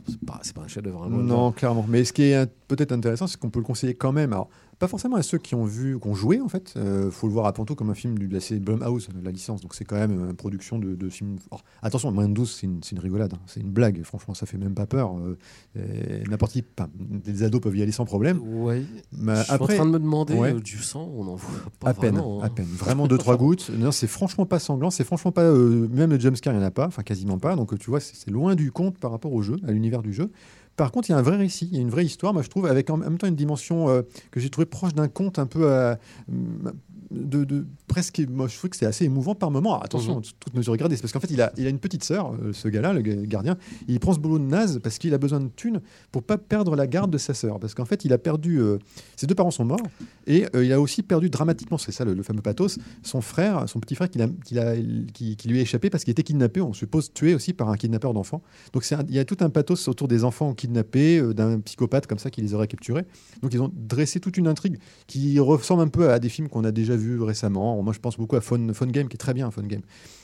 C'est 0.07 0.19
pas, 0.21 0.41
pas 0.55 0.61
un 0.61 0.67
chef-d'œuvre. 0.67 1.03
hein. 1.03 1.09
Non, 1.09 1.51
clairement. 1.51 1.85
Mais 1.87 2.03
ce 2.03 2.13
qui 2.13 2.23
est 2.23 2.49
peut-être 2.67 2.93
intéressant, 2.93 3.27
c'est 3.27 3.37
qu'on 3.39 3.49
peut 3.49 3.59
le 3.59 3.65
conseiller 3.65 3.93
quand 3.95 4.11
même. 4.11 4.33
Alors, 4.33 4.49
pas 4.79 4.87
forcément 4.87 5.17
à 5.17 5.21
ceux 5.21 5.37
qui 5.37 5.55
ont 5.55 5.65
vu, 5.65 5.99
qui 5.99 6.07
ont 6.07 6.15
joué 6.15 6.39
en 6.41 6.47
fait. 6.47 6.73
Il 6.75 7.11
faut 7.11 7.27
le 7.27 7.33
voir 7.33 7.45
à 7.45 7.53
Panto 7.53 7.75
comme 7.75 7.89
un 7.89 7.93
film 7.95 8.17
du- 8.17 8.27
de 8.27 8.33
la 8.33 8.39
série 8.39 8.59
Blumhouse, 8.59 9.09
la 9.23 9.31
licence. 9.31 9.61
Donc 9.61 9.75
c'est 9.75 9.85
quand 9.85 9.97
même 9.97 10.11
une 10.29 10.33
production 10.35 10.79
de, 10.79 10.95
de 10.95 11.09
films. 11.09 11.37
Attention, 11.81 12.11
moins 12.11 12.27
de 12.27 12.33
12, 12.33 12.49
c'est 12.81 12.91
une, 12.93 12.99
rigolade, 12.99 13.33
hein. 13.33 13.39
c'est 13.45 13.59
une 13.59 13.71
blague. 13.71 14.01
Franchement, 14.03 14.33
ça 14.33 14.45
fait 14.45 14.57
même 14.57 14.73
pas 14.73 14.85
peur. 14.85 15.17
Euh, 15.17 15.37
et 15.75 16.27
N'importe 16.29 16.53
qui, 16.53 16.63
enfin, 16.79 16.89
des 16.95 17.43
ados 17.43 17.61
peuvent 17.61 17.75
y 17.77 17.81
aller 17.81 17.91
sans 17.91 18.05
problème. 18.05 18.39
Ouais. 18.41 18.83
Mais 19.11 19.35
je 19.35 19.43
suis 19.43 19.53
après, 19.53 19.73
en 19.73 19.77
train 19.77 19.85
de 19.85 19.91
me 19.91 19.99
demander 19.99 20.33
ouais. 20.35 20.53
euh, 20.55 20.59
du 20.59 20.77
sang, 20.77 21.11
on 21.15 21.27
en 21.27 21.35
voit 21.35 21.51
pas 21.79 21.89
à 21.89 21.93
peine, 21.93 22.15
vraiment, 22.15 22.41
hein. 22.41 22.45
à 22.45 22.49
peine. 22.49 22.65
Vraiment 22.67 23.07
deux 23.07 23.17
trois 23.17 23.37
gouttes. 23.37 23.69
Non, 23.79 23.91
c'est 23.91 24.07
franchement 24.07 24.45
pas 24.45 24.59
sanglant. 24.59 24.89
C'est 24.91 25.03
franchement 25.03 25.31
pas. 25.31 25.43
euh, 25.43 25.87
même 25.89 26.09
le 26.11 26.19
jumpscare, 26.19 26.53
il 26.53 26.57
n'y 26.57 26.63
en 26.63 26.67
a 26.67 26.71
pas. 26.71 26.87
Enfin, 26.87 27.03
quasiment 27.03 27.37
pas. 27.39 27.55
Donc, 27.55 27.73
euh, 27.73 27.77
tu 27.77 27.89
vois, 27.89 27.99
c'est 27.99 28.29
loin 28.29 28.55
du 28.55 28.71
compte 28.71 28.97
par 28.97 29.11
rapport 29.11 29.33
au 29.33 29.41
jeu, 29.41 29.57
à 29.67 29.71
l'univers 29.71 30.01
du 30.01 30.13
jeu. 30.13 30.31
Par 30.79 30.93
contre, 30.93 31.09
il 31.09 31.11
y 31.11 31.15
a 31.15 31.17
un 31.17 31.21
vrai 31.21 31.35
récit, 31.35 31.67
il 31.69 31.75
y 31.75 31.79
a 31.79 31.81
une 31.81 31.89
vraie 31.89 32.05
histoire, 32.05 32.33
moi 32.33 32.41
je 32.41 32.47
trouve, 32.47 32.65
avec 32.65 32.89
en 32.89 32.95
même 32.95 33.17
temps 33.17 33.27
une 33.27 33.35
dimension 33.35 33.89
euh, 33.89 34.03
que 34.31 34.39
j'ai 34.39 34.49
trouvé 34.49 34.65
proche 34.65 34.93
d'un 34.93 35.09
conte 35.09 35.37
un 35.37 35.45
peu 35.45 35.69
euh, 35.69 35.93
de, 37.11 37.43
de- 37.43 37.65
presque. 37.87 38.21
Moi 38.29 38.47
je 38.47 38.57
trouve 38.57 38.69
que 38.69 38.75
c'est 38.77 38.85
assez 38.85 39.05
émouvant 39.05 39.35
par 39.35 39.51
moment. 39.51 39.79
Attention, 39.81 40.17
Mhm. 40.17 40.23
toutes 40.39 40.53
mesures 40.53 40.75
gardées, 40.77 40.95
c'est 40.95 41.01
parce 41.01 41.13
qu'en 41.13 41.19
fait 41.19 41.31
il 41.31 41.41
a, 41.41 41.51
il 41.57 41.65
a 41.65 41.69
une 41.69 41.79
petite 41.79 42.03
sœur, 42.03 42.33
euh, 42.43 42.53
ce 42.53 42.67
gars-là, 42.67 42.93
le 42.93 43.01
ga- 43.01 43.15
gardien. 43.25 43.57
Il 43.87 43.99
prend 43.99 44.13
ce 44.13 44.19
boulot 44.19 44.39
de 44.39 44.43
naze 44.43 44.79
parce 44.83 44.97
qu'il 44.97 45.13
a 45.13 45.17
besoin 45.17 45.39
de 45.39 45.49
thunes 45.55 45.81
pour 46.11 46.23
pas 46.23 46.37
perdre 46.37 46.75
la 46.75 46.87
garde 46.87 47.11
de 47.11 47.17
sa 47.17 47.33
sœur, 47.33 47.59
parce 47.59 47.73
qu'en 47.73 47.85
fait 47.85 48.05
il 48.05 48.13
a 48.13 48.17
perdu. 48.17 48.59
euh, 48.61 48.77
ses 49.15 49.27
deux 49.27 49.35
parents 49.35 49.51
sont 49.51 49.65
morts 49.65 49.79
et 50.27 50.45
euh, 50.55 50.63
il 50.63 50.71
a 50.71 50.79
aussi 50.79 51.01
perdu 51.03 51.29
dramatiquement, 51.29 51.77
c'est 51.77 51.91
ça 51.91 52.05
le, 52.05 52.13
le 52.13 52.23
fameux 52.23 52.41
pathos, 52.41 52.77
son 53.03 53.21
frère, 53.21 53.67
son 53.67 53.79
petit 53.79 53.95
frère 53.95 54.09
qu'il 54.09 54.21
a, 54.21 54.27
qu'il 54.45 54.59
a- 54.59 54.75
qui, 55.13 55.35
qui 55.35 55.47
lui 55.49 55.59
a 55.59 55.61
échappé 55.61 55.89
parce 55.89 56.03
qu'il 56.03 56.11
était 56.11 56.23
kidnappé, 56.23 56.61
on 56.61 56.73
suppose 56.73 57.11
tué 57.13 57.33
aussi 57.35 57.53
par 57.53 57.69
un 57.69 57.75
kidnappeur 57.77 58.13
d'enfants. 58.13 58.41
Donc 58.73 58.85
un- 58.91 59.03
il 59.07 59.15
y 59.15 59.19
a 59.19 59.25
tout 59.25 59.37
un 59.41 59.49
pathos 59.49 59.87
autour 59.87 60.07
des 60.07 60.23
enfants 60.23 60.53
kidnappés, 60.53 61.19
euh, 61.19 61.33
d'un 61.33 61.59
psychopathe 61.59 62.07
comme 62.07 62.19
ça 62.19 62.29
qui 62.29 62.41
les 62.41 62.53
aurait 62.53 62.67
capturés. 62.67 63.05
Donc 63.41 63.53
ils 63.53 63.61
ont 63.61 63.71
dressé 63.73 64.19
toute 64.19 64.37
une 64.37 64.47
intrigue 64.47 64.77
qui 65.07 65.39
ressemble 65.39 65.81
un 65.81 65.87
peu 65.87 66.11
à 66.11 66.19
des 66.19 66.29
films 66.29 66.49
qu'on 66.49 66.63
a 66.63 66.71
déjà 66.71 66.95
vus 66.99 67.21
récemment. 67.21 67.81
Moi 67.81 67.93
je 67.93 67.99
pense 67.99 68.17
beaucoup 68.17 68.35
à 68.35 68.41
Phone, 68.41 68.73
Phone 68.73 68.91
Game 68.91 69.07
qui 69.07 69.15
est 69.15 69.17
très 69.17 69.33
bien, 69.33 69.49
Phone 69.51 69.67
Game. 69.67 69.81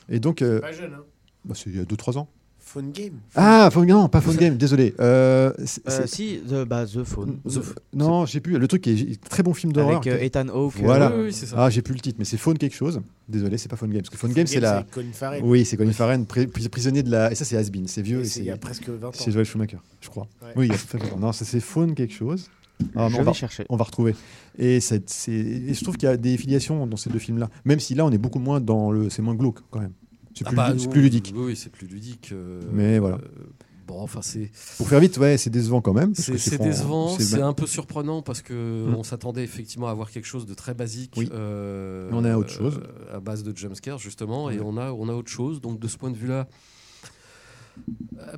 Et 0.09 0.19
donc, 0.19 0.41
euh, 0.43 0.59
Pas 0.61 0.71
jeune, 0.71 0.93
hein. 0.93 1.03
bah, 1.45 1.55
c'est 1.57 1.69
il 1.69 1.75
y 1.77 1.79
a 1.79 1.83
2-3 1.85 2.17
ans. 2.19 2.27
Phone 2.59 2.91
Game. 2.91 3.19
Ah, 3.35 3.69
Phone 3.71 3.87
non, 3.87 4.09
pas 4.09 4.21
Phone 4.21 4.37
Game, 4.37 4.57
désolé. 4.57 4.95
Euh, 4.99 5.53
c'est- 5.65 5.87
Euh, 5.87 6.07
si, 6.07 6.39
The, 6.49 6.65
bah, 6.65 6.85
The 6.87 7.03
Phone. 7.03 7.37
The- 7.47 7.61
non, 7.93 8.25
j'ai 8.25 8.39
plus. 8.39 8.57
Le 8.57 8.67
truc 8.67 8.81
qui 8.81 8.89
est 8.89 9.23
très 9.23 9.43
bon 9.43 9.53
film 9.53 9.71
d'horreur. 9.71 9.97
Avec 9.97 10.07
euh, 10.07 10.19
Ethan 10.25 10.47
Hawke. 10.49 10.73
Voilà. 10.81 11.15
Oui, 11.15 11.25
oui, 11.25 11.33
c'est 11.33 11.45
ça. 11.45 11.55
Ah, 11.59 11.69
j'ai 11.69 11.83
plus 11.83 11.93
le 11.93 11.99
titre, 11.99 12.15
mais 12.17 12.25
c'est 12.25 12.37
Phone 12.37 12.57
quelque 12.57 12.75
chose. 12.75 13.01
Désolé, 13.29 13.59
c'est 13.59 13.69
pas 13.69 13.75
Phone 13.75 13.91
Game. 13.91 14.01
Parce 14.01 14.09
que 14.09 14.17
Phone 14.17 14.33
Game, 14.33 14.47
c'est 14.47 14.59
la. 14.59 14.79
c'est 14.79 14.91
Colin 14.95 15.11
Farrell. 15.13 15.43
Oui, 15.43 15.63
c'est 15.63 15.77
Colin 15.77 15.91
Farrell, 15.91 16.21
pri- 16.21 16.47
pri- 16.47 16.67
prisonnier 16.69 17.03
de 17.03 17.11
la. 17.11 17.31
Et 17.31 17.35
ça, 17.35 17.45
c'est 17.45 17.55
Has-Been, 17.55 17.87
c'est 17.87 18.01
vieux. 18.01 18.19
Et 18.19 18.21
et 18.23 18.25
c'est 18.25 18.39
il 18.39 18.43
y 18.43 18.45
C'est 18.47 18.51
a 18.53 18.57
presque 18.57 18.89
20 18.89 19.07
ans. 19.09 19.11
c'est 19.13 19.31
Joel 19.31 19.45
Schumacher, 19.45 19.77
je 20.01 20.09
crois. 20.09 20.27
Ouais. 20.41 20.49
Oui, 20.55 20.65
il 20.65 20.71
y 20.71 20.75
a 20.75 20.77
très 20.77 20.97
longtemps. 20.97 21.19
Non, 21.19 21.31
ça, 21.33 21.45
c'est 21.45 21.59
Phone 21.59 21.93
quelque 21.93 22.13
chose. 22.15 22.49
Ah, 22.95 23.07
Je 23.09 23.15
on, 23.15 23.19
vais 23.19 23.23
va, 23.25 23.33
chercher. 23.33 23.65
on 23.69 23.77
va 23.77 23.85
retrouver. 23.85 24.15
Et, 24.57 24.79
c'est- 24.79 25.09
c'est- 25.09 25.31
et 25.31 25.73
je 25.73 25.83
trouve 25.83 25.95
qu'il 25.97 26.07
y 26.09 26.11
a 26.11 26.17
des 26.17 26.37
filiations 26.37 26.85
dans 26.87 26.97
ces 26.97 27.09
deux 27.09 27.19
films-là. 27.19 27.49
Même 27.65 27.79
si 27.79 27.95
là, 27.95 28.05
on 28.05 28.11
est 28.11 28.17
beaucoup 28.17 28.39
moins 28.39 28.59
dans 28.59 28.91
le. 28.91 29.09
C'est 29.09 29.21
moins 29.21 29.35
glauque, 29.35 29.59
quand 29.71 29.79
même. 29.79 29.93
C'est 30.33 30.43
Ah 30.45 30.49
plus, 30.49 30.55
bah, 30.57 30.73
oui, 30.77 30.87
plus 30.89 31.01
ludique. 31.01 31.33
Oui, 31.35 31.43
oui, 31.45 31.55
c'est 31.55 31.71
plus 31.71 31.87
ludique. 31.87 32.29
euh, 32.33 32.61
Mais 32.73 32.99
voilà. 32.99 33.15
euh, 33.15 33.45
bon, 33.87 34.01
enfin, 34.01 34.19
c'est 34.21 34.51
Pour 34.75 34.89
faire 34.89 34.99
vite, 34.99 35.17
ouais, 35.17 35.37
c'est 35.37 35.49
décevant 35.49 35.79
quand 35.79 35.93
même. 35.93 36.11
parce 36.11 36.25
c'est 36.25 36.33
que 36.33 36.37
c'est 36.37 36.55
fran- 36.57 36.65
décevant, 36.65 37.09
c'est 37.17 37.41
un 37.41 37.53
peu 37.53 37.65
surprenant 37.65 38.21
parce 38.21 38.41
que 38.41 38.53
Mm. 38.89 38.95
on 38.95 39.03
s'attendait 39.03 39.45
effectivement 39.45 39.87
à 39.87 39.91
avoir 39.91 40.11
quelque 40.11 40.25
chose 40.27 40.45
de 40.45 40.53
très 40.53 40.73
basique. 40.73 41.13
Oui. 41.15 41.29
euh, 41.31 42.09
on 42.11 42.25
est 42.25 42.29
à 42.31 42.37
autre 42.37 42.49
chose. 42.49 42.81
euh, 42.83 43.15
à 43.15 43.19
base 43.21 43.43
de 43.43 43.55
jumpscare 43.55 43.97
justement, 43.99 44.49
et 44.49 44.59
on 44.59 44.75
a 44.77 44.91
on 44.91 45.07
a 45.07 45.13
autre 45.13 45.31
chose. 45.31 45.61
Donc 45.61 45.79
de 45.79 45.87
ce 45.87 45.97
point 45.97 46.11
de 46.11 46.17
vue-là, 46.17 46.47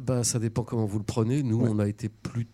bah, 0.01 0.23
ça 0.23 0.39
dépend 0.39 0.63
comment 0.63 0.85
vous 0.85 0.99
le 0.99 1.03
prenez. 1.03 1.43
Nous, 1.43 1.59
Ouais. 1.61 1.69
on 1.71 1.79
a 1.79 1.88
été 1.88 2.09
plutôt 2.09 2.51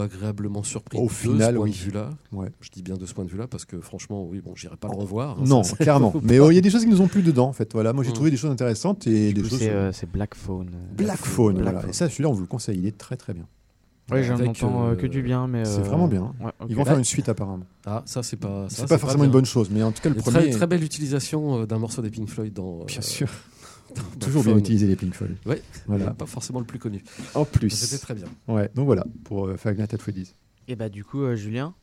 agréablement 0.00 0.62
surpris 0.62 0.98
Au 0.98 1.06
de 1.06 1.10
final, 1.10 1.50
ce 1.52 1.56
point 1.56 1.64
oui. 1.64 1.70
de 1.70 1.76
vue-là. 1.76 2.10
Ouais. 2.32 2.48
Je 2.60 2.70
dis 2.70 2.82
bien 2.82 2.96
de 2.96 3.06
ce 3.06 3.14
point 3.14 3.24
de 3.24 3.30
vue-là 3.30 3.46
parce 3.46 3.64
que 3.64 3.80
franchement, 3.80 4.24
oui, 4.24 4.40
bon, 4.44 4.54
j'irai 4.56 4.76
pas 4.76 4.88
le 4.88 4.94
revoir. 4.96 5.38
hein, 5.38 5.44
Non, 5.46 5.62
ça, 5.62 5.76
clairement. 5.80 6.12
Mais 6.22 6.38
oh, 6.40 6.50
il 6.50 6.54
y 6.54 6.58
a 6.58 6.60
des 6.60 6.70
choses 6.70 6.82
qui 6.84 6.90
nous 6.90 7.00
ont 7.00 7.08
plu 7.08 7.22
dedans, 7.22 7.48
en 7.48 7.52
fait. 7.52 7.72
Voilà, 7.72 7.92
moi 7.92 8.04
j'ai 8.04 8.12
trouvé 8.12 8.30
des 8.30 8.36
choses 8.36 8.50
intéressantes 8.50 9.06
et 9.06 9.28
Du 9.28 9.34
des 9.34 9.42
coup, 9.42 9.48
choses. 9.50 9.58
c'est 9.58 9.70
euh, 9.70 9.92
Black 10.12 10.34
Phone. 10.34 10.70
Black 10.96 11.18
Phone, 11.18 11.54
Black 11.54 11.64
voilà. 11.64 11.80
Phone. 11.80 11.90
Et 11.90 11.92
ça, 11.92 12.08
celui-là, 12.08 12.28
on 12.28 12.32
vous 12.32 12.40
le 12.42 12.46
conseille. 12.46 12.78
Il 12.78 12.86
est 12.86 12.96
très 12.98 13.16
très 13.16 13.32
bien. 13.34 13.46
Ouais, 14.10 14.24
j'en 14.24 14.34
entends 14.44 14.88
euh, 14.88 14.94
que 14.96 15.06
euh, 15.06 15.08
du 15.08 15.22
bien, 15.22 15.46
mais. 15.46 15.64
c'est 15.64 15.78
euh, 15.78 15.82
vraiment 15.84 16.08
bien. 16.08 16.34
ouais. 16.40 16.50
Ils 16.68 16.74
vont 16.76 16.84
faire 16.84 16.98
une 16.98 17.04
suite 17.04 17.28
apparemment. 17.28 17.64
Ah, 17.86 18.02
ça 18.04 18.22
c'est 18.22 18.36
pas. 18.36 18.68
ça, 18.68 18.78
C'est 18.82 18.88
pas 18.88 18.98
forcément 18.98 19.24
une 19.24 19.30
bonne 19.30 19.46
chose, 19.46 19.70
mais 19.70 19.82
en 19.82 19.92
tout 19.92 20.02
cas 20.02 20.08
le 20.08 20.16
premier. 20.16 20.38
Très, 20.40 20.50
très 20.50 20.66
belle 20.66 20.82
utilisation 20.82 21.60
euh, 21.60 21.66
d'un 21.66 21.78
morceau 21.78 22.02
des 22.02 22.10
Pink 22.10 22.28
Floyd 22.28 22.52
dans. 22.52 22.80
euh, 22.80 22.84
Bien 22.86 23.00
sûr. 23.00 23.28
Toujours 24.20 24.44
bien 24.44 24.56
utilisé 24.56 24.86
les 24.86 24.96
Pink 24.96 25.14
Floyd. 25.14 25.36
Ouais. 25.46 25.62
Voilà. 25.86 26.10
Pas 26.12 26.26
forcément 26.26 26.60
le 26.60 26.66
plus 26.66 26.78
connu. 26.78 27.02
En 27.34 27.44
plus. 27.44 27.70
C'était 27.70 28.00
très 28.00 28.14
bien. 28.14 28.26
Ouais. 28.48 28.70
Donc 28.74 28.86
voilà 28.86 29.04
pour 29.24 29.46
euh, 29.46 29.56
Five 29.56 29.78
Nights 29.78 29.94
at 29.94 29.98
Freddy's. 29.98 30.34
Et 30.68 30.76
bah, 30.76 30.88
du 30.88 31.04
coup, 31.04 31.22
euh, 31.22 31.34
Julien, 31.36 31.74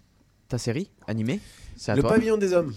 ta 0.47 0.57
série 0.57 0.89
animée, 1.07 1.39
c'est 1.75 1.91
à 1.91 1.95
Le 1.95 2.01
toi. 2.01 2.11
pavillon 2.11 2.37
des 2.37 2.53
hommes 2.53 2.73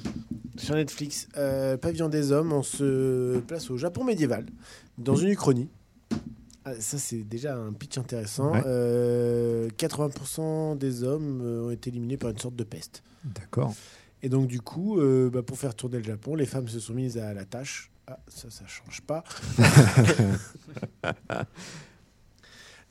sur 0.56 0.74
Netflix. 0.74 1.28
Euh, 1.36 1.76
pavillon 1.76 2.08
des 2.08 2.32
hommes, 2.32 2.52
on 2.52 2.62
se 2.62 3.38
place 3.40 3.70
au 3.70 3.76
Japon 3.78 4.04
médiéval, 4.04 4.46
dans 4.98 5.16
une 5.16 5.28
uchronie. 5.30 5.68
Ah, 6.64 6.74
ça, 6.78 6.98
c'est 6.98 7.22
déjà 7.24 7.56
un 7.56 7.72
pitch 7.72 7.98
intéressant. 7.98 8.52
Ouais. 8.52 8.62
Euh, 8.66 9.68
80% 9.78 10.78
des 10.78 11.02
hommes 11.02 11.40
euh, 11.42 11.66
ont 11.66 11.70
été 11.70 11.90
éliminés 11.90 12.16
par 12.16 12.30
une 12.30 12.38
sorte 12.38 12.54
de 12.54 12.64
peste. 12.64 13.02
D'accord. 13.24 13.74
Et 14.22 14.28
donc, 14.28 14.46
du 14.46 14.60
coup, 14.60 15.00
euh, 15.00 15.28
bah, 15.30 15.42
pour 15.42 15.58
faire 15.58 15.74
tourner 15.74 15.98
le 15.98 16.04
Japon, 16.04 16.36
les 16.36 16.46
femmes 16.46 16.68
se 16.68 16.78
sont 16.78 16.94
mises 16.94 17.18
à 17.18 17.34
la 17.34 17.44
tâche. 17.44 17.90
Ah, 18.06 18.18
ça, 18.28 18.50
ça 18.50 18.66
change 18.66 19.00
pas. 19.02 19.24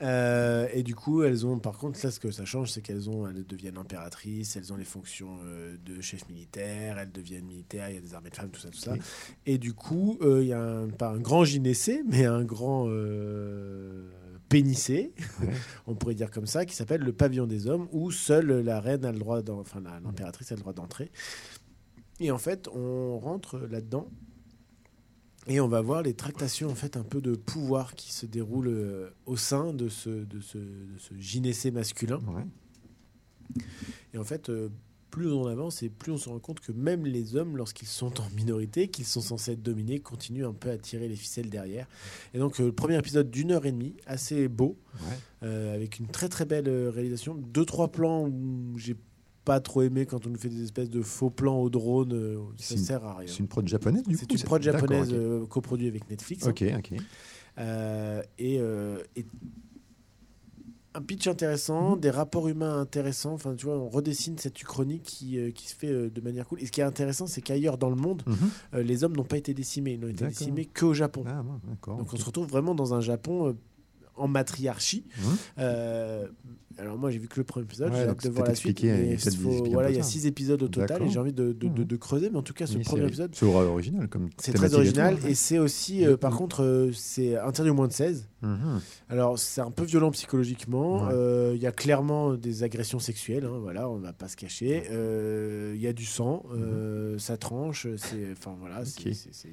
Euh, 0.03 0.68
et 0.74 0.82
du 0.82 0.95
coup, 0.95 1.22
elles 1.22 1.45
ont, 1.45 1.59
par 1.59 1.78
contre, 1.78 1.99
là, 2.03 2.09
ce 2.09 2.20
que 2.20 2.32
ça 2.32 2.43
change, 2.43 2.72
c'est 2.72 2.82
qu'elles 2.82 3.07
ont, 3.07 3.28
elles 3.28 3.45
deviennent 3.45 3.78
impératrices, 3.78 4.55
elles 4.55 4.74
ont 4.74 4.76
les 4.76 4.84
fonctions 4.84 5.38
euh, 5.43 5.78
de 5.86 6.01
chef 6.01 6.28
militaire, 6.28 6.97
elles 6.97 7.12
deviennent 7.12 7.45
militaires, 7.45 7.88
il 7.89 7.93
y 7.93 7.97
a 7.99 8.01
des 8.01 8.16
armées 8.16 8.32
de 8.32 8.36
femmes, 8.36 8.49
tout 8.49 8.59
ça, 8.59 8.70
tout 8.72 8.80
ça. 8.80 8.95
Et 9.45 9.59
du 9.59 9.76
coup, 9.76 10.18
euh, 10.24 10.41
il 10.41 10.47
y 10.47 10.53
a 10.53 10.59
un, 10.59 10.88
pas 10.89 11.09
un 11.09 11.20
grand 11.20 11.45
gynécée, 11.45 12.01
mais 12.07 12.26
un 12.26 12.43
grand 12.43 12.88
euh, 12.88 14.09
Ouais. 14.53 15.14
on 15.88 15.95
pourrait 15.95 16.16
dire 16.16 16.30
comme 16.30 16.45
ça, 16.45 16.66
qui 16.66 16.76
s'appelle 16.76 17.01
le 17.01 17.14
pavillon 17.14 17.47
des 17.47 17.68
hommes, 17.68 17.88
où 17.91 18.12
seule 18.12 18.62
la 18.62 18.82
reine 18.82 19.05
a 19.05 19.12
le 19.12 19.20
droit, 19.20 19.39
enfin 19.49 19.82
l'impératrice 20.03 20.51
a 20.51 20.55
le 20.55 20.62
droit 20.62 20.74
d'entrer. 20.74 21.09
Et 22.20 22.32
en 22.32 22.38
fait, 22.38 22.68
on 22.68 23.18
rentre 23.18 23.59
là-dedans 23.59 24.09
et 25.47 25.59
on 25.59 25.67
va 25.67 25.81
voir 25.81 26.03
les 26.03 26.13
tractations 26.13 26.69
en 26.69 26.75
fait 26.75 26.97
un 26.97 27.03
peu 27.03 27.21
de 27.21 27.35
pouvoir 27.35 27.95
qui 27.95 28.13
se 28.13 28.25
déroulent 28.25 28.67
euh, 28.67 29.09
au 29.25 29.37
sein 29.37 29.73
de 29.73 29.89
ce, 29.89 30.09
de 30.09 30.39
ce, 30.39 30.57
de 30.57 30.97
ce 30.99 31.13
gynécée 31.17 31.71
masculin. 31.71 32.19
Ouais. 32.27 32.45
Et 34.13 34.17
en 34.17 34.23
fait, 34.23 34.49
euh, 34.49 34.69
plus 35.09 35.29
on 35.31 35.47
avance 35.47 35.83
et 35.83 35.89
plus 35.89 36.11
on 36.13 36.17
se 36.17 36.29
rend 36.29 36.39
compte 36.39 36.61
que 36.61 36.71
même 36.71 37.05
les 37.05 37.35
hommes, 37.35 37.57
lorsqu'ils 37.57 37.87
sont 37.87 38.21
en 38.21 38.29
minorité, 38.35 38.87
qu'ils 38.87 39.05
sont 39.05 39.19
censés 39.19 39.51
être 39.53 39.61
dominés, 39.61 39.99
continuent 39.99 40.45
un 40.45 40.53
peu 40.53 40.69
à 40.69 40.77
tirer 40.77 41.09
les 41.09 41.17
ficelles 41.17 41.49
derrière. 41.49 41.85
Et 42.33 42.39
donc, 42.39 42.61
euh, 42.61 42.67
le 42.67 42.71
premier 42.71 42.97
épisode 42.97 43.29
d'une 43.29 43.51
heure 43.51 43.65
et 43.65 43.71
demie, 43.73 43.95
assez 44.05 44.47
beau, 44.47 44.77
Ouais. 44.93 45.17
euh, 45.43 45.75
avec 45.75 45.99
une 45.99 46.07
très 46.07 46.29
très 46.29 46.45
belle 46.45 46.69
réalisation. 46.89 47.33
Deux, 47.35 47.65
trois 47.65 47.91
plans 47.91 48.25
où 48.27 48.77
j'ai 48.77 48.95
pas 49.45 49.59
trop 49.59 49.81
aimé 49.81 50.05
quand 50.05 50.25
on 50.27 50.29
nous 50.29 50.37
fait 50.37 50.49
des 50.49 50.63
espèces 50.63 50.89
de 50.89 51.01
faux 51.01 51.29
plans 51.29 51.57
au 51.59 51.69
drone, 51.69 52.13
euh, 52.13 52.37
ça 52.57 52.75
une- 52.75 52.81
sert 52.81 53.03
à 53.03 53.15
rien. 53.17 53.27
C'est 53.27 53.39
une 53.39 53.47
prod 53.47 53.67
japonaise 53.67 54.03
du 54.03 54.17
coup. 54.17 54.25
C'est 54.29 54.33
une 54.35 54.43
prod 54.43 54.61
japonaise 54.61 55.09
euh, 55.11 55.45
coproduite 55.47 55.89
avec 55.89 56.09
Netflix. 56.09 56.45
hein. 56.45 56.49
Ok, 56.51 56.63
ok. 56.77 56.93
Euh, 57.57 58.21
et, 58.39 58.57
euh, 58.59 59.01
et 59.15 59.25
un 60.93 61.01
pitch 61.01 61.27
intéressant, 61.27 61.95
des 61.95 62.09
rapports 62.09 62.49
humains 62.49 62.79
intéressants. 62.81 63.33
Enfin, 63.33 63.55
tu 63.55 63.65
vois, 63.65 63.77
on 63.79 63.87
redessine 63.87 64.37
cette 64.37 64.61
uchronie 64.61 64.99
qui, 64.99 65.37
euh, 65.37 65.51
qui 65.51 65.69
se 65.69 65.75
fait 65.75 65.87
euh, 65.91 66.09
de 66.09 66.19
manière 66.21 66.45
cool. 66.45 66.61
Et 66.61 66.65
ce 66.65 66.71
qui 66.71 66.81
est 66.81 66.85
intéressant, 66.85 67.27
c'est 67.27 67.41
qu'ailleurs 67.41 67.77
dans 67.77 67.89
le 67.89 67.95
monde, 67.95 68.23
Mhm. 68.27 68.35
euh, 68.73 68.83
les 68.83 69.03
hommes 69.05 69.15
n'ont 69.15 69.23
pas 69.23 69.37
été 69.37 69.53
décimés. 69.53 69.93
Ils 69.93 69.99
n'ont 70.01 70.09
été 70.09 70.25
décimés 70.25 70.65
qu'au 70.65 70.93
Japon. 70.93 71.23
Ah, 71.27 71.43
d'accord. 71.67 71.97
Donc 71.97 72.13
on 72.13 72.17
se 72.17 72.25
retrouve 72.25 72.47
vraiment 72.47 72.75
dans 72.75 72.93
un 72.93 72.99
Japon 73.01 73.55
en 74.17 74.27
matriarchie. 74.27 75.05
Mhm. 75.17 75.37
Alors 76.78 76.97
moi 76.97 77.09
j'ai 77.11 77.17
vu 77.19 77.28
que 77.28 77.39
le 77.39 77.43
premier 77.43 77.65
épisode, 77.65 77.91
Ouais, 77.91 78.03
j'ai 78.03 78.09
hâte 78.09 78.24
de 78.24 78.30
voir 78.30 78.47
la 78.47 78.55
suite. 78.55 78.84
mais 78.84 79.13
il 79.13 79.32
faut- 79.32 79.63
voilà, 79.72 79.89
il 79.89 79.95
y 79.95 79.99
a 79.99 80.03
six 80.03 80.26
épisodes 80.26 80.61
au 80.63 80.67
total 80.67 81.03
et 81.03 81.09
j'ai 81.09 81.19
envie 81.19 81.34
de, 81.34 81.51
de- 81.53 81.67
de- 81.67 81.84
de 81.84 81.95
creuser. 81.95 82.30
Mais 82.30 82.38
en 82.38 82.41
tout 82.43 82.53
cas, 82.53 82.65
ce 82.67 82.78
premier 82.80 83.05
épisode, 83.07 83.32
C'est 83.36 83.45
original 83.45 84.07
comme 84.07 84.30
c'est 84.38 84.53
très 84.53 84.72
et 84.72 84.76
original 84.76 85.17
et 85.28 85.36
c'est 85.36 85.59
aussi, 85.59 86.05
euh, 86.05 86.17
par 86.17 86.36
contre, 86.36 86.63
euh, 86.63 86.91
c'est 86.93 87.38
interdit 87.38 87.69
au 87.72 87.74
moins 87.76 87.88
de 87.88 87.93
16. 87.93 88.28
Mhm. 88.41 88.80
Alors, 89.09 89.38
c'est 89.38 89.61
un 89.61 89.69
peu 89.72 89.84
violent 89.84 90.09
psychologiquement. 90.11 91.03
Ouais. 91.05 91.09
Euh, 91.13 91.51
Il 91.55 91.61
y 91.61 91.67
a 91.67 91.72
clairement 91.72 92.34
des 92.34 92.63
agressions 92.63 92.99
sexuelles. 92.99 93.45
hein, 93.45 93.59
voilà, 93.61 93.89
on 93.89 93.97
va 93.97 94.13
pas 94.13 94.28
se 94.28 94.36
cacher. 94.38 94.84
Il 95.76 95.82
y 95.82 95.88
a 95.88 95.93
du 95.93 96.05
sang, 96.05 96.43
ça 97.17 97.38
tranche. 97.38 97.88
C'est, 97.97 98.32
enfin 98.32 98.55
voilà, 98.59 98.82
il 99.05 99.11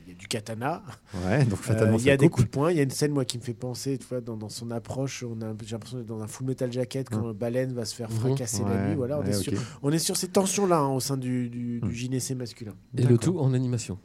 y 0.08 0.10
a 0.12 0.14
du 0.14 0.26
katana. 0.28 0.82
Ouais, 1.26 1.44
donc 1.44 1.58
Il 1.98 2.04
y 2.06 2.10
a 2.10 2.16
des 2.16 2.28
coups 2.28 2.46
de 2.46 2.50
poing. 2.50 2.70
Il 2.70 2.76
y 2.76 2.80
a 2.80 2.82
une 2.82 2.90
scène 2.90 3.12
moi 3.12 3.24
qui 3.24 3.38
me 3.38 3.42
fait 3.42 3.54
penser, 3.54 3.98
tu 3.98 4.06
vois, 4.06 4.20
dans, 4.20 4.36
dans 4.36 4.48
son 4.48 4.70
approche, 4.70 5.22
on 5.24 5.40
a, 5.42 5.52
j'ai 5.64 5.72
l'impression 5.72 5.98
d'être 5.98 6.06
dans 6.06 6.22
un 6.22 6.26
Full 6.26 6.46
Metal 6.46 6.72
Jacket 6.72 7.07
quand 7.10 7.32
Baleine 7.34 7.72
va 7.72 7.84
se 7.84 7.94
faire 7.94 8.10
Mhm. 8.10 8.16
fracasser 8.16 8.62
la 8.64 8.88
nuit. 8.88 8.94
Voilà, 8.96 9.18
on, 9.18 9.22
ouais, 9.22 9.30
est 9.30 9.32
sur, 9.34 9.52
on 9.82 9.90
est 9.90 9.98
sur 9.98 10.16
ces 10.16 10.28
tensions-là 10.28 10.78
hein, 10.78 10.88
au 10.94 11.00
sein 11.00 11.16
du, 11.16 11.48
du, 11.48 11.80
du 11.80 11.94
gynécée 11.94 12.34
masculin. 12.34 12.74
Et 12.96 13.02
le 13.02 13.18
tout 13.18 13.38
en 13.38 13.52
animation. 13.54 13.98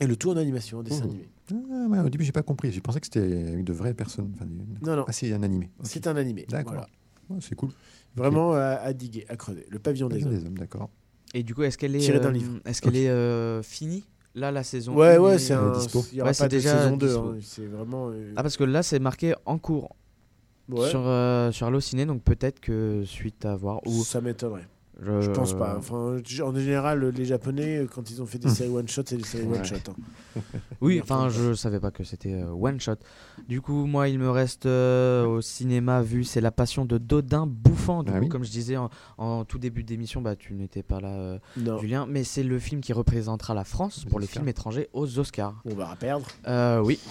Et 0.00 0.06
le 0.06 0.16
tout 0.16 0.30
en 0.30 0.36
animation, 0.36 0.78
en 0.78 0.82
dessin 0.82 1.04
animé. 1.04 1.28
Ah, 1.52 1.86
ouais, 1.88 1.98
au 2.00 2.08
début, 2.08 2.24
j'ai 2.24 2.32
pas 2.32 2.42
compris. 2.42 2.72
J'ai 2.72 2.80
pensé 2.80 2.98
que 3.00 3.06
c'était 3.06 3.20
avec 3.48 3.64
de 3.64 3.72
vraies 3.72 3.94
personnes. 3.94 4.32
Enfin, 4.34 4.46
Non, 4.82 4.96
non, 4.96 5.04
Ah, 5.06 5.12
c'est 5.12 5.32
un 5.32 5.42
animé. 5.42 5.70
C'est 5.82 6.06
un 6.06 6.16
animé. 6.16 6.46
D'accord. 6.48 6.72
Voilà. 6.72 6.88
Ouais, 7.30 7.38
c'est 7.40 7.54
cool. 7.54 7.70
Vraiment 8.16 8.52
à, 8.54 8.60
à 8.82 8.92
diguer, 8.92 9.24
à 9.28 9.36
creuser. 9.36 9.66
Le 9.70 9.78
pavillon 9.78 10.08
des 10.08 10.14
Pavillon 10.16 10.30
hommes. 10.32 10.38
des 10.40 10.46
hommes, 10.46 10.58
d'accord. 10.58 10.90
Et 11.32 11.42
du 11.42 11.54
coup, 11.54 11.62
est-ce 11.62 11.76
qu'elle 11.78 11.94
est, 11.96 12.10
euh, 12.10 12.30
livre. 12.30 12.60
Est-ce 12.64 12.80
qu'elle 12.82 12.96
est 12.96 13.08
euh, 13.08 13.62
finie 13.62 14.04
Là, 14.36 14.50
la 14.50 14.62
saison 14.64 14.96
Ouais, 14.96 15.16
1 15.16 15.20
ouais, 15.20 15.34
est- 15.34 15.38
c'est 15.38 15.54
euh, 15.54 15.70
un. 15.72 15.78
dispo. 15.78 16.04
Il 16.12 16.18
y 16.18 16.20
aura 16.20 16.30
Ouais, 16.30 16.32
pas 16.32 16.34
c'est 16.34 16.44
de 16.44 16.48
déjà 16.56 16.82
saison 16.82 16.96
2. 16.96 17.06
dispo. 17.06 17.22
hein, 17.28 17.36
C'est 17.40 17.66
vraiment. 17.66 18.10
euh, 18.10 18.32
Ah, 18.36 18.42
parce 18.42 18.56
que 18.56 18.64
là, 18.64 18.82
c'est 18.82 18.98
marqué 18.98 19.34
en 19.46 19.58
cours 19.58 19.94
ouais, 20.68 20.88
sur, 20.88 21.02
euh, 21.04 21.52
sur 21.52 21.66
Allociné, 21.66 22.06
donc 22.06 22.22
peut-être 22.22 22.60
que 22.60 23.02
suite 23.04 23.44
à 23.44 23.56
voir. 23.56 23.80
Ou 23.86 24.04
Ça 24.04 24.20
m'étonnerait. 24.20 24.66
Je, 25.02 25.20
Je 25.22 25.30
pense 25.30 25.54
pas. 25.54 25.76
Enfin, 25.78 26.16
en 26.42 26.54
général, 26.54 27.08
les 27.08 27.24
Japonais, 27.24 27.86
quand 27.92 28.10
ils 28.10 28.22
ont 28.22 28.26
fait 28.26 28.38
des 28.38 28.48
séries 28.48 28.70
one 28.70 28.88
shot, 28.88 29.02
c'est 29.06 29.16
des 29.16 29.24
séries 29.24 29.44
Ouais. 29.46 29.58
one 29.58 29.64
shot. 29.64 29.76
hein. 29.88 30.40
Oui, 30.80 31.00
enfin, 31.02 31.28
je 31.30 31.54
savais 31.54 31.80
pas 31.80 31.90
que 31.90 32.04
c'était 32.04 32.32
euh, 32.34 32.50
one 32.50 32.80
shot. 32.80 32.96
Du 33.48 33.60
coup, 33.60 33.86
moi, 33.86 34.08
il 34.08 34.18
me 34.18 34.30
reste 34.30 34.66
euh, 34.66 35.24
au 35.26 35.40
cinéma 35.40 36.02
vu, 36.02 36.24
c'est 36.24 36.40
La 36.40 36.50
Passion 36.50 36.84
de 36.84 36.98
Dodin 36.98 37.46
Bouffant. 37.46 38.02
Du 38.02 38.10
Ah 38.12 38.18
coup, 38.18 38.24
oui. 38.24 38.28
comme 38.28 38.44
je 38.44 38.50
disais 38.50 38.76
en, 38.76 38.90
en 39.18 39.44
tout 39.44 39.58
début 39.58 39.82
d'émission, 39.84 40.20
bah, 40.22 40.36
tu 40.36 40.54
n'étais 40.54 40.82
pas 40.82 41.00
là, 41.00 41.08
euh, 41.14 41.38
Non. 41.56 41.78
Julien, 41.78 42.06
mais 42.08 42.24
c'est 42.24 42.42
le 42.42 42.58
film 42.58 42.80
qui 42.80 42.92
représentera 42.92 43.54
la 43.54 43.64
France 43.64 44.04
pour 44.10 44.20
les 44.20 44.26
films 44.26 44.48
étrangers 44.48 44.88
aux 44.92 45.18
Oscars. 45.18 45.60
On 45.64 45.74
va 45.74 45.94
perdre. 45.98 46.26
Euh, 46.46 46.80
oui. 46.80 46.98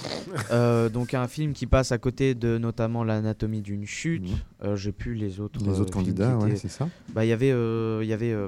Euh, 0.52 0.90
donc 0.90 1.14
un 1.14 1.28
film 1.28 1.54
qui 1.54 1.66
passe 1.68 1.92
à 1.92 1.98
côté 1.98 2.36
de 2.36 2.58
notamment 2.58 3.04
l'anatomie 3.04 3.62
d'une 3.62 3.86
chute. 3.86 4.24
Mhm. 4.24 4.36
Euh, 4.64 4.76
J'ai 4.76 4.92
plus 4.92 5.14
les 5.16 5.40
autres. 5.40 5.60
Les 5.64 5.70
euh, 5.70 5.82
autres 5.82 5.94
candidats, 5.94 6.38
ouais, 6.38 6.56
c'est 6.56 6.68
ça. 6.70 6.88
Bah 7.14 7.24
il 7.26 7.30
y 7.30 7.32
avait, 7.32 7.52
euh, 7.52 7.73
il 8.02 8.08
y 8.08 8.14
avait 8.14 8.32
euh, 8.32 8.48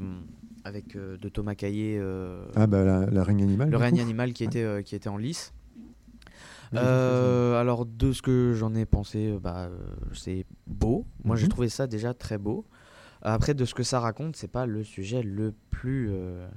avec 0.64 0.96
euh, 0.96 1.18
de 1.18 1.30
Thomas 1.30 1.56
Caillé 1.56 1.98
euh, 2.00 2.46
Ah, 2.56 2.68
bah, 2.68 2.84
la, 2.84 3.06
la 3.06 3.24
règne 3.24 3.44
animale. 3.44 3.70
le 3.70 3.78
règne 3.78 3.96
coup. 3.96 4.02
animal 4.02 4.34
qui 4.34 4.44
Ouais. 4.44 4.48
était 4.50 4.64
euh, 4.64 4.82
qui 4.82 4.96
était 4.96 5.10
en 5.10 5.18
lice. 5.18 5.54
Euh, 6.74 7.60
alors 7.60 7.86
de 7.86 8.12
ce 8.12 8.22
que 8.22 8.54
j'en 8.54 8.74
ai 8.76 8.86
pensé, 8.86 9.38
bah 9.42 9.70
c'est 10.14 10.46
beau. 10.68 11.06
Moi 11.24 11.36
j'ai 11.36 11.46
Mhm. 11.46 11.50
trouvé 11.50 11.70
ça 11.70 11.88
déjà 11.88 12.14
très 12.14 12.38
beau. 12.38 12.66
Après 13.22 13.54
de 13.54 13.66
ce 13.66 13.74
que 13.74 13.84
ça 13.84 14.00
raconte, 14.00 14.36
c'est 14.36 14.50
pas 14.52 14.66
le 14.66 14.84
sujet 14.84 15.22
le 15.24 15.54
plus 15.70 16.10
euh, 16.12 16.48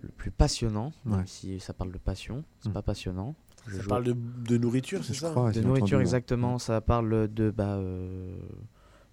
le 0.00 0.08
plus 0.10 0.30
passionnant, 0.30 0.92
même 1.04 1.18
Ouais. 1.20 1.26
si 1.26 1.60
ça 1.60 1.72
parle 1.72 1.92
de 1.92 1.98
passion, 1.98 2.44
c'est 2.60 2.68
Mhm. 2.68 2.74
pas 2.74 2.82
passionnant. 2.82 3.34
Je 3.66 3.76
Ça 3.76 3.82
joue- 3.82 3.88
parle 3.88 4.04
de, 4.04 4.16
de 4.48 4.58
nourriture, 4.58 5.04
c'est 5.04 5.14
Je 5.14 5.20
ça? 5.20 5.30
crois, 5.30 5.50
de 5.52 5.60
nourriture 5.60 5.98
ouais. 5.98 6.02
exactement. 6.02 6.58
Ça 6.58 6.80
parle 6.80 7.28
de 7.32 7.50
bah, 7.50 7.76
euh, 7.76 8.36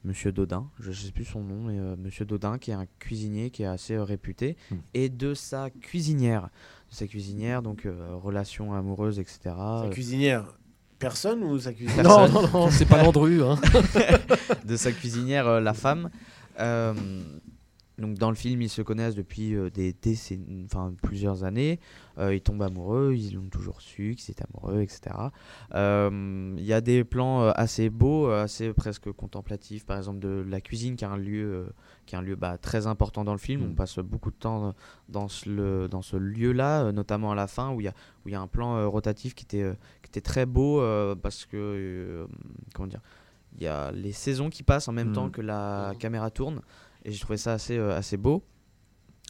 Monsieur 0.05 0.31
Dodin, 0.31 0.69
je 0.79 0.89
ne 0.89 0.93
sais 0.95 1.11
plus 1.11 1.25
son 1.25 1.43
nom, 1.43 1.63
mais 1.63 1.77
euh, 1.77 1.95
Monsieur 1.97 2.23
Dodin 2.25 2.57
qui 2.57 2.71
est 2.71 2.75
un 2.75 2.85
cuisinier 2.99 3.49
qui 3.51 3.63
est 3.63 3.67
assez 3.67 3.95
euh, 3.95 4.03
réputé, 4.03 4.55
Hmm. 4.71 4.75
et 4.93 5.09
de 5.09 5.33
sa 5.33 5.69
cuisinière, 5.69 6.49
de 6.89 6.95
sa 6.95 7.05
cuisinière, 7.07 7.61
donc 7.61 7.85
euh, 7.85 8.15
relation 8.15 8.73
amoureuse, 8.73 9.19
etc. 9.19 9.39
Sa 9.43 9.83
euh, 9.83 9.89
cuisinière 9.89 10.45
Personne 10.99 11.43
ou 11.43 11.57
sa 11.59 11.73
cuisinière? 11.73 12.03
Non, 12.03 12.17
Personne. 12.27 12.33
non, 12.53 12.59
non, 12.65 12.69
c'est 12.71 12.85
pas 12.85 13.01
Landru. 13.03 13.41
Hein. 13.43 13.55
de 14.65 14.75
sa 14.75 14.91
cuisinière, 14.91 15.47
euh, 15.47 15.59
la 15.61 15.73
femme. 15.73 16.09
Donc 17.99 18.17
dans 18.17 18.29
le 18.29 18.35
film, 18.35 18.61
ils 18.61 18.69
se 18.69 18.81
connaissent 18.81 19.15
depuis 19.15 19.53
euh, 19.55 19.69
des 19.69 19.93
décennies, 19.93 20.63
enfin 20.65 20.93
plusieurs 21.03 21.43
années. 21.43 21.79
Euh, 22.17 22.33
ils 22.33 22.41
tombent 22.41 22.61
amoureux, 22.63 23.13
ils 23.15 23.35
l'ont 23.35 23.49
toujours 23.49 23.81
su 23.81 24.15
qu'ils 24.17 24.31
étaient 24.31 24.45
amoureux, 24.53 24.81
etc. 24.81 25.15
Euh, 25.75 26.53
Il 26.57 26.63
y 26.65 26.73
a 26.73 26.81
des 26.81 27.03
plans 27.03 27.47
assez 27.49 27.89
beaux, 27.89 28.27
assez 28.29 28.73
presque 28.73 29.11
contemplatifs. 29.11 29.85
Par 29.85 29.97
exemple 29.97 30.19
de 30.19 30.45
la 30.47 30.61
cuisine, 30.61 30.95
qui 30.95 31.03
est 31.03 31.07
un 31.07 31.17
lieu, 31.17 31.67
qui 32.05 32.15
est 32.15 32.17
un 32.17 32.21
lieu 32.21 32.35
bah, 32.35 32.57
très 32.57 32.87
important 32.87 33.23
dans 33.23 33.33
le 33.33 33.37
film. 33.39 33.61
Mm. 33.61 33.71
On 33.71 33.75
passe 33.75 33.99
beaucoup 33.99 34.31
de 34.31 34.35
temps 34.37 34.73
dans 35.09 35.27
ce, 35.27 35.49
le- 35.49 35.87
dans 35.87 36.01
ce 36.01 36.17
lieu-là, 36.17 36.91
notamment 36.91 37.31
à 37.31 37.35
la 37.35 37.47
fin 37.47 37.71
où 37.71 37.81
il 37.81 37.85
y 37.85 37.87
a, 37.87 37.93
où 38.25 38.29
il 38.29 38.31
y 38.31 38.35
a 38.35 38.41
un 38.41 38.47
plan 38.47 38.89
rotatif 38.89 39.35
qui 39.35 39.43
était, 39.45 39.71
qui 40.01 40.09
était 40.09 40.21
très 40.21 40.45
beau 40.45 40.81
parce 41.21 41.45
que 41.45 42.27
comment 42.73 42.87
dire 42.87 43.01
il 43.57 43.63
y 43.63 43.67
a 43.67 43.91
les 43.91 44.11
saisons 44.11 44.49
qui 44.51 44.61
passent 44.61 44.87
en 44.87 44.91
même 44.91 45.07
Mhm. 45.09 45.13
temps 45.15 45.29
que 45.31 45.41
la 45.41 45.93
caméra 45.99 46.29
tourne 46.29 46.61
et 47.09 47.11
j'ai 47.13 47.19
trouvé 47.19 47.37
ça 47.37 47.53
assez, 47.53 47.77
euh, 47.77 47.95
assez 47.97 48.17
beau 48.17 48.43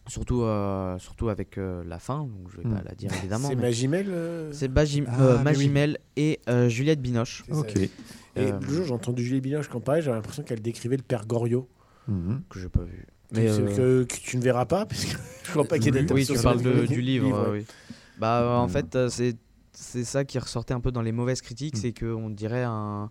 surtout, 0.08 0.42
euh, 0.42 0.98
surtout 0.98 1.30
avec 1.30 1.58
euh, 1.58 1.84
la 1.86 2.00
fin 2.00 2.20
donc 2.20 2.50
je 2.52 2.58
vais 2.58 2.64
pas 2.64 2.70
Mhm. 2.70 2.84
la 2.86 2.96
dire 2.96 3.12
évidemment 3.16 3.48
C'est 3.50 3.56
Magimel 3.56 4.08
euh, 4.10 4.52
c'est 4.52 4.68
Bajim- 4.72 5.06
Ah, 5.08 5.22
euh, 5.22 5.38
oui. 5.38 5.44
Magimel 5.44 6.00
et 6.16 6.40
euh, 6.50 6.68
Juliette 6.70 7.02
Binoche. 7.02 7.44
Ok. 7.52 7.76
Et 7.78 7.90
Euh, 8.38 8.60
le 8.60 8.68
jour, 8.74 8.86
j'ai 8.86 8.94
entendu 8.94 9.24
Julie 9.24 9.42
Binoche 9.42 9.68
quand 9.70 9.80
pareil, 9.82 10.02
j'avais 10.02 10.16
l'impression 10.18 10.44
qu'elle 10.44 10.62
décrivait 10.62 10.98
le 10.98 11.04
père 11.04 11.26
Goriot. 11.26 11.68
Mhm. 12.08 12.42
que 12.50 12.60
j'ai 12.60 12.70
pas 12.70 12.84
vu 12.84 13.06
Mais 13.34 13.48
euh, 13.50 13.76
que, 13.76 14.04
que 14.06 14.20
tu 14.20 14.38
ne 14.38 14.42
verras 14.42 14.66
pas, 14.66 14.86
parce 14.88 15.06
que 15.06 15.12
je 15.44 15.52
crois 15.52 15.64
pas 15.66 15.78
qu'il 15.78 15.94
y 15.94 15.98
ait 16.00 16.12
oui 16.12 16.26
tu 16.26 16.34
parles 16.42 16.62
de- 16.64 16.86
du 16.88 17.02
livre, 17.02 17.50
ouais. 17.52 17.60
oui. 17.60 17.66
bah 18.18 18.42
euh, 18.42 18.56
en 18.56 18.66
Mhm. 18.66 18.70
fait 18.72 19.10
c'est 19.10 19.38
c'est 19.74 20.04
ça 20.04 20.26
qui 20.26 20.40
ressortait 20.40 20.74
un 20.74 20.80
peu 20.82 20.92
dans 20.92 21.04
les 21.04 21.12
mauvaises 21.12 21.42
critiques 21.42 21.76
Mhm. 21.76 21.82
c'est 21.82 21.92
que 21.94 22.08
on 22.08 22.30
dirait 22.32 22.64
un 22.64 23.10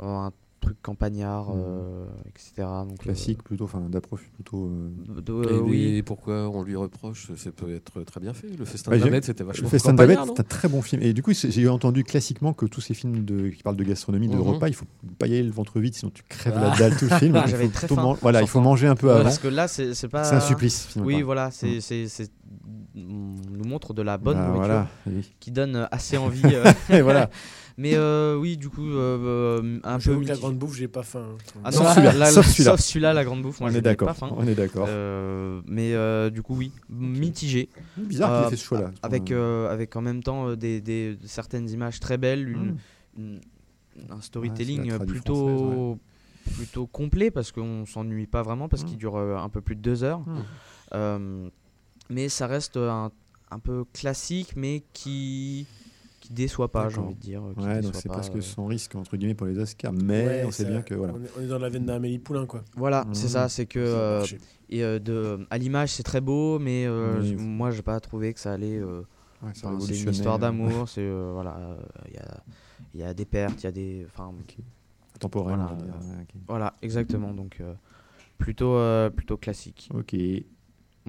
un 0.00 0.30
truc 0.60 0.76
campagnard 0.82 1.50
Mhm. 1.54 1.60
euh, 1.64 2.04
etc 2.26 2.68
donc 2.86 2.92
euh, 3.00 3.02
Classique 3.04 3.42
plutôt, 3.42 3.64
enfin 3.64 3.80
d'approche 3.88 4.28
plutôt. 4.34 4.66
euh, 4.66 5.20
de- 5.20 5.48
Et 5.48 5.52
euh, 5.54 5.60
oui 5.60 6.02
pourquoi 6.02 6.48
on 6.50 6.62
lui 6.62 6.76
reproche 6.76 7.30
Ça 7.36 7.50
peut 7.50 7.74
être 7.74 8.02
très 8.02 8.20
bien 8.20 8.34
fait. 8.34 8.48
Le 8.58 8.64
festin 8.64 8.90
Ouais, 8.90 8.98
de 8.98 9.04
Babette, 9.04 9.24
c'était 9.24 9.44
vachement 9.44 9.64
Le 9.64 9.70
Festin 9.70 9.92
de 9.94 9.98
c'est 10.06 10.40
un 10.40 10.44
très 10.44 10.68
bon 10.68 10.82
film. 10.82 11.02
Et 11.02 11.12
du 11.12 11.22
coup, 11.22 11.32
j'ai 11.32 11.68
entendu 11.68 12.04
classiquement 12.04 12.52
que 12.52 12.66
tous 12.66 12.80
ces 12.80 12.94
films 12.94 13.24
de, 13.24 13.48
qui 13.48 13.62
parlent 13.62 13.76
de 13.76 13.84
gastronomie, 13.84 14.28
de 14.28 14.34
Mhm. 14.36 14.40
repas, 14.42 14.68
il 14.68 14.74
faut 14.74 14.86
pas 15.18 15.26
y 15.26 15.32
aller 15.34 15.42
le 15.42 15.50
ventre 15.50 15.80
vide, 15.80 15.94
sinon 15.94 16.10
tu 16.14 16.22
crèves 16.28 16.54
Ah. 16.56 16.68
la 16.70 16.76
dalle 16.76 16.96
tout 16.96 17.06
le 17.10 17.16
film. 17.16 17.34
Il 17.46 17.50
j'avais 17.50 17.68
faut 17.68 18.16
Voilà, 18.20 18.42
il 18.42 18.48
faut 18.48 18.60
manger 18.60 18.86
un 18.86 18.96
peu 18.96 19.06
Ouais, 19.06 19.14
avant. 19.14 19.22
Parce 19.24 19.38
que 19.38 19.48
là, 19.48 19.66
c'est 19.68 20.08
pas. 20.08 20.24
C'est 20.24 20.34
un 20.36 20.40
supplice. 20.40 20.86
finalement, 20.86 21.06
Oui, 21.16 21.22
voilà, 21.22 21.50
c'est 21.50 21.80
c'est- 21.80 22.06
c'est- 22.08 22.30
on 22.96 23.34
nous 23.56 23.59
montre 23.70 23.94
de 23.94 24.02
la 24.02 24.18
bonne 24.18 24.36
Bah, 24.36 24.46
nourriture 24.48 24.66
voilà, 24.66 24.88
oui. 25.06 25.30
qui 25.40 25.50
donne 25.50 25.76
euh, 25.76 25.86
assez 25.90 26.16
envie. 26.26 26.42
euh, 26.44 26.64
Et 26.90 27.00
voilà. 27.00 27.30
Mais 27.78 27.94
euh, 27.94 28.36
oui, 28.36 28.58
du 28.58 28.68
coup, 28.68 28.84
euh, 28.86 29.78
un 29.84 29.94
peu. 29.94 30.00
J'avoue 30.02 30.20
que 30.20 30.26
la 30.26 30.36
grande 30.36 30.58
bouffe, 30.58 30.76
j'ai 30.76 30.88
pas 30.88 31.02
faim. 31.02 31.24
Ah 31.64 31.72
Sauf 31.72 31.84
non, 31.86 31.94
celui-là, 31.94 32.12
la- 32.12 32.26
sauf 32.30 32.46
celui-là. 32.46 32.70
sauf 32.72 32.80
celui-là, 32.80 33.14
la 33.14 33.24
grande 33.24 33.40
bouffe. 33.40 33.60
Moi, 33.60 33.70
on 33.70 33.72
je 33.72 33.78
est 33.78 33.80
d'accord. 33.80 34.08
pas 34.08 34.12
faim. 34.14 34.28
On 34.36 34.46
est 34.46 34.54
d'accord. 34.54 34.84
Euh, 34.86 35.62
mais 35.66 35.94
euh, 35.94 36.28
du 36.28 36.42
coup, 36.42 36.54
oui, 36.56 36.72
mitigé. 36.90 37.70
Bizarre 37.96 38.36
qu'il 38.40 38.46
ait 38.48 38.50
fait 38.50 38.56
ce 38.56 38.64
choix-là. 38.66 38.90
Avec, 39.02 39.30
euh, 39.30 39.72
avec 39.72 39.96
en 39.96 40.02
même 40.02 40.22
temps 40.22 40.54
des, 40.56 40.82
des- 40.82 41.16
certaines 41.24 41.70
images 41.70 42.00
très 42.00 42.18
belles, 42.18 42.50
une, 42.50 42.72
Mm. 42.72 42.76
une- 43.16 43.40
un 44.10 44.20
storytelling 44.20 44.90
la 44.90 44.98
plutôt, 44.98 45.98
plutôt 46.56 46.86
complet 46.86 47.30
parce 47.30 47.50
qu'on 47.50 47.86
s'ennuie 47.86 48.26
pas 48.26 48.42
vraiment 48.42 48.68
parce 48.68 48.82
Mm. 48.82 48.86
qu'il 48.86 48.98
dure 48.98 49.16
un 49.16 49.48
peu 49.48 49.62
plus 49.62 49.76
de 49.76 49.80
deux 49.80 50.04
heures. 50.04 50.20
Mm. 50.20 50.42
Euh, 50.94 51.48
mais 52.10 52.28
ça 52.28 52.46
reste 52.46 52.76
un, 52.76 53.10
un 53.50 53.58
peu 53.58 53.84
classique, 53.92 54.54
mais 54.56 54.82
qui 54.92 55.66
qui 56.20 56.32
déçoit 56.34 56.70
pas, 56.70 56.90
j'ai 56.90 56.98
envie 56.98 57.14
de 57.14 57.20
dire. 57.20 57.42
qui 57.58 57.64
Ouais, 57.64 57.80
donc 57.80 57.94
c'est 57.94 58.08
presque 58.10 58.36
euh. 58.36 58.40
sans 58.42 58.66
risque 58.66 58.94
entre 58.94 59.16
guillemets 59.16 59.34
pour 59.34 59.46
les 59.46 59.58
Oscars, 59.58 59.92
mais 59.94 60.26
Ouais, 60.26 60.44
on 60.44 60.50
sait 60.50 60.66
bien 60.66 60.82
que 60.82 60.92
voilà. 60.94 61.14
On 61.38 61.40
est, 61.42 61.46
dans 61.46 61.58
la 61.58 61.70
veine 61.70 61.86
d'Amélie 61.86 62.18
Poulain, 62.18 62.44
quoi. 62.44 62.62
Voilà, 62.76 63.04
Mm. 63.06 63.14
c'est 63.14 63.28
ça, 63.28 63.48
c'est 63.48 63.64
que 63.66 63.78
euh, 63.78 64.24
et 64.68 64.84
euh, 64.84 64.98
de 64.98 65.46
à 65.50 65.56
l'image 65.56 65.92
c'est 65.92 66.02
très 66.02 66.20
beau, 66.20 66.58
mais 66.58 66.84
euh, 66.86 67.20
Oui. 67.22 67.36
moi 67.36 67.70
j'ai 67.70 67.80
pas 67.82 67.98
trouvé 68.00 68.34
que 68.34 68.40
ça 68.40 68.52
allait. 68.52 68.76
euh, 68.78 69.00
Ouais, 69.42 69.52
c'est 69.54 69.66
enfin, 69.66 69.80
c'est 69.80 69.98
une 69.98 70.10
histoire 70.10 70.38
d'amour, 70.38 70.86
c'est 70.88 71.00
euh, 71.00 71.30
voilà, 71.32 71.56
euh, 71.56 71.76
il 72.08 72.14
y 72.14 72.18
a 72.18 72.42
il 72.94 73.00
y 73.00 73.02
a 73.02 73.14
des 73.14 73.24
pertes, 73.24 73.62
il 73.62 73.64
y 73.64 73.68
a 73.68 73.72
des, 73.72 74.06
enfin 74.06 74.30
Temporel, 75.18 75.56
Voilà. 75.56 75.72
on 75.72 75.76
va 75.76 75.82
dire. 75.82 75.94
Ouais, 75.94 76.22
ok. 76.22 76.40
voilà 76.48 76.74
exactement 76.82 77.32
donc 77.32 77.56
euh, 77.62 77.72
plutôt 78.38 78.74
euh, 78.74 79.08
plutôt 79.10 79.38
classique. 79.38 79.88
Ok. 79.94 80.14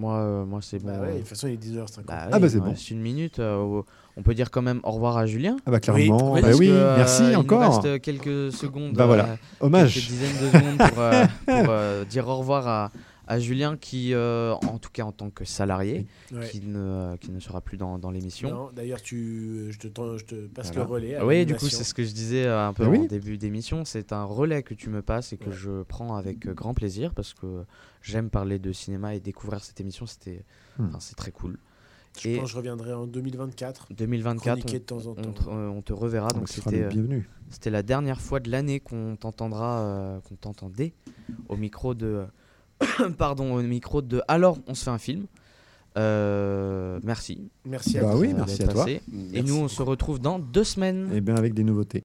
Moi 0.01 0.15
euh, 0.17 0.45
moi 0.45 0.59
c'est 0.63 0.79
bon. 0.79 0.87
Bah 0.89 0.99
ouais, 1.01 1.07
de 1.07 1.11
euh, 1.13 1.17
toute 1.19 1.27
façon, 1.27 1.47
il 1.47 1.53
est 1.53 1.63
10h50. 1.63 2.05
bah 2.07 2.13
Ah 2.23 2.29
oui, 2.33 2.39
bah, 2.39 2.49
c'est 2.49 2.55
il 2.57 2.59
bon. 2.61 2.69
reste 2.71 2.89
une 2.89 3.01
minute. 3.01 3.37
euh, 3.39 3.81
on 4.17 4.23
peut 4.23 4.33
dire 4.33 4.49
quand 4.51 4.61
même 4.63 4.79
au 4.83 4.91
revoir 4.91 5.15
à 5.17 5.25
Julien. 5.27 5.57
Ah 5.65 5.71
bah 5.71 5.79
clairement. 5.79 6.33
oui, 6.33 6.41
bah 6.41 6.47
oui, 6.57 6.67
que, 6.67 6.71
euh, 6.73 6.97
merci 6.97 7.23
il 7.23 7.29
nous 7.33 7.35
encore. 7.39 7.81
reste 7.83 8.01
quelques 8.01 8.51
secondes. 8.51 8.93
Bah 8.93 9.05
voilà. 9.05 9.25
euh, 9.25 9.35
Hommage. 9.61 9.93
quelques 9.93 10.07
dizaines 10.07 10.37
de 10.41 10.57
secondes 10.57 10.89
pour, 10.89 10.99
euh, 11.03 11.25
pour, 11.45 11.65
euh, 11.69 12.03
dire 12.05 12.27
au 12.27 12.35
revoir 12.37 12.67
à, 12.67 12.91
à 13.31 13.39
Julien 13.39 13.77
qui, 13.77 14.13
euh, 14.13 14.53
en 14.53 14.77
tout 14.77 14.89
cas 14.91 15.03
en 15.03 15.11
tant 15.11 15.29
que 15.29 15.45
salarié, 15.45 16.05
Ouais. 16.33 16.49
qui, 16.49 16.59
ne, 16.61 17.15
qui 17.17 17.31
ne 17.31 17.39
sera 17.39 17.61
plus 17.61 17.77
dans, 17.77 17.97
dans 17.97 18.11
l'émission. 18.11 18.49
Non, 18.49 18.69
D'ailleurs, 18.75 19.01
tu, 19.01 19.67
je, 19.71 19.77
te, 19.79 19.87
je 20.17 20.25
te 20.25 20.47
passe 20.47 20.67
Voilà. 20.73 20.83
le 20.83 20.91
relais. 20.91 21.15
à 21.15 21.25
Oui, 21.25 21.45
du 21.45 21.55
coup, 21.55 21.69
c'est 21.69 21.83
ce 21.85 21.93
que 21.93 22.03
je 22.03 22.11
disais 22.11 22.45
euh, 22.45 22.67
un 22.67 22.73
peu 22.73 22.85
en 22.85 22.89
oui. 22.91 23.07
début 23.07 23.37
d'émission. 23.37 23.85
C'est 23.85 24.11
un 24.11 24.23
relais 24.25 24.63
que 24.63 24.73
tu 24.73 24.89
me 24.89 25.01
passes 25.01 25.31
et 25.33 25.37
que 25.37 25.49
Ouais. 25.49 25.55
je 25.55 25.83
prends 25.83 26.15
avec 26.15 26.45
euh, 26.45 26.53
grand 26.53 26.73
plaisir 26.73 27.13
parce 27.13 27.33
que 27.33 27.63
j'aime 28.01 28.29
parler 28.29 28.59
de 28.59 28.71
cinéma 28.73 29.15
et 29.15 29.19
découvrir 29.21 29.63
cette 29.63 29.79
émission. 29.79 30.05
C'était, 30.05 30.43
Hmm. 30.77 30.87
enfin, 30.87 30.99
c'est 30.99 31.15
très 31.15 31.31
cool. 31.31 31.57
Je 32.19 32.27
et- 32.27 32.35
pense 32.35 32.45
que 32.45 32.51
je 32.51 32.57
reviendrai 32.57 32.91
en 32.93 33.07
2024. 33.07 33.87
2024, 33.93 34.59
Chroniquer 34.59 34.79
de 34.79 34.83
temps 34.83 35.05
en 35.07 35.11
on, 35.11 35.13
temps. 35.15 35.29
on 35.29 35.33
te, 35.33 35.49
on 35.49 35.81
te 35.81 35.93
reverra. 35.93 36.27
Donc 36.29 36.49
c'était. 36.49 36.89
C'était 37.49 37.69
la 37.69 37.83
dernière 37.83 38.19
fois 38.19 38.39
de 38.41 38.49
l'année 38.51 38.79
qu'on 38.81 39.15
t'entendra, 39.17 39.79
euh, 39.79 40.19
qu'on 40.21 40.35
t'entendait 40.35 40.93
au 41.49 41.55
micro 41.55 41.93
de, 41.93 42.25
pardon, 43.17 43.55
au 43.55 43.61
micro 43.61 44.01
de. 44.01 44.21
Alors, 44.27 44.57
on 44.67 44.73
se 44.73 44.83
fait 44.83 44.89
un 44.91 44.97
film. 44.97 45.25
Euh, 45.97 46.99
merci. 47.03 47.49
Merci 47.65 47.97
à 47.97 48.01
Bah 48.03 48.11
toi. 48.11 48.19
oui, 48.21 48.33
merci 48.33 48.59
d'être 48.59 48.69
à 48.69 48.73
toi. 48.73 48.85
passé. 48.85 49.01
Et 49.33 49.43
nous, 49.43 49.55
on 49.57 49.67
se 49.67 49.81
retrouve 49.81 50.19
dans 50.19 50.39
deux 50.39 50.63
semaines. 50.63 51.09
Et 51.13 51.19
bien 51.19 51.35
avec 51.35 51.53
des 51.53 51.63
nouveautés. 51.65 51.99